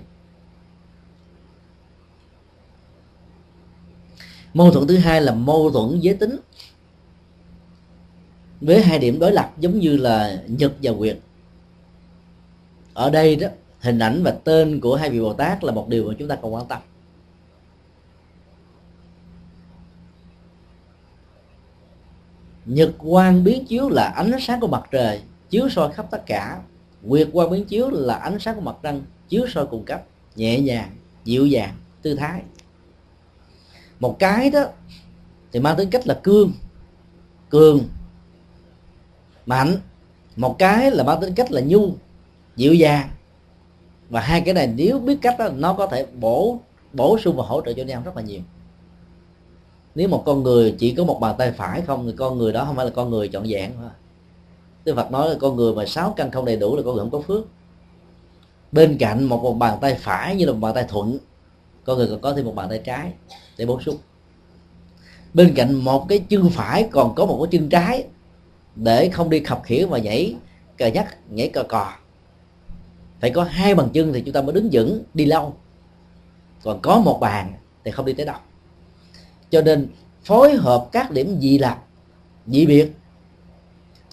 Mâu 4.54 4.70
thuẫn 4.70 4.86
thứ 4.86 4.96
hai 4.96 5.22
là 5.22 5.34
mâu 5.34 5.70
thuẫn 5.70 6.00
giới 6.00 6.14
tính. 6.14 6.36
Với 8.60 8.82
hai 8.82 8.98
điểm 8.98 9.18
đối 9.18 9.32
lập 9.32 9.52
giống 9.58 9.78
như 9.78 9.96
là 9.96 10.42
nhật 10.46 10.72
và 10.82 10.90
quyền 10.90 11.16
ở 12.96 13.10
đây 13.10 13.36
đó, 13.36 13.48
hình 13.80 13.98
ảnh 13.98 14.22
và 14.22 14.30
tên 14.44 14.80
của 14.80 14.96
hai 14.96 15.10
vị 15.10 15.20
bồ 15.20 15.32
tát 15.32 15.64
là 15.64 15.72
một 15.72 15.88
điều 15.88 16.08
mà 16.08 16.14
chúng 16.18 16.28
ta 16.28 16.36
cần 16.36 16.54
quan 16.54 16.66
tâm. 16.66 16.80
Nhật 22.64 22.90
quang 22.98 23.44
biến 23.44 23.64
chiếu 23.64 23.88
là 23.88 24.12
ánh 24.16 24.32
sáng 24.40 24.60
của 24.60 24.66
mặt 24.66 24.88
trời, 24.90 25.20
chiếu 25.50 25.68
soi 25.68 25.92
khắp 25.92 26.06
tất 26.10 26.22
cả. 26.26 26.60
Nguyệt 27.02 27.28
quang 27.32 27.50
biến 27.50 27.64
chiếu 27.64 27.90
là 27.90 28.14
ánh 28.14 28.38
sáng 28.38 28.54
của 28.54 28.60
mặt 28.60 28.76
trăng, 28.82 29.02
chiếu 29.28 29.46
soi 29.48 29.66
cùng 29.66 29.84
cấp, 29.84 30.02
nhẹ 30.36 30.60
nhàng, 30.60 30.90
dịu 31.24 31.46
dàng, 31.46 31.74
tư 32.02 32.14
thái. 32.14 32.42
Một 34.00 34.18
cái 34.18 34.50
đó 34.50 34.64
thì 35.52 35.60
mang 35.60 35.76
tính 35.76 35.90
cách 35.90 36.06
là 36.06 36.20
cương, 36.22 36.52
cường, 37.50 37.88
mạnh. 39.46 39.76
Một 40.36 40.56
cái 40.58 40.90
là 40.90 41.04
mang 41.04 41.20
tính 41.20 41.34
cách 41.34 41.52
là 41.52 41.60
nhu 41.60 41.94
dịu 42.56 42.74
dàng. 42.74 43.08
Và 44.08 44.20
hai 44.20 44.40
cái 44.40 44.54
này 44.54 44.66
nếu 44.76 44.98
biết 44.98 45.18
cách 45.22 45.34
đó 45.38 45.48
nó 45.48 45.72
có 45.72 45.86
thể 45.86 46.06
bổ 46.20 46.58
bổ 46.92 47.18
sung 47.18 47.36
và 47.36 47.44
hỗ 47.44 47.60
trợ 47.60 47.72
cho 47.72 47.82
nhau 47.82 48.02
rất 48.04 48.16
là 48.16 48.22
nhiều. 48.22 48.40
Nếu 49.94 50.08
một 50.08 50.22
con 50.26 50.42
người 50.42 50.74
chỉ 50.78 50.94
có 50.94 51.04
một 51.04 51.20
bàn 51.20 51.34
tay 51.38 51.52
phải 51.52 51.80
không 51.80 52.06
thì 52.06 52.12
con 52.16 52.38
người 52.38 52.52
đó 52.52 52.64
không 52.64 52.76
phải 52.76 52.84
là 52.84 52.90
con 52.94 53.10
người 53.10 53.28
trọn 53.32 53.42
vẹn 53.48 53.72
thôi 53.76 53.90
Đức 54.84 54.94
Phật 54.96 55.10
nói 55.10 55.30
là 55.30 55.36
con 55.40 55.56
người 55.56 55.74
mà 55.74 55.86
sáu 55.86 56.14
căn 56.16 56.30
không 56.30 56.44
đầy 56.44 56.56
đủ 56.56 56.76
là 56.76 56.82
con 56.82 56.94
người 56.94 57.02
không 57.02 57.10
có 57.10 57.20
phước. 57.20 57.44
Bên 58.72 58.96
cạnh 58.98 59.24
một, 59.24 59.42
một 59.42 59.52
bàn 59.52 59.78
tay 59.80 59.94
phải 59.94 60.36
như 60.36 60.46
là 60.46 60.52
một 60.52 60.58
bàn 60.60 60.74
tay 60.74 60.84
thuận 60.88 61.18
con 61.84 61.98
người 61.98 62.08
còn 62.08 62.20
có 62.20 62.34
thêm 62.34 62.44
một 62.44 62.54
bàn 62.54 62.68
tay 62.68 62.80
trái 62.84 63.12
để 63.58 63.66
bổ 63.66 63.80
sung. 63.80 63.96
Bên 65.34 65.54
cạnh 65.54 65.74
một 65.74 66.06
cái 66.08 66.18
chân 66.18 66.50
phải 66.50 66.88
còn 66.90 67.14
có 67.14 67.26
một 67.26 67.38
cái 67.42 67.58
chân 67.58 67.68
trái 67.68 68.04
để 68.76 69.08
không 69.08 69.30
đi 69.30 69.40
khập 69.40 69.62
khiễng 69.64 69.88
và 69.88 69.98
nhảy 69.98 70.36
cờ 70.78 70.86
nhắc 70.86 71.16
nhảy 71.30 71.48
cờ 71.48 71.62
cò 71.62 71.92
phải 73.20 73.30
có 73.30 73.44
hai 73.44 73.74
bàn 73.74 73.88
chân 73.92 74.12
thì 74.12 74.20
chúng 74.20 74.32
ta 74.32 74.42
mới 74.42 74.52
đứng 74.52 74.68
vững 74.72 75.02
đi 75.14 75.24
lâu. 75.24 75.54
Còn 76.62 76.78
có 76.82 76.98
một 76.98 77.18
bàn 77.20 77.52
thì 77.84 77.90
không 77.90 78.06
đi 78.06 78.12
tới 78.12 78.26
đâu. 78.26 78.36
Cho 79.50 79.62
nên 79.62 79.88
phối 80.24 80.54
hợp 80.54 80.88
các 80.92 81.10
điểm 81.10 81.36
dị 81.40 81.58
lập 81.58 81.82
dị 82.46 82.66
biệt 82.66 82.92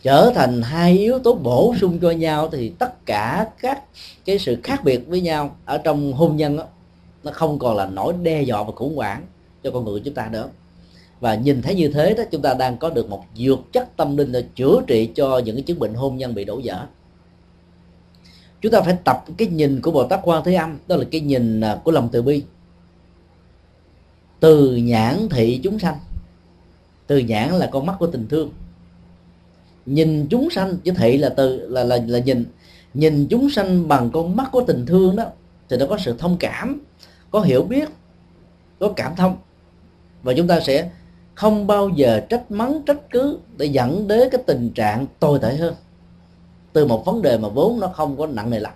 trở 0.01 0.31
thành 0.35 0.61
hai 0.61 0.97
yếu 0.97 1.19
tố 1.19 1.33
bổ 1.33 1.75
sung 1.81 1.99
cho 1.99 2.11
nhau 2.11 2.49
thì 2.51 2.69
tất 2.69 3.05
cả 3.05 3.47
các 3.59 3.83
cái 4.25 4.39
sự 4.39 4.57
khác 4.63 4.83
biệt 4.83 5.07
với 5.07 5.21
nhau 5.21 5.55
ở 5.65 5.77
trong 5.77 6.13
hôn 6.13 6.37
nhân 6.37 6.57
đó, 6.57 6.63
nó 7.23 7.31
không 7.31 7.59
còn 7.59 7.75
là 7.77 7.85
nỗi 7.85 8.13
đe 8.21 8.41
dọa 8.41 8.63
và 8.63 8.71
khủng 8.75 8.95
hoảng 8.95 9.25
cho 9.63 9.71
con 9.71 9.85
người 9.85 10.01
chúng 10.05 10.13
ta 10.13 10.29
nữa. 10.31 10.49
Và 11.19 11.35
nhìn 11.35 11.61
thấy 11.61 11.75
như 11.75 11.87
thế 11.87 12.13
đó 12.13 12.23
chúng 12.31 12.41
ta 12.41 12.53
đang 12.53 12.77
có 12.77 12.89
được 12.89 13.09
một 13.09 13.25
dược 13.35 13.59
chất 13.73 13.97
tâm 13.97 14.17
linh 14.17 14.31
để 14.31 14.43
chữa 14.55 14.81
trị 14.87 15.09
cho 15.15 15.37
những 15.37 15.55
cái 15.55 15.63
chứng 15.63 15.79
bệnh 15.79 15.93
hôn 15.93 16.17
nhân 16.17 16.35
bị 16.35 16.45
đổ 16.45 16.61
vỡ 16.63 16.85
chúng 18.63 18.71
ta 18.71 18.81
phải 18.81 18.97
tập 19.03 19.23
cái 19.37 19.47
nhìn 19.47 19.81
của 19.81 19.91
bồ 19.91 20.07
tát 20.07 20.19
quan 20.23 20.43
thế 20.43 20.53
âm, 20.53 20.77
đó 20.87 20.95
là 20.95 21.05
cái 21.11 21.21
nhìn 21.21 21.61
à, 21.61 21.79
của 21.83 21.91
lòng 21.91 22.09
từ 22.11 22.21
bi. 22.21 22.43
Từ 24.39 24.75
nhãn 24.75 25.27
thị 25.29 25.59
chúng 25.63 25.79
sanh. 25.79 25.95
Từ 27.07 27.17
nhãn 27.17 27.49
là 27.49 27.69
con 27.71 27.85
mắt 27.85 27.95
của 27.99 28.07
tình 28.07 28.27
thương. 28.27 28.51
Nhìn 29.85 30.27
chúng 30.29 30.49
sanh, 30.49 30.77
chứ 30.83 30.91
thị 30.91 31.17
là 31.17 31.29
từ, 31.29 31.69
là 31.69 31.83
là 31.83 31.99
là 32.07 32.19
nhìn. 32.19 32.45
Nhìn 32.93 33.27
chúng 33.29 33.49
sanh 33.49 33.87
bằng 33.87 34.09
con 34.13 34.35
mắt 34.35 34.49
của 34.51 34.63
tình 34.67 34.85
thương 34.85 35.15
đó, 35.15 35.25
thì 35.69 35.77
nó 35.77 35.85
có 35.89 35.97
sự 35.97 36.15
thông 36.17 36.37
cảm, 36.37 36.81
có 37.31 37.41
hiểu 37.41 37.63
biết, 37.63 37.89
có 38.79 38.93
cảm 38.95 39.15
thông. 39.15 39.37
Và 40.23 40.33
chúng 40.37 40.47
ta 40.47 40.59
sẽ 40.59 40.89
không 41.35 41.67
bao 41.67 41.89
giờ 41.89 42.21
trách 42.29 42.51
mắng, 42.51 42.81
trách 42.85 43.09
cứ 43.11 43.39
để 43.57 43.65
dẫn 43.65 44.07
đến 44.07 44.29
cái 44.31 44.41
tình 44.47 44.69
trạng 44.75 45.05
tồi 45.19 45.39
tệ 45.39 45.55
hơn 45.55 45.73
từ 46.73 46.85
một 46.85 47.05
vấn 47.05 47.21
đề 47.21 47.37
mà 47.37 47.49
vốn 47.49 47.79
nó 47.79 47.87
không 47.87 48.17
có 48.17 48.27
nặng 48.27 48.49
nề 48.49 48.59
lắm. 48.59 48.73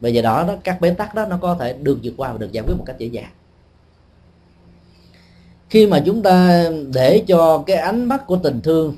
Và 0.00 0.08
giờ 0.08 0.22
đó, 0.22 0.44
đó 0.48 0.54
các 0.64 0.80
bế 0.80 0.90
tắc 0.90 1.14
đó 1.14 1.26
nó 1.26 1.38
có 1.42 1.54
thể 1.54 1.72
được 1.72 1.98
vượt 2.02 2.14
qua 2.16 2.32
và 2.32 2.38
được 2.38 2.52
giải 2.52 2.64
quyết 2.66 2.74
một 2.78 2.84
cách 2.86 2.98
dễ 2.98 3.06
dàng. 3.06 3.30
Khi 5.70 5.86
mà 5.86 6.02
chúng 6.06 6.22
ta 6.22 6.64
để 6.94 7.24
cho 7.26 7.62
cái 7.66 7.76
ánh 7.76 8.04
mắt 8.04 8.26
của 8.26 8.36
tình 8.36 8.60
thương 8.60 8.96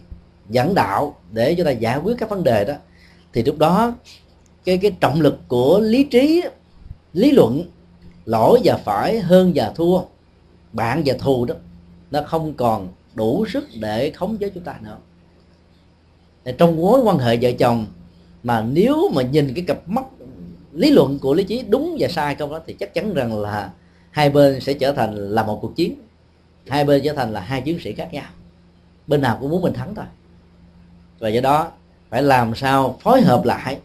dẫn 0.48 0.74
đạo 0.74 1.16
để 1.32 1.54
cho 1.58 1.64
ta 1.64 1.70
giải 1.70 1.98
quyết 1.98 2.14
các 2.18 2.30
vấn 2.30 2.44
đề 2.44 2.64
đó 2.64 2.74
thì 3.32 3.42
lúc 3.42 3.58
đó 3.58 3.94
cái 4.64 4.78
cái 4.78 4.90
trọng 5.00 5.20
lực 5.20 5.38
của 5.48 5.80
lý 5.80 6.04
trí 6.04 6.42
lý 7.12 7.30
luận 7.30 7.62
lỗi 8.24 8.60
và 8.64 8.76
phải 8.84 9.20
hơn 9.20 9.52
và 9.54 9.72
thua 9.74 10.00
bạn 10.72 11.02
và 11.04 11.14
thù 11.18 11.44
đó 11.44 11.54
nó 12.10 12.22
không 12.22 12.54
còn 12.54 12.88
đủ 13.14 13.46
sức 13.46 13.64
để 13.80 14.10
khống 14.10 14.36
chế 14.36 14.48
chúng 14.48 14.64
ta 14.64 14.74
nữa 14.82 14.96
trong 16.52 16.76
mối 16.76 17.00
quan 17.00 17.18
hệ 17.18 17.36
vợ 17.36 17.50
chồng, 17.58 17.86
mà 18.42 18.62
nếu 18.72 19.10
mà 19.14 19.22
nhìn 19.22 19.54
cái 19.54 19.64
cặp 19.66 19.88
mắt 19.88 20.04
lý 20.72 20.90
luận 20.90 21.18
của 21.18 21.34
lý 21.34 21.44
trí 21.44 21.64
đúng 21.68 21.96
và 21.98 22.08
sai 22.08 22.34
không 22.34 22.50
đó, 22.50 22.60
thì 22.66 22.72
chắc 22.72 22.94
chắn 22.94 23.14
rằng 23.14 23.40
là 23.40 23.70
hai 24.10 24.30
bên 24.30 24.60
sẽ 24.60 24.74
trở 24.74 24.92
thành 24.92 25.14
là 25.14 25.42
một 25.42 25.58
cuộc 25.62 25.76
chiến. 25.76 25.94
Hai 26.68 26.84
bên 26.84 27.02
trở 27.04 27.12
thành 27.12 27.32
là 27.32 27.40
hai 27.40 27.60
chiến 27.60 27.78
sĩ 27.80 27.92
khác 27.92 28.08
nhau. 28.12 28.24
Bên 29.06 29.20
nào 29.20 29.38
cũng 29.40 29.50
muốn 29.50 29.62
mình 29.62 29.72
thắng 29.72 29.94
thôi. 29.94 30.04
Và 31.18 31.28
do 31.28 31.40
đó, 31.40 31.70
phải 32.10 32.22
làm 32.22 32.54
sao 32.54 32.96
phối 33.00 33.20
hợp 33.20 33.44
lại 33.44 33.78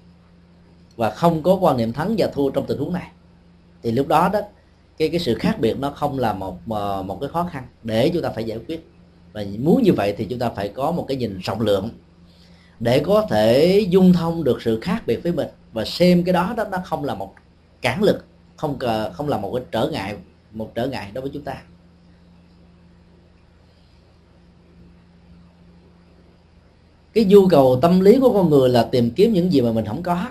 và 0.96 1.10
không 1.10 1.44
có 1.44 1.56
quan 1.56 1.78
niệm 1.78 1.94
thắng 1.94 2.16
và 2.18 2.28
thua 2.34 2.50
trong 2.50 2.66
tình 2.66 2.78
huống 2.78 2.94
này. 2.94 3.08
Thì 3.84 3.92
lúc 3.92 4.08
đó 4.08 4.30
đó, 4.34 4.40
cái 4.98 5.10
cái 5.10 5.20
sự 5.20 5.36
khác 5.36 5.60
biệt 5.60 5.80
nó 5.80 5.90
không 5.90 6.20
là 6.20 6.34
một 6.34 6.58
ờ, 6.70 7.04
một 7.04 7.18
cái 7.22 7.30
khó 7.30 7.50
khăn 7.52 7.64
để 7.84 8.12
chúng 8.14 8.24
ta 8.24 8.30
phải 8.30 8.44
giải 8.44 8.60
quyết. 8.68 8.88
Và 9.34 9.44
muốn 9.60 9.84
như 9.84 9.94
vậy 9.94 10.14
thì 10.18 10.26
chúng 10.26 10.40
ta 10.40 10.50
phải 10.50 10.70
có 10.70 10.92
một 10.92 11.06
cái 11.08 11.18
nhìn 11.18 11.40
rộng 11.44 11.62
lượng 11.62 11.90
để 12.84 13.00
có 13.00 13.26
thể 13.30 13.80
dung 13.90 14.14
thông 14.14 14.44
được 14.44 14.62
sự 14.62 14.80
khác 14.80 15.04
biệt 15.06 15.24
với 15.24 15.32
mình. 15.32 15.48
Và 15.74 15.86
xem 15.86 16.24
cái 16.24 16.34
đó 16.34 16.54
đó 16.58 16.64
nó 16.72 16.78
không 16.86 17.04
là 17.04 17.16
một 17.16 17.34
cản 17.82 18.04
lực, 18.04 18.26
không 18.56 18.78
cờ, 18.78 19.12
không 19.14 19.30
là 19.30 19.38
một 19.38 19.52
cái 19.56 19.66
trở 19.72 19.90
ngại, 19.92 20.16
một 20.52 20.76
trở 20.76 20.88
ngại 20.88 21.12
đối 21.14 21.22
với 21.22 21.32
chúng 21.34 21.44
ta. 21.44 21.62
Cái 27.14 27.26
nhu 27.26 27.48
cầu 27.48 27.80
tâm 27.82 28.00
lý 28.00 28.20
của 28.20 28.34
con 28.34 28.50
người 28.50 28.70
là 28.70 28.84
tìm 28.84 29.12
kiếm 29.12 29.34
những 29.34 29.54
gì 29.54 29.62
mà 29.62 29.72
mình 29.72 29.86
không 29.86 30.04
có. 30.04 30.28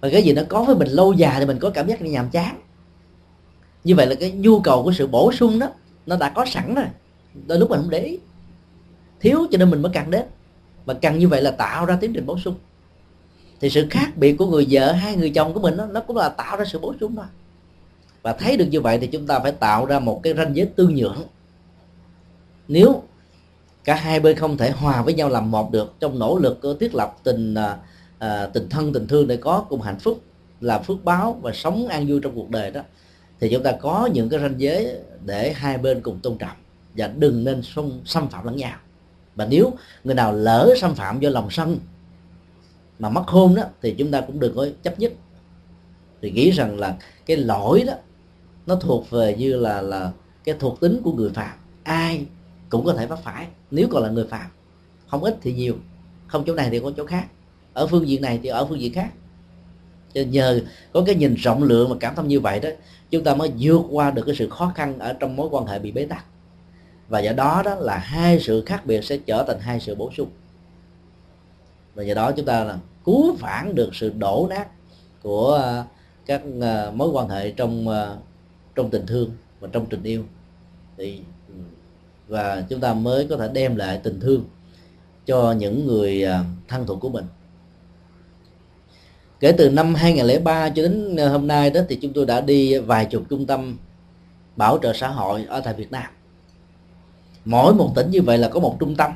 Và 0.00 0.08
cái 0.12 0.22
gì 0.22 0.32
nó 0.32 0.42
có 0.48 0.64
với 0.64 0.76
mình 0.76 0.88
lâu 0.88 1.12
dài 1.12 1.40
thì 1.40 1.46
mình 1.46 1.58
có 1.58 1.70
cảm 1.70 1.86
giác 1.86 2.02
nhàm 2.02 2.30
chán. 2.30 2.60
Như 3.84 3.94
vậy 3.94 4.06
là 4.06 4.14
cái 4.14 4.30
nhu 4.30 4.60
cầu 4.60 4.82
của 4.82 4.92
sự 4.92 5.06
bổ 5.06 5.32
sung 5.32 5.58
đó, 5.58 5.68
nó 6.06 6.16
đã 6.16 6.30
có 6.30 6.44
sẵn 6.46 6.74
rồi. 6.74 6.86
Đôi 7.46 7.58
lúc 7.58 7.70
mình 7.70 7.80
không 7.80 7.90
để 7.90 7.98
ý. 7.98 8.18
Thiếu 9.20 9.46
cho 9.50 9.58
nên 9.58 9.70
mình 9.70 9.82
mới 9.82 9.92
cần 9.94 10.10
đến 10.10 10.22
mà 10.86 10.94
cần 10.94 11.18
như 11.18 11.28
vậy 11.28 11.42
là 11.42 11.50
tạo 11.50 11.86
ra 11.86 11.98
tiến 12.00 12.12
trình 12.12 12.26
bổ 12.26 12.38
sung. 12.38 12.54
Thì 13.60 13.70
sự 13.70 13.86
khác 13.90 14.16
biệt 14.16 14.32
của 14.32 14.46
người 14.46 14.66
vợ 14.70 14.92
hai 14.92 15.16
người 15.16 15.30
chồng 15.30 15.54
của 15.54 15.60
mình 15.60 15.76
đó, 15.76 15.86
nó 15.86 16.00
cũng 16.00 16.16
là 16.16 16.28
tạo 16.28 16.56
ra 16.56 16.64
sự 16.64 16.78
bổ 16.78 16.94
sung 17.00 17.16
thôi. 17.16 17.24
Và 18.22 18.32
thấy 18.32 18.56
được 18.56 18.66
như 18.70 18.80
vậy 18.80 18.98
thì 18.98 19.06
chúng 19.06 19.26
ta 19.26 19.38
phải 19.38 19.52
tạo 19.52 19.86
ra 19.86 19.98
một 19.98 20.20
cái 20.22 20.34
ranh 20.34 20.56
giới 20.56 20.66
tương 20.66 20.94
nhượng. 20.94 21.22
Nếu 22.68 23.02
cả 23.84 23.94
hai 23.94 24.20
bên 24.20 24.36
không 24.36 24.56
thể 24.56 24.70
hòa 24.70 25.02
với 25.02 25.14
nhau 25.14 25.28
làm 25.28 25.50
một 25.50 25.72
được 25.72 25.94
trong 26.00 26.18
nỗ 26.18 26.38
lực 26.38 26.62
ờ, 26.62 26.76
thiết 26.80 26.94
lập 26.94 27.16
tình 27.22 27.54
à, 28.18 28.46
tình 28.46 28.68
thân 28.68 28.92
tình 28.92 29.06
thương 29.06 29.26
để 29.26 29.36
có 29.36 29.64
cùng 29.68 29.80
hạnh 29.80 29.98
phúc 29.98 30.22
là 30.60 30.78
phước 30.78 31.04
báo 31.04 31.38
và 31.42 31.52
sống 31.52 31.88
an 31.88 32.06
vui 32.08 32.20
trong 32.22 32.34
cuộc 32.34 32.50
đời 32.50 32.70
đó 32.70 32.80
thì 33.40 33.48
chúng 33.52 33.62
ta 33.62 33.72
có 33.72 34.08
những 34.12 34.28
cái 34.28 34.40
ranh 34.40 34.54
giới 34.60 34.96
để 35.24 35.52
hai 35.52 35.78
bên 35.78 36.00
cùng 36.00 36.18
tôn 36.22 36.38
trọng. 36.38 36.56
Và 36.96 37.06
đừng 37.06 37.44
nên 37.44 37.62
xung, 37.62 38.00
xâm 38.04 38.28
phạm 38.28 38.44
lẫn 38.46 38.56
nhau 38.56 38.78
và 39.34 39.46
nếu 39.46 39.72
người 40.04 40.14
nào 40.14 40.32
lỡ 40.32 40.74
xâm 40.80 40.94
phạm 40.94 41.20
do 41.20 41.30
lòng 41.30 41.50
sân 41.50 41.78
mà 42.98 43.08
mất 43.08 43.24
hôn 43.26 43.54
đó, 43.54 43.62
thì 43.82 43.94
chúng 43.98 44.10
ta 44.10 44.20
cũng 44.20 44.40
đừng 44.40 44.56
có 44.56 44.66
chấp 44.82 44.98
nhất. 44.98 45.12
Thì 46.22 46.30
nghĩ 46.30 46.50
rằng 46.50 46.78
là 46.78 46.96
cái 47.26 47.36
lỗi 47.36 47.84
đó, 47.86 47.92
nó 48.66 48.76
thuộc 48.76 49.10
về 49.10 49.36
như 49.36 49.56
là 49.56 49.82
là 49.82 50.12
cái 50.44 50.54
thuộc 50.58 50.80
tính 50.80 51.00
của 51.04 51.12
người 51.12 51.30
phạm. 51.30 51.58
Ai 51.82 52.26
cũng 52.68 52.84
có 52.84 52.94
thể 52.94 53.06
mắc 53.06 53.18
phải, 53.22 53.46
nếu 53.70 53.88
còn 53.90 54.02
là 54.02 54.08
người 54.08 54.26
phạm. 54.26 54.46
Không 55.06 55.24
ít 55.24 55.38
thì 55.42 55.52
nhiều, 55.52 55.76
không 56.26 56.44
chỗ 56.46 56.54
này 56.54 56.68
thì 56.70 56.80
có 56.80 56.92
chỗ 56.96 57.06
khác. 57.06 57.26
Ở 57.72 57.86
phương 57.86 58.08
diện 58.08 58.22
này 58.22 58.40
thì 58.42 58.48
ở 58.48 58.66
phương 58.66 58.80
diện 58.80 58.92
khác. 58.92 59.10
Cho 60.14 60.20
nhờ 60.22 60.60
có 60.92 61.02
cái 61.06 61.14
nhìn 61.14 61.34
rộng 61.34 61.62
lượng 61.62 61.90
và 61.90 61.96
cảm 62.00 62.14
thông 62.14 62.28
như 62.28 62.40
vậy 62.40 62.60
đó, 62.60 62.68
chúng 63.10 63.24
ta 63.24 63.34
mới 63.34 63.52
vượt 63.58 63.82
qua 63.90 64.10
được 64.10 64.22
cái 64.26 64.34
sự 64.34 64.48
khó 64.48 64.72
khăn 64.74 64.98
ở 64.98 65.12
trong 65.12 65.36
mối 65.36 65.48
quan 65.50 65.66
hệ 65.66 65.78
bị 65.78 65.92
bế 65.92 66.04
tắc 66.04 66.24
và 67.12 67.20
do 67.20 67.32
đó 67.32 67.62
đó 67.64 67.74
là 67.74 67.98
hai 67.98 68.40
sự 68.40 68.62
khác 68.66 68.86
biệt 68.86 69.04
sẽ 69.04 69.16
trở 69.16 69.44
thành 69.44 69.60
hai 69.60 69.80
sự 69.80 69.94
bổ 69.94 70.10
sung. 70.16 70.28
Và 71.94 72.02
do 72.02 72.14
đó 72.14 72.32
chúng 72.32 72.46
ta 72.46 72.64
là 72.64 72.78
cứu 73.04 73.32
vãn 73.32 73.74
được 73.74 73.94
sự 73.94 74.12
đổ 74.18 74.46
nát 74.50 74.68
của 75.22 75.52
ờ, 75.52 75.84
các 76.26 76.42
ờ, 76.60 76.92
mối 76.94 77.08
quan 77.08 77.28
hệ 77.28 77.50
trong 77.50 77.88
ờ, 77.88 78.16
trong 78.74 78.90
tình 78.90 79.06
thương 79.06 79.30
và 79.60 79.68
trong 79.72 79.86
tình 79.86 80.02
yêu. 80.02 80.24
Thì 80.98 81.20
ừ, 81.48 81.54
và 82.28 82.64
chúng 82.68 82.80
ta 82.80 82.94
mới 82.94 83.26
có 83.30 83.36
thể 83.36 83.48
đem 83.52 83.76
lại 83.76 84.00
tình 84.02 84.20
thương 84.20 84.44
cho 85.26 85.52
những 85.52 85.86
người 85.86 86.24
thân 86.68 86.86
thuộc 86.86 87.00
của 87.00 87.08
mình. 87.08 87.24
Kể 89.40 89.52
từ 89.52 89.70
năm 89.70 89.94
2003 89.94 90.68
cho 90.68 90.82
đến 90.82 91.16
hôm 91.16 91.46
nay 91.46 91.70
đó 91.70 91.80
thì 91.88 91.98
chúng 92.02 92.12
tôi 92.12 92.26
đã 92.26 92.40
đi 92.40 92.78
vài 92.78 93.04
chục 93.04 93.22
trung 93.30 93.46
tâm 93.46 93.78
bảo 94.56 94.78
trợ 94.82 94.92
xã 94.92 95.08
hội 95.08 95.44
ở 95.48 95.60
tại 95.60 95.74
Việt 95.74 95.92
Nam 95.92 96.04
mỗi 97.44 97.74
một 97.74 97.92
tỉnh 97.94 98.10
như 98.10 98.22
vậy 98.22 98.38
là 98.38 98.48
có 98.48 98.60
một 98.60 98.76
trung 98.80 98.94
tâm. 98.94 99.12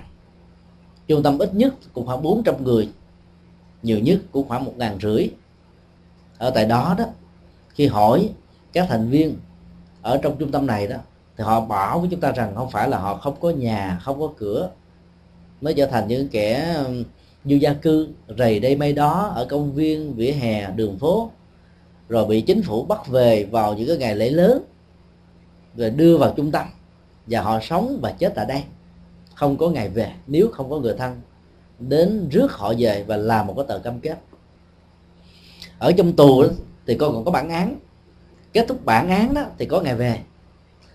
Trung 1.08 1.22
tâm 1.22 1.38
ít 1.38 1.54
nhất 1.54 1.74
cũng 1.92 2.06
khoảng 2.06 2.22
400 2.22 2.64
người, 2.64 2.88
nhiều 3.82 3.98
nhất 3.98 4.18
cũng 4.32 4.48
khoảng 4.48 4.64
một 4.64 4.72
ngàn 4.76 4.98
rưỡi. 5.02 5.28
Ở 6.38 6.50
tại 6.50 6.64
đó 6.64 6.94
đó, 6.98 7.04
khi 7.68 7.86
hỏi 7.86 8.30
các 8.72 8.86
thành 8.88 9.08
viên 9.08 9.36
ở 10.02 10.18
trong 10.22 10.36
trung 10.38 10.50
tâm 10.50 10.66
này 10.66 10.86
đó, 10.86 10.96
thì 11.36 11.44
họ 11.44 11.60
bảo 11.60 12.00
với 12.00 12.08
chúng 12.10 12.20
ta 12.20 12.32
rằng 12.32 12.54
không 12.54 12.70
phải 12.70 12.88
là 12.88 12.98
họ 12.98 13.16
không 13.16 13.36
có 13.40 13.50
nhà, 13.50 14.00
không 14.02 14.20
có 14.20 14.32
cửa, 14.36 14.70
mới 15.60 15.74
trở 15.74 15.86
thành 15.86 16.08
những 16.08 16.28
kẻ 16.28 16.76
du 17.44 17.56
gia 17.56 17.72
cư, 17.72 18.08
rầy 18.38 18.60
đây 18.60 18.76
mây 18.76 18.92
đó 18.92 19.32
ở 19.34 19.46
công 19.50 19.72
viên, 19.72 20.14
vỉa 20.14 20.30
hè, 20.30 20.70
đường 20.70 20.98
phố, 20.98 21.30
rồi 22.08 22.26
bị 22.26 22.40
chính 22.40 22.62
phủ 22.62 22.84
bắt 22.84 23.08
về 23.08 23.44
vào 23.44 23.74
những 23.74 23.88
cái 23.88 23.96
ngày 23.96 24.14
lễ 24.14 24.30
lớn, 24.30 24.62
rồi 25.76 25.90
đưa 25.90 26.18
vào 26.18 26.34
trung 26.36 26.52
tâm 26.52 26.66
và 27.26 27.40
họ 27.40 27.60
sống 27.62 27.98
và 28.02 28.12
chết 28.12 28.32
tại 28.34 28.46
đây. 28.46 28.64
Không 29.34 29.56
có 29.56 29.68
ngày 29.68 29.88
về 29.88 30.12
nếu 30.26 30.48
không 30.52 30.70
có 30.70 30.78
người 30.78 30.94
thân 30.98 31.20
đến 31.78 32.28
rước 32.28 32.52
họ 32.52 32.72
về 32.78 33.04
và 33.06 33.16
làm 33.16 33.46
một 33.46 33.54
cái 33.56 33.64
tờ 33.68 33.78
cam 33.78 34.00
kết. 34.00 34.18
Ở 35.78 35.92
trong 35.92 36.16
tù 36.16 36.42
đó, 36.42 36.48
thì 36.86 36.94
con 36.94 37.14
còn 37.14 37.24
có 37.24 37.30
bản 37.30 37.48
án. 37.48 37.76
Kết 38.52 38.64
thúc 38.68 38.84
bản 38.84 39.08
án 39.08 39.34
đó 39.34 39.44
thì 39.58 39.66
có 39.66 39.80
ngày 39.80 39.94
về. 39.94 40.20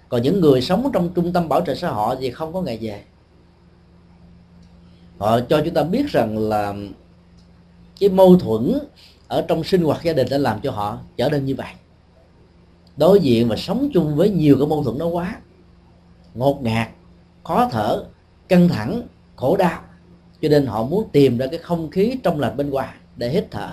Còn 0.09 0.21
những 0.21 0.41
người 0.41 0.61
sống 0.61 0.89
trong 0.93 1.09
trung 1.13 1.33
tâm 1.33 1.49
bảo 1.49 1.61
trợ 1.61 1.75
xã 1.75 1.89
hội 1.89 2.15
thì 2.19 2.31
không 2.31 2.53
có 2.53 2.61
ngày 2.61 2.77
về. 2.81 3.01
Họ 5.17 5.39
cho 5.39 5.61
chúng 5.65 5.73
ta 5.73 5.83
biết 5.83 6.07
rằng 6.07 6.37
là 6.37 6.73
cái 7.99 8.09
mâu 8.09 8.35
thuẫn 8.35 8.79
ở 9.27 9.45
trong 9.47 9.63
sinh 9.63 9.83
hoạt 9.83 10.03
gia 10.03 10.13
đình 10.13 10.27
đã 10.29 10.37
làm 10.37 10.61
cho 10.61 10.71
họ 10.71 10.97
trở 11.17 11.29
nên 11.29 11.45
như 11.45 11.55
vậy. 11.55 11.73
Đối 12.97 13.19
diện 13.19 13.47
và 13.47 13.55
sống 13.55 13.89
chung 13.93 14.15
với 14.15 14.29
nhiều 14.29 14.55
cái 14.59 14.67
mâu 14.67 14.83
thuẫn 14.83 14.97
đó 14.97 15.05
quá 15.05 15.37
ngột 16.33 16.63
ngạt, 16.63 16.89
khó 17.43 17.69
thở, 17.71 18.03
căng 18.47 18.67
thẳng, 18.69 19.01
khổ 19.35 19.57
đau. 19.57 19.81
Cho 20.41 20.49
nên 20.49 20.65
họ 20.65 20.83
muốn 20.83 21.09
tìm 21.11 21.37
ra 21.37 21.47
cái 21.47 21.59
không 21.59 21.89
khí 21.89 22.15
trong 22.23 22.39
lành 22.39 22.57
bên 22.57 22.69
ngoài 22.69 22.93
để 23.15 23.29
hít 23.29 23.51
thở. 23.51 23.71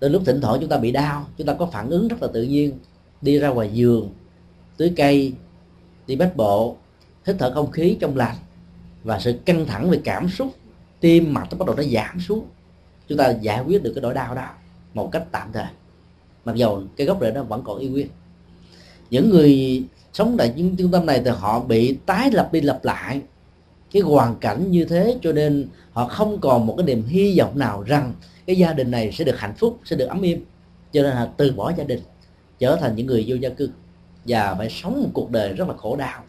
Đến 0.00 0.12
lúc 0.12 0.22
thỉnh 0.26 0.40
thoảng 0.40 0.60
chúng 0.60 0.68
ta 0.68 0.78
bị 0.78 0.92
đau, 0.92 1.26
chúng 1.38 1.46
ta 1.46 1.54
có 1.54 1.66
phản 1.66 1.90
ứng 1.90 2.08
rất 2.08 2.22
là 2.22 2.28
tự 2.32 2.42
nhiên. 2.42 2.78
Đi 3.20 3.38
ra 3.38 3.48
ngoài 3.48 3.70
giường, 3.72 4.12
tưới 4.76 4.92
cây, 4.96 5.32
đi 6.06 6.16
bách 6.16 6.36
bộ, 6.36 6.76
hít 7.26 7.36
thở 7.38 7.54
không 7.54 7.70
khí 7.70 7.96
trong 8.00 8.16
lành. 8.16 8.36
Và 9.04 9.18
sự 9.20 9.32
căng 9.44 9.66
thẳng 9.66 9.90
về 9.90 10.00
cảm 10.04 10.28
xúc, 10.28 10.54
tim 11.00 11.34
mạch 11.34 11.46
nó 11.50 11.58
bắt 11.58 11.66
đầu 11.66 11.76
nó 11.76 11.82
giảm 11.82 12.20
xuống. 12.20 12.46
Chúng 13.08 13.18
ta 13.18 13.30
giải 13.30 13.60
quyết 13.60 13.82
được 13.82 13.92
cái 13.94 14.02
nỗi 14.02 14.14
đau 14.14 14.34
đó 14.34 14.48
một 14.94 15.08
cách 15.12 15.24
tạm 15.30 15.48
thời. 15.52 15.66
Mặc 16.44 16.56
dù 16.56 16.82
cái 16.96 17.06
gốc 17.06 17.18
rễ 17.20 17.32
nó 17.32 17.42
vẫn 17.42 17.62
còn 17.64 17.78
y 17.78 17.88
nguyên. 17.88 18.08
Những 19.10 19.30
người 19.30 19.82
sống 20.14 20.36
tại 20.38 20.52
những 20.56 20.76
trung 20.76 20.90
tâm 20.90 21.06
này 21.06 21.22
thì 21.24 21.30
họ 21.30 21.60
bị 21.60 21.96
tái 22.06 22.30
lập 22.30 22.48
đi 22.52 22.60
lập 22.60 22.80
lại. 22.82 23.20
Cái 23.92 24.02
hoàn 24.02 24.36
cảnh 24.36 24.70
như 24.70 24.84
thế 24.84 25.18
cho 25.22 25.32
nên 25.32 25.68
họ 25.92 26.08
không 26.08 26.40
còn 26.40 26.66
một 26.66 26.74
cái 26.78 26.86
niềm 26.86 27.02
hy 27.06 27.38
vọng 27.38 27.58
nào 27.58 27.82
rằng 27.82 28.12
cái 28.46 28.56
gia 28.56 28.72
đình 28.72 28.90
này 28.90 29.12
sẽ 29.12 29.24
được 29.24 29.38
hạnh 29.38 29.54
phúc, 29.58 29.78
sẽ 29.84 29.96
được 29.96 30.06
ấm 30.06 30.22
im 30.22 30.44
cho 30.92 31.02
nên 31.02 31.10
là 31.10 31.30
từ 31.36 31.52
bỏ 31.52 31.72
gia 31.76 31.84
đình, 31.84 32.00
trở 32.58 32.76
thành 32.76 32.96
những 32.96 33.06
người 33.06 33.24
vô 33.28 33.36
gia 33.36 33.48
cư. 33.48 33.70
Và 34.26 34.54
phải 34.54 34.70
sống 34.70 35.02
một 35.02 35.10
cuộc 35.12 35.30
đời 35.30 35.52
rất 35.52 35.68
là 35.68 35.74
khổ 35.76 35.96
đau. 35.96 36.22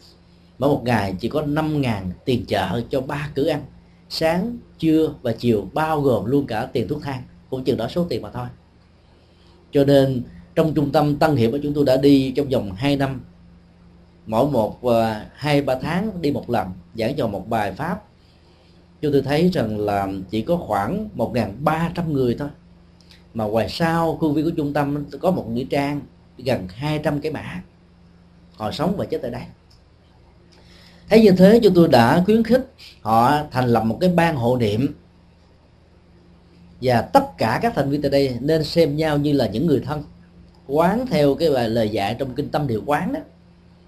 Mỗi 0.58 0.70
một 0.70 0.82
ngày 0.84 1.14
chỉ 1.20 1.28
có 1.28 1.42
5 1.42 1.80
ngàn 1.80 2.10
tiền 2.24 2.44
chợ 2.46 2.82
cho 2.90 3.00
ba 3.00 3.30
cửa 3.34 3.48
ăn. 3.48 3.62
Sáng, 4.08 4.58
trưa 4.78 5.14
và 5.22 5.32
chiều 5.32 5.68
bao 5.72 6.00
gồm 6.00 6.24
luôn 6.24 6.46
cả 6.46 6.68
tiền 6.72 6.88
thuốc 6.88 7.02
thang. 7.02 7.22
Cũng 7.50 7.64
chừng 7.64 7.76
đó 7.76 7.88
số 7.88 8.06
tiền 8.08 8.22
mà 8.22 8.30
thôi. 8.30 8.46
Cho 9.72 9.84
nên 9.84 10.22
trong 10.54 10.74
trung 10.74 10.92
tâm 10.92 11.16
Tân 11.16 11.36
Hiệp 11.36 11.50
của 11.50 11.58
chúng 11.62 11.74
tôi 11.74 11.84
đã 11.84 11.96
đi 11.96 12.32
trong 12.36 12.48
vòng 12.48 12.72
2 12.72 12.96
năm 12.96 13.20
mỗi 14.26 14.50
một 14.50 14.82
ờ, 14.82 15.20
hai, 15.34 15.62
ba 15.62 15.74
tháng 15.82 16.22
đi 16.22 16.30
một 16.30 16.50
lần, 16.50 16.68
giảng 16.94 17.16
cho 17.16 17.26
một 17.26 17.48
bài 17.48 17.72
pháp. 17.72 18.02
Chúng 19.00 19.12
tôi 19.12 19.22
thấy 19.22 19.50
rằng 19.52 19.78
là 19.78 20.08
chỉ 20.30 20.42
có 20.42 20.56
khoảng 20.56 21.08
1.300 21.16 22.12
người 22.12 22.36
thôi. 22.38 22.48
Mà 23.34 23.44
ngoài 23.44 23.68
sau, 23.68 24.16
khuôn 24.16 24.34
viên 24.34 24.44
của 24.44 24.50
trung 24.56 24.72
tâm 24.72 25.04
có 25.20 25.30
một 25.30 25.48
nghĩa 25.48 25.64
trang 25.64 26.00
gần 26.38 26.68
200 26.68 27.20
cái 27.20 27.32
mã. 27.32 27.62
Họ 28.56 28.72
sống 28.72 28.96
và 28.96 29.04
chết 29.04 29.18
tại 29.22 29.30
đây. 29.30 29.42
Thấy 31.08 31.22
như 31.22 31.30
thế, 31.30 31.60
chúng 31.62 31.74
tôi 31.74 31.88
đã 31.88 32.22
khuyến 32.26 32.42
khích 32.42 32.72
họ 33.00 33.42
thành 33.50 33.68
lập 33.68 33.84
một 33.84 33.98
cái 34.00 34.10
ban 34.10 34.36
hộ 34.36 34.56
niệm. 34.56 34.94
Và 36.82 37.02
tất 37.02 37.24
cả 37.38 37.58
các 37.62 37.72
thành 37.76 37.90
viên 37.90 38.02
tại 38.02 38.10
đây 38.10 38.36
nên 38.40 38.64
xem 38.64 38.96
nhau 38.96 39.18
như 39.18 39.32
là 39.32 39.46
những 39.46 39.66
người 39.66 39.80
thân, 39.80 40.02
quán 40.66 41.06
theo 41.06 41.34
cái 41.34 41.50
bài 41.50 41.68
lời 41.68 41.88
dạy 41.88 42.16
trong 42.18 42.34
kinh 42.34 42.48
tâm 42.48 42.66
điều 42.66 42.82
quán 42.86 43.12
đó 43.12 43.20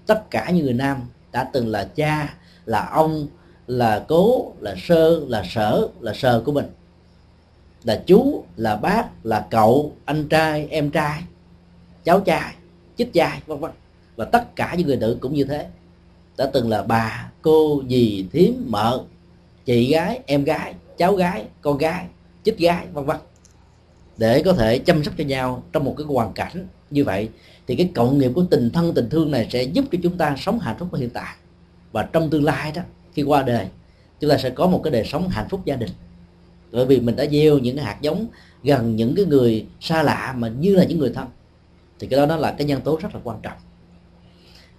tất 0.09 0.31
cả 0.31 0.49
những 0.49 0.65
người 0.65 0.73
nam 0.73 1.01
đã 1.31 1.43
từng 1.43 1.67
là 1.67 1.89
cha, 1.95 2.33
là 2.65 2.85
ông, 2.85 3.27
là 3.67 4.05
cố, 4.07 4.53
là 4.59 4.75
sơ, 4.77 5.25
là 5.27 5.43
sở, 5.49 5.87
là 5.99 6.13
sờ 6.13 6.41
của 6.45 6.51
mình. 6.51 6.65
Là 7.83 8.03
chú, 8.07 8.43
là 8.55 8.75
bác, 8.75 9.25
là 9.25 9.47
cậu, 9.49 9.95
anh 10.05 10.29
trai, 10.29 10.67
em 10.69 10.91
trai, 10.91 11.23
cháu 12.03 12.19
trai, 12.19 12.53
chích 12.97 13.13
trai, 13.13 13.39
vân 13.45 13.59
vân. 13.59 13.71
Và 14.15 14.25
tất 14.25 14.55
cả 14.55 14.75
những 14.77 14.87
người 14.87 14.97
nữ 14.97 15.17
cũng 15.21 15.33
như 15.33 15.43
thế. 15.43 15.67
Đã 16.37 16.49
từng 16.53 16.69
là 16.69 16.83
bà, 16.83 17.31
cô, 17.41 17.81
dì, 17.89 18.25
thím, 18.31 18.65
mợ, 18.67 19.03
chị 19.65 19.91
gái, 19.91 20.19
em 20.25 20.43
gái, 20.43 20.73
cháu 20.97 21.15
gái, 21.15 21.45
con 21.61 21.77
gái, 21.77 22.05
chích 22.43 22.57
gái, 22.57 22.87
vân 22.93 23.05
vân. 23.05 23.17
Để 24.17 24.41
có 24.45 24.53
thể 24.53 24.79
chăm 24.79 25.03
sóc 25.03 25.13
cho 25.17 25.23
nhau 25.23 25.63
trong 25.71 25.83
một 25.83 25.95
cái 25.97 26.05
hoàn 26.05 26.33
cảnh 26.33 26.67
như 26.91 27.03
vậy 27.03 27.29
thì 27.67 27.75
cái 27.75 27.91
cộng 27.95 28.17
nghiệp 28.17 28.31
của 28.35 28.45
tình 28.49 28.69
thân, 28.69 28.93
tình 28.93 29.09
thương 29.09 29.31
này 29.31 29.47
sẽ 29.51 29.63
giúp 29.63 29.85
cho 29.91 29.97
chúng 30.03 30.17
ta 30.17 30.35
sống 30.37 30.59
hạnh 30.59 30.75
phúc 30.79 30.89
ở 30.91 30.99
hiện 30.99 31.09
tại. 31.09 31.35
Và 31.91 32.03
trong 32.03 32.29
tương 32.29 32.43
lai 32.43 32.71
đó, 32.71 32.81
khi 33.13 33.23
qua 33.23 33.43
đời, 33.43 33.67
chúng 34.19 34.29
ta 34.29 34.37
sẽ 34.37 34.49
có 34.49 34.67
một 34.67 34.81
cái 34.83 34.91
đời 34.91 35.05
sống 35.05 35.29
hạnh 35.29 35.47
phúc 35.49 35.61
gia 35.65 35.75
đình. 35.75 35.89
Bởi 36.71 36.85
vì 36.85 36.99
mình 36.99 37.15
đã 37.15 37.25
gieo 37.25 37.57
những 37.57 37.75
cái 37.75 37.85
hạt 37.85 37.97
giống 38.01 38.27
gần 38.63 38.95
những 38.95 39.15
cái 39.15 39.25
người 39.25 39.65
xa 39.79 40.03
lạ 40.03 40.35
mà 40.37 40.47
như 40.47 40.75
là 40.75 40.83
những 40.83 40.99
người 40.99 41.11
thân, 41.15 41.27
thì 41.99 42.07
cái 42.07 42.19
đó 42.19 42.25
nó 42.25 42.37
là 42.37 42.51
cái 42.51 42.67
nhân 42.67 42.81
tố 42.81 42.99
rất 43.01 43.15
là 43.15 43.21
quan 43.23 43.39
trọng. 43.41 43.57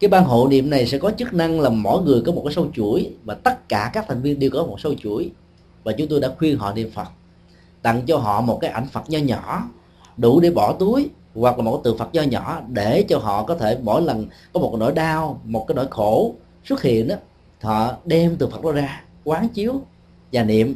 Cái 0.01 0.09
ban 0.09 0.25
hộ 0.25 0.49
niệm 0.49 0.71
này 0.71 0.87
sẽ 0.87 0.99
có 0.99 1.11
chức 1.11 1.35
năng 1.35 1.61
là 1.61 1.71
mỗi 1.71 2.03
người 2.03 2.23
có 2.27 2.33
một 2.33 2.43
cái 2.45 2.55
sâu 2.55 2.71
chuỗi 2.75 3.11
và 3.25 3.35
tất 3.35 3.69
cả 3.69 3.91
các 3.95 4.05
thành 4.09 4.23
viên 4.23 4.39
đều 4.39 4.51
có 4.51 4.63
một 4.63 4.81
sâu 4.81 4.95
chuỗi. 4.95 5.31
Và 5.85 5.93
chúng 5.93 6.09
tôi 6.09 6.21
đã 6.21 6.35
khuyên 6.39 6.59
họ 6.59 6.73
niệm 6.73 6.91
phật, 6.91 7.09
tặng 7.83 8.03
cho 8.07 8.17
họ 8.17 8.41
một 8.41 8.59
cái 8.61 8.71
ảnh 8.71 8.87
phật 8.93 9.11
nho 9.11 9.19
nhỏ, 9.19 9.71
đủ 10.17 10.41
để 10.41 10.51
bỏ 10.51 10.73
túi 10.73 11.09
hoặc 11.35 11.59
là 11.59 11.65
một 11.65 11.73
cái 11.73 11.81
tượng 11.85 11.99
phật 11.99 12.15
nho 12.15 12.23
nhỏ 12.23 12.63
để 12.69 13.05
cho 13.09 13.19
họ 13.19 13.45
có 13.45 13.55
thể 13.55 13.79
mỗi 13.83 14.03
lần 14.03 14.27
có 14.53 14.61
một 14.61 14.71
cái 14.73 14.79
nỗi 14.81 14.93
đau, 14.93 15.41
một 15.45 15.65
cái 15.69 15.75
nỗi 15.75 15.87
khổ 15.91 16.35
xuất 16.65 16.83
hiện 16.83 17.09
đó 17.09 17.15
họ 17.61 17.97
đem 18.05 18.37
tượng 18.37 18.51
phật 18.51 18.63
đó 18.63 18.73
ra 18.73 19.05
quán 19.25 19.49
chiếu 19.49 19.83
và 20.33 20.45
niệm 20.45 20.75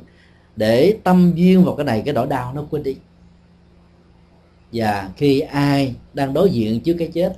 để 0.57 0.99
tâm 1.05 1.33
duyên 1.35 1.65
vào 1.65 1.77
cái 1.77 1.85
này, 1.85 2.03
cái 2.05 2.15
nỗi 2.15 2.27
đau 2.27 2.53
nó 2.55 2.65
quên 2.71 2.83
đi. 2.83 2.97
Và 4.73 5.11
khi 5.17 5.41
ai 5.41 5.95
đang 6.15 6.35
đối 6.35 6.51
diện 6.51 6.81
trước 6.81 6.97
cái 6.99 7.11
chết 7.15 7.37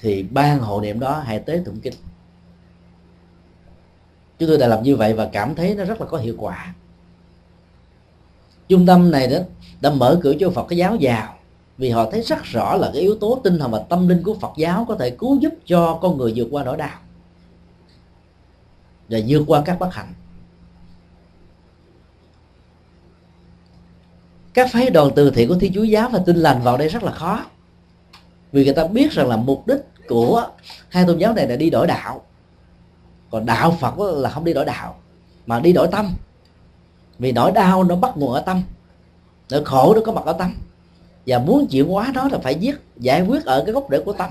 thì 0.00 0.22
ban 0.22 0.58
hộ 0.58 0.80
niệm 0.80 1.00
đó 1.00 1.22
hãy 1.24 1.38
tế 1.38 1.62
tụng 1.64 1.80
kinh. 1.80 1.94
Chúng 4.38 4.48
tôi 4.48 4.58
đã 4.58 4.66
làm 4.66 4.82
như 4.82 4.96
vậy 4.96 5.14
và 5.14 5.28
cảm 5.32 5.54
thấy 5.54 5.74
nó 5.74 5.84
rất 5.84 6.00
là 6.00 6.06
có 6.06 6.18
hiệu 6.18 6.34
quả. 6.38 6.74
Trung 8.68 8.86
tâm 8.86 9.10
này 9.10 9.26
đó 9.26 9.38
đã 9.80 9.90
mở 9.90 10.20
cửa 10.22 10.34
cho 10.40 10.50
phật 10.50 10.66
cái 10.68 10.76
giáo 10.76 10.96
vào 11.00 11.37
vì 11.78 11.90
họ 11.90 12.10
thấy 12.10 12.22
rất 12.22 12.44
rõ 12.44 12.76
là 12.76 12.90
cái 12.92 13.02
yếu 13.02 13.14
tố 13.14 13.40
tinh 13.44 13.58
thần 13.58 13.70
và 13.70 13.78
tâm 13.88 14.08
linh 14.08 14.22
của 14.22 14.34
Phật 14.34 14.52
giáo 14.56 14.84
có 14.88 14.94
thể 14.94 15.10
cứu 15.10 15.38
giúp 15.40 15.54
cho 15.66 15.98
con 16.02 16.18
người 16.18 16.32
vượt 16.36 16.48
qua 16.50 16.64
nỗi 16.64 16.76
đau 16.76 16.98
và 19.08 19.18
vượt 19.28 19.44
qua 19.46 19.62
các 19.64 19.78
bất 19.78 19.94
hạnh. 19.94 20.12
Các 24.54 24.70
phái 24.72 24.90
đoàn 24.90 25.10
từ 25.16 25.30
thiện 25.30 25.48
của 25.48 25.54
thiên 25.54 25.72
chúa 25.74 25.82
giáo 25.82 26.08
và 26.08 26.18
tin 26.26 26.36
lành 26.36 26.62
vào 26.62 26.76
đây 26.76 26.88
rất 26.88 27.02
là 27.02 27.12
khó. 27.12 27.44
Vì 28.52 28.64
người 28.64 28.74
ta 28.74 28.86
biết 28.86 29.12
rằng 29.12 29.28
là 29.28 29.36
mục 29.36 29.66
đích 29.66 29.80
của 30.08 30.50
hai 30.88 31.04
tôn 31.06 31.18
giáo 31.18 31.34
này 31.34 31.48
là 31.48 31.56
đi 31.56 31.70
đổi 31.70 31.86
đạo. 31.86 32.24
Còn 33.30 33.46
đạo 33.46 33.76
phật 33.80 33.98
là 33.98 34.30
không 34.30 34.44
đi 34.44 34.52
đổi 34.52 34.64
đạo, 34.64 34.96
mà 35.46 35.60
đi 35.60 35.72
đổi 35.72 35.88
tâm. 35.92 36.14
Vì 37.18 37.32
nỗi 37.32 37.52
đau 37.52 37.84
nó 37.84 37.96
bắt 37.96 38.16
nguồn 38.16 38.32
ở 38.32 38.40
tâm, 38.40 38.62
nỗi 39.50 39.64
khổ 39.64 39.94
nó 39.94 40.00
có 40.06 40.12
mặt 40.12 40.24
ở 40.24 40.32
tâm 40.32 40.54
và 41.28 41.38
muốn 41.38 41.66
chuyển 41.66 41.88
hóa 41.88 42.12
đó 42.14 42.28
là 42.32 42.38
phải 42.38 42.54
giết 42.54 42.80
giải 42.96 43.22
quyết 43.22 43.44
ở 43.44 43.62
cái 43.64 43.72
gốc 43.72 43.86
rễ 43.90 44.00
của 44.00 44.12
tâm. 44.12 44.30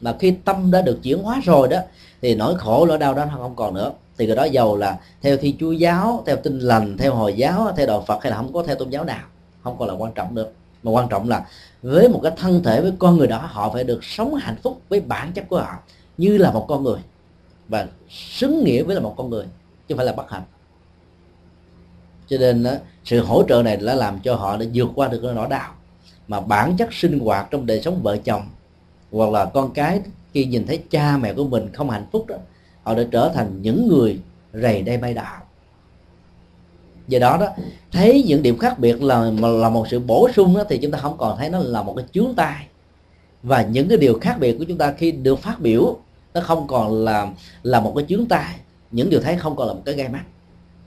Mà 0.00 0.16
khi 0.20 0.30
tâm 0.44 0.70
đã 0.70 0.82
được 0.82 0.98
chuyển 1.02 1.22
hóa 1.22 1.40
rồi 1.44 1.68
đó, 1.68 1.78
thì 2.22 2.34
nỗi 2.34 2.54
khổ 2.58 2.86
nỗi 2.86 2.98
đau 2.98 3.14
đó 3.14 3.26
không 3.32 3.56
còn 3.56 3.74
nữa. 3.74 3.92
Thì 4.18 4.26
cái 4.26 4.36
đó 4.36 4.44
giàu 4.44 4.76
là 4.76 4.98
theo 5.22 5.36
thi 5.36 5.56
chúa 5.60 5.72
giáo, 5.72 6.22
theo 6.26 6.36
tinh 6.36 6.58
lành, 6.58 6.96
theo 6.96 7.14
hồi 7.14 7.34
giáo, 7.34 7.72
theo 7.76 7.86
đạo 7.86 8.04
phật 8.06 8.22
hay 8.22 8.30
là 8.30 8.36
không 8.36 8.52
có 8.52 8.62
theo 8.62 8.76
tôn 8.76 8.90
giáo 8.90 9.04
nào. 9.04 9.24
Không 9.62 9.76
còn 9.78 9.88
là 9.88 9.94
quan 9.94 10.12
trọng 10.12 10.34
nữa. 10.34 10.46
Mà 10.82 10.90
quan 10.90 11.08
trọng 11.08 11.28
là 11.28 11.46
với 11.82 12.08
một 12.08 12.20
cái 12.22 12.32
thân 12.36 12.62
thể, 12.62 12.80
với 12.80 12.92
con 12.98 13.16
người 13.16 13.26
đó, 13.26 13.48
họ 13.50 13.70
phải 13.72 13.84
được 13.84 14.04
sống 14.04 14.34
hạnh 14.34 14.56
phúc 14.62 14.80
với 14.88 15.00
bản 15.00 15.32
chất 15.32 15.48
của 15.48 15.58
họ, 15.58 15.74
như 16.18 16.38
là 16.38 16.50
một 16.50 16.64
con 16.68 16.84
người. 16.84 16.98
Và 17.68 17.86
xứng 18.10 18.64
nghĩa 18.64 18.82
với 18.82 18.94
là 18.94 19.00
một 19.00 19.14
con 19.16 19.30
người, 19.30 19.44
chứ 19.44 19.94
không 19.94 19.96
phải 19.96 20.06
là 20.06 20.12
bất 20.12 20.30
hạnh. 20.30 20.42
Cho 22.28 22.38
nên 22.38 22.66
sự 23.04 23.24
hỗ 23.24 23.42
trợ 23.48 23.62
này 23.62 23.76
đã 23.76 23.94
làm 23.94 24.20
cho 24.20 24.34
họ 24.34 24.56
đã 24.56 24.66
vượt 24.74 24.88
qua 24.94 25.08
được 25.08 25.20
cái 25.22 25.34
nỗi 25.34 25.48
đau 25.48 25.74
mà 26.32 26.40
bản 26.40 26.76
chất 26.76 26.92
sinh 26.92 27.18
hoạt 27.18 27.48
trong 27.50 27.66
đời 27.66 27.82
sống 27.82 28.02
vợ 28.02 28.16
chồng, 28.16 28.42
hoặc 29.10 29.30
là 29.30 29.44
con 29.44 29.70
cái 29.70 30.00
khi 30.34 30.44
nhìn 30.44 30.66
thấy 30.66 30.82
cha 30.90 31.16
mẹ 31.16 31.34
của 31.34 31.44
mình 31.44 31.72
không 31.72 31.90
hạnh 31.90 32.06
phúc 32.12 32.26
đó, 32.26 32.36
họ 32.82 32.94
đã 32.94 33.02
trở 33.10 33.30
thành 33.34 33.62
những 33.62 33.88
người 33.88 34.20
rầy 34.52 34.82
đây 34.82 34.96
bay 34.96 35.14
đạo 35.14 35.42
do 37.08 37.18
đó 37.18 37.36
đó, 37.40 37.46
thấy 37.92 38.24
những 38.26 38.42
điểm 38.42 38.58
khác 38.58 38.78
biệt 38.78 39.02
là 39.02 39.30
là 39.40 39.68
một 39.68 39.86
sự 39.90 39.98
bổ 40.00 40.28
sung 40.34 40.54
đó, 40.56 40.64
thì 40.68 40.78
chúng 40.78 40.90
ta 40.90 40.98
không 40.98 41.16
còn 41.18 41.38
thấy 41.38 41.50
nó 41.50 41.58
là 41.58 41.82
một 41.82 41.94
cái 41.96 42.06
chướng 42.12 42.34
tai. 42.36 42.66
Và 43.42 43.62
những 43.62 43.88
cái 43.88 43.98
điều 43.98 44.18
khác 44.20 44.36
biệt 44.40 44.58
của 44.58 44.64
chúng 44.64 44.78
ta 44.78 44.92
khi 44.92 45.12
được 45.12 45.38
phát 45.38 45.60
biểu, 45.60 45.96
nó 46.34 46.40
không 46.40 46.66
còn 46.66 47.04
là 47.04 47.28
là 47.62 47.80
một 47.80 47.92
cái 47.96 48.04
chướng 48.08 48.26
tai. 48.26 48.54
Những 48.90 49.10
điều 49.10 49.20
thấy 49.20 49.36
không 49.36 49.56
còn 49.56 49.68
là 49.68 49.74
một 49.74 49.82
cái 49.84 49.94
gai 49.94 50.08
mắt. 50.08 50.24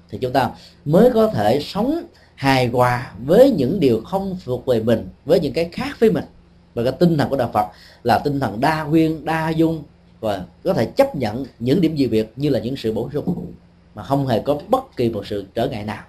Thì 0.09 0.17
chúng 0.21 0.33
ta 0.33 0.49
mới 0.85 1.11
có 1.13 1.27
thể 1.27 1.59
sống 1.61 2.01
hài 2.35 2.67
hòa 2.67 3.11
với 3.25 3.51
những 3.51 3.79
điều 3.79 4.01
không 4.01 4.37
thuộc 4.45 4.65
về 4.65 4.79
mình, 4.79 5.07
với 5.25 5.39
những 5.39 5.53
cái 5.53 5.69
khác 5.71 5.99
với 5.99 6.11
mình. 6.11 6.25
Và 6.73 6.83
cái 6.83 6.93
tinh 6.99 7.17
thần 7.17 7.29
của 7.29 7.37
đạo 7.37 7.49
Phật 7.53 7.65
là 8.03 8.19
tinh 8.19 8.39
thần 8.39 8.59
đa 8.59 8.83
nguyên, 8.83 9.25
đa 9.25 9.49
dung, 9.49 9.83
và 10.19 10.45
có 10.63 10.73
thể 10.73 10.85
chấp 10.85 11.15
nhận 11.15 11.45
những 11.59 11.81
điểm 11.81 11.97
dị 11.97 12.07
biệt 12.07 12.33
như 12.35 12.49
là 12.49 12.59
những 12.59 12.75
sự 12.77 12.93
bổ 12.93 13.09
sung, 13.13 13.53
mà 13.95 14.03
không 14.03 14.27
hề 14.27 14.39
có 14.39 14.59
bất 14.69 14.95
kỳ 14.97 15.09
một 15.09 15.27
sự 15.27 15.45
trở 15.55 15.69
ngại 15.69 15.83
nào. 15.83 16.03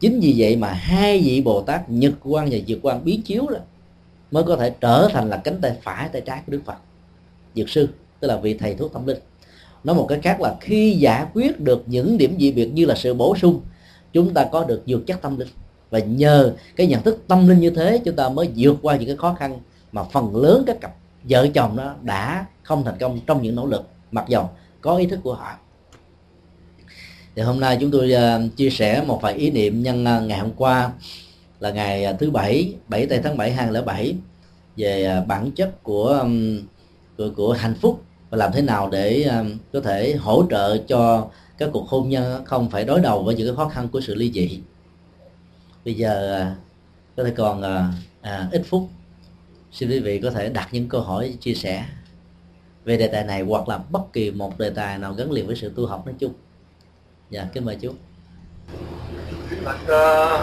Chính 0.00 0.20
vì 0.20 0.34
vậy 0.36 0.56
mà 0.56 0.72
hai 0.72 1.20
vị 1.20 1.40
bồ 1.40 1.62
tát 1.62 1.90
nhật 1.90 2.12
quan 2.22 2.48
và 2.50 2.58
dược 2.66 2.78
quan 2.82 3.04
biến 3.04 3.22
chiếu 3.22 3.46
đó 3.50 3.58
mới 4.30 4.42
có 4.42 4.56
thể 4.56 4.70
trở 4.80 5.08
thành 5.12 5.30
là 5.30 5.36
cánh 5.36 5.60
tay 5.60 5.72
phải, 5.82 6.08
tay 6.08 6.22
trái 6.26 6.40
của 6.46 6.52
đức 6.52 6.60
phật. 6.64 6.76
Dược 7.54 7.68
sư, 7.68 7.88
tức 8.20 8.28
là 8.28 8.36
vị 8.36 8.54
thầy 8.54 8.74
thuốc 8.74 8.92
tâm 8.92 9.06
linh, 9.06 9.18
nói 9.84 9.96
một 9.96 10.06
cái 10.08 10.20
khác 10.22 10.40
là 10.40 10.56
khi 10.60 10.92
giải 10.92 11.24
quyết 11.34 11.60
được 11.60 11.84
những 11.86 12.18
điểm 12.18 12.36
dị 12.38 12.52
biệt 12.52 12.70
như 12.74 12.86
là 12.86 12.94
sự 12.94 13.14
bổ 13.14 13.36
sung 13.36 13.60
chúng 14.12 14.34
ta 14.34 14.46
có 14.52 14.64
được 14.64 14.82
dược 14.86 15.06
chất 15.06 15.22
tâm 15.22 15.38
linh. 15.38 15.48
Và 15.90 15.98
nhờ 15.98 16.52
cái 16.76 16.86
nhận 16.86 17.02
thức 17.02 17.24
tâm 17.28 17.48
linh 17.48 17.60
như 17.60 17.70
thế 17.70 18.00
chúng 18.04 18.16
ta 18.16 18.28
mới 18.28 18.50
vượt 18.56 18.76
qua 18.82 18.96
những 18.96 19.06
cái 19.06 19.16
khó 19.16 19.34
khăn 19.34 19.58
mà 19.92 20.02
phần 20.02 20.36
lớn 20.36 20.64
các 20.66 20.80
cặp 20.80 20.94
vợ 21.24 21.46
chồng 21.54 21.76
đó 21.76 21.94
đã 22.02 22.46
không 22.62 22.84
thành 22.84 22.98
công 23.00 23.20
trong 23.26 23.42
những 23.42 23.54
nỗ 23.54 23.66
lực. 23.66 23.82
Mặc 24.10 24.24
dầu 24.28 24.50
có 24.80 24.96
ý 24.96 25.06
thức 25.06 25.20
của 25.22 25.34
họ. 25.34 25.52
Thì 27.36 27.42
hôm 27.42 27.60
nay 27.60 27.78
chúng 27.80 27.90
tôi 27.90 28.12
à, 28.12 28.38
chia 28.56 28.70
sẻ 28.70 29.04
một 29.06 29.22
vài 29.22 29.34
ý 29.34 29.50
niệm 29.50 29.82
nhân 29.82 30.04
à, 30.04 30.20
ngày 30.20 30.38
hôm 30.38 30.50
qua 30.56 30.92
là 31.60 31.70
ngày 31.70 32.04
à, 32.04 32.12
thứ 32.12 32.30
bảy 32.30 32.74
7 32.88 33.06
tây 33.06 33.20
tháng 33.24 33.36
7 33.36 33.52
2007 33.52 34.14
về 34.76 35.22
bản 35.26 35.50
chất 35.50 35.82
của, 35.82 36.24
của 37.16 37.30
của 37.36 37.52
hạnh 37.52 37.74
phúc 37.80 38.02
và 38.30 38.38
làm 38.38 38.52
thế 38.52 38.62
nào 38.62 38.88
để 38.90 39.30
có 39.72 39.80
thể 39.80 40.14
hỗ 40.14 40.44
trợ 40.50 40.78
cho 40.88 41.26
các 41.60 41.70
cuộc 41.72 41.88
hôn 41.88 42.08
nhân 42.08 42.44
không 42.44 42.70
phải 42.70 42.84
đối 42.84 43.00
đầu 43.00 43.22
với 43.22 43.34
những 43.34 43.46
cái 43.46 43.56
khó 43.56 43.68
khăn 43.68 43.88
của 43.88 44.00
sự 44.00 44.14
ly 44.14 44.32
dị. 44.32 44.60
Bây 45.84 45.94
giờ 45.94 46.34
à, 46.34 46.56
có 47.16 47.24
thể 47.24 47.32
còn 47.36 47.62
à, 47.62 47.92
à, 48.20 48.48
ít 48.52 48.62
phút. 48.68 48.88
Xin 49.72 49.90
quý 49.90 50.00
vị 50.00 50.20
có 50.20 50.30
thể 50.30 50.48
đặt 50.48 50.68
những 50.72 50.88
câu 50.88 51.00
hỏi 51.00 51.36
chia 51.40 51.54
sẻ 51.54 51.84
về 52.84 52.96
đề 52.96 53.06
tài 53.06 53.24
này 53.24 53.42
hoặc 53.42 53.68
là 53.68 53.78
bất 53.78 54.12
kỳ 54.12 54.30
một 54.30 54.58
đề 54.58 54.70
tài 54.70 54.98
nào 54.98 55.14
gắn 55.14 55.30
liền 55.30 55.46
với 55.46 55.56
sự 55.56 55.72
tu 55.76 55.86
học 55.86 56.06
nói 56.06 56.14
chung. 56.18 56.32
Dạ 57.30 57.46
kính 57.52 57.64
mời 57.64 57.76
chú. 57.80 57.92
Bạch 59.64 59.82
uh, 59.82 59.88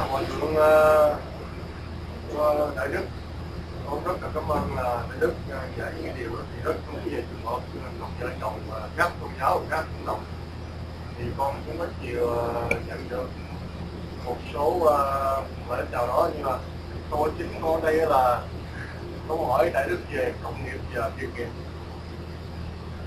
hòa 0.10 0.24
thượng 0.24 0.52
uh, 0.52 0.58
đại 2.76 2.88
đức. 2.88 3.06
Con 3.90 4.04
rất 4.04 4.22
là 4.22 4.30
cảm 4.34 4.48
ơn 4.48 4.76
là 4.76 5.06
đại 5.10 5.18
đức 5.20 5.34
dạy 5.50 5.70
giải 5.80 5.92
những 6.02 6.16
điều 6.20 6.30
thì 6.30 6.62
rất 6.64 6.76
đúng 6.88 7.00
về 7.06 7.24
trường 7.32 7.46
hợp 7.46 7.60
lòng 8.00 8.12
vợ 8.20 8.30
chồng 8.42 8.60
và 8.70 8.90
các 8.98 9.12
tôn 9.22 9.30
giáo 9.40 9.60
và 9.60 9.66
các 9.70 9.86
cộng 9.94 10.06
đồng 10.06 10.20
thì 11.18 11.26
con 11.38 11.56
cũng 11.66 11.80
rất 11.80 11.90
nhiều 12.04 12.28
ờ, 12.28 12.70
nhận 12.88 13.10
được 13.10 13.30
một 14.26 14.38
số 14.54 14.68
uh, 14.76 15.70
lời 15.70 15.86
chào 15.92 16.08
đó. 16.08 16.30
Nhưng 16.34 16.44
mà 16.44 16.58
câu 17.12 17.30
chính 17.38 17.54
con 17.62 17.84
đây 17.84 17.96
là 17.96 18.42
câu 19.28 19.46
hỏi 19.46 19.72
đại 19.74 19.88
đức 19.90 20.00
về 20.14 20.34
cộng 20.44 20.66
nghiệp 20.66 20.80
và 20.96 21.10
việc 21.10 21.28
nghiệp. 21.38 21.50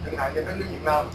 Chẳng 0.05 0.17
hạn 0.17 0.35
như 0.35 0.45
đất 0.45 0.55
nước 0.57 0.67
Việt 0.71 0.85
Nam 0.85 1.07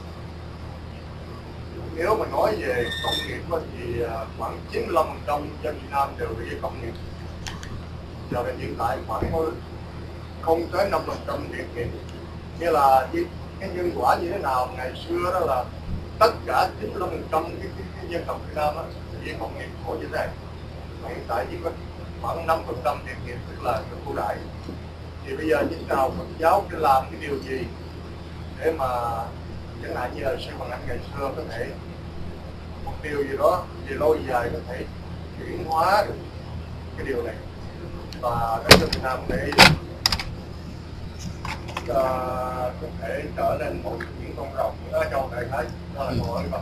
nếu 1.95 2.15
mà 2.15 2.26
nói 2.26 2.55
về 2.59 2.85
công 3.03 3.13
nghiệp 3.27 3.59
thì 3.77 4.01
ờ, 4.01 4.26
khoảng 4.38 4.59
95 4.72 5.05
trăm 5.27 5.41
dân 5.63 5.76
Việt 5.76 5.89
Nam 5.91 6.09
đều 6.19 6.30
bị 6.39 6.45
công 6.61 6.81
nghiệp. 6.81 6.93
Cho 8.31 8.43
đến 8.43 8.55
hiện 8.59 8.76
tại 8.80 8.97
khoảng 9.07 9.23
không 10.41 10.67
tới 10.72 10.89
năm 10.89 11.01
phần 11.07 11.17
trăm 11.27 11.47
việc 11.51 11.65
nghiệp. 11.76 11.88
Nghĩa 12.59 12.72
là 12.72 13.07
cái 13.13 13.69
nhân 13.76 13.91
quả 13.95 14.15
như 14.22 14.30
thế 14.31 14.38
nào? 14.38 14.69
Ngày 14.77 14.91
xưa 15.09 15.31
đó 15.34 15.39
là 15.39 15.65
tất 16.19 16.31
cả 16.45 16.69
95 16.81 17.09
phần 17.09 17.23
trăm 17.31 17.43
cái, 17.43 17.69
cái, 17.77 17.87
cái 17.95 18.05
dân 18.09 18.23
tộc 18.27 18.41
Việt 18.47 18.53
Nam 18.55 18.75
á 18.77 18.83
chỉ 19.25 19.31
công 19.39 19.57
nghiệp 19.57 19.69
khổ 19.85 19.95
như 19.99 20.07
thế 20.11 20.17
này 20.17 20.27
hiện 21.07 21.23
tại 21.27 21.45
chỉ 21.51 21.57
có 21.63 21.71
khoảng 22.21 22.47
5 22.47 22.59
phần 22.67 22.81
trăm 22.83 22.97
việc 23.05 23.15
nghiệp 23.25 23.37
tức 23.49 23.63
là 23.63 23.81
được 23.91 23.97
ưu 24.05 24.15
đãi. 24.15 24.37
Thì 25.25 25.35
bây 25.37 25.49
giờ 25.49 25.63
những 25.69 25.87
nào 25.87 26.11
Phật 26.17 26.25
giáo 26.39 26.65
sẽ 26.71 26.77
làm 26.79 27.03
cái 27.11 27.21
điều 27.21 27.39
gì 27.39 27.67
để 28.59 28.71
mà 28.71 28.87
chẳng 29.83 29.95
hạn 29.95 30.11
như 30.15 30.23
là 30.23 30.35
sư 30.45 30.51
bằng 30.59 30.71
anh 30.71 30.81
ngày 30.87 30.97
xưa 30.97 31.31
có 31.35 31.43
thể 31.49 31.67
một 32.85 32.93
điều 33.03 33.23
gì 33.23 33.37
đó 33.37 33.63
về 33.87 33.95
lâu 33.95 34.17
dài 34.29 34.49
có 34.53 34.59
thể 34.67 34.83
chuyển 35.39 35.65
hóa 35.65 36.05
được 36.07 36.15
cái 36.97 37.07
điều 37.07 37.23
này. 37.23 37.35
Và 38.21 38.59
đất 38.69 38.77
nước 38.79 38.87
Việt 38.93 39.03
Nam 39.03 39.19
để 39.29 39.51
có 41.88 42.72
thể 43.02 43.24
trở 43.38 43.57
nên 43.60 43.84
một 43.84 43.98
những 44.22 44.32
con 44.38 44.48
rồng 44.57 44.76
ở 44.91 45.03
trong 45.12 45.32
đại 45.32 45.45
khái 45.52 45.66
đó 45.95 46.03
là 46.03 46.14
câu 46.18 46.34
hỏi 46.34 46.44
của 46.52 46.62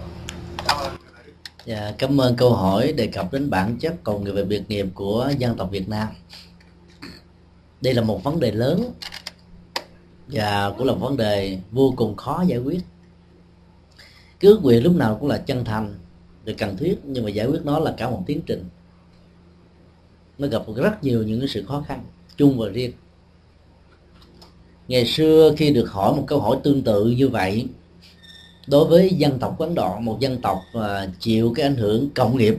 Dạ, 1.66 1.94
cảm 1.98 2.22
ơn 2.22 2.36
câu 2.36 2.54
hỏi 2.54 2.94
đề 2.94 3.08
cập 3.08 3.34
đến 3.34 3.50
bản 3.50 3.78
chất 3.80 3.94
còn 4.04 4.24
người 4.24 4.34
về 4.34 4.44
biệt 4.44 4.64
nghiệp 4.68 4.88
của 4.94 5.32
dân 5.38 5.58
tộc 5.58 5.72
Việt 5.72 5.90
Nam. 5.90 6.08
Đây 7.82 7.94
là 7.94 8.02
một 8.02 8.24
vấn 8.24 8.40
đề 8.40 8.52
lớn 8.52 8.92
và 10.28 10.74
cũng 10.78 10.88
là 10.88 10.94
một 10.94 11.00
vấn 11.00 11.18
đề 11.18 11.60
vô 11.72 11.94
cùng 11.98 12.16
khó 12.16 12.44
giải 12.48 12.60
quyết. 12.60 12.82
Cứ 14.40 14.50
ước 14.50 14.60
nguyện 14.64 14.84
lúc 14.84 14.96
nào 14.96 15.18
cũng 15.20 15.30
là 15.30 15.38
chân 15.38 15.66
thành 15.66 15.96
được 16.46 16.54
cần 16.58 16.78
thiết 16.78 16.96
nhưng 17.04 17.24
mà 17.24 17.30
giải 17.30 17.48
quyết 17.48 17.60
nó 17.64 17.80
là 17.80 17.94
cả 17.98 18.10
một 18.10 18.24
tiến 18.26 18.42
trình. 18.46 18.66
Nó 20.38 20.48
gặp 20.48 20.62
rất 20.76 21.04
nhiều 21.04 21.24
những 21.24 21.48
sự 21.48 21.66
khó 21.66 21.84
khăn 21.88 22.04
chung 22.38 22.58
và 22.58 22.68
riêng 22.70 22.92
ngày 24.88 25.06
xưa 25.06 25.54
khi 25.58 25.72
được 25.72 25.92
hỏi 25.92 26.16
một 26.16 26.24
câu 26.28 26.40
hỏi 26.40 26.58
tương 26.64 26.82
tự 26.82 27.06
như 27.06 27.28
vậy, 27.28 27.68
đối 28.68 28.86
với 28.86 29.10
dân 29.10 29.40
tộc 29.40 29.60
Ấn 29.60 29.76
Độ, 29.76 30.00
một 30.00 30.20
dân 30.20 30.42
tộc 30.42 30.60
à, 30.74 31.08
chịu 31.20 31.54
cái 31.56 31.66
ảnh 31.66 31.76
hưởng 31.76 32.10
cộng 32.16 32.38
nghiệp 32.38 32.58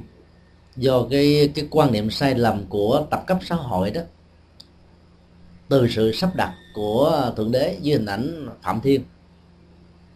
do 0.77 1.07
cái 1.11 1.51
cái 1.55 1.67
quan 1.71 1.93
niệm 1.93 2.11
sai 2.11 2.35
lầm 2.35 2.65
của 2.69 3.07
tập 3.11 3.25
cấp 3.27 3.39
xã 3.43 3.55
hội 3.55 3.91
đó, 3.91 4.01
từ 5.69 5.89
sự 5.89 6.13
sắp 6.13 6.37
đặt 6.37 6.55
của 6.75 7.33
thượng 7.37 7.53
đế 7.53 7.79
dưới 7.83 7.97
hình 7.97 8.07
ảnh 8.07 8.49
phạm 8.63 8.81
thiên 8.81 9.01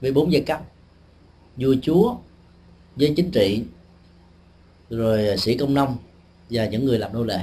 với 0.01 0.13
bốn 0.13 0.33
giai 0.33 0.43
cấp, 0.43 0.61
vua 1.57 1.75
chúa 1.83 2.15
với 2.97 3.13
chính 3.17 3.31
trị, 3.31 3.63
rồi 4.91 5.37
sĩ 5.39 5.57
công 5.57 5.75
nông 5.75 5.97
và 6.51 6.67
những 6.67 6.85
người 6.85 6.99
làm 6.99 7.13
nô 7.13 7.23
lệ 7.25 7.41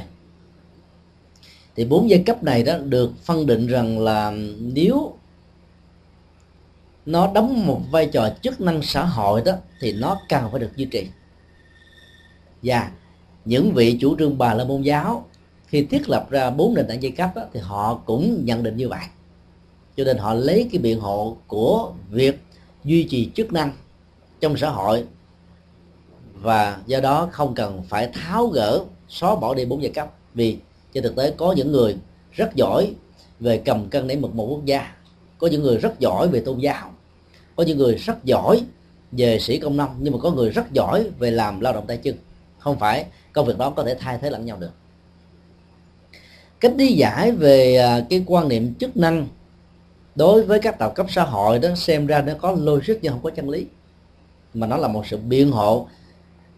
thì 1.76 1.85
bốn 1.85 2.10
giai 2.10 2.23
cấp 2.26 2.43
này 2.43 2.64
đó 2.64 2.77
được 2.77 3.11
phân 3.23 3.45
định 3.45 3.68
rằng 3.68 3.99
là 3.99 4.34
nếu 4.60 5.14
nó 7.06 7.31
đóng 7.34 7.68
một 7.68 7.81
vai 7.91 8.07
trò 8.07 8.30
chức 8.41 8.61
năng 8.61 8.81
xã 8.81 9.06
hội 9.06 9.41
đó 9.45 9.53
thì 9.80 9.93
nó 9.93 10.19
cần 10.30 10.52
phải 10.52 10.60
được 10.60 10.72
duy 10.76 10.85
trì. 10.85 11.07
Và 12.64 12.91
những 13.45 13.72
vị 13.72 13.97
chủ 14.02 14.15
trương 14.19 14.38
bà 14.38 14.53
la 14.53 14.64
môn 14.64 14.81
giáo 14.81 15.26
khi 15.68 15.84
thiết 15.84 16.10
lập 16.10 16.27
ra 16.30 16.49
bốn 16.49 16.73
nền 16.73 16.88
tảng 16.88 17.03
giai 17.03 17.11
cấp 17.11 17.30
đó, 17.35 17.41
thì 17.53 17.60
họ 17.60 18.02
cũng 18.06 18.45
nhận 18.45 18.64
định 18.64 18.77
như 18.77 18.89
vậy. 18.89 19.06
Cho 19.97 20.03
nên 20.03 20.18
họ 20.18 20.34
lấy 20.34 20.69
cái 20.72 20.81
biện 20.81 20.99
hộ 20.99 21.38
của 21.47 21.91
việc 22.10 22.39
duy 22.84 23.03
trì 23.03 23.30
chức 23.35 23.53
năng 23.53 23.72
trong 24.39 24.57
xã 24.57 24.69
hội 24.69 25.06
và 26.34 26.77
do 26.85 26.99
đó 26.99 27.30
không 27.31 27.56
cần 27.56 27.84
phải 27.89 28.10
tháo 28.14 28.47
gỡ 28.47 28.84
xóa 29.07 29.35
bỏ 29.35 29.53
đi 29.53 29.65
bốn 29.65 29.84
giai 29.84 29.91
cấp 29.91 30.10
vì 30.34 30.57
trên 30.95 31.03
thực 31.03 31.15
tế 31.15 31.34
có 31.38 31.51
những 31.51 31.72
người 31.72 31.95
rất 32.31 32.55
giỏi 32.55 32.93
về 33.39 33.61
cầm 33.65 33.89
cân 33.89 34.07
nảy 34.07 34.17
mực 34.17 34.35
một 34.35 34.45
quốc 34.49 34.65
gia. 34.65 34.93
Có 35.38 35.47
những 35.47 35.61
người 35.61 35.77
rất 35.77 35.99
giỏi 35.99 36.27
về 36.27 36.39
tôn 36.39 36.59
giáo. 36.59 36.91
Có 37.55 37.63
những 37.63 37.77
người 37.77 37.95
rất 37.95 38.23
giỏi 38.23 38.61
về 39.11 39.39
sĩ 39.39 39.59
công 39.59 39.77
nông, 39.77 39.95
nhưng 39.99 40.13
mà 40.13 40.19
có 40.22 40.31
người 40.31 40.49
rất 40.49 40.72
giỏi 40.72 41.05
về 41.19 41.31
làm 41.31 41.59
lao 41.59 41.73
động 41.73 41.88
tay 41.88 41.97
chân. 41.97 42.15
Không 42.57 42.80
phải 42.80 43.05
công 43.34 43.45
việc 43.45 43.57
đó 43.57 43.69
có 43.69 43.84
thể 43.84 43.95
thay 43.99 44.17
thế 44.22 44.30
lẫn 44.30 44.45
nhau 44.45 44.57
được. 44.57 44.72
Cách 46.59 46.73
lý 46.77 46.93
giải 46.93 47.31
về 47.31 47.76
à, 47.76 48.05
cái 48.09 48.23
quan 48.26 48.47
niệm 48.47 48.73
chức 48.73 48.97
năng 48.97 49.27
đối 50.15 50.43
với 50.43 50.59
các 50.59 50.80
tạo 50.80 50.91
cấp 50.91 51.05
xã 51.09 51.23
hội 51.23 51.59
đó 51.59 51.69
xem 51.76 52.07
ra 52.07 52.22
nó 52.22 52.34
có 52.41 52.51
logic 52.51 52.93
nhưng 53.01 53.13
không 53.13 53.23
có 53.23 53.30
chân 53.30 53.49
lý. 53.49 53.65
Mà 54.53 54.67
nó 54.67 54.77
là 54.77 54.88
một 54.88 55.07
sự 55.07 55.17
biện 55.17 55.51
hộ 55.51 55.88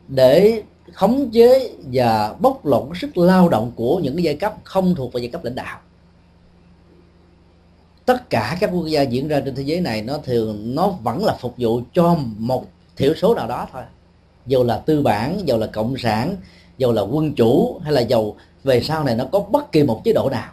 để 0.07 0.63
khống 0.93 1.29
chế 1.29 1.71
và 1.91 2.35
bóc 2.39 2.65
lột 2.65 2.87
sức 3.01 3.17
lao 3.17 3.49
động 3.49 3.71
của 3.75 3.99
những 3.99 4.23
giai 4.23 4.35
cấp 4.35 4.55
không 4.63 4.95
thuộc 4.95 5.13
về 5.13 5.21
giai 5.21 5.29
cấp 5.29 5.43
lãnh 5.43 5.55
đạo. 5.55 5.79
Tất 8.05 8.29
cả 8.29 8.57
các 8.59 8.69
quốc 8.73 8.85
gia 8.85 9.01
diễn 9.01 9.27
ra 9.27 9.39
trên 9.39 9.55
thế 9.55 9.63
giới 9.63 9.81
này, 9.81 10.01
nó 10.01 10.17
thường, 10.17 10.75
nó 10.75 10.87
vẫn 10.87 11.25
là 11.25 11.37
phục 11.39 11.53
vụ 11.57 11.81
cho 11.93 12.15
một 12.37 12.65
thiểu 12.95 13.13
số 13.15 13.35
nào 13.35 13.47
đó 13.47 13.67
thôi. 13.73 13.83
Dù 14.45 14.63
là 14.63 14.77
tư 14.77 15.01
bản, 15.01 15.39
dù 15.45 15.57
là 15.57 15.67
cộng 15.67 15.97
sản, 15.97 16.35
dù 16.77 16.91
là 16.91 17.01
quân 17.01 17.33
chủ, 17.33 17.79
hay 17.83 17.93
là 17.93 18.01
dầu 18.01 18.35
về 18.63 18.81
sau 18.81 19.03
này 19.03 19.15
nó 19.15 19.25
có 19.31 19.39
bất 19.39 19.71
kỳ 19.71 19.83
một 19.83 20.01
chế 20.03 20.13
độ 20.13 20.29
nào 20.29 20.51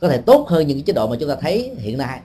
có 0.00 0.08
thể 0.08 0.18
tốt 0.18 0.48
hơn 0.48 0.66
những 0.66 0.82
chế 0.82 0.92
độ 0.92 1.06
mà 1.06 1.16
chúng 1.20 1.28
ta 1.28 1.36
thấy 1.40 1.74
hiện 1.78 1.98
nay, 1.98 2.20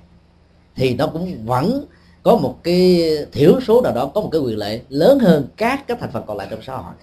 thì 0.75 0.95
nó 0.95 1.07
cũng 1.07 1.45
vẫn 1.45 1.85
có 2.23 2.37
một 2.37 2.57
cái 2.63 3.09
thiểu 3.31 3.59
số 3.67 3.81
nào 3.81 3.93
đó, 3.93 4.05
có 4.05 4.21
một 4.21 4.29
cái 4.31 4.41
quyền 4.41 4.57
lệ 4.57 4.81
lớn 4.89 5.19
hơn 5.19 5.47
các 5.57 5.87
các 5.87 5.97
thành 5.99 6.11
phần 6.11 6.23
còn 6.27 6.37
lại 6.37 6.47
trong 6.51 6.61
xã 6.61 6.75
hội. 6.77 6.93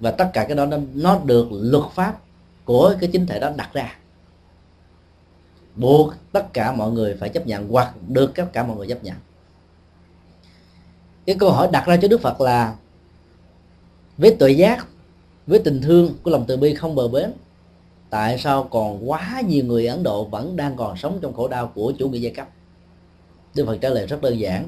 Và 0.00 0.10
tất 0.10 0.30
cả 0.32 0.44
cái 0.44 0.56
đó 0.56 0.66
nó, 0.66 0.76
nó 0.94 1.20
được 1.24 1.48
luật 1.50 1.84
pháp 1.94 2.18
của 2.64 2.94
cái 3.00 3.10
chính 3.12 3.26
thể 3.26 3.40
đó 3.40 3.50
đặt 3.56 3.70
ra. 3.72 3.96
Buộc 5.76 6.14
tất 6.32 6.52
cả 6.52 6.72
mọi 6.72 6.92
người 6.92 7.16
phải 7.20 7.28
chấp 7.28 7.46
nhận 7.46 7.68
hoặc 7.68 7.94
được 8.08 8.34
tất 8.34 8.52
cả 8.52 8.62
mọi 8.62 8.76
người 8.76 8.88
chấp 8.88 9.04
nhận. 9.04 9.16
Cái 11.26 11.36
câu 11.38 11.50
hỏi 11.50 11.68
đặt 11.72 11.86
ra 11.86 11.96
cho 11.96 12.08
đức 12.08 12.20
phật 12.20 12.40
là 12.40 12.74
với 14.18 14.36
tội 14.38 14.56
giác 14.56 14.86
với 15.46 15.58
tình 15.58 15.82
thương 15.82 16.14
của 16.22 16.30
lòng 16.30 16.44
từ 16.48 16.56
bi 16.56 16.74
không 16.74 16.94
bờ 16.94 17.08
bến 17.08 17.32
tại 18.10 18.38
sao 18.38 18.64
còn 18.64 19.10
quá 19.10 19.42
nhiều 19.48 19.64
người 19.64 19.86
ấn 19.86 20.02
độ 20.02 20.24
vẫn 20.24 20.56
đang 20.56 20.76
còn 20.76 20.96
sống 20.96 21.18
trong 21.22 21.34
khổ 21.34 21.48
đau 21.48 21.72
của 21.74 21.92
chủ 21.98 22.08
nghĩa 22.08 22.18
giai 22.18 22.32
cấp? 22.32 22.48
Đức 23.54 23.64
phật 23.66 23.78
trả 23.80 23.88
lời 23.88 24.06
rất 24.06 24.22
đơn 24.22 24.38
giản 24.38 24.66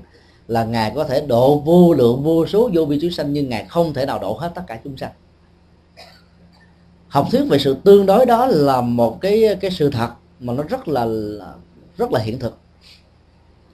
là 0.49 0.65
ngài 0.65 0.93
có 0.95 1.05
thể 1.05 1.21
độ 1.21 1.59
vô 1.59 1.93
lượng 1.93 2.23
vô 2.23 2.47
số 2.47 2.71
vô 2.73 2.85
vi 2.85 2.99
chúng 3.01 3.11
sanh, 3.11 3.33
nhưng 3.33 3.49
ngài 3.49 3.65
không 3.65 3.95
thể 3.95 4.07
nào 4.07 4.19
độ 4.19 4.33
hết 4.33 4.53
tất 4.55 4.63
cả 4.67 4.81
chúng 4.85 4.97
sanh. 4.97 5.13
Học 7.09 7.27
thuyết 7.31 7.45
về 7.51 7.59
sự 7.59 7.77
tương 7.85 8.07
đối 8.07 8.27
đó 8.27 8.47
là 8.47 8.81
một 8.81 9.21
cái 9.21 9.57
cái 9.61 9.71
sự 9.71 9.91
thật 9.91 10.11
mà 10.41 10.53
nó 10.53 10.63
rất 10.63 10.89
là 10.89 11.07
rất 11.97 12.13
là 12.13 12.21
hiện 12.21 12.39
thực. 12.39 12.59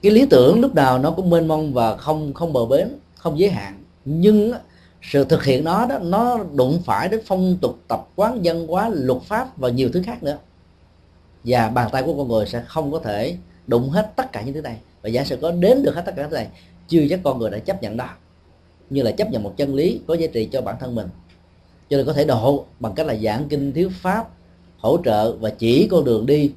Cái 0.01 0.11
lý 0.11 0.25
tưởng 0.25 0.61
lúc 0.61 0.75
nào 0.75 0.99
nó 0.99 1.11
cũng 1.11 1.29
mênh 1.29 1.47
mông 1.47 1.73
và 1.73 1.97
không 1.97 2.33
không 2.33 2.53
bờ 2.53 2.65
bến, 2.65 2.89
không 3.15 3.39
giới 3.39 3.49
hạn. 3.49 3.83
Nhưng 4.05 4.53
sự 5.01 5.25
thực 5.25 5.43
hiện 5.43 5.63
nó 5.63 5.85
đó, 5.85 5.99
nó 5.99 6.37
đụng 6.53 6.81
phải 6.85 7.09
đến 7.09 7.21
phong 7.25 7.57
tục, 7.61 7.79
tập 7.87 8.07
quán 8.15 8.45
dân 8.45 8.67
hóa, 8.67 8.89
luật 8.93 9.21
pháp 9.21 9.57
và 9.57 9.69
nhiều 9.69 9.89
thứ 9.93 10.01
khác 10.05 10.23
nữa. 10.23 10.37
Và 11.43 11.69
bàn 11.69 11.89
tay 11.91 12.03
của 12.03 12.17
con 12.17 12.27
người 12.27 12.45
sẽ 12.45 12.63
không 12.67 12.91
có 12.91 12.99
thể 12.99 13.37
đụng 13.67 13.89
hết 13.89 14.15
tất 14.15 14.31
cả 14.31 14.41
những 14.41 14.53
thứ 14.53 14.61
này 14.61 14.77
và 15.05 15.09
giả 15.09 15.23
sử 15.23 15.37
có 15.41 15.51
đến 15.51 15.83
được 15.83 15.95
hết 15.95 16.01
tất 16.05 16.13
cả 16.15 16.23
cái 16.23 16.31
này 16.31 16.47
chưa 16.87 17.01
chắc 17.09 17.19
con 17.23 17.39
người 17.39 17.49
đã 17.49 17.59
chấp 17.59 17.83
nhận 17.83 17.97
đó. 17.97 18.09
Như 18.89 19.01
là 19.01 19.11
chấp 19.11 19.31
nhận 19.31 19.43
một 19.43 19.53
chân 19.57 19.75
lý 19.75 19.99
có 20.07 20.13
giá 20.13 20.27
trị 20.27 20.45
cho 20.51 20.61
bản 20.61 20.75
thân 20.79 20.95
mình. 20.95 21.07
Cho 21.89 21.97
nên 21.97 22.05
có 22.05 22.13
thể 22.13 22.25
độ 22.25 22.65
bằng 22.79 22.93
cách 22.95 23.05
là 23.05 23.15
giảng 23.15 23.45
kinh 23.49 23.73
thiếu 23.73 23.89
pháp 24.01 24.29
hỗ 24.77 24.97
trợ 25.05 25.35
và 25.35 25.49
chỉ 25.49 25.87
con 25.91 26.03
đường 26.05 26.25
đi. 26.25 26.51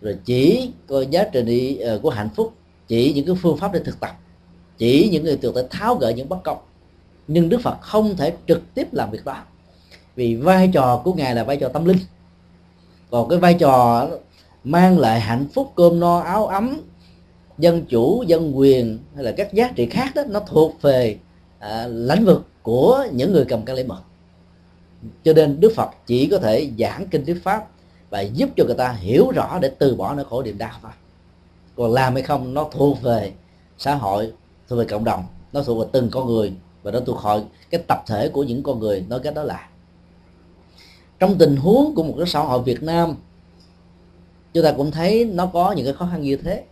Rồi 0.00 0.16
chỉ 0.24 0.70
coi 0.86 1.06
giá 1.06 1.24
trị 1.24 1.42
đi 1.42 1.78
uh, 1.94 2.02
của 2.02 2.10
hạnh 2.10 2.28
phúc 2.36 2.52
chỉ 2.88 3.12
những 3.12 3.26
cái 3.26 3.34
phương 3.42 3.56
pháp 3.56 3.72
để 3.72 3.80
thực 3.84 4.00
tập 4.00 4.10
chỉ 4.78 5.08
những 5.12 5.24
người 5.24 5.36
thực 5.36 5.70
tháo 5.70 5.94
gỡ 5.94 6.08
những 6.08 6.28
bất 6.28 6.42
công. 6.42 6.58
Nhưng 7.28 7.48
đức 7.48 7.60
phật 7.62 7.80
không 7.80 8.16
thể 8.16 8.32
trực 8.48 8.74
tiếp 8.74 8.88
làm 8.92 9.10
việc 9.10 9.24
đó. 9.24 9.42
Vì 10.16 10.34
vai 10.34 10.70
trò 10.72 11.00
của 11.04 11.12
ngài 11.12 11.34
là 11.34 11.44
vai 11.44 11.56
trò 11.56 11.68
tâm 11.68 11.84
linh. 11.84 11.98
Còn 13.10 13.28
cái 13.28 13.38
vai 13.38 13.54
trò 13.54 14.08
mang 14.64 14.98
lại 14.98 15.20
hạnh 15.20 15.46
phúc 15.54 15.72
cơm 15.76 16.00
no 16.00 16.18
áo 16.18 16.46
ấm 16.46 16.80
dân 17.58 17.84
chủ 17.84 18.22
dân 18.22 18.58
quyền 18.58 18.98
hay 19.14 19.24
là 19.24 19.32
các 19.36 19.52
giá 19.52 19.72
trị 19.76 19.86
khác 19.86 20.14
đó 20.14 20.22
nó 20.28 20.40
thuộc 20.40 20.82
về 20.82 21.18
à, 21.58 21.86
lãnh 21.86 22.24
vực 22.24 22.42
của 22.62 23.06
những 23.12 23.32
người 23.32 23.44
cầm 23.44 23.64
cái 23.64 23.76
lễ 23.76 23.84
mật 23.84 24.00
cho 25.24 25.32
nên 25.32 25.60
đức 25.60 25.72
phật 25.76 25.90
chỉ 26.06 26.26
có 26.26 26.38
thể 26.38 26.70
giảng 26.78 27.06
kinh 27.10 27.24
thuyết 27.24 27.42
pháp 27.42 27.68
và 28.10 28.20
giúp 28.20 28.48
cho 28.56 28.64
người 28.64 28.74
ta 28.74 28.92
hiểu 28.92 29.30
rõ 29.30 29.58
để 29.58 29.70
từ 29.78 29.94
bỏ 29.94 30.14
nỗi 30.14 30.24
khổ 30.24 30.42
niềm 30.42 30.58
đau 30.58 30.72
thôi. 30.82 30.92
Còn 31.76 31.92
làm 31.92 32.14
hay 32.14 32.22
không 32.22 32.54
nó 32.54 32.68
thuộc 32.72 33.02
về 33.02 33.32
xã 33.78 33.94
hội 33.94 34.32
thuộc 34.68 34.78
về 34.78 34.84
cộng 34.84 35.04
đồng 35.04 35.24
nó 35.52 35.62
thuộc 35.62 35.78
về 35.78 35.88
từng 35.92 36.10
con 36.10 36.26
người 36.26 36.52
và 36.82 36.90
nó 36.90 37.00
thuộc 37.00 37.18
hội 37.18 37.42
cái 37.70 37.82
tập 37.88 38.02
thể 38.06 38.28
của 38.28 38.42
những 38.42 38.62
con 38.62 38.78
người 38.78 39.04
nói 39.08 39.20
cái 39.22 39.32
đó 39.32 39.42
là. 39.42 39.68
Trong 41.18 41.38
tình 41.38 41.56
huống 41.56 41.94
của 41.94 42.02
một 42.02 42.14
cái 42.18 42.26
xã 42.26 42.40
hội 42.40 42.62
Việt 42.62 42.82
Nam 42.82 43.16
chúng 44.54 44.64
ta 44.64 44.72
cũng 44.72 44.90
thấy 44.90 45.24
nó 45.24 45.46
có 45.46 45.72
những 45.72 45.84
cái 45.84 45.94
khó 45.94 46.08
khăn 46.12 46.22
như 46.22 46.36
thế 46.36 46.64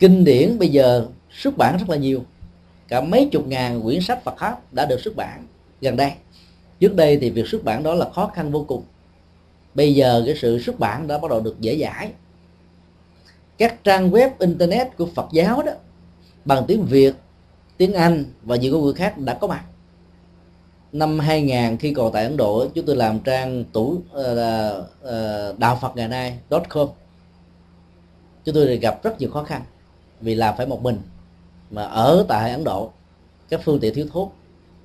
kinh 0.00 0.24
điển 0.24 0.58
bây 0.58 0.68
giờ 0.68 1.06
xuất 1.30 1.56
bản 1.56 1.76
rất 1.78 1.90
là 1.90 1.96
nhiều. 1.96 2.24
Cả 2.88 3.00
mấy 3.00 3.28
chục 3.32 3.46
ngàn 3.46 3.82
quyển 3.82 4.00
sách 4.00 4.24
Phật 4.24 4.34
pháp 4.38 4.72
đã 4.72 4.86
được 4.86 5.00
xuất 5.00 5.16
bản 5.16 5.46
gần 5.80 5.96
đây. 5.96 6.12
Trước 6.80 6.94
đây 6.94 7.18
thì 7.20 7.30
việc 7.30 7.48
xuất 7.48 7.64
bản 7.64 7.82
đó 7.82 7.94
là 7.94 8.10
khó 8.10 8.26
khăn 8.34 8.52
vô 8.52 8.64
cùng. 8.68 8.82
Bây 9.74 9.94
giờ 9.94 10.22
cái 10.26 10.34
sự 10.36 10.62
xuất 10.62 10.78
bản 10.78 11.06
đã 11.06 11.18
bắt 11.18 11.30
đầu 11.30 11.40
được 11.40 11.60
dễ 11.60 11.78
dãi. 11.78 12.12
Các 13.58 13.84
trang 13.84 14.10
web 14.10 14.30
internet 14.38 14.96
của 14.96 15.06
Phật 15.14 15.26
giáo 15.32 15.62
đó 15.62 15.72
bằng 16.44 16.64
tiếng 16.68 16.84
Việt 16.84 17.14
tiếng 17.76 17.94
Anh 17.94 18.24
và 18.42 18.56
nhiều 18.56 18.72
ngôn 18.72 18.84
ngữ 18.84 18.92
khác 18.92 19.18
đã 19.18 19.34
có 19.34 19.46
mặt. 19.46 19.64
Năm 20.92 21.18
2000 21.18 21.76
khi 21.76 21.94
còn 21.94 22.12
tại 22.12 22.24
Ấn 22.24 22.36
Độ 22.36 22.68
chúng 22.74 22.86
tôi 22.86 22.96
làm 22.96 23.18
trang 23.20 23.64
tủ 23.64 23.82
uh, 23.82 24.00
uh, 25.04 25.58
đạo 25.58 25.78
Phật 25.80 25.96
ngày 25.96 26.08
nay 26.08 26.38
com. 26.68 26.88
Chúng 28.44 28.54
tôi 28.54 28.76
gặp 28.76 29.02
rất 29.02 29.20
nhiều 29.20 29.30
khó 29.30 29.42
khăn 29.42 29.62
vì 30.20 30.34
làm 30.34 30.54
phải 30.56 30.66
một 30.66 30.82
mình 30.82 30.98
mà 31.70 31.82
ở 31.82 32.24
tại 32.28 32.50
Ấn 32.50 32.64
Độ, 32.64 32.90
các 33.48 33.60
phương 33.64 33.80
tiện 33.80 33.94
thiếu 33.94 34.06
thuốc 34.12 34.34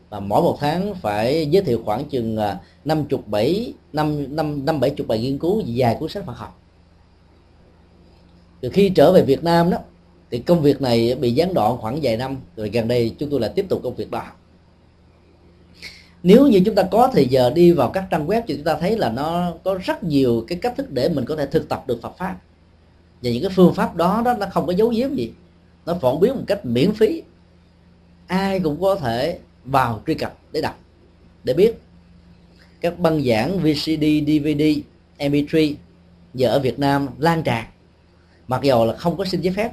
và 0.10 0.20
mỗi 0.20 0.42
một 0.42 0.58
tháng 0.60 0.96
phải 0.96 1.48
giới 1.52 1.64
thiệu 1.64 1.82
khoảng 1.86 2.06
chừng 2.06 2.38
à, 2.38 2.60
năm 2.86 3.06
chục 3.06 3.28
bảy, 3.28 3.74
năm 3.94 4.36
năm 4.36 4.66
năm 4.66 4.80
bảy 4.80 4.90
chục 4.90 5.08
bài 5.08 5.20
nghiên 5.20 5.38
cứu 5.38 5.62
dài 5.66 5.98
cuốn 6.00 6.10
sách 6.10 6.26
Phật 6.26 6.38
học. 6.38 6.62
Từ 8.62 8.70
khi 8.70 8.90
trở 8.90 9.14
về 9.14 9.22
Việt 9.22 9.44
Nam 9.44 9.70
đó, 9.70 9.78
thì 10.32 10.40
công 10.40 10.62
việc 10.62 10.82
này 10.82 11.16
bị 11.16 11.32
gián 11.32 11.54
đoạn 11.54 11.78
khoảng 11.78 12.00
vài 12.02 12.18
năm, 12.18 12.38
rồi 12.56 12.70
gần 12.70 12.88
đây 12.88 13.16
chúng 13.20 13.30
tôi 13.30 13.40
lại 13.40 13.52
tiếp 13.56 13.66
tục 13.70 13.80
công 13.84 13.96
việc 13.96 14.12
đó. 14.12 14.24
Nếu 16.24 16.48
như 16.48 16.62
chúng 16.66 16.76
ta 16.76 16.84
có 16.84 17.10
thời 17.14 17.26
giờ 17.26 17.50
đi 17.50 17.72
vào 17.72 17.90
các 17.90 18.06
trang 18.12 18.28
web 18.28 18.42
thì 18.48 18.56
chúng 18.56 18.66
ta 18.66 18.78
thấy 18.78 18.98
là 18.98 19.10
nó 19.10 19.54
có 19.64 19.80
rất 19.84 20.04
nhiều 20.04 20.46
cái 20.48 20.58
cách 20.62 20.74
thức 20.78 20.92
để 20.92 21.10
mình 21.10 21.26
có 21.26 21.36
thể 21.36 21.46
thực 21.46 21.70
tập 21.70 21.84
được 21.88 22.02
Phật 22.02 22.18
pháp 22.18 22.36
và 23.22 23.32
những 23.32 23.44
cái 23.44 23.52
phương 23.56 23.74
pháp 23.74 23.96
đó 23.96 24.22
đó 24.26 24.34
nó 24.40 24.46
không 24.52 24.68
có 24.68 24.74
dấu 24.74 24.90
giếm 24.90 25.16
gì. 25.16 25.32
Nó 25.86 25.94
phổ 26.02 26.20
biến 26.20 26.36
một 26.36 26.44
cách 26.48 26.66
miễn 26.66 26.94
phí. 26.94 27.24
Ai 28.28 28.60
cũng 28.60 28.82
có 28.82 28.96
thể 28.96 29.40
vào 29.66 30.02
truy 30.08 30.14
cập 30.14 30.38
để 30.52 30.62
đọc 30.62 30.80
để 31.44 31.54
biết. 31.54 31.82
Các 32.82 33.00
băng 33.00 33.24
giảng 33.24 33.60
VCD, 33.60 34.06
DVD, 34.28 34.64
MP3 35.20 35.76
giờ 36.34 36.50
ở 36.50 36.60
Việt 36.60 36.80
Nam 36.80 37.08
lan 37.18 37.44
tràn. 37.44 37.66
Mặc 38.48 38.62
dù 38.64 38.86
là 38.86 38.96
không 38.96 39.18
có 39.18 39.26
xin 39.26 39.42
giấy 39.42 39.54
phép. 39.54 39.72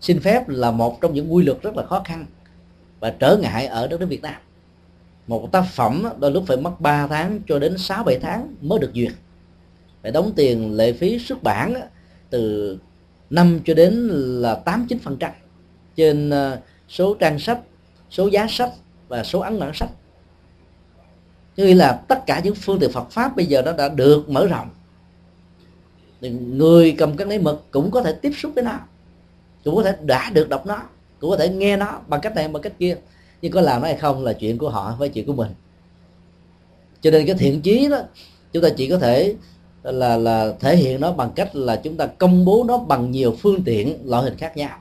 Xin 0.00 0.20
phép 0.20 0.48
là 0.48 0.70
một 0.70 1.00
trong 1.00 1.14
những 1.14 1.34
quy 1.34 1.44
luật 1.44 1.62
rất 1.62 1.76
là 1.76 1.86
khó 1.86 2.02
khăn 2.04 2.26
và 3.00 3.10
trở 3.18 3.36
ngại 3.36 3.66
ở 3.66 3.86
đất 3.86 4.00
nước 4.00 4.06
Việt 4.06 4.22
Nam. 4.22 4.34
Một 5.26 5.48
tác 5.52 5.64
phẩm 5.72 6.04
đôi 6.18 6.30
lúc 6.30 6.44
phải 6.46 6.56
mất 6.56 6.80
3 6.80 7.06
tháng 7.06 7.40
cho 7.48 7.58
đến 7.58 7.78
6 7.78 8.04
7 8.04 8.18
tháng 8.18 8.54
mới 8.60 8.78
được 8.78 8.90
duyệt. 8.94 9.12
Phải 10.02 10.12
đóng 10.12 10.32
tiền 10.36 10.76
lệ 10.76 10.92
phí 10.92 11.18
xuất 11.18 11.42
bản 11.42 11.74
từ 12.30 12.78
5 13.30 13.60
cho 13.64 13.74
đến 13.74 14.08
là 14.42 14.54
8 14.54 14.86
9 14.88 14.98
phần 14.98 15.16
trăm 15.20 15.32
trên 15.96 16.30
ờ, 16.30 16.60
số 16.88 17.14
trang 17.14 17.38
sách, 17.38 17.60
số 18.10 18.26
giá 18.26 18.46
sách 18.50 18.70
và 19.08 19.24
số 19.24 19.40
ấn 19.40 19.58
bản 19.58 19.74
sách. 19.74 19.90
Như 21.56 21.74
là 21.74 21.92
tất 22.08 22.26
cả 22.26 22.40
những 22.44 22.54
phương 22.54 22.78
tiện 22.78 22.92
Phật 22.92 23.10
pháp 23.10 23.36
bây 23.36 23.46
giờ 23.46 23.62
nó 23.62 23.72
đã 23.72 23.88
được 23.88 24.28
mở 24.28 24.46
rộng. 24.46 24.68
Thì 26.20 26.30
người 26.30 26.94
cầm 26.98 27.16
cái 27.16 27.26
lấy 27.26 27.38
mực 27.38 27.70
cũng 27.70 27.90
có 27.90 28.02
thể 28.02 28.12
tiếp 28.12 28.32
xúc 28.36 28.52
với 28.54 28.64
nó, 28.64 28.78
cũng 29.64 29.76
có 29.76 29.82
thể 29.82 29.96
đã 30.02 30.30
được 30.30 30.48
đọc 30.48 30.66
nó, 30.66 30.82
cũng 31.20 31.30
có 31.30 31.36
thể 31.36 31.48
nghe 31.48 31.76
nó 31.76 32.00
bằng 32.06 32.20
cách 32.20 32.34
này, 32.34 32.48
bằng 32.48 32.62
cách 32.62 32.72
kia. 32.78 32.96
Nhưng 33.42 33.52
có 33.52 33.60
làm 33.60 33.82
nó 33.82 33.88
hay 33.88 33.96
không 33.96 34.24
là 34.24 34.32
chuyện 34.32 34.58
của 34.58 34.70
họ 34.70 34.96
với 34.98 35.08
chuyện 35.08 35.26
của 35.26 35.32
mình. 35.32 35.50
Cho 37.00 37.10
nên 37.10 37.26
cái 37.26 37.34
thiện 37.34 37.60
chí 37.60 37.88
đó, 37.88 37.98
chúng 38.52 38.62
ta 38.62 38.68
chỉ 38.76 38.88
có 38.88 38.98
thể 38.98 39.34
là 39.92 40.16
là 40.16 40.52
thể 40.60 40.76
hiện 40.76 41.00
nó 41.00 41.12
bằng 41.12 41.30
cách 41.34 41.56
là 41.56 41.76
chúng 41.76 41.96
ta 41.96 42.06
công 42.06 42.44
bố 42.44 42.64
nó 42.68 42.78
bằng 42.78 43.10
nhiều 43.10 43.36
phương 43.38 43.64
tiện, 43.64 43.98
loại 44.04 44.22
hình 44.22 44.36
khác 44.36 44.56
nhau. 44.56 44.78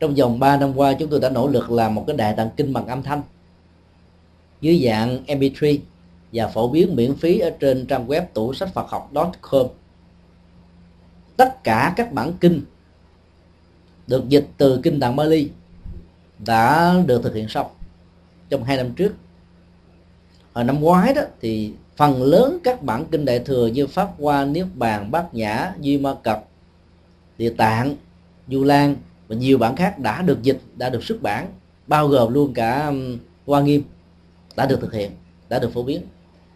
Trong 0.00 0.14
vòng 0.14 0.38
3 0.38 0.56
năm 0.56 0.72
qua, 0.76 0.92
chúng 0.92 1.10
tôi 1.10 1.20
đã 1.20 1.30
nỗ 1.30 1.48
lực 1.48 1.70
làm 1.70 1.94
một 1.94 2.04
cái 2.06 2.16
đại 2.16 2.34
tạng 2.36 2.50
kinh 2.56 2.72
bằng 2.72 2.86
âm 2.86 3.02
thanh 3.02 3.22
dưới 4.60 4.82
dạng 4.84 5.24
mp3 5.26 5.78
và 6.32 6.48
phổ 6.48 6.68
biến 6.68 6.96
miễn 6.96 7.16
phí 7.16 7.38
ở 7.38 7.50
trên 7.60 7.86
trang 7.86 8.06
web 8.06 8.22
tủ 8.34 8.54
sách 8.54 8.74
Phật 8.74 8.88
học 8.88 9.10
com. 9.40 9.66
Tất 11.36 11.64
cả 11.64 11.94
các 11.96 12.12
bản 12.12 12.32
kinh 12.40 12.62
được 14.06 14.28
dịch 14.28 14.46
từ 14.56 14.80
kinh 14.82 15.00
tạng 15.00 15.16
Bali 15.16 15.50
đã 16.46 16.94
được 17.06 17.22
thực 17.22 17.34
hiện 17.34 17.48
xong 17.48 17.66
trong 18.48 18.64
hai 18.64 18.76
năm 18.76 18.92
trước. 18.92 19.14
Hồi 20.52 20.64
năm 20.64 20.80
ngoái 20.80 21.14
đó 21.14 21.22
thì 21.40 21.72
phần 21.96 22.22
lớn 22.22 22.58
các 22.64 22.82
bản 22.82 23.04
kinh 23.10 23.24
đại 23.24 23.38
thừa 23.38 23.66
như 23.66 23.86
pháp 23.86 24.08
hoa, 24.18 24.44
niết 24.44 24.66
bàn, 24.74 25.10
bát 25.10 25.34
nhã, 25.34 25.72
duy 25.80 25.98
ma 25.98 26.14
cập, 26.22 26.44
địa 27.38 27.50
tạng, 27.50 27.96
du 28.48 28.64
lan 28.64 28.96
và 29.28 29.36
nhiều 29.36 29.58
bản 29.58 29.76
khác 29.76 29.98
đã 29.98 30.22
được 30.22 30.42
dịch, 30.42 30.60
đã 30.76 30.90
được 30.90 31.04
xuất 31.04 31.22
bản, 31.22 31.48
bao 31.86 32.08
gồm 32.08 32.32
luôn 32.32 32.54
cả 32.54 32.92
hoa 33.46 33.60
nghiêm 33.60 33.82
đã 34.56 34.66
được 34.66 34.80
thực 34.80 34.92
hiện, 34.92 35.10
đã 35.48 35.58
được 35.58 35.72
phổ 35.72 35.82
biến 35.82 36.02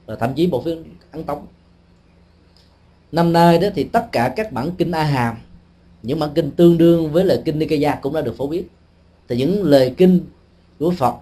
và 0.06 0.16
thậm 0.16 0.34
chí 0.34 0.46
bộ 0.46 0.62
phim 0.62 0.96
ấn 1.12 1.24
tống. 1.24 1.46
Năm 3.12 3.32
nay 3.32 3.58
đó 3.58 3.68
thì 3.74 3.84
tất 3.84 4.12
cả 4.12 4.32
các 4.36 4.52
bản 4.52 4.70
kinh 4.78 4.90
a 4.90 5.02
hàm 5.02 5.36
những 6.02 6.18
bản 6.18 6.30
kinh 6.34 6.50
tương 6.50 6.78
đương 6.78 7.12
với 7.12 7.24
lời 7.24 7.42
kinh 7.44 7.58
nikaya 7.58 7.94
cũng 8.02 8.14
đã 8.14 8.20
được 8.20 8.36
phổ 8.36 8.46
biến. 8.46 8.64
Thì 9.28 9.36
những 9.36 9.62
lời 9.62 9.94
kinh 9.96 10.20
của 10.78 10.90
phật 10.90 11.14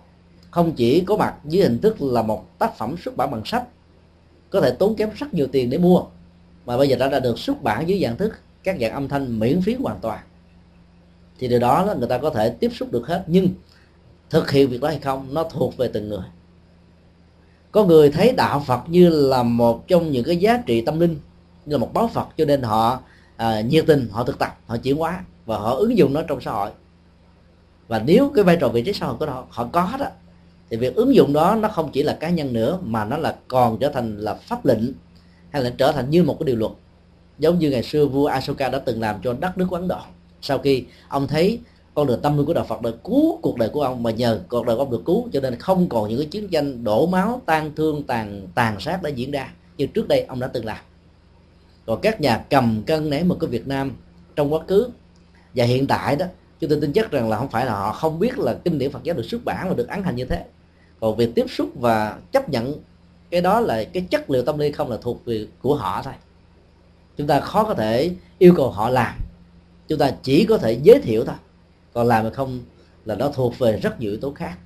không 0.50 0.72
chỉ 0.72 1.00
có 1.00 1.16
mặt 1.16 1.34
dưới 1.44 1.62
hình 1.62 1.78
thức 1.78 2.02
là 2.02 2.22
một 2.22 2.58
tác 2.58 2.78
phẩm 2.78 2.94
xuất 3.04 3.16
bản 3.16 3.30
bằng 3.30 3.42
sách 3.44 3.64
có 4.50 4.60
thể 4.60 4.70
tốn 4.70 4.96
kém 4.96 5.10
rất 5.14 5.34
nhiều 5.34 5.46
tiền 5.52 5.70
để 5.70 5.78
mua. 5.78 6.02
Mà 6.66 6.76
bây 6.76 6.88
giờ 6.88 6.96
đã, 6.96 7.08
đã 7.08 7.20
được 7.20 7.38
xuất 7.38 7.62
bản 7.62 7.88
dưới 7.88 8.00
dạng 8.02 8.16
thức 8.16 8.32
các 8.62 8.76
dạng 8.80 8.92
âm 8.92 9.08
thanh 9.08 9.38
miễn 9.38 9.60
phí 9.62 9.74
hoàn 9.74 9.98
toàn. 10.00 10.18
Thì 11.38 11.48
điều 11.48 11.58
đó 11.58 11.94
người 11.98 12.08
ta 12.08 12.18
có 12.18 12.30
thể 12.30 12.50
tiếp 12.50 12.70
xúc 12.74 12.92
được 12.92 13.06
hết. 13.06 13.24
Nhưng 13.26 13.48
thực 14.30 14.50
hiện 14.50 14.68
việc 14.68 14.80
đó 14.80 14.88
hay 14.88 14.98
không 14.98 15.34
nó 15.34 15.44
thuộc 15.44 15.76
về 15.76 15.90
từng 15.92 16.08
người. 16.08 16.24
Có 17.72 17.84
người 17.84 18.10
thấy 18.10 18.32
đạo 18.32 18.64
Phật 18.66 18.80
như 18.86 19.08
là 19.08 19.42
một 19.42 19.88
trong 19.88 20.10
những 20.10 20.24
cái 20.24 20.36
giá 20.36 20.62
trị 20.66 20.80
tâm 20.80 21.00
linh 21.00 21.16
như 21.66 21.72
là 21.72 21.78
một 21.78 21.94
báo 21.94 22.08
Phật 22.08 22.28
cho 22.36 22.44
nên 22.44 22.62
họ 22.62 23.00
à, 23.36 23.60
nhiệt 23.60 23.84
tình 23.86 24.08
họ 24.12 24.24
thực 24.24 24.38
tập 24.38 24.58
họ 24.66 24.76
chuyển 24.76 24.96
hóa 24.96 25.24
và 25.46 25.58
họ 25.58 25.74
ứng 25.74 25.98
dụng 25.98 26.12
nó 26.12 26.22
trong 26.22 26.40
xã 26.40 26.50
hội. 26.50 26.70
Và 27.88 28.02
nếu 28.06 28.32
cái 28.34 28.44
vai 28.44 28.56
trò 28.60 28.68
vị 28.68 28.82
trí 28.82 28.92
xã 28.92 29.06
hội 29.06 29.16
của 29.16 29.26
họ, 29.26 29.46
họ 29.50 29.68
có 29.72 29.92
đó 29.98 30.06
thì 30.70 30.76
việc 30.76 30.94
ứng 30.94 31.14
dụng 31.14 31.32
đó 31.32 31.54
nó 31.54 31.68
không 31.68 31.90
chỉ 31.92 32.02
là 32.02 32.16
cá 32.20 32.30
nhân 32.30 32.52
nữa, 32.52 32.78
mà 32.82 33.04
nó 33.04 33.16
là 33.16 33.36
còn 33.48 33.78
trở 33.78 33.88
thành 33.88 34.16
là 34.16 34.34
pháp 34.34 34.64
lệnh, 34.64 34.92
hay 35.50 35.62
là 35.62 35.70
trở 35.78 35.92
thành 35.92 36.10
như 36.10 36.22
một 36.22 36.36
cái 36.38 36.44
điều 36.44 36.56
luật. 36.56 36.72
Giống 37.38 37.58
như 37.58 37.70
ngày 37.70 37.82
xưa 37.82 38.06
vua 38.06 38.26
Ashoka 38.26 38.68
đã 38.68 38.78
từng 38.78 39.00
làm 39.00 39.16
cho 39.24 39.32
đất 39.32 39.58
nước 39.58 39.66
của 39.70 39.76
Ấn 39.76 39.88
Độ 39.88 39.98
sau 40.40 40.58
khi 40.58 40.84
ông 41.08 41.28
thấy 41.28 41.60
con 41.94 42.06
đường 42.06 42.20
tâm 42.20 42.36
linh 42.36 42.46
của 42.46 42.54
đạo 42.54 42.64
Phật 42.68 42.82
đã 42.82 42.90
cứu 43.04 43.38
cuộc 43.42 43.56
đời 43.56 43.68
của 43.68 43.82
ông, 43.82 44.02
mà 44.02 44.10
nhờ 44.10 44.40
cuộc 44.48 44.66
đời 44.66 44.76
của 44.76 44.82
ông 44.82 44.90
được 44.90 45.02
cứu, 45.04 45.28
cho 45.32 45.40
nên 45.40 45.56
không 45.56 45.88
còn 45.88 46.08
những 46.08 46.18
cái 46.18 46.26
chiến 46.26 46.48
tranh 46.48 46.84
đổ 46.84 47.06
máu 47.06 47.42
tan 47.46 47.72
thương, 47.76 48.02
tàn 48.02 48.48
tàn 48.54 48.80
sát 48.80 49.02
đã 49.02 49.10
diễn 49.10 49.30
ra 49.30 49.52
như 49.76 49.86
trước 49.86 50.08
đây 50.08 50.20
ông 50.20 50.40
đã 50.40 50.46
từng 50.46 50.64
làm. 50.64 50.78
Còn 51.86 52.00
các 52.00 52.20
nhà 52.20 52.44
cầm 52.50 52.82
cân 52.86 53.10
nể 53.10 53.22
một 53.22 53.36
cái 53.40 53.50
Việt 53.50 53.68
Nam 53.68 53.92
trong 54.36 54.52
quá 54.52 54.60
khứ, 54.68 54.88
và 55.54 55.64
hiện 55.64 55.86
tại 55.86 56.16
đó, 56.16 56.26
chúng 56.60 56.70
tôi 56.70 56.80
tin 56.80 56.92
chắc 56.92 57.10
rằng 57.10 57.28
là 57.28 57.38
không 57.38 57.48
phải 57.48 57.66
là 57.66 57.72
họ 57.72 57.92
không 57.92 58.18
biết 58.18 58.38
là 58.38 58.54
kinh 58.64 58.78
điển 58.78 58.90
Phật 58.90 59.02
giáo 59.02 59.16
được 59.16 59.24
xuất 59.24 59.44
bản 59.44 59.68
và 59.68 59.74
được 59.74 59.88
ấn 59.88 60.02
hành 60.02 60.16
như 60.16 60.24
thế 60.24 60.44
còn 61.00 61.16
việc 61.16 61.34
tiếp 61.34 61.46
xúc 61.50 61.70
và 61.74 62.18
chấp 62.32 62.48
nhận 62.48 62.74
cái 63.30 63.40
đó 63.40 63.60
là 63.60 63.84
cái 63.84 64.06
chất 64.10 64.30
liệu 64.30 64.42
tâm 64.42 64.58
linh 64.58 64.72
không 64.72 64.90
là 64.90 64.96
thuộc 65.02 65.24
về 65.24 65.46
của 65.62 65.74
họ 65.74 66.02
thôi. 66.02 66.14
Chúng 67.16 67.26
ta 67.26 67.40
khó 67.40 67.64
có 67.64 67.74
thể 67.74 68.10
yêu 68.38 68.54
cầu 68.56 68.70
họ 68.70 68.90
làm. 68.90 69.14
Chúng 69.88 69.98
ta 69.98 70.12
chỉ 70.22 70.44
có 70.44 70.58
thể 70.58 70.78
giới 70.82 71.00
thiệu 71.00 71.24
thôi. 71.24 71.34
Còn 71.92 72.06
làm 72.06 72.22
hay 72.22 72.32
không 72.32 72.60
là 73.04 73.14
nó 73.14 73.28
thuộc 73.28 73.58
về 73.58 73.80
rất 73.82 74.00
nhiều 74.00 74.10
yếu 74.10 74.20
tố 74.20 74.32
khác. 74.32 74.58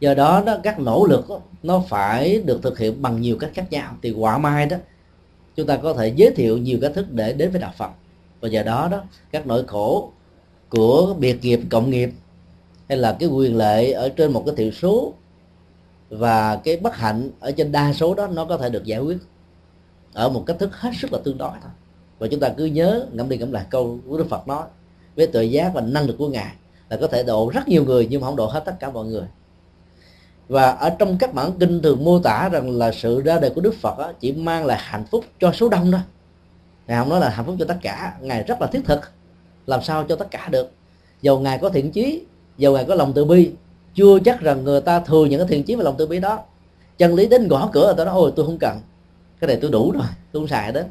Do 0.00 0.14
đó 0.14 0.42
đó 0.46 0.56
các 0.62 0.80
nỗ 0.80 1.06
lực 1.06 1.28
đó, 1.28 1.40
nó 1.62 1.82
phải 1.88 2.42
được 2.44 2.62
thực 2.62 2.78
hiện 2.78 3.02
bằng 3.02 3.20
nhiều 3.20 3.36
cách 3.40 3.50
khác 3.54 3.66
nhau. 3.70 3.96
Thì 4.02 4.10
quả 4.10 4.38
mai 4.38 4.66
đó 4.66 4.76
chúng 5.56 5.66
ta 5.66 5.76
có 5.76 5.94
thể 5.94 6.12
giới 6.16 6.30
thiệu 6.30 6.58
nhiều 6.58 6.78
cách 6.82 6.92
thức 6.94 7.06
để 7.12 7.32
đến 7.32 7.50
với 7.50 7.60
đạo 7.60 7.72
phật. 7.76 7.90
Và 8.40 8.48
do 8.48 8.62
đó 8.62 8.88
đó 8.90 9.02
các 9.30 9.46
nỗi 9.46 9.64
khổ 9.66 10.12
của 10.68 11.14
biệt 11.18 11.42
nghiệp 11.42 11.60
cộng 11.70 11.90
nghiệp 11.90 12.10
hay 12.88 12.98
là 12.98 13.16
cái 13.20 13.28
quyền 13.28 13.56
lệ 13.56 13.92
ở 13.92 14.08
trên 14.08 14.32
một 14.32 14.42
cái 14.46 14.54
thiểu 14.54 14.70
số 14.70 15.12
và 16.10 16.56
cái 16.56 16.76
bất 16.76 16.96
hạnh 16.96 17.30
ở 17.40 17.50
trên 17.50 17.72
đa 17.72 17.92
số 17.92 18.14
đó 18.14 18.26
nó 18.26 18.44
có 18.44 18.56
thể 18.56 18.70
được 18.70 18.84
giải 18.84 19.00
quyết 19.00 19.18
ở 20.12 20.28
một 20.28 20.44
cách 20.46 20.56
thức 20.58 20.76
hết 20.76 20.90
sức 21.00 21.12
là 21.12 21.18
tương 21.24 21.38
đối 21.38 21.50
thôi. 21.62 21.70
Và 22.18 22.26
chúng 22.30 22.40
ta 22.40 22.48
cứ 22.48 22.64
nhớ 22.64 23.06
ngẫm 23.12 23.28
đi 23.28 23.38
ngẫm 23.38 23.52
lại 23.52 23.64
câu 23.70 23.98
của 24.08 24.18
đức 24.18 24.28
phật 24.28 24.48
nói 24.48 24.62
với 25.16 25.26
tự 25.26 25.42
giác 25.42 25.70
và 25.74 25.80
năng 25.80 26.06
lực 26.06 26.16
của 26.18 26.28
ngài 26.28 26.52
là 26.88 26.96
có 26.96 27.06
thể 27.06 27.22
độ 27.22 27.50
rất 27.54 27.68
nhiều 27.68 27.84
người 27.84 28.06
nhưng 28.10 28.20
mà 28.20 28.26
không 28.26 28.36
độ 28.36 28.46
hết 28.46 28.62
tất 28.64 28.76
cả 28.80 28.90
mọi 28.90 29.06
người. 29.06 29.26
Và 30.48 30.70
ở 30.70 30.90
trong 30.90 31.18
các 31.18 31.34
bản 31.34 31.52
kinh 31.60 31.82
thường 31.82 32.04
mô 32.04 32.18
tả 32.18 32.48
rằng 32.52 32.70
là 32.70 32.92
sự 32.92 33.20
ra 33.20 33.40
đời 33.40 33.50
của 33.50 33.60
đức 33.60 33.74
phật 33.74 33.98
đó, 33.98 34.12
chỉ 34.20 34.32
mang 34.32 34.66
lại 34.66 34.78
hạnh 34.80 35.04
phúc 35.10 35.24
cho 35.40 35.52
số 35.52 35.68
đông 35.68 35.90
đó 35.90 35.98
ngài 36.86 36.98
không 36.98 37.08
nói 37.08 37.20
là 37.20 37.28
hạnh 37.28 37.46
phúc 37.46 37.56
cho 37.58 37.64
tất 37.64 37.76
cả 37.82 38.16
ngài 38.20 38.42
rất 38.42 38.60
là 38.60 38.66
thiết 38.66 38.80
thực 38.84 39.00
làm 39.66 39.82
sao 39.82 40.04
cho 40.08 40.16
tất 40.16 40.30
cả 40.30 40.48
được? 40.48 40.70
Dầu 41.22 41.40
ngài 41.40 41.58
có 41.58 41.68
thiện 41.68 41.92
chí 41.92 42.22
dầu 42.58 42.72
ngài 42.72 42.84
có 42.84 42.94
lòng 42.94 43.12
từ 43.12 43.24
bi. 43.24 43.50
Chưa 43.94 44.18
chắc 44.24 44.40
rằng 44.40 44.64
người 44.64 44.80
ta 44.80 45.00
thừa 45.00 45.24
những 45.24 45.40
cái 45.40 45.48
thiện 45.48 45.62
chí 45.62 45.74
và 45.74 45.84
lòng 45.84 45.94
từ 45.98 46.06
bi 46.06 46.20
đó. 46.20 46.38
Chân 46.98 47.14
lý 47.14 47.26
đến 47.26 47.48
gõ 47.48 47.70
cửa 47.72 47.84
người 47.86 47.94
ta 47.94 48.04
nói, 48.04 48.14
ôi, 48.14 48.32
tôi 48.36 48.46
không 48.46 48.58
cần. 48.58 48.80
Cái 49.40 49.48
này 49.48 49.58
tôi 49.60 49.70
đủ 49.70 49.92
rồi, 49.92 50.06
tôi 50.32 50.42
không 50.42 50.48
xài 50.48 50.72
đến. 50.72 50.86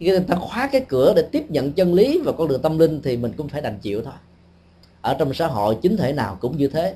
Khi 0.00 0.06
người 0.06 0.20
ta 0.20 0.36
khóa 0.36 0.68
cái 0.72 0.80
cửa 0.88 1.12
để 1.16 1.22
tiếp 1.22 1.50
nhận 1.50 1.72
chân 1.72 1.94
lý 1.94 2.20
và 2.24 2.32
con 2.32 2.48
đường 2.48 2.62
tâm 2.62 2.78
linh 2.78 3.02
thì 3.02 3.16
mình 3.16 3.32
cũng 3.36 3.48
phải 3.48 3.60
đành 3.60 3.78
chịu 3.78 4.02
thôi. 4.02 4.12
Ở 5.00 5.14
trong 5.14 5.34
xã 5.34 5.46
hội, 5.46 5.76
chính 5.82 5.96
thể 5.96 6.12
nào 6.12 6.38
cũng 6.40 6.56
như 6.56 6.68
thế. 6.68 6.94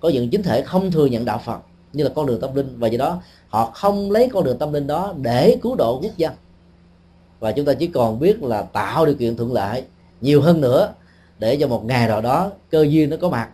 Có 0.00 0.08
những 0.08 0.30
chính 0.30 0.42
thể 0.42 0.62
không 0.62 0.90
thừa 0.90 1.06
nhận 1.06 1.24
đạo 1.24 1.40
phật, 1.44 1.58
như 1.92 2.04
là 2.04 2.10
con 2.14 2.26
đường 2.26 2.40
tâm 2.40 2.54
linh. 2.54 2.74
Và 2.78 2.88
do 2.88 2.98
đó, 2.98 3.22
họ 3.48 3.70
không 3.74 4.10
lấy 4.10 4.28
con 4.32 4.44
đường 4.44 4.58
tâm 4.58 4.72
linh 4.72 4.86
đó 4.86 5.14
để 5.16 5.58
cứu 5.62 5.74
độ 5.76 6.00
quốc 6.02 6.16
dân. 6.16 6.32
Và 7.40 7.52
chúng 7.52 7.64
ta 7.64 7.74
chỉ 7.74 7.86
còn 7.86 8.18
biết 8.20 8.42
là 8.42 8.62
tạo 8.62 9.06
điều 9.06 9.14
kiện 9.14 9.36
thuận 9.36 9.52
lợi 9.52 9.82
nhiều 10.20 10.42
hơn 10.42 10.60
nữa 10.60 10.92
để 11.42 11.56
cho 11.60 11.68
một 11.68 11.84
ngày 11.84 12.08
nào 12.08 12.20
đó 12.20 12.50
cơ 12.70 12.82
duyên 12.88 13.10
nó 13.10 13.16
có 13.20 13.28
mặt 13.28 13.48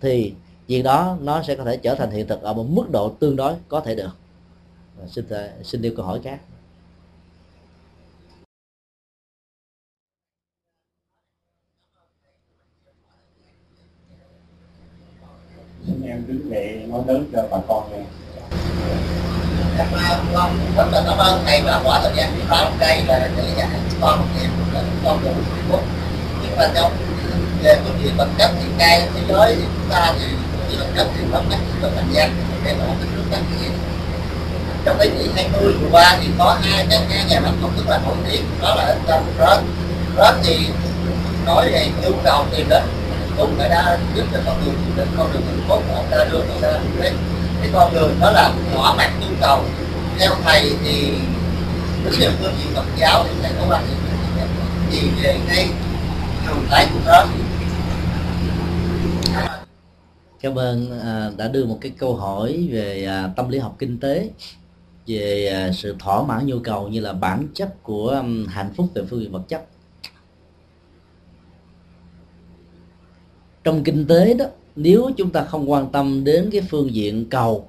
thì 0.00 0.34
chuyện 0.68 0.82
đó 0.82 1.16
nó 1.20 1.42
sẽ 1.42 1.56
có 1.56 1.64
thể 1.64 1.76
trở 1.76 1.94
thành 1.94 2.10
hiện 2.10 2.26
thực 2.26 2.42
ở 2.42 2.52
một 2.52 2.66
mức 2.68 2.90
độ 2.90 3.10
tương 3.10 3.36
đối 3.36 3.54
có 3.68 3.80
thể 3.80 3.94
được. 3.94 4.10
Xin 5.06 5.24
xin 5.64 5.82
yêu 5.82 5.92
câu 5.96 6.06
hỏi 6.06 6.20
khác. 6.24 6.40
Xin 15.86 16.02
em 16.02 16.24
đứng 16.26 16.50
dậy 16.50 16.86
nói 16.88 17.02
lớn 17.06 17.30
cho 17.32 17.48
bà 17.50 17.58
con 17.68 17.90
nghe. 17.92 18.04
Con 20.34 20.56
rất 20.76 20.90
là 20.92 21.02
cảm 21.06 21.18
ơn 21.18 21.42
thầy 21.46 21.60
đã 21.66 21.82
bỏ 21.84 22.00
thời 22.02 22.12
gian 22.16 22.34
đi 22.36 22.42
báo 22.50 22.72
đây 22.80 23.04
là 23.06 23.30
để 23.36 23.54
dạy 23.56 23.68
con 24.00 24.26
em 24.42 24.50
con 25.04 25.18
đường 25.24 25.34
Facebook 25.34 25.82
nhưng 26.42 26.56
mà 26.56 26.72
trong 26.74 26.92
về 27.62 27.74
cái 27.74 27.92
việc 28.02 28.10
vật 28.16 28.28
chất 28.38 28.50
hiện 28.60 28.78
nay 28.78 29.08
thế 29.14 29.20
giới, 29.28 29.56
thì 29.56 29.62
chúng 29.62 29.90
ta 29.90 30.12
thì 30.18 30.26
cái 30.68 30.76
vật 30.78 30.86
chất 30.96 31.06
thì 31.16 31.24
nó 31.32 31.38
phát 31.50 31.58
triển 31.82 31.92
thành 31.96 32.12
gian 32.12 32.30
để 32.64 32.74
đó 32.78 32.84
cái 33.00 33.08
nước 33.14 33.22
phát 33.30 33.40
triển 33.60 33.72
trong 34.84 34.96
cái 34.98 35.08
kỷ 35.08 35.28
20 35.36 35.72
vừa 35.72 35.88
qua 35.90 36.18
thì 36.22 36.28
có 36.38 36.58
hai 36.62 36.86
cái, 36.90 36.98
hai 37.10 37.24
nhà 37.24 37.40
lãnh 37.40 37.56
đạo 37.62 37.70
rất 37.76 37.84
là 37.88 37.98
nổi 37.98 38.16
tiếng, 38.30 38.44
đó 38.62 38.74
là 38.74 38.96
trong 39.08 39.24
Roth 39.38 39.62
Roth 40.16 40.36
thì 40.44 40.66
nói 41.46 41.70
về 41.72 41.88
nhu 42.02 42.12
cầu 42.24 42.44
tìm 42.56 42.68
đến 42.68 42.82
cùng 43.36 43.58
người 43.58 43.68
đã 43.68 43.98
giúp 44.16 44.24
cho 44.32 44.38
con 44.46 44.64
đường 44.64 44.74
đến 44.96 45.08
con 45.18 45.32
đường 45.32 45.42
hạnh 45.46 45.64
phúc 45.68 45.82
ông 45.94 46.06
ta 46.10 46.24
đưa 46.32 46.38
người 46.38 46.60
ta 46.62 46.68
đến 47.02 47.16
cái 47.60 47.70
con 47.72 47.94
đường 47.94 48.16
đó 48.20 48.30
là 48.30 48.52
thỏa 48.74 48.94
mãn 48.94 49.10
nhu 49.20 49.26
cầu. 49.40 49.64
Theo 50.18 50.30
thầy 50.44 50.72
thì 50.84 51.12
cái 52.04 52.12
sự 52.18 52.30
phương 52.40 52.54
diện 52.58 52.74
Phật 52.74 52.84
giáo 52.96 53.24
thì 53.24 53.30
thầy 53.42 53.52
có 53.60 53.66
quan 53.68 53.84
niệm 53.88 53.96
gì 54.90 55.10
về 55.22 55.36
cái 55.48 55.68
thường 56.46 56.66
thái 56.70 56.86
của 56.92 57.00
đó 57.06 57.24
cảm 60.40 60.58
ơn 60.58 61.00
à, 61.00 61.30
đã 61.36 61.48
đưa 61.48 61.66
một 61.66 61.78
cái 61.80 61.92
câu 61.98 62.16
hỏi 62.16 62.68
về 62.70 63.04
à, 63.04 63.32
tâm 63.36 63.48
lý 63.48 63.58
học 63.58 63.76
kinh 63.78 64.00
tế 64.00 64.30
về 65.06 65.46
à, 65.46 65.72
sự 65.72 65.96
thỏa 65.98 66.22
mãn 66.22 66.46
nhu 66.46 66.58
cầu 66.58 66.88
như 66.88 67.00
là 67.00 67.12
bản 67.12 67.48
chất 67.54 67.82
của 67.82 68.24
hạnh 68.48 68.72
phúc 68.76 68.86
về 68.94 69.02
phương 69.10 69.20
diện 69.20 69.32
vật 69.32 69.42
chất. 69.48 69.64
Trong 73.64 73.84
kinh 73.84 74.06
tế 74.06 74.34
đó 74.34 74.44
nếu 74.76 75.10
chúng 75.16 75.30
ta 75.30 75.44
không 75.44 75.70
quan 75.70 75.92
tâm 75.92 76.24
đến 76.24 76.48
cái 76.52 76.60
phương 76.60 76.94
diện 76.94 77.26
cầu 77.30 77.68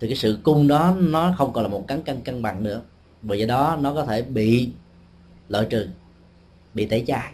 thì 0.00 0.08
cái 0.08 0.16
sự 0.16 0.38
cung 0.42 0.68
đó 0.68 0.96
nó 0.98 1.34
không 1.38 1.52
còn 1.52 1.64
là 1.64 1.68
một 1.68 1.84
cán 1.88 2.02
cân 2.02 2.20
cân 2.20 2.42
bằng 2.42 2.62
nữa. 2.62 2.80
Vì 3.22 3.38
vậy 3.38 3.46
đó 3.46 3.78
nó 3.80 3.94
có 3.94 4.04
thể 4.04 4.22
bị 4.22 4.68
lợi 5.48 5.66
trừ 5.70 5.86
bị 6.74 6.86
tẩy 6.86 7.04
chay. 7.06 7.32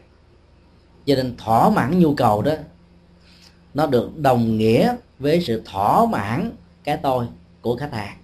Cho 1.06 1.14
nên 1.14 1.36
thỏa 1.36 1.70
mãn 1.70 1.98
nhu 1.98 2.14
cầu 2.14 2.42
đó 2.42 2.52
nó 3.74 3.86
được 3.86 4.18
đồng 4.18 4.56
nghĩa 4.56 4.94
với 5.18 5.40
sự 5.40 5.62
thỏa 5.64 6.06
mãn 6.06 6.50
cái 6.84 6.96
tôi 6.96 7.26
của 7.60 7.76
khách 7.76 7.92
hàng. 7.92 8.16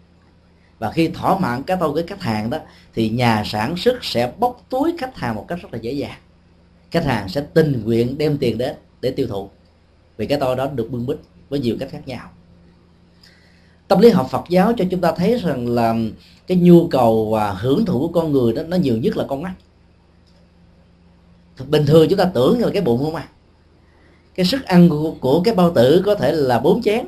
Và 0.79 0.91
khi 0.91 1.09
thỏa 1.09 1.39
mãn 1.39 1.63
cái 1.63 1.77
tôi 1.81 1.93
với 1.93 2.03
khách 2.07 2.23
hàng 2.23 2.51
đó, 2.51 2.59
thì 2.95 3.09
nhà 3.09 3.43
sản 3.47 3.77
xuất 3.77 4.05
sẽ 4.05 4.33
bóc 4.39 4.67
túi 4.69 4.97
khách 4.99 5.17
hàng 5.17 5.35
một 5.35 5.45
cách 5.49 5.59
rất 5.63 5.73
là 5.73 5.79
dễ 5.79 5.93
dàng. 5.93 6.19
Khách 6.91 7.05
hàng 7.05 7.29
sẽ 7.29 7.41
tình 7.55 7.83
nguyện 7.85 8.19
đem 8.19 8.39
tiền 8.39 8.59
đến 8.59 8.75
để 9.01 9.11
tiêu 9.11 9.27
thụ. 9.27 9.51
Vì 10.17 10.27
cái 10.27 10.39
tôi 10.41 10.57
đó 10.57 10.67
được 10.67 10.91
bưng 10.91 11.07
bít 11.07 11.17
với 11.49 11.61
nhiều 11.61 11.77
cách 11.81 11.89
khác 11.93 12.09
nhau. 12.09 12.31
Tâm 13.89 14.01
lý 14.01 14.11
học 14.11 14.29
Phật 14.31 14.45
giáo 14.49 14.73
cho 14.77 14.85
chúng 14.91 15.01
ta 15.01 15.13
thấy 15.13 15.39
rằng 15.39 15.69
là 15.69 15.95
cái 16.47 16.57
nhu 16.57 16.89
cầu 16.89 17.31
và 17.31 17.53
hưởng 17.53 17.85
thụ 17.85 17.99
của 17.99 18.21
con 18.21 18.33
người 18.33 18.53
đó, 18.53 18.63
nó 18.63 18.77
nhiều 18.77 18.97
nhất 18.97 19.17
là 19.17 19.25
con 19.29 19.43
mắt. 19.43 19.53
Bình 21.69 21.87
thường 21.87 22.07
chúng 22.11 22.19
ta 22.19 22.25
tưởng 22.25 22.61
là 22.61 22.71
cái 22.73 22.83
bụng 22.83 23.05
không 23.05 23.15
à? 23.15 23.29
Cái 24.35 24.47
sức 24.47 24.65
ăn 24.65 24.89
của, 24.89 25.15
của 25.21 25.41
cái 25.43 25.55
bao 25.55 25.73
tử 25.75 26.03
có 26.07 26.15
thể 26.15 26.33
là 26.33 26.59
bốn 26.59 26.83
chén. 26.83 27.07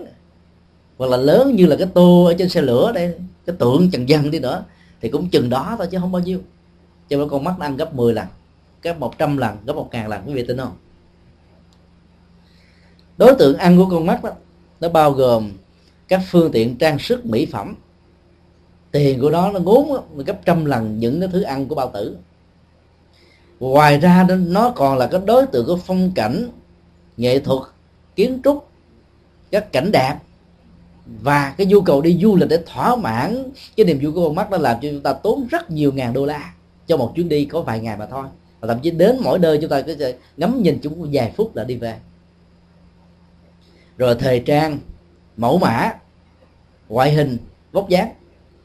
Hoặc 0.98 1.10
là 1.10 1.16
lớn 1.16 1.56
như 1.56 1.66
là 1.66 1.76
cái 1.76 1.88
tô 1.94 2.24
ở 2.24 2.34
trên 2.38 2.48
xe 2.48 2.62
lửa 2.62 2.92
đây 2.92 3.14
cái 3.46 3.56
tượng 3.58 3.90
trần 3.90 4.08
dân 4.08 4.30
đi 4.30 4.38
nữa 4.38 4.64
thì 5.00 5.08
cũng 5.08 5.28
chừng 5.28 5.50
đó 5.50 5.74
thôi 5.78 5.88
chứ 5.90 5.98
không 6.00 6.12
bao 6.12 6.22
nhiêu. 6.22 6.40
Cho 7.08 7.16
nên 7.16 7.28
con 7.28 7.44
mắt 7.44 7.54
ăn 7.60 7.76
gấp 7.76 7.94
10 7.94 8.14
lần 8.14 8.26
gấp 8.82 8.98
100 8.98 9.36
lần 9.36 9.56
gấp 9.66 9.72
một 9.72 9.88
ngàn 9.92 10.08
lần 10.08 10.22
quý 10.26 10.34
vị 10.34 10.44
tin 10.48 10.56
không? 10.56 10.76
Đối 13.16 13.34
tượng 13.34 13.56
ăn 13.56 13.76
của 13.76 13.86
con 13.90 14.06
mắt 14.06 14.24
đó 14.24 14.30
nó 14.80 14.88
bao 14.88 15.12
gồm 15.12 15.52
các 16.08 16.20
phương 16.30 16.52
tiện 16.52 16.76
trang 16.76 16.98
sức 16.98 17.26
mỹ 17.26 17.46
phẩm. 17.46 17.74
Tiền 18.90 19.20
của 19.20 19.30
nó 19.30 19.52
nó 19.52 19.60
ngốn 19.60 20.00
gấp 20.26 20.44
trăm 20.44 20.64
lần 20.64 20.98
những 20.98 21.20
cái 21.20 21.28
thứ 21.32 21.42
ăn 21.42 21.66
của 21.68 21.74
bao 21.74 21.90
tử. 21.94 22.16
Ngoài 23.60 24.00
ra 24.00 24.26
nó 24.28 24.70
còn 24.70 24.98
là 24.98 25.06
cái 25.06 25.20
đối 25.26 25.46
tượng 25.46 25.66
của 25.66 25.78
phong 25.86 26.12
cảnh 26.14 26.48
nghệ 27.16 27.38
thuật, 27.38 27.62
kiến 28.16 28.40
trúc, 28.44 28.68
các 29.50 29.72
cảnh 29.72 29.92
đẹp 29.92 30.14
và 31.22 31.54
cái 31.58 31.66
nhu 31.66 31.80
cầu 31.80 32.00
đi 32.00 32.18
du 32.22 32.36
lịch 32.36 32.48
để 32.48 32.62
thỏa 32.66 32.96
mãn 32.96 33.44
cái 33.76 33.86
niềm 33.86 33.98
vui 34.02 34.12
của 34.12 34.24
con 34.24 34.34
mắt, 34.34 34.50
nó 34.50 34.58
làm 34.58 34.76
cho 34.82 34.88
chúng 34.90 35.00
ta 35.00 35.12
tốn 35.12 35.46
rất 35.50 35.70
nhiều 35.70 35.92
ngàn 35.92 36.12
đô 36.12 36.26
la 36.26 36.54
cho 36.86 36.96
một 36.96 37.12
chuyến 37.16 37.28
đi 37.28 37.44
có 37.44 37.62
vài 37.62 37.80
ngày 37.80 37.96
mà 37.96 38.06
thôi. 38.06 38.26
Và 38.60 38.68
thậm 38.68 38.78
chí 38.82 38.90
đến 38.90 39.16
mỗi 39.22 39.38
nơi 39.38 39.58
chúng 39.60 39.70
ta 39.70 39.80
cứ 39.80 40.14
ngắm 40.36 40.62
nhìn 40.62 40.78
chúng 40.82 41.08
vài 41.12 41.32
phút 41.36 41.56
là 41.56 41.64
đi 41.64 41.76
về. 41.76 41.96
Rồi 43.98 44.14
thời 44.18 44.40
trang, 44.40 44.78
mẫu 45.36 45.58
mã, 45.58 45.92
ngoại 46.88 47.12
hình, 47.12 47.38
vóc 47.72 47.88
dáng, 47.88 48.12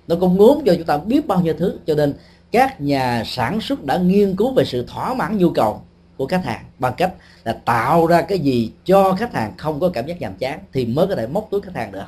nó 0.07 0.15
cũng 0.19 0.38
ngốn 0.38 0.64
cho 0.65 0.73
chúng 0.76 0.86
ta 0.86 0.98
biết 0.98 1.28
bao 1.28 1.41
nhiêu 1.41 1.53
thứ. 1.57 1.80
Cho 1.86 1.95
nên 1.95 2.14
các 2.52 2.82
nhà 2.82 3.23
sản 3.26 3.61
xuất 3.61 3.84
đã 3.84 3.98
nghiên 3.98 4.36
cứu 4.36 4.53
về 4.53 4.65
sự 4.65 4.86
thỏa 4.88 5.14
mãn 5.14 5.38
nhu 5.38 5.49
cầu 5.49 5.82
của 6.22 6.27
khách 6.27 6.45
hàng 6.45 6.65
bằng 6.80 6.93
cách 6.98 7.14
là 7.43 7.53
tạo 7.53 8.07
ra 8.07 8.22
cái 8.22 8.39
gì 8.39 8.72
cho 8.85 9.14
khách 9.19 9.34
hàng 9.34 9.53
không 9.57 9.80
có 9.80 9.89
cảm 9.93 10.06
giác 10.06 10.22
nhàm 10.22 10.35
chán 10.35 10.60
thì 10.73 10.85
mới 10.85 11.07
có 11.07 11.15
thể 11.15 11.27
móc 11.27 11.48
túi 11.52 11.61
khách 11.61 11.76
hàng 11.76 11.91
được. 11.91 12.06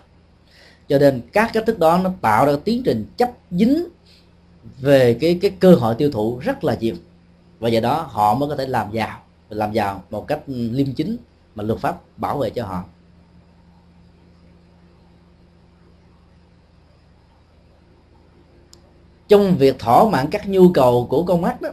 Cho 0.88 0.99
nên 0.99 1.22
các 1.31 1.49
cách 1.53 1.64
thức 1.68 1.80
đó 1.80 1.98
nó 1.98 2.11
tạo 2.22 2.45
ra 2.45 2.53
tiến 2.64 2.81
trình 2.85 3.06
chấp 3.18 3.31
dính 3.52 3.88
về 4.80 5.18
cái 5.22 5.40
cái 5.41 5.52
cơ 5.60 5.76
hội 5.76 5.95
tiêu 5.95 6.11
thụ 6.11 6.40
rất 6.41 6.64
là 6.64 6.76
nhiều. 6.80 6.95
Và 7.60 7.69
do 7.69 7.80
đó 7.80 8.07
họ 8.10 8.35
mới 8.35 8.49
có 8.49 8.56
thể 8.56 8.65
làm 8.65 8.91
giàu 8.91 9.19
làm 9.49 9.72
giàu 9.72 10.03
một 10.10 10.27
cách 10.27 10.40
liêm 10.48 10.94
chính 10.94 11.18
mà 11.56 11.64
luật 11.64 11.80
pháp 11.80 12.02
bảo 12.18 12.38
vệ 12.38 12.49
cho 12.49 12.65
họ. 12.65 12.84
Trong 19.27 19.56
việc 19.57 19.80
thỏa 19.80 20.10
mãn 20.10 20.30
các 20.30 20.49
nhu 20.49 20.72
cầu 20.73 21.07
của 21.10 21.23
con 21.23 21.41
mắt 21.41 21.61
đó 21.61 21.69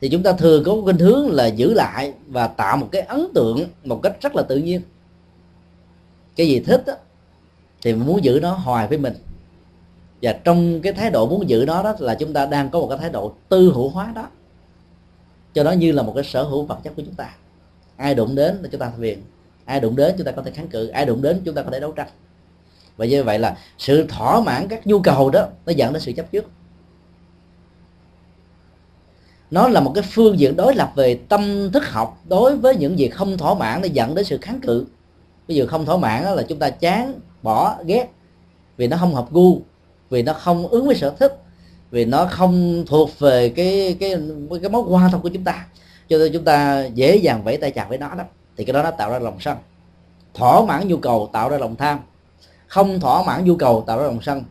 thì 0.00 0.08
chúng 0.08 0.22
ta 0.22 0.32
thường 0.32 0.64
có 0.64 0.76
khuynh 0.84 0.98
hướng 0.98 1.30
là 1.30 1.46
giữ 1.46 1.74
lại 1.74 2.12
và 2.26 2.46
tạo 2.46 2.76
một 2.76 2.88
cái 2.92 3.02
ấn 3.02 3.26
tượng 3.34 3.68
một 3.84 4.00
cách 4.02 4.16
rất 4.20 4.36
là 4.36 4.42
tự 4.42 4.56
nhiên. 4.56 4.80
Cái 6.36 6.48
gì 6.48 6.60
thích 6.60 6.82
đó, 6.86 6.94
thì 7.82 7.94
muốn 7.94 8.24
giữ 8.24 8.38
nó 8.42 8.52
hoài 8.52 8.86
với 8.86 8.98
mình. 8.98 9.14
Và 10.22 10.32
trong 10.32 10.80
cái 10.80 10.92
thái 10.92 11.10
độ 11.10 11.26
muốn 11.26 11.48
giữ 11.48 11.64
nó 11.66 11.82
đó 11.82 11.94
là 11.98 12.14
chúng 12.14 12.32
ta 12.32 12.46
đang 12.46 12.70
có 12.70 12.80
một 12.80 12.86
cái 12.88 12.98
thái 12.98 13.10
độ 13.10 13.32
tư 13.48 13.72
hữu 13.74 13.88
hóa 13.88 14.12
đó. 14.14 14.26
Cho 15.54 15.62
nó 15.62 15.72
như 15.72 15.92
là 15.92 16.02
một 16.02 16.12
cái 16.14 16.24
sở 16.24 16.42
hữu 16.42 16.64
vật 16.64 16.78
chất 16.84 16.92
của 16.96 17.02
chúng 17.06 17.14
ta. 17.14 17.34
Ai 17.96 18.14
đụng 18.14 18.34
đến 18.34 18.58
là 18.62 18.68
chúng 18.72 18.80
ta 18.80 18.92
phiền 18.98 19.22
ai 19.64 19.80
đụng 19.80 19.96
đến 19.96 20.14
chúng 20.16 20.26
ta 20.26 20.32
có 20.32 20.42
thể 20.42 20.50
kháng 20.50 20.68
cự. 20.68 20.88
Ai 20.88 21.06
đụng 21.06 21.22
đến 21.22 21.42
chúng 21.44 21.54
ta 21.54 21.62
có 21.62 21.70
thể 21.70 21.80
đấu 21.80 21.92
tranh. 21.92 22.08
Và 22.96 23.06
như 23.06 23.24
vậy 23.24 23.38
là 23.38 23.56
sự 23.78 24.06
thỏa 24.08 24.40
mãn 24.40 24.68
các 24.68 24.86
nhu 24.86 25.00
cầu 25.00 25.30
đó 25.30 25.46
nó 25.66 25.72
dẫn 25.72 25.92
đến 25.92 26.02
sự 26.02 26.12
chấp 26.12 26.32
trước 26.32 26.44
nó 29.50 29.68
là 29.68 29.80
một 29.80 29.92
cái 29.94 30.04
phương 30.10 30.38
diện 30.38 30.56
đối 30.56 30.74
lập 30.74 30.92
về 30.94 31.18
tâm 31.28 31.70
thức 31.72 31.88
học 31.88 32.20
đối 32.28 32.56
với 32.56 32.76
những 32.76 32.96
việc 32.96 33.14
không 33.14 33.38
thỏa 33.38 33.54
mãn 33.54 33.80
nó 33.82 33.88
dẫn 33.92 34.14
đến 34.14 34.24
sự 34.24 34.38
kháng 34.42 34.60
cự. 34.60 34.86
Ví 35.46 35.54
dụ 35.54 35.66
không 35.66 35.86
thỏa 35.86 35.96
mãn 35.96 36.22
là 36.22 36.42
chúng 36.42 36.58
ta 36.58 36.70
chán, 36.70 37.14
bỏ, 37.42 37.76
ghét 37.84 38.06
vì 38.76 38.86
nó 38.86 38.96
không 38.96 39.14
hợp 39.14 39.26
gu, 39.30 39.60
vì 40.10 40.22
nó 40.22 40.32
không 40.32 40.66
ứng 40.66 40.86
với 40.86 40.96
sở 40.96 41.10
thích, 41.10 41.42
vì 41.90 42.04
nó 42.04 42.26
không 42.26 42.84
thuộc 42.86 43.18
về 43.18 43.48
cái 43.48 43.96
cái 44.00 44.16
cái 44.62 44.70
mối 44.70 44.82
quan 44.88 45.10
thông 45.10 45.22
của 45.22 45.28
chúng 45.28 45.44
ta. 45.44 45.66
Cho 46.08 46.18
nên 46.18 46.32
chúng 46.32 46.44
ta 46.44 46.84
dễ 46.94 47.16
dàng 47.16 47.44
vẫy 47.44 47.56
tay 47.56 47.70
chào 47.70 47.88
với 47.88 47.98
nó 47.98 48.14
đó. 48.14 48.24
Thì 48.56 48.64
cái 48.64 48.72
đó 48.72 48.82
nó 48.82 48.90
tạo 48.90 49.10
ra 49.10 49.18
lòng 49.18 49.36
sân. 49.40 49.56
Thỏa 50.34 50.64
mãn 50.64 50.88
nhu 50.88 50.96
cầu 50.96 51.30
tạo 51.32 51.48
ra 51.48 51.58
lòng 51.58 51.76
tham. 51.76 51.98
Không 52.66 53.00
thỏa 53.00 53.22
mãn 53.22 53.44
nhu 53.44 53.56
cầu 53.56 53.84
tạo 53.86 53.98
ra 53.98 54.04
lòng 54.04 54.22
sân. 54.22 54.44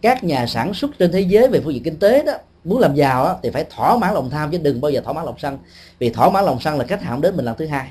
Các 0.00 0.24
nhà 0.24 0.46
sản 0.46 0.74
xuất 0.74 0.90
trên 0.98 1.12
thế 1.12 1.20
giới 1.20 1.48
về 1.48 1.60
phương 1.60 1.74
diện 1.74 1.82
kinh 1.82 1.98
tế 1.98 2.22
đó 2.22 2.32
muốn 2.64 2.78
làm 2.78 2.94
giàu 2.94 3.24
á, 3.24 3.34
thì 3.42 3.50
phải 3.50 3.64
thỏa 3.64 3.96
mãn 3.96 4.14
lòng 4.14 4.30
tham 4.30 4.50
chứ 4.50 4.58
đừng 4.58 4.80
bao 4.80 4.90
giờ 4.90 5.00
thỏa 5.00 5.12
mãn 5.12 5.24
lòng 5.24 5.38
sân. 5.38 5.58
Vì 5.98 6.10
thỏa 6.10 6.30
mãn 6.30 6.44
lòng 6.44 6.60
sân 6.60 6.78
là 6.78 6.84
khách 6.84 7.02
hàng 7.02 7.20
đến 7.20 7.36
mình 7.36 7.44
lần 7.44 7.56
thứ 7.58 7.66
hai. 7.66 7.90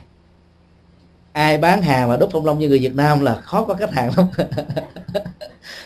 Ai 1.31 1.57
bán 1.57 1.81
hàng 1.81 2.09
mà 2.09 2.17
đốt 2.17 2.29
phong 2.31 2.45
long 2.45 2.59
như 2.59 2.69
người 2.69 2.79
Việt 2.79 2.95
Nam 2.95 3.19
là 3.19 3.35
khó 3.35 3.63
có 3.63 3.73
khách 3.73 3.93
hàng 3.93 4.11
lắm. 4.17 4.27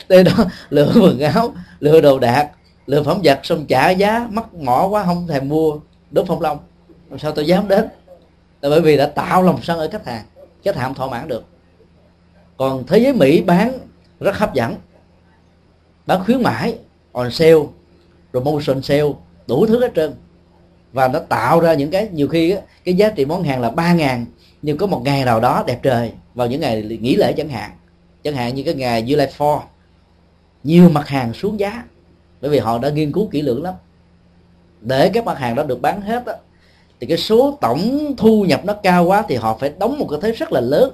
Đây 0.09 0.23
đó 0.23 0.31
lựa 0.69 0.93
quần 1.01 1.19
áo 1.19 1.53
lựa 1.79 2.01
đồ 2.01 2.19
đạc 2.19 2.49
lựa 2.85 3.03
phẩm 3.03 3.21
vật 3.23 3.39
xong 3.43 3.65
trả 3.65 3.89
giá 3.89 4.27
mắc 4.29 4.53
mỏ 4.53 4.87
quá 4.87 5.03
không 5.03 5.27
thèm 5.27 5.49
mua 5.49 5.79
đốt 6.11 6.25
phong 6.27 6.41
long. 6.41 6.59
Làm 7.09 7.19
sao 7.19 7.31
tôi 7.31 7.47
dám 7.47 7.67
đến? 7.67 7.87
Là 8.61 8.69
bởi 8.69 8.81
vì 8.81 8.97
đã 8.97 9.05
tạo 9.05 9.43
lòng 9.43 9.59
sân 9.63 9.79
ở 9.79 9.89
khách 9.91 10.05
hàng 10.05 10.25
khách 10.63 10.75
hàng 10.75 10.93
thỏa 10.93 11.07
mãn 11.07 11.27
được. 11.27 11.43
Còn 12.57 12.83
thế 12.87 12.97
giới 12.97 13.13
Mỹ 13.13 13.41
bán 13.41 13.79
rất 14.19 14.37
hấp 14.37 14.53
dẫn 14.53 14.75
bán 16.05 16.23
khuyến 16.25 16.43
mãi 16.43 16.77
on 17.11 17.31
sale 17.31 17.53
promotion 18.31 18.81
sale 18.81 19.13
đủ 19.47 19.65
thứ 19.65 19.81
hết 19.81 19.91
trơn. 19.95 20.13
Và 20.93 21.07
nó 21.07 21.19
tạo 21.19 21.59
ra 21.59 21.73
những 21.73 21.91
cái 21.91 22.09
nhiều 22.11 22.27
khi 22.27 22.55
cái 22.83 22.93
giá 22.93 23.09
trị 23.09 23.25
món 23.25 23.43
hàng 23.43 23.61
là 23.61 23.69
ba 23.69 23.93
ngàn 23.93 24.25
nhưng 24.61 24.77
có 24.77 24.87
một 24.87 25.01
ngày 25.05 25.25
nào 25.25 25.39
đó 25.39 25.63
đẹp 25.67 25.79
trời 25.83 26.11
vào 26.35 26.47
những 26.47 26.61
ngày 26.61 26.97
nghỉ 27.01 27.15
lễ 27.15 27.33
chẳng 27.33 27.49
hạn. 27.49 27.71
Chẳng 28.23 28.35
hạn 28.35 28.55
như 28.55 28.63
cái 28.63 28.73
ngày 28.73 29.03
July 29.03 29.27
4 29.39 29.61
nhiều 30.63 30.89
mặt 30.89 31.07
hàng 31.07 31.33
xuống 31.33 31.59
giá 31.59 31.83
bởi 32.41 32.51
vì 32.51 32.59
họ 32.59 32.77
đã 32.77 32.89
nghiên 32.89 33.11
cứu 33.11 33.27
kỹ 33.31 33.41
lưỡng 33.41 33.63
lắm. 33.63 33.73
Để 34.81 35.09
các 35.09 35.25
mặt 35.25 35.37
hàng 35.37 35.55
đó 35.55 35.63
được 35.63 35.81
bán 35.81 36.01
hết 36.01 36.25
đó, 36.25 36.33
thì 36.99 37.07
cái 37.07 37.17
số 37.17 37.57
tổng 37.61 38.13
thu 38.17 38.45
nhập 38.47 38.61
nó 38.65 38.73
cao 38.73 39.05
quá 39.05 39.23
thì 39.27 39.35
họ 39.35 39.57
phải 39.59 39.71
đóng 39.77 39.99
một 39.99 40.07
cái 40.09 40.19
thuế 40.21 40.31
rất 40.31 40.51
là 40.51 40.61
lớn. 40.61 40.91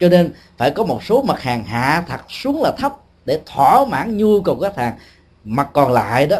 Cho 0.00 0.08
nên 0.08 0.32
phải 0.56 0.70
có 0.70 0.84
một 0.84 1.04
số 1.04 1.22
mặt 1.22 1.40
hàng 1.40 1.64
hạ 1.64 2.04
thật 2.08 2.20
xuống 2.28 2.62
là 2.62 2.72
thấp 2.78 2.96
để 3.24 3.40
thỏa 3.46 3.84
mãn 3.84 4.16
nhu 4.16 4.40
cầu 4.40 4.54
của 4.54 4.62
khách 4.62 4.76
hàng 4.76 4.98
mặt 5.44 5.70
còn 5.72 5.92
lại 5.92 6.26
đó 6.26 6.38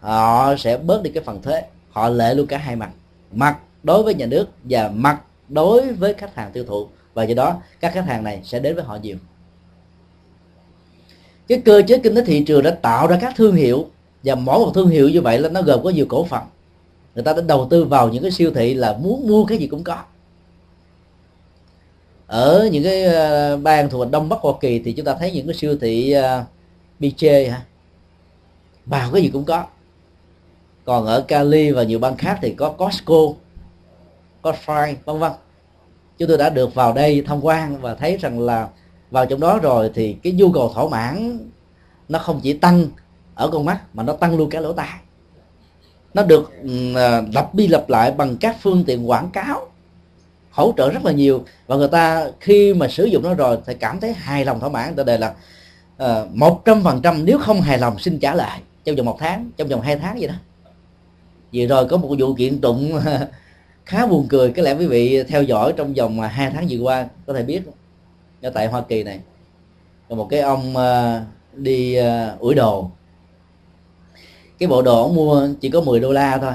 họ 0.00 0.56
sẽ 0.56 0.78
bớt 0.78 1.02
đi 1.02 1.10
cái 1.10 1.22
phần 1.22 1.42
thuế. 1.42 1.62
Họ 1.90 2.08
lệ 2.08 2.34
luôn 2.34 2.46
cả 2.46 2.58
hai 2.58 2.76
mặt. 2.76 2.90
Mặt 3.32 3.58
đối 3.82 4.02
với 4.02 4.14
nhà 4.14 4.26
nước 4.26 4.46
và 4.64 4.88
mặt 4.88 5.20
đối 5.48 5.92
với 5.92 6.14
khách 6.14 6.34
hàng 6.34 6.52
tiêu 6.52 6.64
thụ. 6.64 6.88
Và 7.14 7.24
do 7.24 7.34
đó 7.34 7.62
các 7.80 7.94
khách 7.94 8.06
hàng 8.06 8.24
này 8.24 8.40
sẽ 8.44 8.58
đến 8.58 8.74
với 8.74 8.84
họ 8.84 8.98
nhiều. 9.02 9.16
Cái 11.48 11.62
cơ 11.64 11.82
chế 11.86 11.98
kinh 11.98 12.14
tế 12.14 12.24
thị 12.24 12.44
trường 12.44 12.62
đã 12.62 12.70
tạo 12.70 13.06
ra 13.06 13.18
các 13.20 13.34
thương 13.36 13.54
hiệu. 13.54 13.86
Và 14.24 14.34
mỗi 14.34 14.58
một 14.58 14.72
thương 14.74 14.88
hiệu 14.88 15.08
như 15.08 15.20
vậy 15.20 15.38
là 15.38 15.48
nó 15.48 15.62
gồm 15.62 15.82
có 15.82 15.90
nhiều 15.90 16.06
cổ 16.08 16.24
phần. 16.24 16.42
Người 17.14 17.24
ta 17.24 17.32
đã 17.32 17.42
đầu 17.46 17.66
tư 17.70 17.84
vào 17.84 18.08
những 18.08 18.22
cái 18.22 18.30
siêu 18.30 18.50
thị 18.54 18.74
là 18.74 18.96
muốn 19.02 19.28
mua 19.28 19.44
cái 19.44 19.58
gì 19.58 19.66
cũng 19.66 19.84
có. 19.84 19.96
Ở 22.26 22.68
những 22.72 22.84
cái 22.84 23.04
ờ, 23.04 23.56
bang 23.56 23.90
thuộc 23.90 24.10
đông 24.10 24.28
bắc 24.28 24.40
hoa 24.40 24.52
kỳ 24.60 24.78
thì 24.78 24.92
chúng 24.92 25.06
ta 25.06 25.14
thấy 25.14 25.32
những 25.32 25.46
cái 25.46 25.54
siêu 25.54 25.76
thị 25.80 26.12
ờ, 26.12 26.38
uh, 26.40 26.46
BJ 27.00 27.50
ha 27.50 27.62
vào 28.86 29.10
cái 29.12 29.22
gì 29.22 29.28
cũng 29.28 29.44
có. 29.44 29.64
Còn 30.84 31.06
ở 31.06 31.20
Cali 31.20 31.70
và 31.70 31.82
nhiều 31.82 31.98
bang 31.98 32.16
khác 32.16 32.38
thì 32.42 32.54
có 32.54 32.70
Costco, 32.70 33.14
có 34.42 34.52
Fry 34.66 34.94
vân 35.04 35.18
vân. 35.18 35.32
Chúng 36.18 36.28
tôi 36.28 36.38
đã 36.38 36.50
được 36.50 36.74
vào 36.74 36.92
đây 36.92 37.22
tham 37.26 37.44
quan 37.44 37.80
và 37.80 37.94
thấy 37.94 38.16
rằng 38.16 38.40
là 38.40 38.68
vào 39.10 39.26
trong 39.26 39.40
đó 39.40 39.58
rồi 39.58 39.90
thì 39.94 40.16
cái 40.22 40.32
nhu 40.32 40.52
cầu 40.52 40.72
thỏa 40.74 40.88
mãn 40.88 41.38
nó 42.08 42.18
không 42.18 42.40
chỉ 42.42 42.52
tăng 42.52 42.86
ở 43.34 43.50
con 43.52 43.64
mắt 43.64 43.80
mà 43.94 44.02
nó 44.02 44.12
tăng 44.12 44.36
luôn 44.36 44.50
cả 44.50 44.60
lỗ 44.60 44.72
tai. 44.72 44.98
Nó 46.14 46.22
được 46.22 46.52
ừ, 46.62 46.94
à, 46.94 47.22
lặp 47.32 47.54
đi 47.54 47.68
lặp 47.68 47.88
lại 47.88 48.10
bằng 48.10 48.36
các 48.36 48.56
phương 48.62 48.84
tiện 48.84 49.10
quảng 49.10 49.30
cáo, 49.30 49.68
hỗ 50.50 50.72
trợ 50.76 50.90
rất 50.90 51.04
là 51.04 51.12
nhiều. 51.12 51.44
Và 51.66 51.76
người 51.76 51.88
ta 51.88 52.26
khi 52.40 52.74
mà 52.74 52.88
sử 52.88 53.04
dụng 53.04 53.22
nó 53.22 53.34
rồi 53.34 53.58
thì 53.66 53.74
cảm 53.74 54.00
thấy 54.00 54.12
hài 54.12 54.44
lòng 54.44 54.60
thỏa 54.60 54.68
mãn. 54.68 54.94
Ta 54.94 55.02
đề 55.02 55.18
là 55.18 55.34
ờ, 55.96 56.28
một 56.32 56.62
trăm 56.64 56.82
phần 56.82 57.00
trăm 57.02 57.24
nếu 57.24 57.38
không 57.38 57.60
hài 57.60 57.78
lòng 57.78 57.98
xin 57.98 58.18
trả 58.18 58.34
lại 58.34 58.60
trong 58.86 58.96
vòng 58.96 59.06
một 59.06 59.16
tháng, 59.20 59.50
trong 59.56 59.68
vòng 59.68 59.80
hai 59.80 59.96
tháng 59.96 60.18
vậy 60.18 60.28
đó. 60.28 60.34
Vì 61.52 61.66
rồi 61.66 61.86
có 61.88 61.96
một 61.96 62.14
vụ 62.18 62.34
kiện 62.34 62.60
tụng 62.60 63.00
khá 63.84 64.06
buồn 64.06 64.26
cười. 64.28 64.52
Cái 64.52 64.64
lẽ 64.64 64.74
quý 64.74 64.86
vị 64.86 65.22
theo 65.22 65.42
dõi 65.42 65.74
trong 65.76 65.94
vòng 65.94 66.20
à, 66.20 66.28
hai 66.28 66.50
tháng 66.50 66.66
vừa 66.70 66.78
qua 66.78 67.08
có 67.26 67.32
thể 67.32 67.42
biết. 67.42 67.62
Ở 68.42 68.50
tại 68.50 68.66
Hoa 68.66 68.80
Kỳ 68.80 69.02
này, 69.02 69.20
có 70.08 70.16
một 70.16 70.26
cái 70.30 70.40
ông 70.40 70.76
à, 70.76 71.24
đi 71.52 71.94
à, 71.94 72.36
ủi 72.38 72.54
đồ. 72.54 72.90
Cái 74.58 74.68
bộ 74.68 74.82
đồ 74.82 75.02
ông 75.02 75.14
mua 75.14 75.48
chỉ 75.60 75.70
có 75.70 75.80
10 75.80 76.00
đô 76.00 76.12
la 76.12 76.38
thôi. 76.38 76.52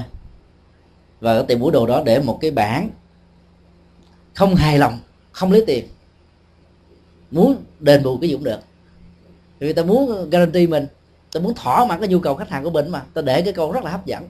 Và 1.20 1.34
cái 1.34 1.44
tiệm 1.48 1.60
ủi 1.60 1.72
đồ 1.72 1.88
đó 1.88 2.04
để 2.06 2.20
một 2.20 2.38
cái 2.42 2.52
bảng 2.52 2.90
không 4.34 4.56
hài 4.56 4.78
lòng, 4.78 5.00
không 5.32 5.52
lấy 5.52 5.64
tiền. 5.68 5.86
Muốn 7.32 7.56
đền 7.80 8.04
bù 8.04 8.18
cái 8.18 8.30
gì 8.30 8.36
cũng 8.36 8.44
được. 8.44 8.60
Vì 9.60 9.74
ta 9.74 9.84
muốn 9.84 10.30
guarantee 10.30 10.68
mình 10.68 10.88
tôi 11.32 11.44
muốn 11.44 11.54
thỏa 11.56 11.86
mãn 11.86 12.00
cái 12.00 12.10
nhu 12.10 12.20
cầu 12.20 12.36
khách 12.36 12.50
hàng 12.50 12.64
của 12.64 12.70
mình 12.70 12.90
mà. 12.90 13.02
Tôi 13.14 13.24
để 13.24 13.42
cái 13.42 13.54
câu 13.54 13.72
rất 13.72 13.84
là 13.84 13.92
hấp 13.92 14.06
dẫn. 14.06 14.24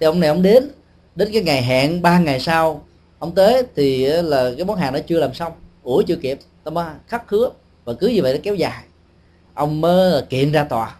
Thì 0.00 0.06
ông 0.06 0.20
này 0.20 0.28
ông 0.28 0.42
đến 0.42 0.70
đến 1.14 1.28
cái 1.32 1.42
ngày 1.42 1.62
hẹn 1.62 2.02
ba 2.02 2.18
ngày 2.18 2.40
sau, 2.40 2.84
ông 3.18 3.34
tới 3.34 3.62
thì 3.76 4.04
ờ, 4.04 4.22
là 4.22 4.50
cái 4.56 4.64
món 4.64 4.76
hàng 4.76 4.92
nó 4.92 4.98
chưa 5.06 5.20
làm 5.20 5.34
xong. 5.34 5.52
Ủa, 5.82 6.02
chưa 6.02 6.16
kịp. 6.16 6.38
Tôi 6.64 6.72
mới 6.72 6.86
khắc 7.08 7.30
hứa 7.30 7.50
và 7.84 7.92
cứ 7.92 8.08
như 8.08 8.22
vậy 8.22 8.34
nó 8.34 8.40
kéo 8.42 8.54
dài. 8.54 8.84
Ông 9.54 9.80
mới 9.80 10.22
kiện 10.22 10.52
ra 10.52 10.64
tòa. 10.64 10.96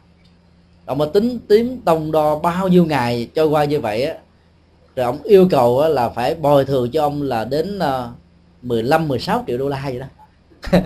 Ông 0.86 0.98
mới 0.98 1.08
tính 1.14 1.38
tím 1.48 1.80
tông 1.84 2.12
đo 2.12 2.38
bao 2.38 2.68
nhiêu 2.68 2.84
ngày 2.84 3.28
trôi 3.34 3.46
qua 3.46 3.64
như 3.64 3.80
vậy 3.80 4.04
á, 4.04 4.14
rồi 4.96 5.06
ông 5.06 5.22
yêu 5.22 5.48
cầu 5.50 5.88
là 5.88 6.08
phải 6.08 6.34
bồi 6.34 6.64
thường 6.64 6.90
cho 6.90 7.02
ông 7.02 7.22
là 7.22 7.44
đến 7.44 7.78
ờ, 7.78 8.10
15 8.62 9.08
16 9.08 9.44
triệu 9.46 9.58
đô 9.58 9.68
la 9.68 9.82
vậy 9.84 9.98
đó. 9.98 10.06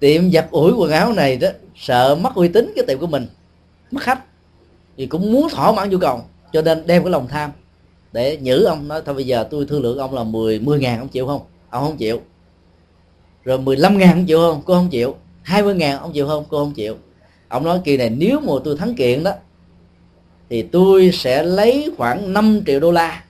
tiệm 0.00 0.32
giặt 0.32 0.46
ủi 0.50 0.72
quần 0.72 0.90
áo 0.90 1.12
này 1.12 1.36
đó, 1.36 1.48
sợ 1.76 2.18
mất 2.20 2.34
uy 2.34 2.48
tín 2.48 2.72
cái 2.76 2.84
tiệm 2.86 2.98
của 2.98 3.06
mình, 3.06 3.26
mất 3.90 4.02
khách. 4.02 4.24
Thì 4.96 5.06
cũng 5.06 5.32
muốn 5.32 5.48
thỏa 5.50 5.72
mãn 5.72 5.90
nhu 5.90 5.98
cầu, 5.98 6.20
cho 6.52 6.62
nên 6.62 6.86
đem 6.86 7.02
cái 7.02 7.10
lòng 7.10 7.28
tham 7.28 7.50
để 8.12 8.36
nhử 8.36 8.64
ông 8.64 8.88
nói, 8.88 9.02
thôi 9.06 9.14
bây 9.14 9.26
giờ 9.26 9.48
tôi 9.50 9.66
thương 9.66 9.82
lượng 9.82 9.98
ông 9.98 10.14
là 10.14 10.24
10 10.24 10.58
10 10.58 10.78
ngàn 10.78 10.98
ông 10.98 11.08
chịu 11.08 11.26
không? 11.26 11.40
Ông 11.70 11.84
không 11.84 11.96
chịu. 11.96 12.20
Rồi 13.44 13.58
15 13.58 13.98
ngàn 13.98 14.12
ông 14.12 14.26
chịu 14.26 14.38
không? 14.38 14.62
Cô 14.64 14.74
không 14.74 14.88
chịu. 14.88 15.16
20 15.42 15.74
ngàn 15.74 15.98
ông 15.98 16.12
chịu 16.12 16.28
không? 16.28 16.44
Cô 16.48 16.58
không 16.58 16.72
chịu. 16.72 16.96
Ông 17.48 17.64
nói 17.64 17.80
kỳ 17.84 17.96
này, 17.96 18.10
nếu 18.10 18.40
mà 18.40 18.52
tôi 18.64 18.76
thắng 18.76 18.94
kiện 18.94 19.24
đó, 19.24 19.32
thì 20.50 20.62
tôi 20.62 21.10
sẽ 21.12 21.42
lấy 21.42 21.90
khoảng 21.96 22.32
5 22.32 22.60
triệu 22.66 22.80
đô 22.80 22.90
la 22.90 23.24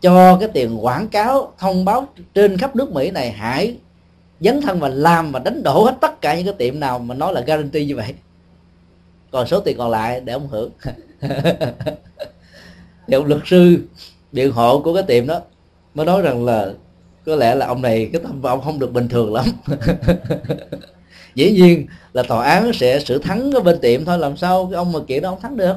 cho 0.00 0.36
cái 0.40 0.48
tiền 0.54 0.84
quảng 0.84 1.08
cáo 1.08 1.52
thông 1.58 1.84
báo 1.84 2.08
trên 2.34 2.58
khắp 2.58 2.76
nước 2.76 2.92
Mỹ 2.92 3.10
này, 3.10 3.30
hãy 3.30 3.76
dấn 4.40 4.60
thân 4.60 4.80
và 4.80 4.88
làm 4.88 5.32
và 5.32 5.38
đánh 5.38 5.62
đổ 5.62 5.84
hết 5.84 5.96
tất 6.00 6.20
cả 6.20 6.36
những 6.36 6.44
cái 6.44 6.54
tiệm 6.58 6.80
nào 6.80 6.98
mà 6.98 7.14
nói 7.14 7.32
là 7.32 7.40
guarantee 7.40 7.84
như 7.84 7.96
vậy. 7.96 8.14
Còn 9.30 9.46
số 9.46 9.60
tiền 9.60 9.78
còn 9.78 9.90
lại 9.90 10.20
để 10.20 10.32
ông 10.32 10.48
hưởng. 10.48 10.70
Thì 13.06 13.14
ông 13.14 13.26
luật 13.26 13.40
sư, 13.46 13.78
biện 14.32 14.52
hộ 14.52 14.80
của 14.80 14.94
cái 14.94 15.02
tiệm 15.02 15.26
đó, 15.26 15.40
mới 15.94 16.06
nói 16.06 16.22
rằng 16.22 16.44
là 16.44 16.72
có 17.26 17.36
lẽ 17.36 17.54
là 17.54 17.66
ông 17.66 17.82
này, 17.82 18.10
cái 18.12 18.22
tâm 18.22 18.42
ông 18.42 18.60
không 18.60 18.78
được 18.78 18.92
bình 18.92 19.08
thường 19.08 19.32
lắm. 19.34 19.44
Dĩ 21.34 21.50
nhiên 21.50 21.86
là 22.12 22.22
tòa 22.22 22.44
án 22.44 22.72
sẽ 22.72 23.00
xử 23.00 23.18
thắng 23.18 23.52
cái 23.52 23.62
bên 23.62 23.78
tiệm 23.80 24.04
thôi, 24.04 24.18
làm 24.18 24.36
sao 24.36 24.66
cái 24.70 24.76
ông 24.76 24.92
mà 24.92 24.98
kiện 25.06 25.22
đó 25.22 25.30
ông 25.30 25.40
thắng 25.40 25.56
được. 25.56 25.76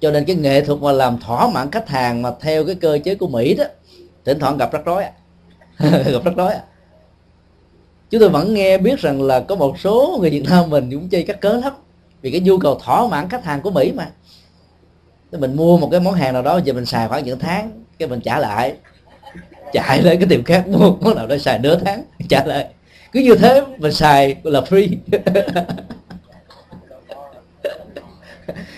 Cho 0.00 0.10
nên 0.10 0.24
cái 0.24 0.36
nghệ 0.36 0.60
thuật 0.60 0.78
mà 0.80 0.92
làm 0.92 1.18
thỏa 1.18 1.48
mãn 1.48 1.70
khách 1.70 1.88
hàng 1.88 2.22
mà 2.22 2.30
theo 2.40 2.64
cái 2.64 2.74
cơ 2.74 2.98
chế 3.04 3.14
của 3.14 3.28
mỹ 3.28 3.54
đó, 3.54 3.64
thỉnh 4.24 4.38
thoảng 4.38 4.58
gặp 4.58 4.72
rắc 4.72 4.84
rối 4.84 5.04
gặp 6.12 6.24
rắc 6.24 6.36
rối 6.36 6.52
chúng 8.10 8.20
tôi 8.20 8.28
vẫn 8.28 8.54
nghe 8.54 8.78
biết 8.78 8.98
rằng 8.98 9.22
là 9.22 9.40
có 9.40 9.54
một 9.54 9.78
số 9.78 10.18
người 10.20 10.30
việt 10.30 10.44
nam 10.48 10.70
mình 10.70 10.90
cũng 10.90 11.08
chơi 11.08 11.22
cắt 11.22 11.40
cớ 11.40 11.52
lắm. 11.52 11.72
Vì 12.22 12.30
cái 12.30 12.40
nhu 12.40 12.58
cầu 12.58 12.80
thỏa 12.84 13.06
mãn 13.06 13.28
khách 13.28 13.44
hàng 13.44 13.60
của 13.60 13.70
mỹ 13.70 13.92
mà. 13.92 14.10
Mình 15.32 15.56
mua 15.56 15.78
một 15.78 15.88
cái 15.90 16.00
món 16.00 16.14
hàng 16.14 16.32
nào 16.32 16.42
đó, 16.42 16.60
giờ 16.64 16.72
mình 16.72 16.86
xài 16.86 17.08
khoảng 17.08 17.24
những 17.24 17.38
tháng, 17.38 17.84
cái 17.98 18.08
mình 18.08 18.20
trả 18.20 18.38
lại. 18.38 18.74
Chạy 19.72 20.02
lên 20.02 20.18
cái 20.18 20.28
tiệm 20.28 20.44
khác, 20.44 20.68
mua 20.68 20.96
món 21.00 21.16
nào 21.16 21.26
đó 21.26 21.38
xài 21.38 21.58
nửa 21.58 21.78
tháng, 21.84 22.04
trả 22.28 22.44
lại. 22.44 22.68
Cứ 23.12 23.20
như 23.20 23.34
thế 23.34 23.62
mình 23.78 23.92
xài 23.92 24.36
là 24.42 24.60
free. 24.60 24.96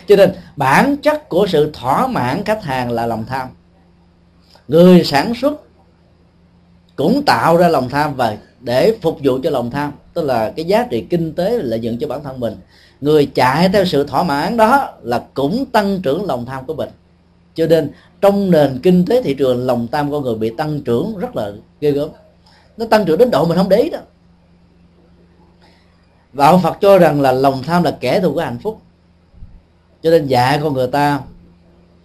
Cho 0.09 0.17
nên 0.17 0.33
bản 0.57 0.97
chất 0.97 1.29
của 1.29 1.47
sự 1.47 1.71
thỏa 1.75 2.07
mãn 2.07 2.45
khách 2.45 2.65
hàng 2.65 2.91
là 2.91 3.07
lòng 3.07 3.25
tham. 3.29 3.49
Người 4.69 5.05
sản 5.05 5.33
xuất 5.35 5.53
cũng 6.97 7.23
tạo 7.27 7.57
ra 7.57 7.69
lòng 7.69 7.89
tham 7.89 8.15
và 8.15 8.37
để 8.63 8.99
phục 9.03 9.19
vụ 9.23 9.39
cho 9.43 9.51
lòng 9.51 9.71
tham, 9.71 9.93
tức 10.15 10.23
là 10.23 10.53
cái 10.57 10.65
giá 10.65 10.87
trị 10.91 11.07
kinh 11.11 11.33
tế 11.33 11.59
lợi 11.59 11.81
nhuận 11.81 11.99
cho 11.99 12.09
bản 12.09 12.23
thân 12.25 12.41
mình. 12.41 12.57
Người 13.01 13.27
chạy 13.27 13.69
theo 13.69 13.85
sự 13.85 14.05
thỏa 14.05 14.23
mãn 14.23 14.57
đó 14.57 14.89
là 15.03 15.25
cũng 15.35 15.65
tăng 15.67 16.01
trưởng 16.03 16.25
lòng 16.25 16.47
tham 16.47 16.67
của 16.67 16.75
mình. 16.75 16.89
Cho 17.55 17.67
nên 17.67 17.91
trong 18.21 18.51
nền 18.51 18.81
kinh 18.83 19.05
tế 19.05 19.23
thị 19.23 19.35
trường, 19.35 19.67
lòng 19.67 19.87
tham 19.93 20.11
con 20.11 20.23
người 20.23 20.35
bị 20.35 20.51
tăng 20.57 20.81
trưởng 20.81 21.19
rất 21.19 21.37
là 21.37 21.53
ghê 21.81 21.91
gớm. 21.91 22.09
Nó 22.77 22.87
tăng 22.87 23.05
trưởng 23.05 23.19
đến 23.19 23.31
độ 23.31 23.45
mình 23.45 23.59
không 23.59 23.69
để 23.69 23.77
ý 23.77 23.91
đó. 23.91 23.99
Và 26.33 26.47
ông 26.47 26.63
Phật 26.63 26.77
cho 26.81 26.99
rằng 26.99 27.21
là 27.21 27.33
lòng 27.33 27.63
tham 27.63 27.83
là 27.83 27.97
kẻ 28.01 28.21
thù 28.21 28.33
của 28.33 28.41
hạnh 28.41 28.59
phúc. 28.63 28.79
Cho 30.03 30.11
nên 30.11 30.27
dạy 30.27 30.61
con 30.63 30.75
người 30.75 30.87
ta 30.87 31.21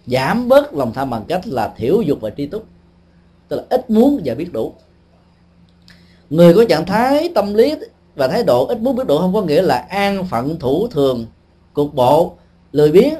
giảm 0.06 0.48
bớt 0.48 0.74
lòng 0.74 0.92
tham 0.92 1.10
bằng 1.10 1.24
cách 1.28 1.46
là 1.46 1.74
thiểu 1.76 2.00
dục 2.00 2.18
và 2.20 2.30
tri 2.30 2.46
túc. 2.46 2.64
Tức 3.48 3.56
là 3.56 3.62
ít 3.70 3.90
muốn 3.90 4.20
và 4.24 4.34
biết 4.34 4.52
đủ 4.52 4.74
người 6.30 6.54
có 6.54 6.64
trạng 6.68 6.86
thái 6.86 7.32
tâm 7.34 7.54
lý 7.54 7.74
và 8.14 8.28
thái 8.28 8.44
độ 8.44 8.66
ít 8.66 8.80
muốn 8.80 8.96
biết 8.96 9.06
độ 9.06 9.18
không 9.18 9.34
có 9.34 9.42
nghĩa 9.42 9.62
là 9.62 9.86
an 9.88 10.24
phận 10.24 10.58
thủ 10.58 10.88
thường, 10.88 11.26
cục 11.72 11.94
bộ, 11.94 12.32
lười 12.72 12.92
biếng, 12.92 13.14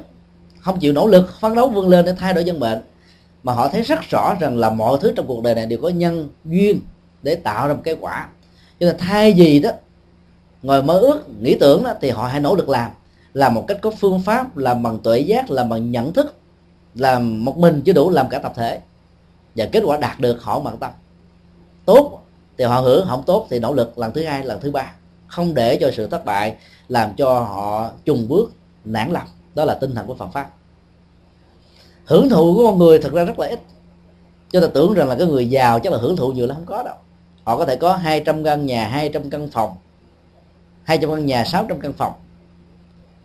không 0.60 0.78
chịu 0.78 0.92
nỗ 0.92 1.06
lực, 1.06 1.40
phấn 1.40 1.54
đấu 1.54 1.68
vươn 1.68 1.88
lên 1.88 2.04
để 2.04 2.14
thay 2.18 2.34
đổi 2.34 2.44
dân 2.44 2.60
bệnh 2.60 2.80
mà 3.42 3.52
họ 3.52 3.68
thấy 3.68 3.82
rất 3.82 4.00
rõ 4.10 4.34
rằng 4.40 4.58
là 4.58 4.70
mọi 4.70 4.98
thứ 5.00 5.12
trong 5.16 5.26
cuộc 5.26 5.42
đời 5.42 5.54
này 5.54 5.66
đều 5.66 5.78
có 5.82 5.88
nhân 5.88 6.28
duyên 6.44 6.80
để 7.22 7.34
tạo 7.34 7.68
ra 7.68 7.74
một 7.74 7.80
cái 7.84 7.96
quả. 8.00 8.28
Cho 8.80 8.86
nên 8.86 8.96
thay 8.98 9.32
gì 9.32 9.60
đó, 9.60 9.70
ngồi 10.62 10.82
mơ 10.82 10.98
ước, 10.98 11.40
nghĩ 11.40 11.56
tưởng 11.60 11.84
đó, 11.84 11.94
thì 12.00 12.10
họ 12.10 12.26
hãy 12.26 12.40
nỗ 12.40 12.54
lực 12.54 12.68
làm. 12.68 12.90
Làm 13.34 13.54
một 13.54 13.64
cách 13.68 13.78
có 13.80 13.90
phương 13.90 14.22
pháp 14.22 14.56
làm 14.56 14.82
bằng 14.82 14.98
tuệ 14.98 15.18
giác 15.18 15.50
làm 15.50 15.68
bằng 15.68 15.90
nhận 15.90 16.12
thức 16.12 16.34
làm 16.94 17.44
một 17.44 17.58
mình 17.58 17.82
chứ 17.84 17.92
đủ 17.92 18.10
làm 18.10 18.28
cả 18.28 18.38
tập 18.38 18.52
thể. 18.56 18.80
Và 19.56 19.66
kết 19.72 19.82
quả 19.86 19.96
đạt 19.96 20.20
được 20.20 20.42
họ 20.42 20.60
bằng 20.60 20.76
tâm. 20.76 20.90
Tốt 21.84 22.22
thì 22.58 22.64
họ 22.64 22.80
hưởng 22.80 23.06
không 23.08 23.22
tốt 23.22 23.46
thì 23.50 23.58
nỗ 23.58 23.74
lực 23.74 23.98
lần 23.98 24.12
thứ 24.12 24.24
hai, 24.24 24.44
lần 24.44 24.60
thứ 24.60 24.70
ba. 24.70 24.92
Không 25.26 25.54
để 25.54 25.76
cho 25.80 25.90
sự 25.90 26.06
thất 26.06 26.24
bại 26.24 26.56
làm 26.88 27.14
cho 27.16 27.40
họ 27.40 27.90
trùng 28.04 28.28
bước, 28.28 28.52
nản 28.84 29.10
lòng. 29.10 29.28
Đó 29.54 29.64
là 29.64 29.74
tinh 29.74 29.94
thần 29.94 30.06
của 30.06 30.14
Phật 30.14 30.28
pháp. 30.32 30.50
Hưởng 32.04 32.28
thụ 32.28 32.54
của 32.54 32.66
con 32.66 32.78
người 32.78 32.98
thật 32.98 33.12
ra 33.12 33.24
rất 33.24 33.38
là 33.38 33.46
ít. 33.46 33.60
Cho 34.52 34.60
ta 34.60 34.66
tưởng 34.74 34.94
rằng 34.94 35.08
là 35.08 35.14
cái 35.14 35.26
người 35.26 35.50
giàu 35.50 35.80
chắc 35.80 35.92
là 35.92 35.98
hưởng 35.98 36.16
thụ 36.16 36.32
nhiều 36.32 36.46
lắm 36.46 36.56
không 36.56 36.66
có 36.66 36.82
đâu. 36.82 36.94
Họ 37.44 37.56
có 37.56 37.66
thể 37.66 37.76
có 37.76 37.96
200 37.96 38.44
căn 38.44 38.66
nhà 38.66 38.88
200 38.88 39.30
căn 39.30 39.48
phòng 39.48 39.76
200 40.82 41.10
căn 41.10 41.26
nhà 41.26 41.44
600 41.44 41.80
căn 41.80 41.92
phòng. 41.92 42.12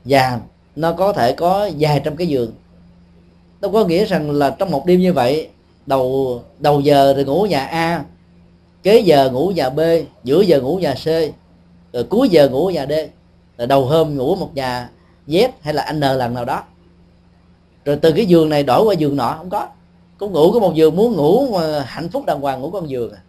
Và 0.06 0.40
nó 0.76 0.94
có 0.94 1.14
thể 1.14 1.34
có 1.34 1.70
vài 1.80 2.02
trăm 2.06 2.16
cái 2.16 2.28
giường. 2.28 2.52
Nó 3.62 3.70
có 3.70 3.86
nghĩa 3.86 4.06
rằng 4.06 4.32
là 4.32 4.50
trong 4.50 4.72
một 4.72 4.86
đêm 4.86 5.00
như 5.00 5.14
vậy, 5.14 5.50
đầu 5.86 6.42
đầu 6.60 6.80
giờ 6.80 7.14
thì 7.18 7.24
ngủ 7.24 7.44
nhà 7.50 7.66
A 7.66 8.04
kế 8.84 9.00
giờ 9.00 9.30
ngủ 9.30 9.52
nhà 9.56 9.70
B, 9.70 9.80
giữa 10.24 10.42
giờ 10.42 10.62
ngủ 10.62 10.78
nhà 10.78 10.94
C, 10.94 11.06
rồi 11.94 12.04
cuối 12.04 12.30
giờ 12.30 12.50
ngủ 12.50 12.68
nhà 12.68 12.86
D. 12.86 12.92
Rồi 13.58 13.68
đầu 13.68 13.86
hôm 13.86 14.18
ngủ 14.18 14.36
một 14.36 14.50
nhà 14.56 14.90
Z 15.28 15.50
hay 15.62 15.74
là 15.74 15.92
N 15.92 16.00
lần 16.00 16.34
nào 16.34 16.46
đó. 16.46 16.64
Rồi 17.86 17.96
từ 17.96 18.12
cái 18.12 18.26
giường 18.26 18.50
này 18.50 18.64
đổi 18.64 18.84
qua 18.84 18.94
giường 18.94 19.16
nọ, 19.16 19.36
không 19.38 19.50
có. 19.50 19.68
Cũng 20.18 20.32
ngủ 20.32 20.52
có 20.52 20.60
một 20.60 20.76
giường, 20.76 20.96
muốn 20.96 21.14
ngủ 21.14 21.48
mà 21.54 21.80
hạnh 21.88 22.10
phúc 22.10 22.26
đàng 22.26 22.42
hoàng 22.42 22.62
ngủ 22.62 22.70
con 22.70 22.90
giường 22.90 23.12
à. 23.14 23.20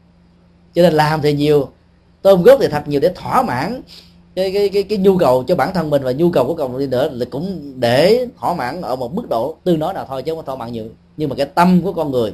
cho 0.75 0.83
nên 0.83 0.93
làm 0.93 1.23
thì 1.23 1.33
nhiều, 1.33 1.69
tôm 2.23 2.43
góp 2.43 2.61
thì 2.61 2.69
thật 2.69 2.89
nhiều 2.89 3.01
để 3.01 3.13
thỏa 3.15 3.43
mãn 3.43 3.83
cái 4.35 4.53
cái 4.53 4.69
cái 4.69 4.83
cái 4.83 4.99
nhu 4.99 5.17
cầu 5.17 5.45
cho 5.45 5.57
bản 5.57 5.75
thân 5.75 5.91
mình 5.91 6.03
và 6.03 6.13
nhu 6.13 6.31
cầu 6.31 6.45
của 6.45 6.55
cộng 6.55 6.79
đi 6.79 6.87
nữa 6.87 7.09
là 7.13 7.27
cũng 7.31 7.75
để 7.81 8.27
thỏa 8.41 8.55
mãn 8.55 8.83
ở 8.83 8.97
một 8.97 9.15
mức 9.15 9.29
độ 9.29 9.57
tương 9.65 9.79
đối 9.79 9.95
nào 9.95 10.07
thôi 10.09 10.23
chứ 10.23 10.35
không 10.35 10.45
thỏa 10.45 10.57
mãn 10.57 10.73
nhiều. 10.73 10.87
Nhưng 11.17 11.29
mà 11.29 11.37
cái 11.37 11.47
tâm 11.47 11.83
của 11.83 11.93
con 11.93 12.11
người 12.11 12.33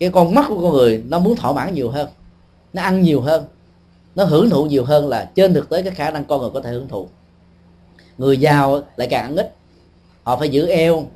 cái 0.00 0.10
con 0.10 0.34
mắt 0.34 0.44
của 0.48 0.62
con 0.62 0.72
người 0.72 1.02
nó 1.08 1.18
muốn 1.18 1.36
thỏa 1.36 1.52
mãn 1.52 1.74
nhiều 1.74 1.90
hơn, 1.90 2.08
nó 2.72 2.82
ăn 2.82 3.02
nhiều 3.02 3.20
hơn, 3.20 3.44
nó 4.14 4.24
hưởng 4.24 4.50
thụ 4.50 4.64
nhiều 4.64 4.84
hơn 4.84 5.08
là 5.08 5.30
trên 5.34 5.54
thực 5.54 5.68
tế 5.68 5.82
cái 5.82 5.94
khả 5.94 6.10
năng 6.10 6.24
con 6.24 6.40
người 6.40 6.50
có 6.54 6.60
thể 6.60 6.70
hưởng 6.70 6.88
thụ. 6.88 7.08
Người 8.18 8.36
giàu 8.36 8.82
lại 8.96 9.08
càng 9.10 9.24
ăn 9.24 9.36
ít. 9.36 9.54
Họ 10.22 10.36
phải 10.36 10.48
giữ 10.48 10.66
eo, 10.66 11.06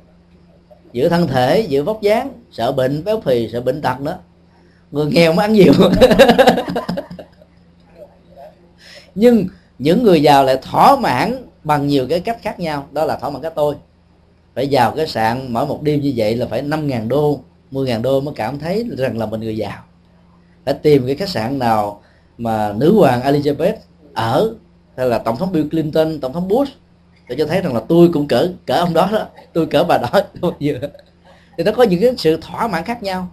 giữ 0.93 1.09
thân 1.09 1.27
thể, 1.27 1.59
giữ 1.61 1.83
vóc 1.83 2.01
dáng, 2.01 2.31
sợ 2.51 2.71
bệnh 2.71 3.03
béo 3.03 3.21
phì, 3.21 3.49
sợ 3.51 3.61
bệnh 3.61 3.81
tật 3.81 4.01
nữa. 4.01 4.17
Người 4.91 5.05
nghèo 5.05 5.33
mới 5.33 5.43
ăn 5.45 5.53
nhiều. 5.53 5.73
Nhưng 9.15 9.47
những 9.79 10.03
người 10.03 10.21
giàu 10.21 10.43
lại 10.43 10.57
thỏa 10.61 10.95
mãn 10.95 11.47
bằng 11.63 11.87
nhiều 11.87 12.07
cái 12.09 12.19
cách 12.19 12.37
khác 12.41 12.59
nhau. 12.59 12.87
Đó 12.91 13.05
là 13.05 13.17
thỏa 13.17 13.29
mãn 13.29 13.41
cái 13.41 13.51
tôi. 13.55 13.75
Phải 14.55 14.67
vào 14.71 14.91
cái 14.91 15.07
sạn 15.07 15.53
mỗi 15.53 15.67
một 15.67 15.83
đêm 15.83 16.01
như 16.01 16.13
vậy 16.15 16.35
là 16.35 16.47
phải 16.49 16.61
năm 16.61 16.87
ngàn 16.87 17.07
đô. 17.07 17.39
10 17.71 17.87
ngàn 17.87 18.01
đô 18.01 18.21
mới 18.21 18.33
cảm 18.33 18.59
thấy 18.59 18.85
rằng 18.97 19.17
là 19.17 19.25
mình 19.25 19.41
người 19.41 19.57
giàu. 19.57 19.83
Phải 20.65 20.73
tìm 20.73 21.05
cái 21.05 21.15
khách 21.15 21.29
sạn 21.29 21.59
nào 21.59 22.01
mà 22.37 22.73
nữ 22.73 22.93
hoàng 22.93 23.21
Elizabeth 23.21 23.73
ở, 24.13 24.55
hay 24.97 25.07
là 25.07 25.17
tổng 25.19 25.37
thống 25.37 25.51
Bill 25.51 25.69
Clinton, 25.69 26.19
tổng 26.19 26.33
thống 26.33 26.47
Bush, 26.47 26.73
để 27.27 27.35
cho 27.39 27.45
thấy 27.45 27.61
rằng 27.61 27.73
là 27.73 27.81
tôi 27.87 28.09
cũng 28.13 28.27
cỡ 28.27 28.49
cỡ 28.65 28.73
ông 28.73 28.93
đó 28.93 29.09
đó, 29.11 29.27
tôi 29.53 29.65
cỡ 29.65 29.83
bà 29.83 29.97
đó 29.97 30.21
thì 31.57 31.63
nó 31.63 31.71
có 31.71 31.83
những 31.83 32.01
cái 32.01 32.13
sự 32.17 32.37
thỏa 32.41 32.67
mãn 32.67 32.83
khác 32.83 33.03
nhau. 33.03 33.27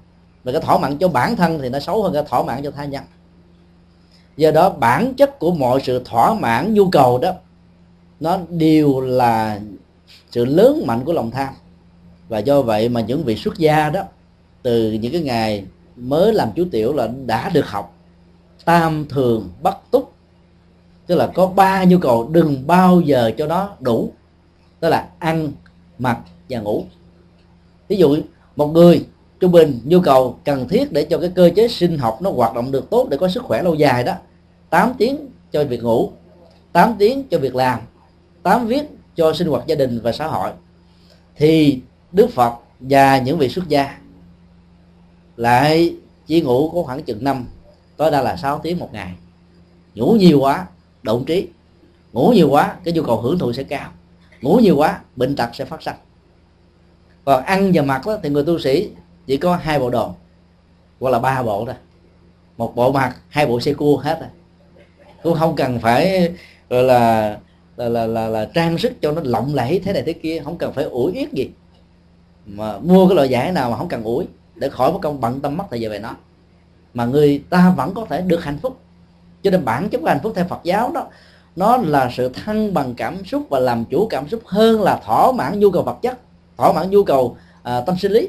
Và 0.45 0.53
cái 0.53 0.61
thỏa 0.61 0.79
mãn 0.79 0.99
cho 0.99 1.09
bản 1.09 1.37
thân 1.37 1.59
thì 1.63 1.69
nó 1.69 1.81
xấu 1.81 2.03
hơn 2.03 2.13
cái 2.13 2.23
thỏa 2.29 2.43
mãn 2.43 2.63
cho 2.63 2.71
tha 2.71 2.85
nhân. 2.85 3.05
Do 4.37 4.51
đó 4.51 4.71
bản 4.71 5.15
chất 5.15 5.39
của 5.39 5.51
mọi 5.53 5.81
sự 5.81 6.03
thỏa 6.05 6.35
mãn 6.35 6.75
nhu 6.75 6.91
cầu 6.91 7.19
đó, 7.19 7.33
nó 8.21 8.39
đều 8.49 9.01
là 9.01 9.61
sự 10.31 10.45
lớn 10.45 10.83
mạnh 10.87 11.05
của 11.05 11.13
lòng 11.13 11.31
tham. 11.31 11.55
Và 12.29 12.39
do 12.39 12.63
vậy 12.63 12.89
mà 12.89 13.01
những 13.01 13.25
vị 13.25 13.37
xuất 13.37 13.59
gia 13.59 13.91
đó 13.91 14.03
từ 14.63 14.93
những 14.93 15.13
cái 15.13 15.23
ngày 15.23 15.65
mới 15.97 16.33
làm 16.33 16.49
chú 16.57 16.65
tiểu 16.71 16.93
là 16.93 17.09
đã 17.27 17.49
được 17.49 17.67
học 17.67 17.97
tam 18.65 19.07
thường 19.09 19.49
bắt 19.63 19.77
túc. 19.91 20.13
Tức 21.07 21.15
là 21.15 21.27
có 21.27 21.47
ba 21.47 21.85
nhu 21.85 21.99
cầu, 21.99 22.29
đừng 22.33 22.67
bao 22.67 23.01
giờ 23.01 23.31
cho 23.39 23.47
nó 23.47 23.71
đủ. 23.81 24.13
Đó 24.81 24.89
là 24.89 25.09
ăn, 25.19 25.53
mặc 25.99 26.19
và 26.51 26.61
ngủ. 26.61 26.85
Ví 27.89 27.97
dụ 27.97 28.17
một 28.57 28.67
người 28.67 29.07
trung 29.41 29.53
bình 29.53 29.81
nhu 29.85 30.01
cầu 30.01 30.39
cần 30.45 30.69
thiết 30.69 30.93
để 30.93 31.05
cho 31.05 31.19
cái 31.19 31.31
cơ 31.35 31.51
chế 31.57 31.69
sinh 31.69 31.99
học 31.99 32.19
nó 32.23 32.31
hoạt 32.31 32.55
động 32.55 32.73
được 32.73 32.91
tốt 32.91 33.09
để 33.11 33.17
có 33.17 33.29
sức 33.29 33.43
khỏe 33.43 33.63
lâu 33.63 33.75
dài 33.75 34.05
đó 34.05 34.15
8 34.71 34.93
tiếng 34.99 35.17
cho 35.53 35.65
việc 35.65 35.83
ngủ 35.83 36.11
8 36.73 36.95
tiếng 36.99 37.25
cho 37.31 37.39
việc 37.39 37.55
làm 37.55 37.81
8 38.43 38.67
viết 38.67 38.83
cho 39.17 39.33
sinh 39.33 39.49
hoạt 39.49 39.67
gia 39.67 39.75
đình 39.75 40.01
và 40.03 40.13
xã 40.13 40.27
hội, 40.27 40.51
thì 41.37 41.81
Đức 42.13 42.31
Phật 42.31 42.53
và 42.81 43.19
những 43.19 43.39
vị 43.39 43.49
xuất 43.49 43.69
gia 43.69 43.99
lại 45.37 45.97
chỉ 46.27 46.41
ngủ 46.41 46.71
có 46.75 46.83
khoảng 46.83 47.03
chừng 47.03 47.25
năm 47.25 47.47
tối 47.97 48.11
đa 48.11 48.23
là 48.23 48.37
6 48.37 48.59
tiếng 48.59 48.79
một 48.79 48.89
ngày. 48.93 49.13
Ngủ 49.95 50.17
nhiều 50.19 50.41
quá 50.41 50.67
động 51.03 51.25
trí. 51.25 51.49
Ngủ 52.13 52.33
nhiều 52.35 52.51
quá 52.51 52.77
cái 52.85 52.95
nhu 52.95 53.03
cầu 53.03 53.21
hưởng 53.21 53.39
thụ 53.39 53.53
sẽ 53.53 53.63
cao. 53.63 53.91
Ngủ 54.41 54.57
nhiều 54.63 54.77
quá 54.77 55.01
bệnh 55.17 55.37
tật 55.37 55.55
sẽ 55.55 55.65
phát 55.65 55.83
sinh 55.83 55.97
còn 57.25 57.45
ăn 57.45 57.71
và 57.75 57.83
mặc 57.83 58.03
đó, 58.07 58.19
thì 58.23 58.29
người 58.29 58.45
tu 58.45 58.59
sĩ 58.59 58.91
chỉ 59.27 59.37
có 59.37 59.57
hai 59.57 59.79
bộ 59.79 59.91
đồ 59.91 60.15
hoặc 61.01 61.11
là 61.11 61.19
ba 61.19 61.43
bộ 61.43 61.65
thôi. 61.65 61.75
Một 62.57 62.77
bộ 62.77 62.93
mặt 62.93 63.17
hai 63.29 63.47
bộ 63.47 63.61
xe 63.61 63.73
cua 63.73 63.97
hết 63.97 64.21
rồi. 64.21 64.29
Cũng 65.23 65.39
không 65.39 65.57
cần 65.57 65.81
phải 65.81 66.33
gọi 66.71 66.83
là 66.83 67.39
là, 67.77 67.89
là 67.89 68.07
là 68.07 68.29
là 68.29 68.51
trang 68.55 68.79
sức 68.79 68.93
cho 69.03 69.13
nó 69.13 69.21
lộng 69.25 69.55
lẫy 69.55 69.81
thế 69.85 69.93
này 69.93 70.03
thế 70.07 70.13
kia 70.13 70.41
không 70.45 70.59
cần 70.59 70.73
phải 70.73 70.85
ủi 70.85 71.13
yết 71.13 71.33
gì. 71.33 71.51
Mà 72.47 72.79
mua 72.79 73.09
cái 73.09 73.15
loại 73.15 73.29
giải 73.29 73.53
nào 73.53 73.71
mà 73.71 73.77
không 73.77 73.89
cần 73.89 74.05
ủi 74.05 74.27
để 74.63 74.69
khỏi 74.69 74.93
mất 74.93 74.99
công 75.03 75.21
bận 75.21 75.41
tâm 75.41 75.57
mất 75.57 75.65
thời 75.71 75.81
giờ 75.81 75.91
về 75.91 75.99
nó 75.99 76.17
mà 76.95 77.05
người 77.05 77.43
ta 77.51 77.75
vẫn 77.77 77.95
có 77.95 78.07
thể 78.09 78.21
được 78.21 78.45
hạnh 78.45 78.59
phúc. 78.63 78.77
Cho 79.43 79.51
nên 79.51 79.65
bản 79.65 79.89
chất 79.89 80.01
của 80.01 80.07
hạnh 80.07 80.21
phúc 80.23 80.33
theo 80.37 80.45
Phật 80.45 80.61
giáo 80.65 80.91
đó 80.95 81.07
nó 81.57 81.77
là 81.77 82.11
sự 82.17 82.29
thăng 82.29 82.75
bằng 82.75 82.95
cảm 82.95 83.25
xúc 83.25 83.47
và 83.51 83.59
làm 83.59 83.85
chủ 83.85 84.07
cảm 84.11 84.29
xúc 84.29 84.41
hơn 84.45 84.83
là 84.83 85.01
thỏa 85.07 85.33
mãn 85.33 85.61
nhu 85.61 85.71
cầu 85.71 85.83
vật 85.83 85.99
chất 86.03 86.19
thỏa 86.57 86.73
mãn 86.73 86.91
nhu 86.91 87.05
cầu 87.05 87.37
à, 87.63 87.81
tâm 87.81 87.97
sinh 87.99 88.13
lý. 88.13 88.29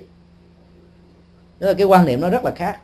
Đó 1.60 1.68
là 1.68 1.74
cái 1.74 1.88
quan 1.88 2.06
niệm 2.06 2.22
nó 2.22 2.30
rất 2.30 2.44
là 2.44 2.52
khác. 2.52 2.80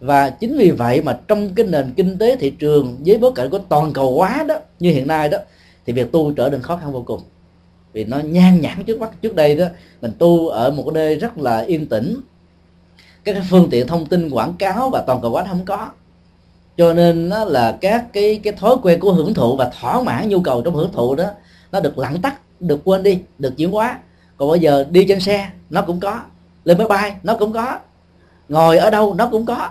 Và 0.00 0.30
chính 0.30 0.56
vì 0.58 0.70
vậy 0.70 1.02
mà 1.02 1.18
trong 1.28 1.54
cái 1.54 1.66
nền 1.66 1.92
kinh 1.96 2.18
tế 2.18 2.36
thị 2.36 2.50
trường 2.50 2.96
với 3.06 3.18
bối 3.18 3.32
cảnh 3.34 3.50
của 3.50 3.58
toàn 3.58 3.92
cầu 3.92 4.14
hóa 4.16 4.44
đó 4.48 4.54
như 4.78 4.90
hiện 4.90 5.06
nay 5.06 5.28
đó 5.28 5.38
thì 5.86 5.92
việc 5.92 6.12
tu 6.12 6.32
trở 6.32 6.48
nên 6.48 6.62
khó 6.62 6.76
khăn 6.76 6.92
vô 6.92 7.02
cùng. 7.06 7.20
Vì 7.92 8.04
nó 8.04 8.18
nhan 8.18 8.60
nhản 8.60 8.84
trước 8.84 9.00
mắt. 9.00 9.10
Trước 9.22 9.34
đây 9.34 9.56
đó 9.56 9.66
mình 10.02 10.12
tu 10.18 10.48
ở 10.48 10.70
một 10.70 10.90
nơi 10.94 11.14
rất 11.14 11.38
là 11.38 11.58
yên 11.58 11.86
tĩnh 11.86 12.20
các 13.26 13.36
phương 13.50 13.68
tiện 13.70 13.86
thông 13.86 14.06
tin 14.06 14.30
quảng 14.30 14.54
cáo 14.54 14.90
và 14.90 15.04
toàn 15.06 15.20
cầu 15.22 15.30
hóa 15.30 15.44
không 15.48 15.64
có. 15.64 15.88
Cho 16.76 16.92
nên 16.92 17.28
đó 17.28 17.44
là 17.44 17.78
các 17.80 18.12
cái 18.12 18.40
cái 18.42 18.52
thói 18.52 18.76
quen 18.82 19.00
của 19.00 19.12
hưởng 19.12 19.34
thụ 19.34 19.56
và 19.56 19.70
thỏa 19.80 20.02
mãn 20.02 20.28
nhu 20.28 20.40
cầu 20.40 20.62
trong 20.62 20.74
hưởng 20.74 20.92
thụ 20.92 21.14
đó, 21.14 21.24
nó 21.72 21.80
được 21.80 21.98
lặng 21.98 22.18
tắt, 22.22 22.40
được 22.60 22.80
quên 22.84 23.02
đi, 23.02 23.18
được 23.38 23.56
chuyển 23.56 23.70
hóa. 23.70 23.98
Còn 24.36 24.50
bây 24.50 24.60
giờ 24.60 24.84
đi 24.90 25.04
trên 25.08 25.20
xe, 25.20 25.50
nó 25.70 25.82
cũng 25.82 26.00
có. 26.00 26.20
Lên 26.64 26.78
máy 26.78 26.86
bay, 26.86 27.16
nó 27.22 27.36
cũng 27.36 27.52
có. 27.52 27.78
Ngồi 28.48 28.78
ở 28.78 28.90
đâu, 28.90 29.14
nó 29.14 29.28
cũng 29.32 29.46
có. 29.46 29.68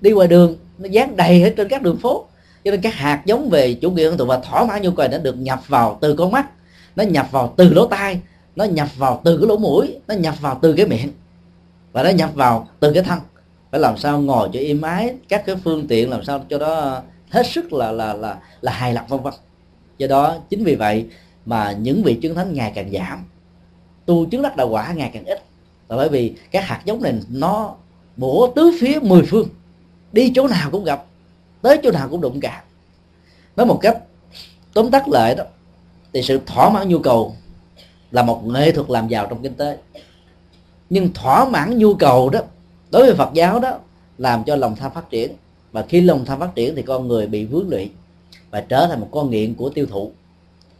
Đi 0.00 0.10
ngoài 0.10 0.28
đường, 0.28 0.56
nó 0.78 0.88
dán 0.88 1.16
đầy 1.16 1.40
hết 1.40 1.54
trên 1.56 1.68
các 1.68 1.82
đường 1.82 1.98
phố. 1.98 2.24
Cho 2.64 2.70
nên 2.70 2.80
các 2.80 2.94
hạt 2.94 3.22
giống 3.24 3.50
về 3.50 3.74
chủ 3.74 3.90
nghĩa 3.90 4.04
hưởng 4.04 4.18
thụ 4.18 4.24
và 4.24 4.38
thỏa 4.38 4.64
mãn 4.64 4.82
nhu 4.82 4.90
cầu 4.90 5.08
đã 5.08 5.18
được 5.18 5.36
nhập 5.38 5.60
vào 5.68 5.98
từ 6.00 6.14
con 6.14 6.32
mắt, 6.32 6.46
nó 6.96 7.04
nhập 7.04 7.26
vào 7.30 7.54
từ 7.56 7.68
lỗ 7.68 7.86
tai, 7.86 8.20
nó 8.56 8.64
nhập 8.64 8.88
vào 8.96 9.20
từ 9.24 9.36
cái 9.38 9.46
lỗ 9.46 9.56
mũi, 9.56 9.96
nó 10.08 10.14
nhập 10.14 10.34
vào 10.40 10.58
từ 10.62 10.72
cái 10.72 10.86
miệng 10.86 11.12
và 11.96 12.02
nó 12.02 12.10
nhập 12.10 12.30
vào 12.34 12.68
từ 12.80 12.92
cái 12.92 13.02
thân. 13.02 13.18
Phải 13.70 13.80
làm 13.80 13.98
sao 13.98 14.20
ngồi 14.20 14.48
cho 14.52 14.60
im 14.60 14.82
ái 14.82 15.14
các 15.28 15.46
cái 15.46 15.56
phương 15.64 15.86
tiện, 15.86 16.10
làm 16.10 16.24
sao 16.24 16.44
cho 16.48 16.58
đó 16.58 17.02
hết 17.30 17.46
sức 17.46 17.72
là 17.72 17.92
là 17.92 18.14
là 18.14 18.38
là 18.60 18.72
hài 18.72 18.92
lòng, 18.92 19.06
vân 19.08 19.20
vân. 19.20 19.34
Do 19.98 20.06
đó, 20.06 20.36
chính 20.50 20.64
vì 20.64 20.74
vậy 20.74 21.06
mà 21.46 21.72
những 21.72 22.02
vị 22.02 22.18
chứng 22.22 22.34
thánh 22.34 22.54
ngày 22.54 22.72
càng 22.74 22.90
giảm, 22.92 23.24
tu 24.06 24.26
chứng 24.26 24.42
đắc 24.42 24.56
đạo 24.56 24.68
quả 24.68 24.92
ngày 24.92 25.10
càng 25.14 25.24
ít. 25.24 25.42
Là 25.88 25.96
bởi 25.96 26.08
vì 26.08 26.34
các 26.50 26.64
hạt 26.64 26.82
giống 26.84 27.02
này 27.02 27.14
nó 27.28 27.74
bổ 28.16 28.52
tứ 28.56 28.70
phía 28.80 28.98
mười 29.02 29.22
phương, 29.22 29.48
đi 30.12 30.32
chỗ 30.34 30.48
nào 30.48 30.70
cũng 30.70 30.84
gặp, 30.84 31.04
tới 31.62 31.78
chỗ 31.82 31.90
nào 31.90 32.08
cũng 32.08 32.20
đụng 32.20 32.40
cả 32.40 32.62
nói 33.56 33.66
một 33.66 33.78
cách 33.82 33.98
tóm 34.74 34.90
tắt 34.90 35.08
lại 35.08 35.34
đó, 35.34 35.44
thì 36.12 36.22
sự 36.22 36.40
thỏa 36.46 36.70
mãn 36.70 36.88
nhu 36.88 36.98
cầu 36.98 37.36
là 38.10 38.22
một 38.22 38.46
nghệ 38.46 38.72
thuật 38.72 38.90
làm 38.90 39.08
giàu 39.08 39.26
trong 39.26 39.42
kinh 39.42 39.54
tế 39.54 39.78
nhưng 40.90 41.12
thỏa 41.12 41.48
mãn 41.48 41.78
nhu 41.78 41.94
cầu 41.94 42.30
đó 42.30 42.40
đối 42.90 43.06
với 43.06 43.14
Phật 43.14 43.30
giáo 43.34 43.58
đó 43.58 43.78
làm 44.18 44.44
cho 44.44 44.56
lòng 44.56 44.76
tham 44.76 44.92
phát 44.94 45.10
triển. 45.10 45.32
Và 45.72 45.82
khi 45.82 46.00
lòng 46.00 46.24
tham 46.24 46.38
phát 46.38 46.54
triển 46.54 46.74
thì 46.74 46.82
con 46.82 47.08
người 47.08 47.26
bị 47.26 47.44
vướng 47.44 47.68
lụy 47.68 47.90
và 48.50 48.60
trở 48.60 48.86
thành 48.86 49.00
một 49.00 49.08
con 49.10 49.30
nghiện 49.30 49.54
của 49.54 49.68
tiêu 49.68 49.86
thụ. 49.86 50.12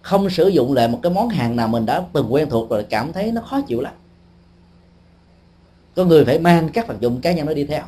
Không 0.03 0.31
sử 0.31 0.49
dụng 0.49 0.73
lại 0.73 0.89
một 0.89 0.99
cái 1.03 1.13
món 1.13 1.29
hàng 1.29 1.57
nào 1.57 1.69
mình 1.69 1.87
đã 1.87 2.05
từng 2.13 2.35
quen 2.35 2.49
thuộc 2.51 2.71
rồi 2.71 2.85
cảm 2.85 3.13
thấy 3.13 3.33
nó 3.33 3.41
khó 3.41 3.61
chịu 3.61 3.81
lắm. 3.81 3.93
Có 5.97 6.05
người 6.05 6.25
phải 6.25 6.39
mang 6.39 6.69
các 6.69 6.89
vật 6.89 6.97
dụng 7.01 7.21
cá 7.21 7.33
nhân 7.33 7.47
nó 7.47 7.55
đi 7.55 7.65
theo. 7.65 7.83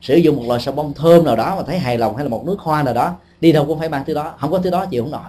Sử 0.00 0.16
dụng 0.16 0.36
một 0.36 0.42
loại 0.46 0.60
xà 0.60 0.72
bông 0.72 0.94
thơm 0.94 1.24
nào 1.24 1.36
đó 1.36 1.56
mà 1.56 1.62
thấy 1.62 1.78
hài 1.78 1.98
lòng 1.98 2.16
hay 2.16 2.24
là 2.24 2.28
một 2.28 2.46
nước 2.46 2.60
hoa 2.60 2.82
nào 2.82 2.94
đó 2.94 3.14
đi 3.40 3.52
đâu 3.52 3.64
cũng 3.64 3.78
phải 3.78 3.88
mang 3.88 4.04
thứ 4.06 4.14
đó. 4.14 4.34
Không 4.38 4.50
có 4.50 4.58
thứ 4.58 4.70
đó 4.70 4.86
chịu 4.86 5.02
không 5.02 5.12
nổi. 5.12 5.20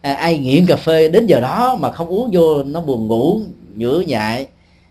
À, 0.00 0.14
ai 0.14 0.38
nghiện 0.38 0.66
cà 0.66 0.76
phê 0.76 1.08
đến 1.08 1.26
giờ 1.26 1.40
đó 1.40 1.76
mà 1.80 1.92
không 1.92 2.08
uống 2.08 2.30
vô 2.32 2.62
nó 2.62 2.80
buồn 2.80 3.06
ngủ 3.06 3.40
nhửa 3.74 4.00
nhại 4.00 4.46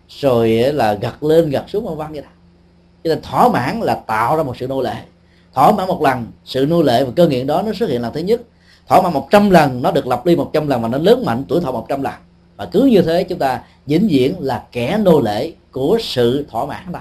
rồi 0.08 0.50
là 0.50 0.94
gật 0.94 1.22
lên 1.22 1.50
gật 1.50 1.70
xuống 1.70 1.84
vân 1.84 1.96
vân 1.96 2.12
vậy 2.12 2.22
đó 2.22 2.28
cho 3.04 3.08
nên 3.08 3.22
thỏa 3.22 3.48
mãn 3.48 3.80
là 3.80 3.94
tạo 3.94 4.36
ra 4.36 4.42
một 4.42 4.56
sự 4.56 4.66
nô 4.66 4.82
lệ. 4.82 4.94
Thỏa 5.54 5.72
mãn 5.72 5.88
một 5.88 6.02
lần, 6.02 6.26
sự 6.44 6.66
nô 6.66 6.82
lệ 6.82 7.04
và 7.04 7.10
cơ 7.16 7.28
nghiện 7.28 7.46
đó 7.46 7.62
nó 7.62 7.72
xuất 7.72 7.90
hiện 7.90 8.02
lần 8.02 8.12
thứ 8.12 8.20
nhất. 8.20 8.40
Thỏa 8.88 9.02
mãn 9.02 9.12
một 9.12 9.28
trăm 9.30 9.50
lần, 9.50 9.82
nó 9.82 9.90
được 9.90 10.06
lặp 10.06 10.26
đi 10.26 10.36
một 10.36 10.50
trăm 10.52 10.68
lần 10.68 10.82
mà 10.82 10.88
nó 10.88 10.98
lớn 10.98 11.24
mạnh, 11.24 11.44
tuổi 11.48 11.60
thọ 11.60 11.72
một 11.72 11.86
trăm 11.88 12.02
lần. 12.02 12.14
Và 12.56 12.66
cứ 12.66 12.82
như 12.82 13.02
thế 13.02 13.24
chúng 13.24 13.38
ta 13.38 13.62
vĩnh 13.86 14.08
viễn 14.08 14.34
là 14.40 14.64
kẻ 14.72 14.98
nô 14.98 15.20
lệ 15.20 15.52
của 15.72 15.98
sự 16.00 16.46
thỏa 16.50 16.66
mãn 16.66 16.92
đó. 16.92 17.00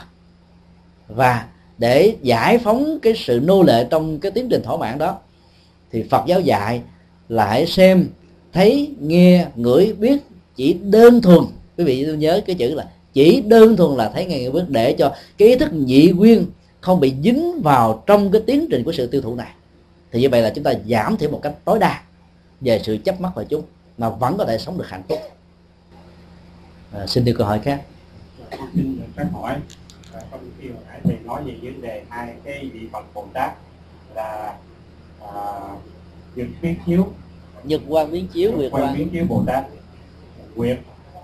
Và 1.08 1.46
để 1.78 2.16
giải 2.22 2.58
phóng 2.58 3.00
cái 3.02 3.14
sự 3.16 3.42
nô 3.44 3.64
lệ 3.64 3.88
trong 3.90 4.20
cái 4.20 4.32
tiến 4.32 4.50
trình 4.50 4.64
thỏa 4.64 4.78
mãn 4.78 4.98
đó, 4.98 5.18
thì 5.92 6.04
Phật 6.10 6.24
giáo 6.28 6.40
dạy 6.40 6.82
lại 7.30 7.68
xem, 7.68 8.08
thấy, 8.54 8.96
nghe, 9.00 9.46
ngửi, 9.56 9.94
biết 9.94 10.18
chỉ 10.56 10.74
đơn 10.74 11.22
thuần. 11.22 11.40
Quý 11.78 11.84
vị 11.84 12.06
nhớ 12.18 12.42
cái 12.46 12.56
chữ 12.56 12.74
là 12.74 12.88
chỉ 13.18 13.42
đơn 13.42 13.78
thuần 13.78 13.98
là 13.98 14.10
thấy 14.14 14.26
nghe 14.26 14.40
ngửi 14.40 14.52
biết 14.52 14.66
để 14.68 14.96
cho 15.00 15.16
cái 15.38 15.48
ý 15.48 15.58
thức 15.58 15.74
nhị 15.74 16.12
nguyên 16.12 16.46
không 16.82 17.00
bị 17.00 17.14
dính 17.24 17.62
vào 17.62 18.04
trong 18.06 18.32
cái 18.32 18.42
tiến 18.46 18.68
trình 18.72 18.84
của 18.84 18.92
sự 18.92 19.08
tiêu 19.08 19.22
thụ 19.22 19.36
này. 19.36 19.52
Thì 20.12 20.22
như 20.22 20.30
vậy 20.30 20.42
là 20.42 20.50
chúng 20.56 20.64
ta 20.64 20.74
giảm 20.90 21.18
thiểu 21.18 21.30
một 21.30 21.40
cách 21.44 21.54
tối 21.66 21.80
đa 21.80 22.02
về 22.62 22.82
sự 22.84 22.98
chấp 23.06 23.22
mắc 23.22 23.36
vào 23.36 23.46
chúng 23.46 23.62
mà 23.98 24.10
vẫn 24.10 24.38
có 24.38 24.46
thể 24.46 24.58
sống 24.58 24.78
được 24.78 24.88
hạnh 24.88 25.04
phúc. 25.10 25.20
À, 26.92 27.08
xin 27.08 27.26
đi 27.26 27.34
câu 27.38 27.48
hỏi 27.48 27.60
khác. 27.64 27.82
Xin 28.74 29.00
được 29.16 29.24
hỏi 29.34 29.56
trong 30.32 30.40
khi 30.62 30.68
hồi 30.68 30.84
nãy 30.88 31.00
thầy 31.04 31.16
nói 31.24 31.44
về 31.44 31.54
vấn 31.62 31.82
đề 31.82 32.04
hai 32.10 32.34
cái 32.44 32.70
vị 32.74 32.80
phật 32.92 33.06
bồ 33.14 33.26
tát 33.34 33.52
là 34.16 34.58
à, 35.22 35.34
nhật 36.36 36.48
biến 36.62 36.76
chiếu. 36.86 37.08
Nhật 37.64 37.82
quan 37.88 38.12
biến 38.12 38.28
chiếu 38.28 38.52
nguyệt 38.52 38.72
quan 38.72 38.98
biến 38.98 39.10
chiếu 39.10 39.26
bồ 39.30 39.44
tát 39.48 39.66
nguyệt 40.56 40.78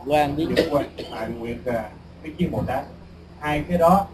quan 0.06 0.36
với 0.36 0.46
nhật 0.46 0.66
quan. 0.72 0.86
Tại 1.12 1.30
nguyện 1.30 1.58
à, 1.66 1.90
cái 2.24 2.34
biến 2.38 2.52
bồ 2.52 2.64
tát 2.68 2.86
hai 3.40 3.64
cái 3.68 3.78
đó 3.78 4.08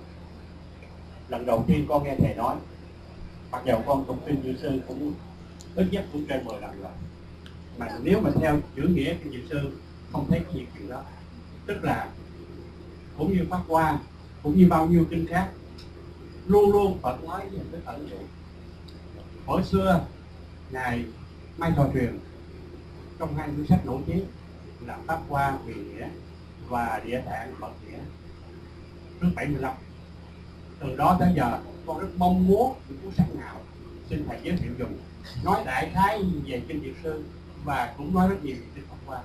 lần 1.29 1.45
đầu 1.45 1.63
tiên 1.67 1.85
con 1.89 2.03
nghe 2.03 2.15
thầy 2.15 2.35
nói 2.35 2.55
mặc 3.51 3.61
dầu 3.65 3.83
con 3.85 4.05
cũng 4.07 4.19
tin 4.25 4.41
như 4.43 4.55
sư 4.61 4.79
cũng 4.87 5.13
ít 5.75 5.87
nhất 5.91 6.05
cũng 6.13 6.25
trên 6.25 6.45
10 6.45 6.61
lần 6.61 6.81
rồi. 6.81 6.91
Mà 7.77 7.87
nếu 8.03 8.21
mà 8.21 8.29
theo 8.41 8.59
chữ 8.75 8.81
nghĩa 8.81 9.15
thì 9.23 9.29
như 9.29 9.39
sư 9.49 9.77
không 10.11 10.25
thấy 10.29 10.39
cái 10.39 10.53
gì 10.53 10.65
chuyện 10.77 10.89
đó. 10.89 11.01
Tức 11.65 11.83
là 11.83 12.09
cũng 13.17 13.33
như 13.33 13.45
pháp 13.49 13.61
quan, 13.67 13.97
cũng 14.43 14.57
như 14.57 14.67
bao 14.69 14.87
nhiêu 14.87 15.05
kinh 15.09 15.27
khác 15.27 15.49
luôn 16.49 16.71
luôn 16.71 16.99
Phật 17.01 17.23
nói 17.23 17.41
về 17.51 17.59
cái 17.71 17.81
ẩn 17.85 18.09
dụ 18.09 18.17
hồi 19.45 19.63
xưa 19.63 20.05
ngài 20.71 21.05
mai 21.57 21.71
trò 21.75 21.89
truyền 21.93 22.19
trong 23.19 23.35
hai 23.35 23.47
cuốn 23.47 23.65
sách 23.67 23.85
nổi 23.85 24.01
tiếng 24.07 24.25
là 24.89 24.97
pháp 25.07 25.19
hoa 25.29 25.51
huyền 25.51 25.97
nghĩa 25.97 26.07
và 26.67 27.01
địa 27.05 27.21
tạng 27.25 27.53
Phật 27.59 27.71
nghĩa. 27.87 27.97
Trước 29.21 29.27
75 29.35 29.73
từ 30.79 30.95
đó 30.95 31.17
tới 31.19 31.29
giờ 31.35 31.59
con 31.85 31.99
rất 31.99 32.07
mong 32.17 32.47
muốn 32.47 32.73
những 32.89 32.97
cuốn 33.03 33.13
sách 33.17 33.35
nào 33.35 33.55
xin 34.09 34.25
thầy 34.27 34.37
giới 34.43 34.57
thiệu 34.57 34.71
dùng 34.79 34.97
nói 35.43 35.63
đại 35.65 35.91
khái 35.93 36.23
về 36.45 36.61
kinh 36.67 36.81
diệu 36.83 36.93
sư 37.03 37.23
và 37.63 37.93
cũng 37.97 38.13
nói 38.13 38.29
rất 38.29 38.35
nhiều 38.43 38.55
trên 38.75 38.83
Pháp 38.89 38.95
qua 39.05 39.19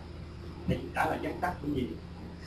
thì 0.67 0.77
đã 0.95 1.07
là 1.07 1.19
vắn 1.23 1.33
tắt 1.41 1.53
cũng 1.63 1.77
gì 1.77 1.87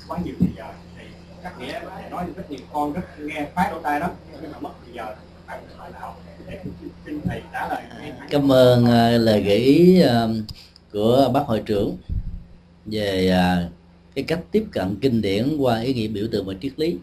quá 0.07 0.19
nhiều 0.25 0.35
thời 0.39 0.49
giờ 0.57 0.71
thì 0.97 1.03
các 1.43 1.59
nghĩa 1.59 1.79
thầy 1.89 2.09
nói 2.09 2.25
rất 2.35 2.51
nhiều. 2.51 2.59
Con 2.73 2.93
rất 2.93 3.01
nghe 3.19 3.47
phái 3.55 3.71
đôi 3.71 3.79
tai 3.83 3.99
đó 3.99 4.09
nhưng 4.41 4.51
mà 4.51 4.59
mất 4.59 4.71
thời 4.85 4.93
giờ 4.93 5.15
phải 5.47 5.59
hỏi 5.77 5.89
đạo. 5.93 6.15
Để 6.47 6.59
thầy 7.25 7.41
trả 7.53 7.67
lời 7.67 7.83
cảm 8.29 8.51
ơn 8.51 8.83
uh, 8.83 9.21
lời 9.21 9.43
gợi 9.43 9.57
ý 9.57 10.03
uh, 10.03 10.09
của 10.93 11.31
bác 11.33 11.41
hội 11.45 11.63
trưởng 11.65 11.97
về 12.87 13.29
à, 13.29 13.69
cái 14.15 14.23
cách 14.23 14.39
tiếp 14.51 14.65
cận 14.71 14.95
kinh 15.01 15.21
điển 15.21 15.57
qua 15.57 15.79
ý 15.81 15.93
nghĩa 15.93 16.07
biểu 16.07 16.27
tượng 16.31 16.45
và 16.45 16.53
triết 16.61 16.73
lý. 16.79 16.97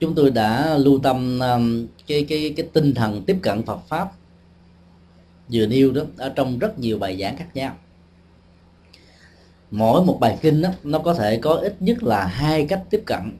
Chúng 0.00 0.14
tôi 0.14 0.30
đã 0.30 0.76
lưu 0.78 0.98
tâm 0.98 1.40
um, 1.40 1.86
cái 2.06 2.26
cái 2.28 2.54
cái 2.56 2.68
tinh 2.72 2.94
thần 2.94 3.22
tiếp 3.26 3.36
cận 3.42 3.62
Phật 3.62 3.80
pháp 3.88 4.12
vừa 5.52 5.66
nêu 5.66 5.92
đó 5.92 6.02
ở 6.16 6.28
trong 6.28 6.58
rất 6.58 6.78
nhiều 6.78 6.98
bài 6.98 7.16
giảng 7.20 7.36
khác 7.36 7.48
nhau. 7.54 7.76
Mỗi 9.70 10.04
một 10.04 10.18
bài 10.20 10.38
kinh 10.42 10.62
đó, 10.62 10.70
nó 10.84 10.98
có 10.98 11.14
thể 11.14 11.38
có 11.38 11.54
ít 11.54 11.76
nhất 11.80 12.02
là 12.02 12.26
hai 12.26 12.66
cách 12.66 12.82
tiếp 12.90 13.02
cận. 13.06 13.38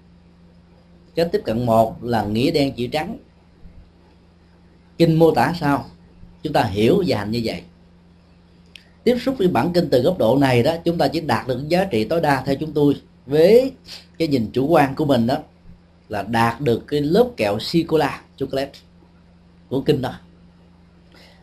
Cách 1.15 1.29
tiếp 1.33 1.41
cận 1.45 1.67
một 1.67 2.05
là 2.05 2.25
nghĩa 2.25 2.51
đen 2.51 2.73
chữ 2.77 2.87
trắng. 2.87 3.19
Kinh 4.99 5.19
mô 5.19 5.31
tả 5.31 5.53
sao? 5.61 5.87
Chúng 6.43 6.53
ta 6.53 6.63
hiểu 6.65 7.05
và 7.07 7.19
hành 7.19 7.31
như 7.31 7.41
vậy 7.45 7.63
tiếp 9.07 9.19
xúc 9.21 9.35
với 9.39 9.49
bản 9.49 9.73
kinh 9.73 9.89
từ 9.91 10.03
góc 10.03 10.19
độ 10.19 10.37
này 10.37 10.63
đó, 10.63 10.75
chúng 10.85 10.99
ta 10.99 11.09
chỉ 11.09 11.21
đạt 11.21 11.49
được 11.49 11.69
giá 11.69 11.85
trị 11.85 12.05
tối 12.05 12.21
đa 12.21 12.43
theo 12.47 12.55
chúng 12.61 12.73
tôi 12.73 12.95
với 13.27 13.73
cái 14.19 14.29
nhìn 14.29 14.51
chủ 14.53 14.67
quan 14.67 14.95
của 14.95 15.05
mình 15.05 15.27
đó, 15.27 15.37
là 16.09 16.23
đạt 16.23 16.61
được 16.61 16.85
cái 16.87 17.01
lớp 17.01 17.29
kẹo 17.37 17.59
sô 17.59 17.79
cô 17.87 17.97
la, 17.97 18.21
chocolate 18.37 18.73
của 19.69 19.81
kinh 19.81 20.03
đó. 20.03 20.13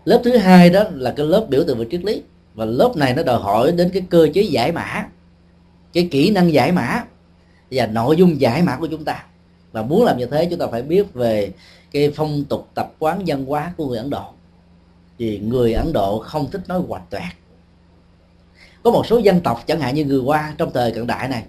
Lớp 0.05 0.21
thứ 0.23 0.37
hai 0.37 0.69
đó 0.69 0.83
là 0.93 1.13
cái 1.17 1.25
lớp 1.25 1.45
biểu 1.49 1.63
tượng 1.67 1.77
về 1.77 1.85
triết 1.91 2.03
lý. 2.03 2.21
Và 2.53 2.65
lớp 2.65 2.93
này 2.95 3.13
nó 3.15 3.23
đòi 3.23 3.39
hỏi 3.39 3.71
đến 3.71 3.89
cái 3.93 4.03
cơ 4.09 4.27
chế 4.33 4.41
giải 4.41 4.71
mã, 4.71 5.05
cái 5.93 6.07
kỹ 6.11 6.31
năng 6.31 6.53
giải 6.53 6.71
mã 6.71 7.03
và 7.71 7.87
nội 7.87 8.15
dung 8.17 8.41
giải 8.41 8.61
mã 8.61 8.75
của 8.75 8.87
chúng 8.87 9.05
ta. 9.05 9.25
Và 9.71 9.81
muốn 9.81 10.03
làm 10.03 10.17
như 10.17 10.25
thế, 10.25 10.47
chúng 10.49 10.59
ta 10.59 10.67
phải 10.71 10.81
biết 10.81 11.13
về 11.13 11.51
cái 11.91 12.11
phong 12.15 12.43
tục 12.45 12.67
tập 12.73 12.93
quán 12.99 13.23
văn 13.25 13.45
hóa 13.45 13.73
của 13.77 13.87
người 13.87 13.97
ấn 13.97 14.09
độ. 14.09 14.25
Vì 15.17 15.39
người 15.39 15.73
ấn 15.73 15.93
độ 15.93 16.19
không 16.19 16.51
thích 16.51 16.61
nói 16.67 16.81
hoạch 16.87 17.09
toẹt 17.09 17.33
có 18.83 18.91
một 18.91 19.05
số 19.07 19.17
dân 19.17 19.41
tộc, 19.41 19.63
chẳng 19.67 19.79
hạn 19.79 19.95
như 19.95 20.05
người 20.05 20.19
hoa 20.19 20.53
trong 20.57 20.71
thời 20.73 20.91
cận 20.91 21.07
đại 21.07 21.27
này, 21.27 21.43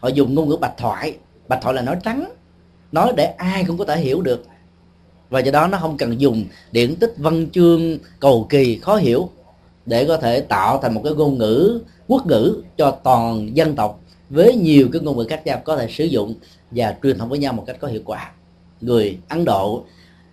họ 0.00 0.08
dùng 0.08 0.34
ngôn 0.34 0.48
ngữ 0.48 0.56
bạch 0.56 0.74
thoại. 0.76 1.16
Bạch 1.48 1.58
thoại 1.62 1.74
là 1.74 1.82
nói 1.82 1.96
trắng, 2.04 2.32
nói 2.92 3.12
để 3.16 3.24
ai 3.24 3.64
cũng 3.64 3.78
có 3.78 3.84
thể 3.84 4.00
hiểu 4.00 4.22
được. 4.22 4.44
Và 5.30 5.40
do 5.40 5.52
đó 5.52 5.66
nó 5.66 5.78
không 5.78 5.96
cần 5.96 6.20
dùng 6.20 6.44
điển 6.72 6.96
tích 6.96 7.14
văn 7.16 7.50
chương 7.50 7.98
cầu 8.20 8.46
kỳ 8.48 8.78
khó 8.78 8.96
hiểu 8.96 9.30
để 9.86 10.04
có 10.04 10.16
thể 10.16 10.40
tạo 10.40 10.78
thành 10.82 10.94
một 10.94 11.00
cái 11.04 11.12
ngôn 11.12 11.38
ngữ, 11.38 11.80
quốc 12.08 12.26
ngữ 12.26 12.62
cho 12.76 12.90
toàn 12.90 13.56
dân 13.56 13.74
tộc 13.74 14.00
với 14.30 14.54
nhiều 14.54 14.88
cái 14.92 15.02
ngôn 15.02 15.16
ngữ 15.16 15.26
khác 15.28 15.46
nhau 15.46 15.60
có 15.64 15.76
thể 15.76 15.88
sử 15.90 16.04
dụng 16.04 16.34
và 16.70 16.96
truyền 17.02 17.18
thông 17.18 17.28
với 17.28 17.38
nhau 17.38 17.52
một 17.52 17.64
cách 17.66 17.76
có 17.80 17.88
hiệu 17.88 18.02
quả. 18.04 18.32
Người 18.80 19.18
ấn 19.28 19.44
độ, 19.44 19.84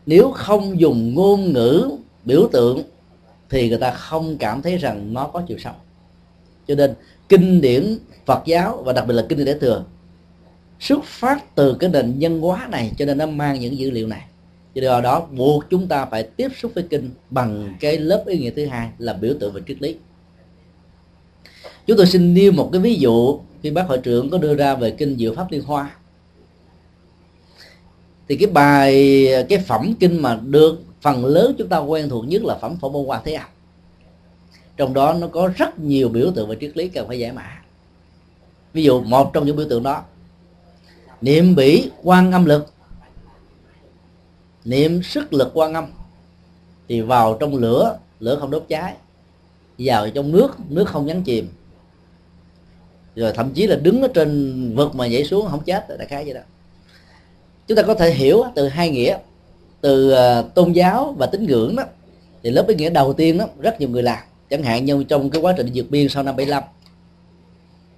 nếu 0.05 0.31
không 0.31 0.79
dùng 0.79 1.13
ngôn 1.13 1.53
ngữ 1.53 1.91
biểu 2.25 2.47
tượng 2.51 2.83
thì 3.49 3.69
người 3.69 3.77
ta 3.77 3.91
không 3.91 4.37
cảm 4.37 4.61
thấy 4.61 4.77
rằng 4.77 5.13
nó 5.13 5.27
có 5.27 5.41
chiều 5.47 5.57
sâu 5.57 5.73
cho 6.67 6.75
nên, 6.75 6.93
kinh 7.29 7.61
điển 7.61 7.97
phật 8.25 8.43
giáo 8.45 8.83
và 8.85 8.93
đặc 8.93 9.07
biệt 9.07 9.13
là 9.13 9.25
kinh 9.29 9.37
điển 9.37 9.45
đại 9.45 9.55
thừa 9.61 9.83
xuất 10.79 11.03
phát 11.03 11.55
từ 11.55 11.73
cái 11.79 11.89
nền 11.89 12.19
nhân 12.19 12.41
hóa 12.41 12.67
này, 12.71 12.91
cho 12.97 13.05
nên 13.05 13.17
nó 13.17 13.25
mang 13.25 13.59
những 13.59 13.77
dữ 13.77 13.91
liệu 13.91 14.07
này. 14.07 14.25
Cho 14.75 14.81
do 14.81 15.01
đó, 15.01 15.27
buộc 15.31 15.63
chúng 15.69 15.87
ta 15.87 16.05
phải 16.05 16.23
tiếp 16.23 16.47
xúc 16.57 16.71
với 16.75 16.83
kinh 16.89 17.09
bằng 17.29 17.75
cái 17.79 17.97
lớp 17.97 18.23
ý 18.27 18.37
nghĩa 18.37 18.49
thứ 18.49 18.65
hai 18.65 18.89
là 18.97 19.13
biểu 19.13 19.33
tượng 19.39 19.53
về 19.53 19.61
triết 19.67 19.81
lý. 19.81 19.95
Chúng 21.87 21.97
tôi 21.97 22.05
xin 22.05 22.33
nêu 22.33 22.51
một 22.51 22.69
cái 22.71 22.81
ví 22.81 22.95
dụ 22.95 23.39
khi 23.63 23.71
bác 23.71 23.87
hội 23.87 23.97
trưởng 23.97 24.29
có 24.29 24.37
đưa 24.37 24.55
ra 24.55 24.75
về 24.75 24.91
kinh 24.91 25.17
diệu 25.17 25.35
pháp 25.35 25.51
liên 25.51 25.61
hoa. 25.61 25.95
Thì 28.27 28.37
cái 28.37 28.47
bài, 28.47 29.27
cái 29.49 29.59
phẩm 29.59 29.93
kinh 29.99 30.21
mà 30.21 30.39
được 30.45 30.83
phần 31.01 31.25
lớn 31.25 31.55
chúng 31.57 31.67
ta 31.67 31.77
quen 31.77 32.09
thuộc 32.09 32.27
nhất 32.27 32.43
là 32.43 32.57
phẩm 32.61 32.77
phổ 32.81 32.89
môn 32.89 33.05
hoa 33.05 33.21
thế 33.25 33.33
âm 33.33 33.47
trong 34.77 34.93
đó 34.93 35.13
nó 35.13 35.27
có 35.27 35.49
rất 35.57 35.79
nhiều 35.79 36.09
biểu 36.09 36.31
tượng 36.35 36.49
về 36.49 36.57
triết 36.61 36.77
lý 36.77 36.87
cần 36.87 37.07
phải 37.07 37.19
giải 37.19 37.31
mã. 37.31 37.61
Ví 38.73 38.83
dụ, 38.83 39.01
một 39.01 39.33
trong 39.33 39.45
những 39.45 39.55
biểu 39.55 39.69
tượng 39.69 39.83
đó, 39.83 40.03
niệm 41.21 41.55
bỉ 41.55 41.89
quan 42.03 42.31
âm 42.31 42.45
lực. 42.45 42.71
Niệm 44.65 45.03
sức 45.03 45.33
lực 45.33 45.51
quan 45.53 45.73
âm 45.73 45.85
thì 46.87 47.01
vào 47.01 47.37
trong 47.39 47.55
lửa 47.55 47.97
lửa 48.19 48.37
không 48.39 48.51
đốt 48.51 48.65
cháy, 48.69 48.93
vào 49.77 50.09
trong 50.09 50.31
nước 50.31 50.47
nước 50.69 50.85
không 50.87 51.05
nhấn 51.05 51.23
chìm. 51.23 51.47
Rồi 53.15 53.33
thậm 53.33 53.51
chí 53.53 53.67
là 53.67 53.75
đứng 53.75 54.01
ở 54.01 54.07
trên 54.13 54.75
vực 54.75 54.95
mà 54.95 55.07
nhảy 55.07 55.23
xuống 55.23 55.47
không 55.49 55.63
chết, 55.65 55.97
đại 55.97 56.07
khái 56.07 56.23
vậy 56.23 56.33
đó. 56.33 56.41
Chúng 57.67 57.75
ta 57.75 57.83
có 57.83 57.93
thể 57.93 58.11
hiểu 58.11 58.43
từ 58.55 58.67
hai 58.67 58.89
nghĩa, 58.89 59.17
từ 59.81 60.11
à, 60.11 60.41
tôn 60.41 60.71
giáo 60.71 61.15
và 61.17 61.25
tín 61.25 61.45
ngưỡng 61.45 61.75
đó. 61.75 61.83
Thì 62.43 62.51
lớp 62.51 62.67
ý 62.67 62.75
nghĩa 62.75 62.89
đầu 62.89 63.13
tiên 63.13 63.37
đó, 63.37 63.47
rất 63.59 63.79
nhiều 63.79 63.89
người 63.89 64.03
làm 64.03 64.23
chẳng 64.49 64.63
hạn 64.63 64.85
như 64.85 65.03
trong 65.03 65.29
cái 65.29 65.41
quá 65.41 65.53
trình 65.57 65.71
vượt 65.73 65.85
biên 65.89 66.09
sau 66.09 66.23
năm 66.23 66.35
75 66.35 66.63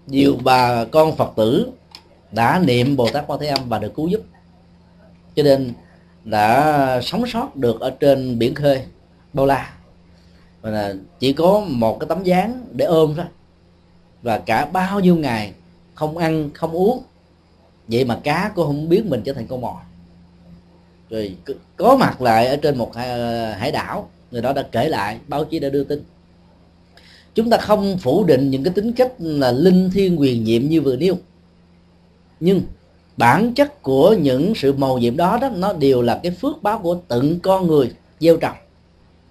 nhiều 0.08 0.38
bà 0.44 0.86
con 0.86 1.16
phật 1.16 1.32
tử 1.36 1.72
đã 2.32 2.62
niệm 2.66 2.96
bồ 2.96 3.10
tát 3.10 3.24
quan 3.28 3.40
thế 3.40 3.48
âm 3.48 3.70
và 3.70 3.80
được 3.80 3.94
cứu 3.96 4.08
giúp. 4.08 4.22
Cho 5.36 5.44
nên 5.44 5.74
đã 6.24 7.02
sống 7.02 7.28
sót 7.28 7.56
được 7.56 7.82
ở 7.82 7.90
trên 7.90 8.40
biển 8.40 8.56
khơi 8.56 8.82
bao 9.34 9.46
la. 9.46 9.74
Và 10.62 10.70
là 10.70 10.94
chỉ 11.20 11.34
có 11.34 11.66
một 11.68 12.00
cái 12.00 12.08
tấm 12.10 12.24
dáng 12.24 12.66
để 12.72 12.86
ôm 12.86 13.14
thôi. 13.16 13.26
Và 14.22 14.38
cả 14.38 14.66
bao 14.66 15.00
nhiêu 15.00 15.16
ngày 15.16 15.54
không 15.96 16.18
ăn, 16.18 16.50
không 16.54 16.72
uống, 16.72 17.04
vậy 17.88 18.06
mà 18.06 18.20
cá 18.24 18.52
cũng 18.56 18.66
không 18.66 18.90
biết 18.90 19.06
mình 19.06 19.22
trở 19.26 19.34
thành 19.34 19.48
con 19.48 19.62
mồi. 19.62 19.82
Rồi 21.10 21.36
có 21.76 21.98
mặt 21.98 22.22
lại 22.22 22.48
ở 22.48 22.56
trên 22.56 22.78
một 22.78 22.94
à, 22.94 23.56
hải 23.60 23.72
đảo, 23.72 24.10
người 24.32 24.42
đó 24.42 24.54
đã 24.54 24.64
kể 24.72 24.90
lại, 24.90 25.20
báo 25.28 25.46
chí 25.46 25.60
đã 25.60 25.70
đưa 25.70 25.84
tin 25.84 26.04
chúng 27.38 27.50
ta 27.50 27.58
không 27.58 27.98
phủ 27.98 28.24
định 28.24 28.52
những 28.52 28.64
cái 28.64 28.74
tính 28.74 28.94
cách 28.94 29.14
là 29.20 29.52
linh 29.52 29.90
thiêng 29.94 30.20
quyền 30.20 30.44
nhiệm 30.44 30.70
như 30.70 30.82
vừa 30.82 30.96
nêu. 30.96 31.16
Nhưng 32.40 32.62
bản 33.18 33.54
chất 33.54 33.82
của 33.82 34.16
những 34.22 34.54
sự 34.56 34.74
màu 34.74 34.98
nhiệm 34.98 35.18
đó 35.18 35.38
đó, 35.42 35.50
nó 35.50 35.74
đều 35.74 36.02
là 36.02 36.20
cái 36.24 36.32
phước 36.32 36.64
báo 36.64 36.80
của 36.80 36.98
từng 37.08 37.40
con 37.40 37.68
người, 37.68 37.92
gieo 38.20 38.38
trồng. 38.38 38.56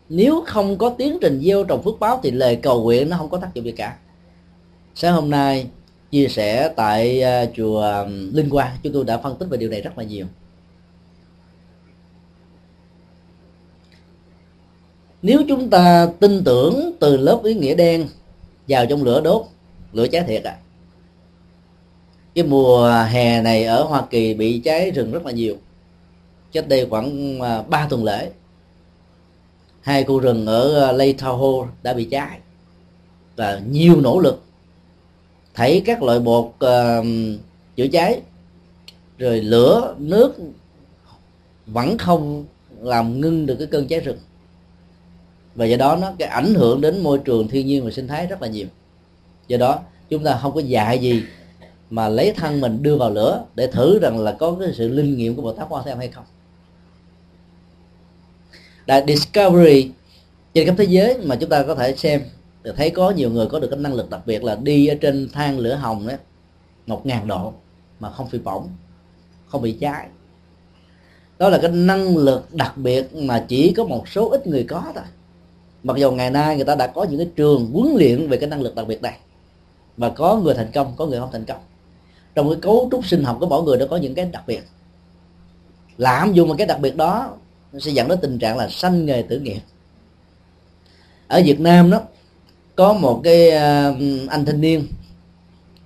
Nếu 0.08 0.44
không 0.46 0.78
có 0.78 0.90
tiến 0.90 1.18
trình 1.20 1.40
gieo 1.44 1.64
trồng 1.64 1.82
phước 1.82 2.00
báo 2.00 2.20
thì 2.22 2.30
lời 2.30 2.56
cầu 2.56 2.82
nguyện 2.82 3.10
nó 3.10 3.16
không 3.16 3.30
có 3.30 3.38
tác 3.38 3.54
dụng 3.54 3.64
gì 3.64 3.72
cả. 3.72 3.96
Sáng 4.94 5.14
hôm 5.14 5.30
nay 5.30 5.66
chia 6.10 6.28
sẻ 6.28 6.72
tại 6.76 7.22
à, 7.22 7.46
chùa 7.56 8.06
linh 8.32 8.50
quang 8.50 8.76
chúng 8.82 8.92
tôi 8.92 9.04
đã 9.04 9.18
phân 9.18 9.36
tích 9.36 9.46
về 9.46 9.58
điều 9.58 9.70
này 9.70 9.80
rất 9.80 9.98
là 9.98 10.04
nhiều. 10.04 10.26
Nếu 15.26 15.42
chúng 15.48 15.70
ta 15.70 16.08
tin 16.20 16.44
tưởng 16.44 16.92
từ 17.00 17.16
lớp 17.16 17.40
ý 17.44 17.54
nghĩa 17.54 17.74
đen 17.74 18.08
vào 18.68 18.86
trong 18.86 19.02
lửa 19.02 19.20
đốt 19.20 19.46
lửa 19.92 20.06
cháy 20.08 20.22
thiệt 20.22 20.42
à. 20.44 20.56
Cái 22.34 22.44
mùa 22.44 22.90
hè 23.10 23.42
này 23.42 23.64
ở 23.64 23.82
Hoa 23.82 24.02
Kỳ 24.10 24.34
bị 24.34 24.58
cháy 24.64 24.90
rừng 24.90 25.12
rất 25.12 25.26
là 25.26 25.32
nhiều. 25.32 25.56
Cách 26.52 26.68
đây 26.68 26.86
khoảng 26.90 27.40
à, 27.40 27.62
3 27.62 27.86
tuần 27.90 28.04
lễ 28.04 28.30
hai 29.80 30.04
khu 30.04 30.18
rừng 30.18 30.46
ở 30.46 30.88
à, 30.88 30.92
Lake 30.92 31.12
Tahoe 31.12 31.68
đã 31.82 31.92
bị 31.92 32.04
cháy. 32.04 32.38
Và 33.36 33.60
nhiều 33.70 34.00
nỗ 34.00 34.20
lực 34.20 34.42
thấy 35.54 35.82
các 35.86 36.02
loại 36.02 36.18
bột 36.18 36.44
uh, 36.44 37.06
chữa 37.76 37.86
cháy 37.92 38.20
rồi 39.18 39.40
lửa 39.40 39.94
nước 39.98 40.34
vẫn 41.66 41.98
không 41.98 42.44
làm 42.80 43.20
ngưng 43.20 43.46
được 43.46 43.56
cái 43.58 43.66
cơn 43.66 43.88
cháy 43.88 44.00
rừng 44.00 44.18
và 45.56 45.66
do 45.66 45.76
đó 45.76 45.96
nó 45.96 46.12
cái 46.18 46.28
ảnh 46.28 46.54
hưởng 46.54 46.80
đến 46.80 47.02
môi 47.02 47.18
trường 47.18 47.48
thiên 47.48 47.66
nhiên 47.66 47.84
và 47.84 47.90
sinh 47.90 48.08
thái 48.08 48.26
rất 48.26 48.42
là 48.42 48.48
nhiều. 48.48 48.66
Do 49.48 49.56
đó, 49.56 49.80
chúng 50.08 50.24
ta 50.24 50.38
không 50.42 50.54
có 50.54 50.60
dạy 50.60 50.98
gì 50.98 51.22
mà 51.90 52.08
lấy 52.08 52.32
thân 52.36 52.60
mình 52.60 52.82
đưa 52.82 52.96
vào 52.96 53.10
lửa 53.10 53.44
để 53.54 53.66
thử 53.66 53.98
rằng 53.98 54.18
là 54.18 54.32
có 54.32 54.56
cái 54.60 54.72
sự 54.74 54.88
linh 54.88 55.16
nghiệm 55.16 55.34
của 55.34 55.42
bồ 55.42 55.52
tát 55.52 55.66
quan 55.70 55.84
thế 55.84 55.90
âm 55.90 55.98
hay 55.98 56.08
không. 56.08 56.24
Đại 58.86 59.04
discovery 59.06 59.90
trên 60.54 60.66
khắp 60.66 60.74
thế 60.78 60.84
giới 60.84 61.18
mà 61.24 61.36
chúng 61.36 61.50
ta 61.50 61.62
có 61.62 61.74
thể 61.74 61.96
xem, 61.96 62.22
thì 62.64 62.70
thấy 62.76 62.90
có 62.90 63.10
nhiều 63.10 63.30
người 63.30 63.46
có 63.46 63.60
được 63.60 63.68
cái 63.70 63.78
năng 63.78 63.94
lực 63.94 64.10
đặc 64.10 64.20
biệt 64.26 64.44
là 64.44 64.54
đi 64.54 64.86
ở 64.86 64.94
trên 65.00 65.28
than 65.32 65.58
lửa 65.58 65.74
hồng 65.74 66.06
đó 66.06 66.14
một 66.86 67.06
ngàn 67.06 67.26
độ 67.26 67.52
mà 68.00 68.10
không 68.10 68.28
bị 68.32 68.38
bỏng, 68.38 68.68
không 69.46 69.62
bị 69.62 69.72
cháy. 69.72 70.06
Đó 71.38 71.48
là 71.48 71.58
cái 71.58 71.70
năng 71.70 72.16
lực 72.16 72.54
đặc 72.54 72.76
biệt 72.76 73.14
mà 73.14 73.44
chỉ 73.48 73.72
có 73.72 73.84
một 73.84 74.08
số 74.08 74.28
ít 74.28 74.46
người 74.46 74.64
có 74.64 74.82
thôi 74.94 75.04
mặc 75.86 75.96
dù 75.96 76.10
ngày 76.10 76.30
nay 76.30 76.56
người 76.56 76.64
ta 76.64 76.74
đã 76.74 76.86
có 76.86 77.04
những 77.04 77.18
cái 77.18 77.28
trường 77.36 77.70
huấn 77.72 77.94
luyện 77.96 78.28
về 78.28 78.36
cái 78.36 78.48
năng 78.48 78.60
lực 78.60 78.74
đặc 78.74 78.86
biệt 78.86 79.02
này 79.02 79.18
và 79.96 80.08
có 80.08 80.36
người 80.36 80.54
thành 80.54 80.70
công, 80.74 80.92
có 80.96 81.06
người 81.06 81.20
không 81.20 81.32
thành 81.32 81.44
công. 81.44 81.60
Trong 82.34 82.48
cái 82.48 82.58
cấu 82.62 82.88
trúc 82.90 83.06
sinh 83.06 83.24
học 83.24 83.36
của 83.40 83.46
mỗi 83.46 83.62
người 83.62 83.78
nó 83.78 83.86
có 83.90 83.96
những 83.96 84.14
cái 84.14 84.24
đặc 84.24 84.42
biệt. 84.46 84.62
Lạm 85.96 86.32
dụng 86.32 86.48
một 86.48 86.54
cái 86.58 86.66
đặc 86.66 86.80
biệt 86.80 86.96
đó, 86.96 87.36
nó 87.72 87.78
sẽ 87.78 87.90
dẫn 87.90 88.08
đến 88.08 88.18
tình 88.22 88.38
trạng 88.38 88.56
là 88.56 88.68
sanh 88.68 89.06
nghề 89.06 89.22
tử 89.22 89.40
nghiệp. 89.40 89.60
Ở 91.28 91.42
Việt 91.44 91.60
Nam 91.60 91.90
đó, 91.90 92.00
có 92.76 92.92
một 92.92 93.20
cái 93.24 93.50
ờ, 93.50 93.94
anh 94.28 94.44
thanh 94.46 94.60
niên 94.60 94.86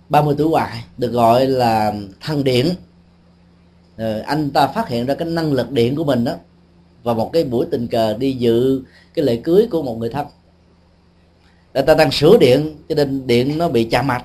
30 0.09 0.35
tuổi 0.39 0.48
hoài, 0.48 0.85
được 0.98 1.12
gọi 1.12 1.47
là 1.47 1.94
thần 2.20 2.44
điện 2.44 2.68
ờ, 3.97 4.20
anh 4.20 4.51
ta 4.51 4.66
phát 4.66 4.89
hiện 4.89 5.06
ra 5.06 5.14
cái 5.14 5.28
năng 5.28 5.52
lực 5.52 5.70
điện 5.70 5.97
của 5.97 6.05
mình 6.05 6.24
đó 6.24 6.32
và 7.02 7.14
một 7.14 7.31
cái 7.32 7.44
buổi 7.44 7.66
tình 7.70 7.89
cờ 7.89 8.16
đi 8.18 8.32
dự 8.32 8.82
cái 9.14 9.24
lễ 9.24 9.36
cưới 9.36 9.68
của 9.70 9.82
một 9.82 9.98
người 9.98 10.09
thân. 10.09 10.27
Người 11.74 11.82
ta 11.82 11.94
đang 11.94 12.10
sửa 12.10 12.39
điện 12.39 12.77
cho 12.89 12.94
nên 12.94 13.27
điện 13.27 13.59
nó 13.59 13.68
bị 13.68 13.85
chạm 13.85 14.06
mạch 14.06 14.24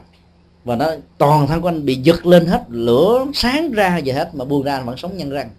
và 0.63 0.75
nó 0.75 0.91
toàn 1.17 1.47
thân 1.47 1.61
của 1.61 1.67
anh 1.67 1.85
bị 1.85 1.95
giật 1.95 2.25
lên 2.25 2.45
hết 2.45 2.63
lửa 2.69 3.25
sáng 3.33 3.71
ra 3.71 3.99
vậy 4.05 4.13
hết 4.13 4.35
mà 4.35 4.45
buông 4.45 4.63
ra 4.63 4.75
anh 4.75 4.85
vẫn 4.85 4.97
sống 4.97 5.17
nhân 5.17 5.29
răng. 5.29 5.49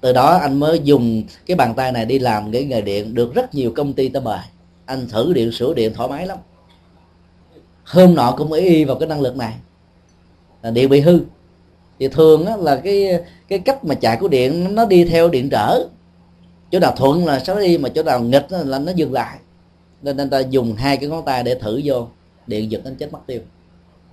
Từ 0.00 0.12
đó 0.12 0.36
anh 0.36 0.60
mới 0.60 0.80
dùng 0.84 1.22
cái 1.46 1.56
bàn 1.56 1.74
tay 1.74 1.92
này 1.92 2.04
đi 2.04 2.18
làm 2.18 2.52
cái 2.52 2.64
nghề 2.64 2.80
điện 2.80 3.14
được 3.14 3.34
rất 3.34 3.54
nhiều 3.54 3.72
công 3.76 3.92
ty 3.92 4.08
ta 4.08 4.20
mời. 4.20 4.38
Anh 4.86 5.08
thử 5.08 5.32
điện 5.32 5.52
sửa 5.52 5.74
điện 5.74 5.94
thoải 5.94 6.08
mái 6.08 6.26
lắm. 6.26 6.38
Hôm 7.84 8.14
nọ 8.14 8.34
cũng 8.38 8.52
y 8.52 8.84
vào 8.84 8.98
cái 8.98 9.08
năng 9.08 9.20
lực 9.20 9.36
này. 9.36 9.54
Là 10.62 10.70
điện 10.70 10.88
bị 10.88 11.00
hư. 11.00 11.20
Thì 11.98 12.08
thường 12.08 12.46
á, 12.46 12.56
là 12.56 12.76
cái 12.76 13.20
cái 13.48 13.58
cách 13.58 13.84
mà 13.84 13.94
chạy 13.94 14.16
của 14.16 14.28
điện 14.28 14.74
nó 14.74 14.86
đi 14.86 15.04
theo 15.04 15.28
điện 15.28 15.48
trở 15.50 15.88
chỗ 16.72 16.78
nào 16.78 16.94
thuận 16.96 17.26
là 17.26 17.40
sẽ 17.40 17.60
đi, 17.60 17.78
mà 17.78 17.88
chỗ 17.88 18.02
nào 18.02 18.20
nghịch 18.20 18.46
là 18.50 18.78
nó 18.78 18.92
dừng 18.92 19.12
lại. 19.12 19.38
Nên 20.02 20.16
anh 20.16 20.30
ta 20.30 20.40
dùng 20.40 20.74
hai 20.74 20.96
cái 20.96 21.08
ngón 21.08 21.24
tay 21.24 21.42
để 21.42 21.54
thử 21.54 21.80
vô, 21.84 22.08
điện 22.46 22.70
giật 22.70 22.80
đến 22.84 22.94
chết 22.94 23.12
mất 23.12 23.18
tiêu. 23.26 23.40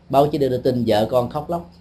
Báo 0.10 0.27
chí 0.27 0.38
đưa 0.38 0.57
tin 0.57 0.84
vợ 0.88 1.07
con 1.11 1.30
khóc 1.30 1.49
lóc. 1.49 1.72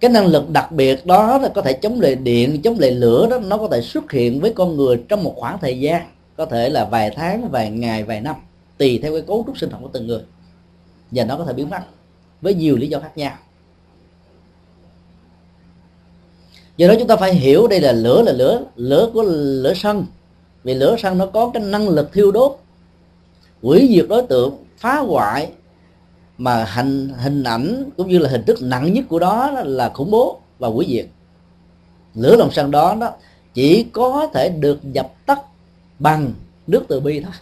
Cái 0.00 0.10
năng 0.10 0.26
lực 0.26 0.50
đặc 0.50 0.72
biệt 0.72 1.06
đó 1.06 1.38
là 1.38 1.48
có 1.48 1.62
thể 1.62 1.72
chống 1.72 2.00
lại 2.00 2.14
điện, 2.14 2.62
chống 2.62 2.78
lại 2.78 2.90
lửa 2.90 3.26
đó, 3.30 3.38
nó 3.38 3.56
có 3.58 3.68
thể 3.68 3.82
xuất 3.82 4.12
hiện 4.12 4.40
với 4.40 4.52
con 4.52 4.76
người 4.76 5.02
trong 5.08 5.24
một 5.24 5.34
khoảng 5.36 5.58
thời 5.58 5.80
gian, 5.80 6.06
có 6.36 6.46
thể 6.46 6.68
là 6.68 6.84
vài 6.84 7.10
tháng, 7.10 7.48
vài 7.48 7.70
ngày, 7.70 8.04
vài 8.04 8.20
năm, 8.20 8.36
tùy 8.78 8.98
theo 9.02 9.12
cái 9.12 9.22
cấu 9.22 9.44
trúc 9.46 9.58
sinh 9.58 9.70
học 9.70 9.80
của 9.82 9.88
từng 9.92 10.06
người. 10.06 10.22
Và 11.10 11.24
nó 11.24 11.36
có 11.36 11.44
thể 11.44 11.52
biến 11.52 11.70
mất, 11.70 11.80
với 12.40 12.54
nhiều 12.54 12.76
lý 12.76 12.88
do 12.88 13.00
khác 13.00 13.16
nhau. 13.16 13.32
Do 16.80 16.88
đó 16.88 16.94
chúng 16.98 17.08
ta 17.08 17.16
phải 17.16 17.34
hiểu 17.34 17.66
đây 17.66 17.80
là 17.80 17.92
lửa 17.92 18.22
là 18.22 18.32
lửa 18.32 18.64
lửa 18.76 19.10
của 19.14 19.22
lửa 19.22 19.72
sân 19.74 20.06
vì 20.64 20.74
lửa 20.74 20.96
sân 20.98 21.18
nó 21.18 21.26
có 21.26 21.50
cái 21.54 21.62
năng 21.62 21.88
lực 21.88 22.12
thiêu 22.12 22.32
đốt, 22.32 22.58
hủy 23.62 23.88
diệt 23.90 24.06
đối 24.08 24.22
tượng, 24.22 24.64
phá 24.78 24.98
hoại, 24.98 25.52
mà 26.38 26.64
hình 26.64 27.08
hình 27.08 27.42
ảnh 27.42 27.90
cũng 27.96 28.08
như 28.08 28.18
là 28.18 28.30
hình 28.30 28.44
thức 28.44 28.58
nặng 28.62 28.92
nhất 28.92 29.04
của 29.08 29.18
đó 29.18 29.50
là 29.50 29.90
khủng 29.94 30.10
bố 30.10 30.40
và 30.58 30.68
hủy 30.68 30.86
diệt. 30.88 31.06
Lửa 32.14 32.36
lòng 32.36 32.50
sân 32.52 32.70
đó 32.70 32.96
đó 33.00 33.12
chỉ 33.54 33.86
có 33.92 34.28
thể 34.34 34.48
được 34.48 34.78
dập 34.92 35.26
tắt 35.26 35.40
bằng 35.98 36.32
nước 36.66 36.84
từ 36.88 37.00
bi 37.00 37.20
thôi. 37.20 37.32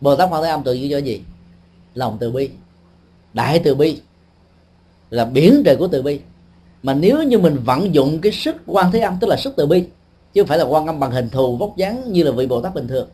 Bồ 0.00 0.16
tát 0.16 0.30
ma 0.30 0.38
thế 0.42 0.48
âm 0.48 0.62
tự 0.62 0.78
cho 0.90 0.98
gì? 0.98 1.20
Lòng 1.94 2.16
từ 2.20 2.30
bi. 2.30 2.50
Đại 3.32 3.60
từ 3.64 3.74
bi 3.74 4.00
là 5.10 5.24
biển 5.24 5.62
trời 5.64 5.76
của 5.76 5.88
từ 5.88 6.02
bi 6.02 6.20
mà 6.84 6.94
nếu 6.94 7.22
như 7.22 7.38
mình 7.38 7.56
vận 7.64 7.94
dụng 7.94 8.18
cái 8.20 8.32
sức 8.32 8.56
quan 8.66 8.92
thế 8.92 9.00
âm, 9.00 9.16
tức 9.20 9.26
là 9.26 9.36
sức 9.36 9.52
từ 9.56 9.66
bi, 9.66 9.84
chứ 10.32 10.42
không 10.42 10.48
phải 10.48 10.58
là 10.58 10.64
quan 10.64 10.86
âm 10.86 11.00
bằng 11.00 11.10
hình 11.10 11.28
thù, 11.28 11.56
vóc 11.56 11.76
dáng 11.76 12.12
như 12.12 12.22
là 12.22 12.30
vị 12.30 12.46
bồ 12.46 12.60
tát 12.60 12.74
bình 12.74 12.88
thường, 12.88 13.08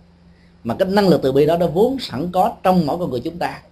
mà 0.65 0.75
cái 0.75 0.89
năng 0.89 1.09
lực 1.09 1.23
từ 1.23 1.33
bi 1.33 1.47
đó 1.47 1.57
nó 1.57 1.67
vốn 1.67 1.99
sẵn 2.01 2.29
có 2.33 2.53
trong 2.63 2.87
mỗi 2.87 2.99
con 2.99 3.11
người 3.11 3.21
chúng 3.21 3.39
ta, 3.39 3.63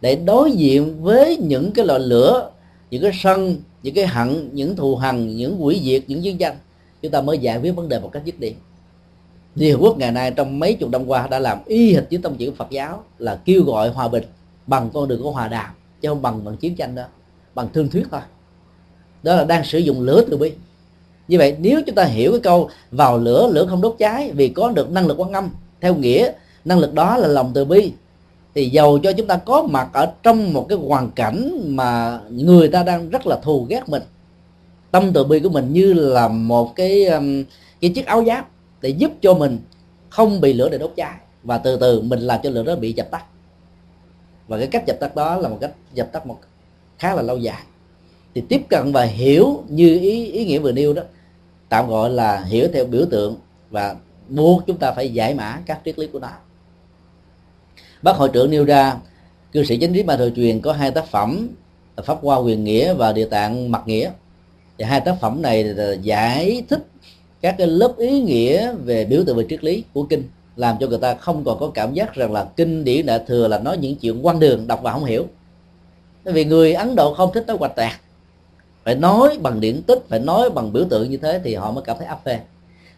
để 0.00 0.16
đối 0.16 0.52
diện 0.52 1.02
với 1.02 1.36
những 1.36 1.72
cái 1.72 1.86
loại 1.86 2.00
lửa, 2.00 2.50
những 2.90 3.02
cái 3.02 3.10
sân, 3.22 3.56
những 3.82 3.94
cái 3.94 4.06
hận, 4.06 4.50
những 4.52 4.76
thù 4.76 4.96
hằn, 4.96 5.36
những 5.36 5.64
quỷ 5.64 5.80
diệt, 5.84 6.02
những 6.06 6.22
chiến 6.22 6.38
tranh 6.38 6.56
chúng 7.02 7.12
ta 7.12 7.20
mới 7.20 7.38
giải 7.38 7.58
quyết 7.58 7.70
vấn 7.70 7.88
đề 7.88 7.98
một 7.98 8.10
cách 8.12 8.22
dứt 8.24 8.40
điểm. 8.40 8.54
Liên 9.54 9.72
Hợp 9.72 9.78
Quốc 9.80 9.98
ngày 9.98 10.12
nay 10.12 10.30
trong 10.30 10.58
mấy 10.58 10.74
chục 10.74 10.90
năm 10.90 11.06
qua 11.06 11.26
đã 11.26 11.38
làm 11.38 11.58
y 11.66 11.94
hệt 11.94 12.04
với 12.10 12.20
tông 12.22 12.36
chỉ 12.36 12.50
Phật 12.56 12.70
giáo, 12.70 13.04
là 13.18 13.40
kêu 13.44 13.62
gọi 13.62 13.88
hòa 13.88 14.08
bình 14.08 14.24
bằng 14.66 14.90
con 14.94 15.08
đường 15.08 15.22
của 15.22 15.30
hòa 15.30 15.48
đàm, 15.48 15.70
chứ 16.00 16.08
không 16.08 16.22
bằng 16.22 16.44
bằng 16.44 16.56
chiến 16.56 16.74
tranh 16.74 16.94
đó, 16.94 17.02
bằng 17.54 17.68
thương 17.72 17.88
thuyết 17.88 18.06
thôi 18.10 18.20
đó 19.26 19.36
là 19.36 19.44
đang 19.44 19.64
sử 19.64 19.78
dụng 19.78 20.00
lửa 20.00 20.24
từ 20.30 20.36
bi. 20.36 20.52
Như 21.28 21.38
vậy, 21.38 21.56
nếu 21.60 21.80
chúng 21.86 21.94
ta 21.94 22.04
hiểu 22.04 22.30
cái 22.30 22.40
câu 22.40 22.70
vào 22.90 23.18
lửa 23.18 23.48
lửa 23.52 23.66
không 23.66 23.80
đốt 23.80 23.94
cháy 23.98 24.30
vì 24.34 24.48
có 24.48 24.70
được 24.70 24.90
năng 24.90 25.06
lực 25.06 25.20
quan 25.20 25.32
âm, 25.32 25.50
theo 25.80 25.94
nghĩa, 25.94 26.32
năng 26.64 26.78
lực 26.78 26.94
đó 26.94 27.16
là 27.16 27.28
lòng 27.28 27.50
từ 27.54 27.64
bi, 27.64 27.92
thì 28.54 28.68
dầu 28.68 28.98
cho 28.98 29.12
chúng 29.12 29.26
ta 29.26 29.36
có 29.36 29.62
mặt 29.62 29.88
ở 29.92 30.12
trong 30.22 30.52
một 30.52 30.66
cái 30.68 30.78
hoàn 30.78 31.10
cảnh 31.10 31.60
mà 31.64 32.20
người 32.30 32.68
ta 32.68 32.82
đang 32.82 33.10
rất 33.10 33.26
là 33.26 33.36
thù 33.36 33.66
ghét 33.68 33.88
mình, 33.88 34.02
tâm 34.90 35.12
từ 35.12 35.24
bi 35.24 35.40
của 35.40 35.48
mình 35.48 35.72
như 35.72 35.92
là 35.92 36.28
một 36.28 36.76
cái 36.76 37.04
um, 37.04 37.44
cái 37.80 37.90
chiếc 37.90 38.06
áo 38.06 38.24
giáp 38.26 38.48
để 38.80 38.88
giúp 38.88 39.12
cho 39.22 39.34
mình 39.34 39.58
không 40.08 40.40
bị 40.40 40.52
lửa 40.52 40.68
để 40.68 40.78
đốt 40.78 40.92
cháy. 40.96 41.14
Và 41.42 41.58
từ 41.58 41.76
từ, 41.76 42.00
mình 42.00 42.20
làm 42.20 42.40
cho 42.42 42.50
lửa 42.50 42.62
đó 42.62 42.76
bị 42.76 42.92
dập 42.92 43.10
tắt. 43.10 43.24
Và 44.48 44.58
cái 44.58 44.66
cách 44.66 44.86
dập 44.86 44.96
tắt 45.00 45.16
đó 45.16 45.36
là 45.36 45.48
một 45.48 45.58
cách 45.60 45.72
dập 45.94 46.12
tắt 46.12 46.26
một 46.26 46.38
khá 46.98 47.14
là 47.14 47.22
lâu 47.22 47.36
dài 47.36 47.62
thì 48.36 48.42
tiếp 48.48 48.62
cận 48.68 48.92
và 48.92 49.02
hiểu 49.02 49.64
như 49.68 49.98
ý 50.00 50.26
ý 50.26 50.44
nghĩa 50.44 50.58
vừa 50.58 50.72
nêu 50.72 50.92
đó, 50.92 51.02
tạm 51.68 51.88
gọi 51.88 52.10
là 52.10 52.44
hiểu 52.48 52.68
theo 52.72 52.84
biểu 52.84 53.06
tượng 53.10 53.36
và 53.70 53.96
buộc 54.28 54.62
chúng 54.66 54.76
ta 54.76 54.92
phải 54.92 55.12
giải 55.12 55.34
mã 55.34 55.58
các 55.66 55.80
triết 55.84 55.98
lý 55.98 56.06
của 56.06 56.18
nó. 56.18 56.28
Bác 58.02 58.16
hội 58.16 58.28
trưởng 58.32 58.50
nêu 58.50 58.64
ra, 58.64 58.96
cư 59.52 59.64
sĩ 59.64 59.78
chánh 59.78 59.92
lý 59.92 60.02
ma 60.02 60.16
thời 60.16 60.32
truyền 60.36 60.60
có 60.60 60.72
hai 60.72 60.90
tác 60.90 61.06
phẩm, 61.06 61.48
pháp 62.04 62.18
hoa 62.22 62.36
quyền 62.36 62.64
nghĩa 62.64 62.94
và 62.94 63.12
địa 63.12 63.24
tạng 63.24 63.70
mặt 63.70 63.82
nghĩa. 63.86 64.10
Thì 64.78 64.84
hai 64.84 65.00
tác 65.00 65.16
phẩm 65.20 65.42
này 65.42 65.64
là 65.64 65.92
giải 65.92 66.62
thích 66.68 66.86
các 67.40 67.54
cái 67.58 67.66
lớp 67.66 67.94
ý 67.98 68.20
nghĩa 68.20 68.72
về 68.72 69.04
biểu 69.04 69.24
tượng 69.26 69.36
về 69.36 69.46
triết 69.48 69.64
lý 69.64 69.84
của 69.92 70.02
kinh, 70.02 70.22
làm 70.56 70.76
cho 70.80 70.86
người 70.86 70.98
ta 70.98 71.14
không 71.14 71.44
còn 71.44 71.58
có 71.58 71.70
cảm 71.74 71.94
giác 71.94 72.14
rằng 72.14 72.32
là 72.32 72.48
kinh 72.56 72.84
điển 72.84 73.06
đại 73.06 73.20
thừa 73.26 73.48
là 73.48 73.58
nói 73.58 73.76
những 73.78 73.96
chuyện 73.96 74.26
quan 74.26 74.40
đường, 74.40 74.66
đọc 74.66 74.80
và 74.82 74.92
không 74.92 75.04
hiểu. 75.04 75.26
Vì 76.24 76.44
người 76.44 76.72
ấn 76.72 76.96
độ 76.96 77.14
không 77.14 77.30
thích 77.34 77.44
nói 77.46 77.56
hoạch 77.60 77.76
tạc 77.76 78.00
phải 78.86 78.94
nói 78.94 79.38
bằng 79.42 79.60
điển 79.60 79.82
tích 79.82 79.98
phải 80.08 80.18
nói 80.18 80.50
bằng 80.50 80.72
biểu 80.72 80.84
tượng 80.90 81.10
như 81.10 81.16
thế 81.16 81.40
thì 81.44 81.54
họ 81.54 81.72
mới 81.72 81.84
cảm 81.84 81.96
thấy 81.98 82.06
áp 82.06 82.20
phê. 82.24 82.40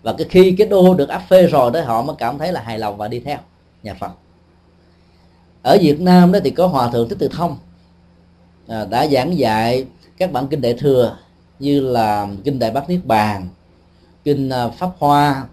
Và 0.02 0.12
cái 0.12 0.26
khi 0.30 0.54
cái 0.58 0.66
đô 0.66 0.94
được 0.94 1.08
áp 1.08 1.22
phê 1.28 1.46
rồi 1.46 1.70
đó 1.70 1.80
họ 1.80 2.02
mới 2.02 2.16
cảm 2.18 2.38
thấy 2.38 2.52
là 2.52 2.60
hài 2.60 2.78
lòng 2.78 2.96
và 2.96 3.08
đi 3.08 3.20
theo 3.20 3.38
nhà 3.82 3.94
phật. 3.94 4.10
Ở 5.62 5.78
việt 5.80 6.00
nam 6.00 6.32
đó 6.32 6.38
thì 6.44 6.50
có 6.50 6.66
hòa 6.66 6.90
thượng 6.90 7.08
thích 7.08 7.18
từ 7.18 7.28
thông 7.28 7.56
à, 8.66 8.84
đã 8.84 9.06
giảng 9.06 9.38
dạy 9.38 9.84
các 10.18 10.32
bản 10.32 10.46
kinh 10.48 10.60
đại 10.60 10.74
thừa 10.74 11.18
như 11.58 11.80
là 11.80 12.28
kinh 12.44 12.58
đại 12.58 12.70
bát 12.70 12.88
niết 12.88 13.00
bàn 13.04 13.48
kinh 14.24 14.50
à, 14.50 14.68
pháp 14.68 14.90
hoa. 14.98 15.44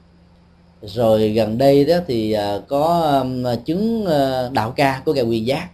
Rồi 0.81 1.29
gần 1.29 1.57
đây 1.57 1.85
đó 1.85 1.95
thì 2.07 2.31
à, 2.31 2.57
có 2.67 3.25
chứng 3.65 4.05
à, 4.05 4.49
đạo 4.51 4.71
ca 4.71 5.01
của 5.05 5.13
ngài 5.13 5.23
quyền 5.23 5.45
giác. 5.45 5.69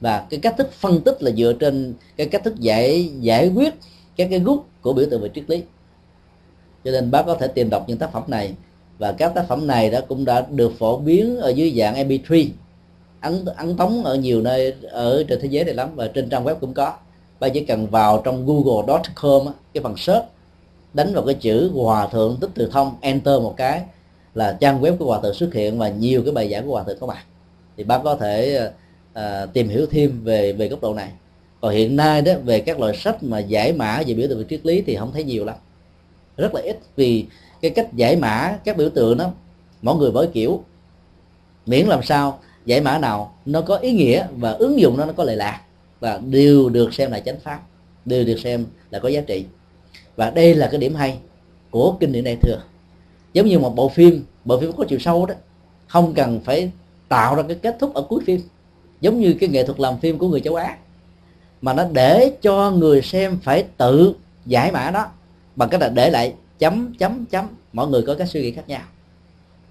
Và 0.00 0.26
cái 0.30 0.40
cách 0.40 0.54
thức 0.58 0.72
phân 0.72 1.00
tích 1.00 1.22
là 1.22 1.30
dựa 1.30 1.52
trên 1.60 1.94
cái 2.16 2.26
cách 2.26 2.44
thức 2.44 2.56
giải 2.56 3.10
giải 3.20 3.48
quyết 3.54 3.74
các 4.16 4.28
cái 4.30 4.40
gút 4.40 4.60
của 4.80 4.92
biểu 4.92 5.06
tượng 5.10 5.22
về 5.22 5.30
triết 5.34 5.50
lý. 5.50 5.62
Cho 6.84 6.90
nên 6.90 7.10
bác 7.10 7.22
có 7.26 7.34
thể 7.34 7.48
tìm 7.48 7.70
đọc 7.70 7.84
những 7.86 7.98
tác 7.98 8.12
phẩm 8.12 8.22
này. 8.26 8.54
Và 8.98 9.12
các 9.12 9.34
tác 9.34 9.48
phẩm 9.48 9.66
này 9.66 9.90
đã 9.90 10.00
cũng 10.00 10.24
đã 10.24 10.46
được 10.50 10.72
phổ 10.78 10.98
biến 10.98 11.36
ở 11.36 11.48
dưới 11.48 11.74
dạng 11.78 11.94
MP3 11.94 12.48
ấn 13.20 13.44
ấn 13.44 13.76
tống 13.76 14.04
ở 14.04 14.14
nhiều 14.14 14.42
nơi 14.42 14.74
ở 14.90 15.24
trên 15.28 15.40
thế 15.42 15.48
giới 15.48 15.64
này 15.64 15.74
lắm 15.74 15.88
và 15.94 16.08
trên 16.14 16.28
trang 16.28 16.44
web 16.44 16.54
cũng 16.54 16.74
có. 16.74 16.96
Bạn 17.40 17.50
chỉ 17.54 17.64
cần 17.64 17.86
vào 17.86 18.22
trong 18.24 18.46
google.com 18.46 19.52
cái 19.74 19.82
phần 19.82 19.96
search 19.96 20.24
đánh 20.94 21.14
vào 21.14 21.24
cái 21.26 21.34
chữ 21.34 21.70
hòa 21.74 22.06
thượng 22.06 22.36
tích 22.40 22.50
từ 22.54 22.68
thông 22.72 22.96
enter 23.00 23.42
một 23.42 23.54
cái 23.56 23.82
là 24.34 24.56
trang 24.60 24.82
web 24.82 24.96
của 24.96 25.06
hòa 25.06 25.20
thượng 25.20 25.34
xuất 25.34 25.54
hiện 25.54 25.78
và 25.78 25.88
nhiều 25.88 26.22
cái 26.22 26.32
bài 26.32 26.50
giảng 26.50 26.66
của 26.66 26.72
hòa 26.72 26.82
thượng 26.82 26.98
có 27.00 27.06
mặt. 27.06 27.24
Thì 27.76 27.84
bác 27.84 28.00
có 28.04 28.16
thể 28.16 28.68
uh, 29.18 29.22
tìm 29.52 29.68
hiểu 29.68 29.86
thêm 29.90 30.24
về 30.24 30.52
về 30.52 30.68
góc 30.68 30.80
độ 30.80 30.94
này 30.94 31.10
còn 31.66 31.74
hiện 31.74 31.96
nay 31.96 32.22
đó, 32.22 32.32
về 32.44 32.60
các 32.60 32.80
loại 32.80 32.96
sách 32.96 33.22
mà 33.22 33.38
giải 33.38 33.72
mã 33.72 34.02
về 34.06 34.14
biểu 34.14 34.28
tượng 34.28 34.38
về 34.38 34.44
triết 34.50 34.66
lý 34.66 34.82
thì 34.86 34.96
không 34.96 35.12
thấy 35.12 35.24
nhiều 35.24 35.44
lắm. 35.44 35.56
Rất 36.36 36.54
là 36.54 36.60
ít, 36.60 36.78
vì 36.96 37.26
cái 37.62 37.70
cách 37.70 37.94
giải 37.94 38.16
mã 38.16 38.58
các 38.64 38.76
biểu 38.76 38.90
tượng 38.90 39.18
đó, 39.18 39.30
mỗi 39.82 39.96
người 39.96 40.12
mỗi 40.12 40.26
kiểu. 40.26 40.64
Miễn 41.66 41.86
làm 41.86 42.02
sao 42.02 42.38
giải 42.66 42.80
mã 42.80 42.98
nào 42.98 43.34
nó 43.46 43.60
có 43.60 43.76
ý 43.76 43.92
nghĩa 43.92 44.26
và 44.36 44.50
ứng 44.50 44.80
dụng 44.80 44.96
nó 44.96 45.04
nó 45.04 45.12
có 45.12 45.24
lệ 45.24 45.34
lạc 45.34 45.60
và 46.00 46.18
đều 46.18 46.68
được 46.68 46.94
xem 46.94 47.10
là 47.10 47.20
chánh 47.20 47.40
pháp, 47.40 47.60
đều 48.04 48.24
được 48.24 48.38
xem 48.38 48.66
là 48.90 48.98
có 48.98 49.08
giá 49.08 49.20
trị. 49.20 49.44
Và 50.16 50.30
đây 50.30 50.54
là 50.54 50.68
cái 50.70 50.80
điểm 50.80 50.94
hay 50.94 51.18
của 51.70 51.96
kinh 52.00 52.12
điển 52.12 52.24
đại 52.24 52.36
thừa. 52.36 52.62
Giống 53.32 53.46
như 53.46 53.58
một 53.58 53.76
bộ 53.76 53.88
phim 53.88 54.24
bộ 54.44 54.60
phim 54.60 54.72
có 54.72 54.84
chiều 54.88 54.98
sâu 54.98 55.26
đó, 55.26 55.34
không 55.86 56.14
cần 56.14 56.40
phải 56.44 56.70
tạo 57.08 57.36
ra 57.36 57.42
cái 57.42 57.56
kết 57.62 57.76
thúc 57.80 57.94
ở 57.94 58.02
cuối 58.02 58.22
phim. 58.26 58.40
Giống 59.00 59.20
như 59.20 59.34
cái 59.40 59.48
nghệ 59.48 59.66
thuật 59.66 59.80
làm 59.80 59.98
phim 59.98 60.18
của 60.18 60.28
người 60.28 60.40
châu 60.40 60.54
á 60.54 60.76
mà 61.62 61.72
nó 61.72 61.84
để 61.92 62.32
cho 62.42 62.70
người 62.70 63.02
xem 63.02 63.38
phải 63.42 63.64
tự 63.76 64.14
giải 64.46 64.72
mã 64.72 64.90
đó 64.90 65.06
bằng 65.56 65.68
cách 65.68 65.80
là 65.80 65.88
để 65.88 66.10
lại 66.10 66.34
chấm 66.58 66.94
chấm 66.98 67.24
chấm. 67.26 67.46
Mọi 67.72 67.88
người 67.88 68.02
có 68.02 68.14
các 68.14 68.28
suy 68.28 68.42
nghĩ 68.42 68.50
khác 68.50 68.68
nhau. 68.68 68.82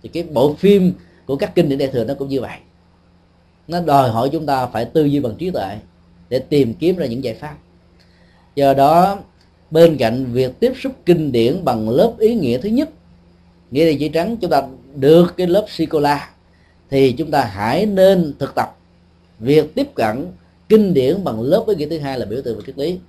Thì 0.03 0.09
cái 0.09 0.23
bộ 0.23 0.53
phim 0.53 0.93
của 1.25 1.35
các 1.35 1.55
kinh 1.55 1.69
điển 1.69 1.79
đại 1.79 1.87
thừa 1.87 2.03
nó 2.03 2.13
cũng 2.13 2.29
như 2.29 2.41
vậy. 2.41 2.57
Nó 3.67 3.81
đòi 3.81 4.09
hỏi 4.09 4.29
chúng 4.31 4.45
ta 4.45 4.65
phải 4.67 4.85
tư 4.85 5.05
duy 5.05 5.19
bằng 5.19 5.35
trí 5.35 5.51
tuệ 5.51 5.77
để 6.29 6.39
tìm 6.39 6.73
kiếm 6.73 6.95
ra 6.95 7.05
những 7.05 7.23
giải 7.23 7.33
pháp. 7.33 7.55
Do 8.55 8.73
đó, 8.73 9.19
bên 9.71 9.97
cạnh 9.97 10.25
việc 10.25 10.59
tiếp 10.59 10.73
xúc 10.81 10.93
kinh 11.05 11.31
điển 11.31 11.65
bằng 11.65 11.89
lớp 11.89 12.13
ý 12.19 12.35
nghĩa 12.35 12.57
thứ 12.57 12.69
nhất, 12.69 12.89
nghĩa 13.71 13.85
là 13.85 13.97
chỉ 13.99 14.09
trắng? 14.09 14.37
Chúng 14.37 14.51
ta 14.51 14.61
được 14.95 15.33
cái 15.37 15.47
lớp 15.47 15.65
sikola 15.69 16.29
thì 16.89 17.11
chúng 17.11 17.31
ta 17.31 17.43
hãy 17.43 17.85
nên 17.85 18.33
thực 18.39 18.55
tập 18.55 18.77
việc 19.39 19.75
tiếp 19.75 19.95
cận 19.95 20.27
kinh 20.69 20.93
điển 20.93 21.23
bằng 21.23 21.41
lớp 21.41 21.63
với 21.67 21.75
nghĩa 21.75 21.89
thứ 21.89 21.99
hai 21.99 22.19
là 22.19 22.25
biểu 22.25 22.41
tượng 22.41 22.57
và 22.57 22.63
triết 22.65 22.77
lý, 22.77 22.99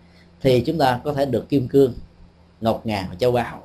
thì 0.43 0.61
chúng 0.61 0.79
ta 0.79 1.01
có 1.05 1.13
thể 1.13 1.27
được 1.27 1.49
kim 1.49 1.69
cương, 1.69 1.95
ngọc 2.61 2.87
ngà 2.87 3.07
và 3.11 3.15
châu 3.15 3.33
báu. 3.33 3.63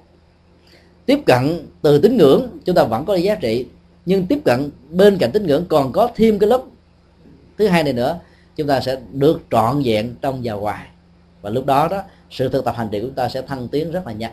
Tiếp 1.06 1.20
cận 1.26 1.68
từ 1.82 2.00
tín 2.00 2.18
ngưỡng, 2.18 2.48
chúng 2.66 2.76
ta 2.76 2.84
vẫn 2.84 3.06
có 3.06 3.16
giá 3.16 3.36
trị, 3.36 3.66
nhưng 4.06 4.26
tiếp 4.28 4.40
cận 4.46 4.70
bên 4.90 5.18
cạnh 5.18 5.32
tín 5.32 5.48
ngưỡng 5.48 5.66
còn 5.70 5.92
có 5.92 6.12
thêm 6.16 6.40
cái 6.40 6.50
lớp 6.50 6.64
thứ 7.58 7.68
hai 7.68 7.84
này 7.84 7.94
nữa, 7.94 8.20
chúng 8.56 8.68
ta 8.68 8.82
sẽ 8.82 9.00
được 9.14 9.42
trọn 9.52 9.82
vẹn 9.86 10.16
trong 10.22 10.42
và 10.44 10.54
ngoài. 10.54 10.88
Và 11.42 11.50
lúc 11.50 11.66
đó 11.66 11.88
đó, 11.88 12.04
sự 12.30 12.50
thực 12.50 12.66
tập 12.66 12.76
hành 12.78 12.90
trì 12.92 13.00
của 13.00 13.06
chúng 13.06 13.16
ta 13.16 13.30
sẽ 13.30 13.42
thăng 13.42 13.68
tiến 13.68 13.92
rất 13.92 14.08
là 14.08 14.14
nhanh. 14.14 14.32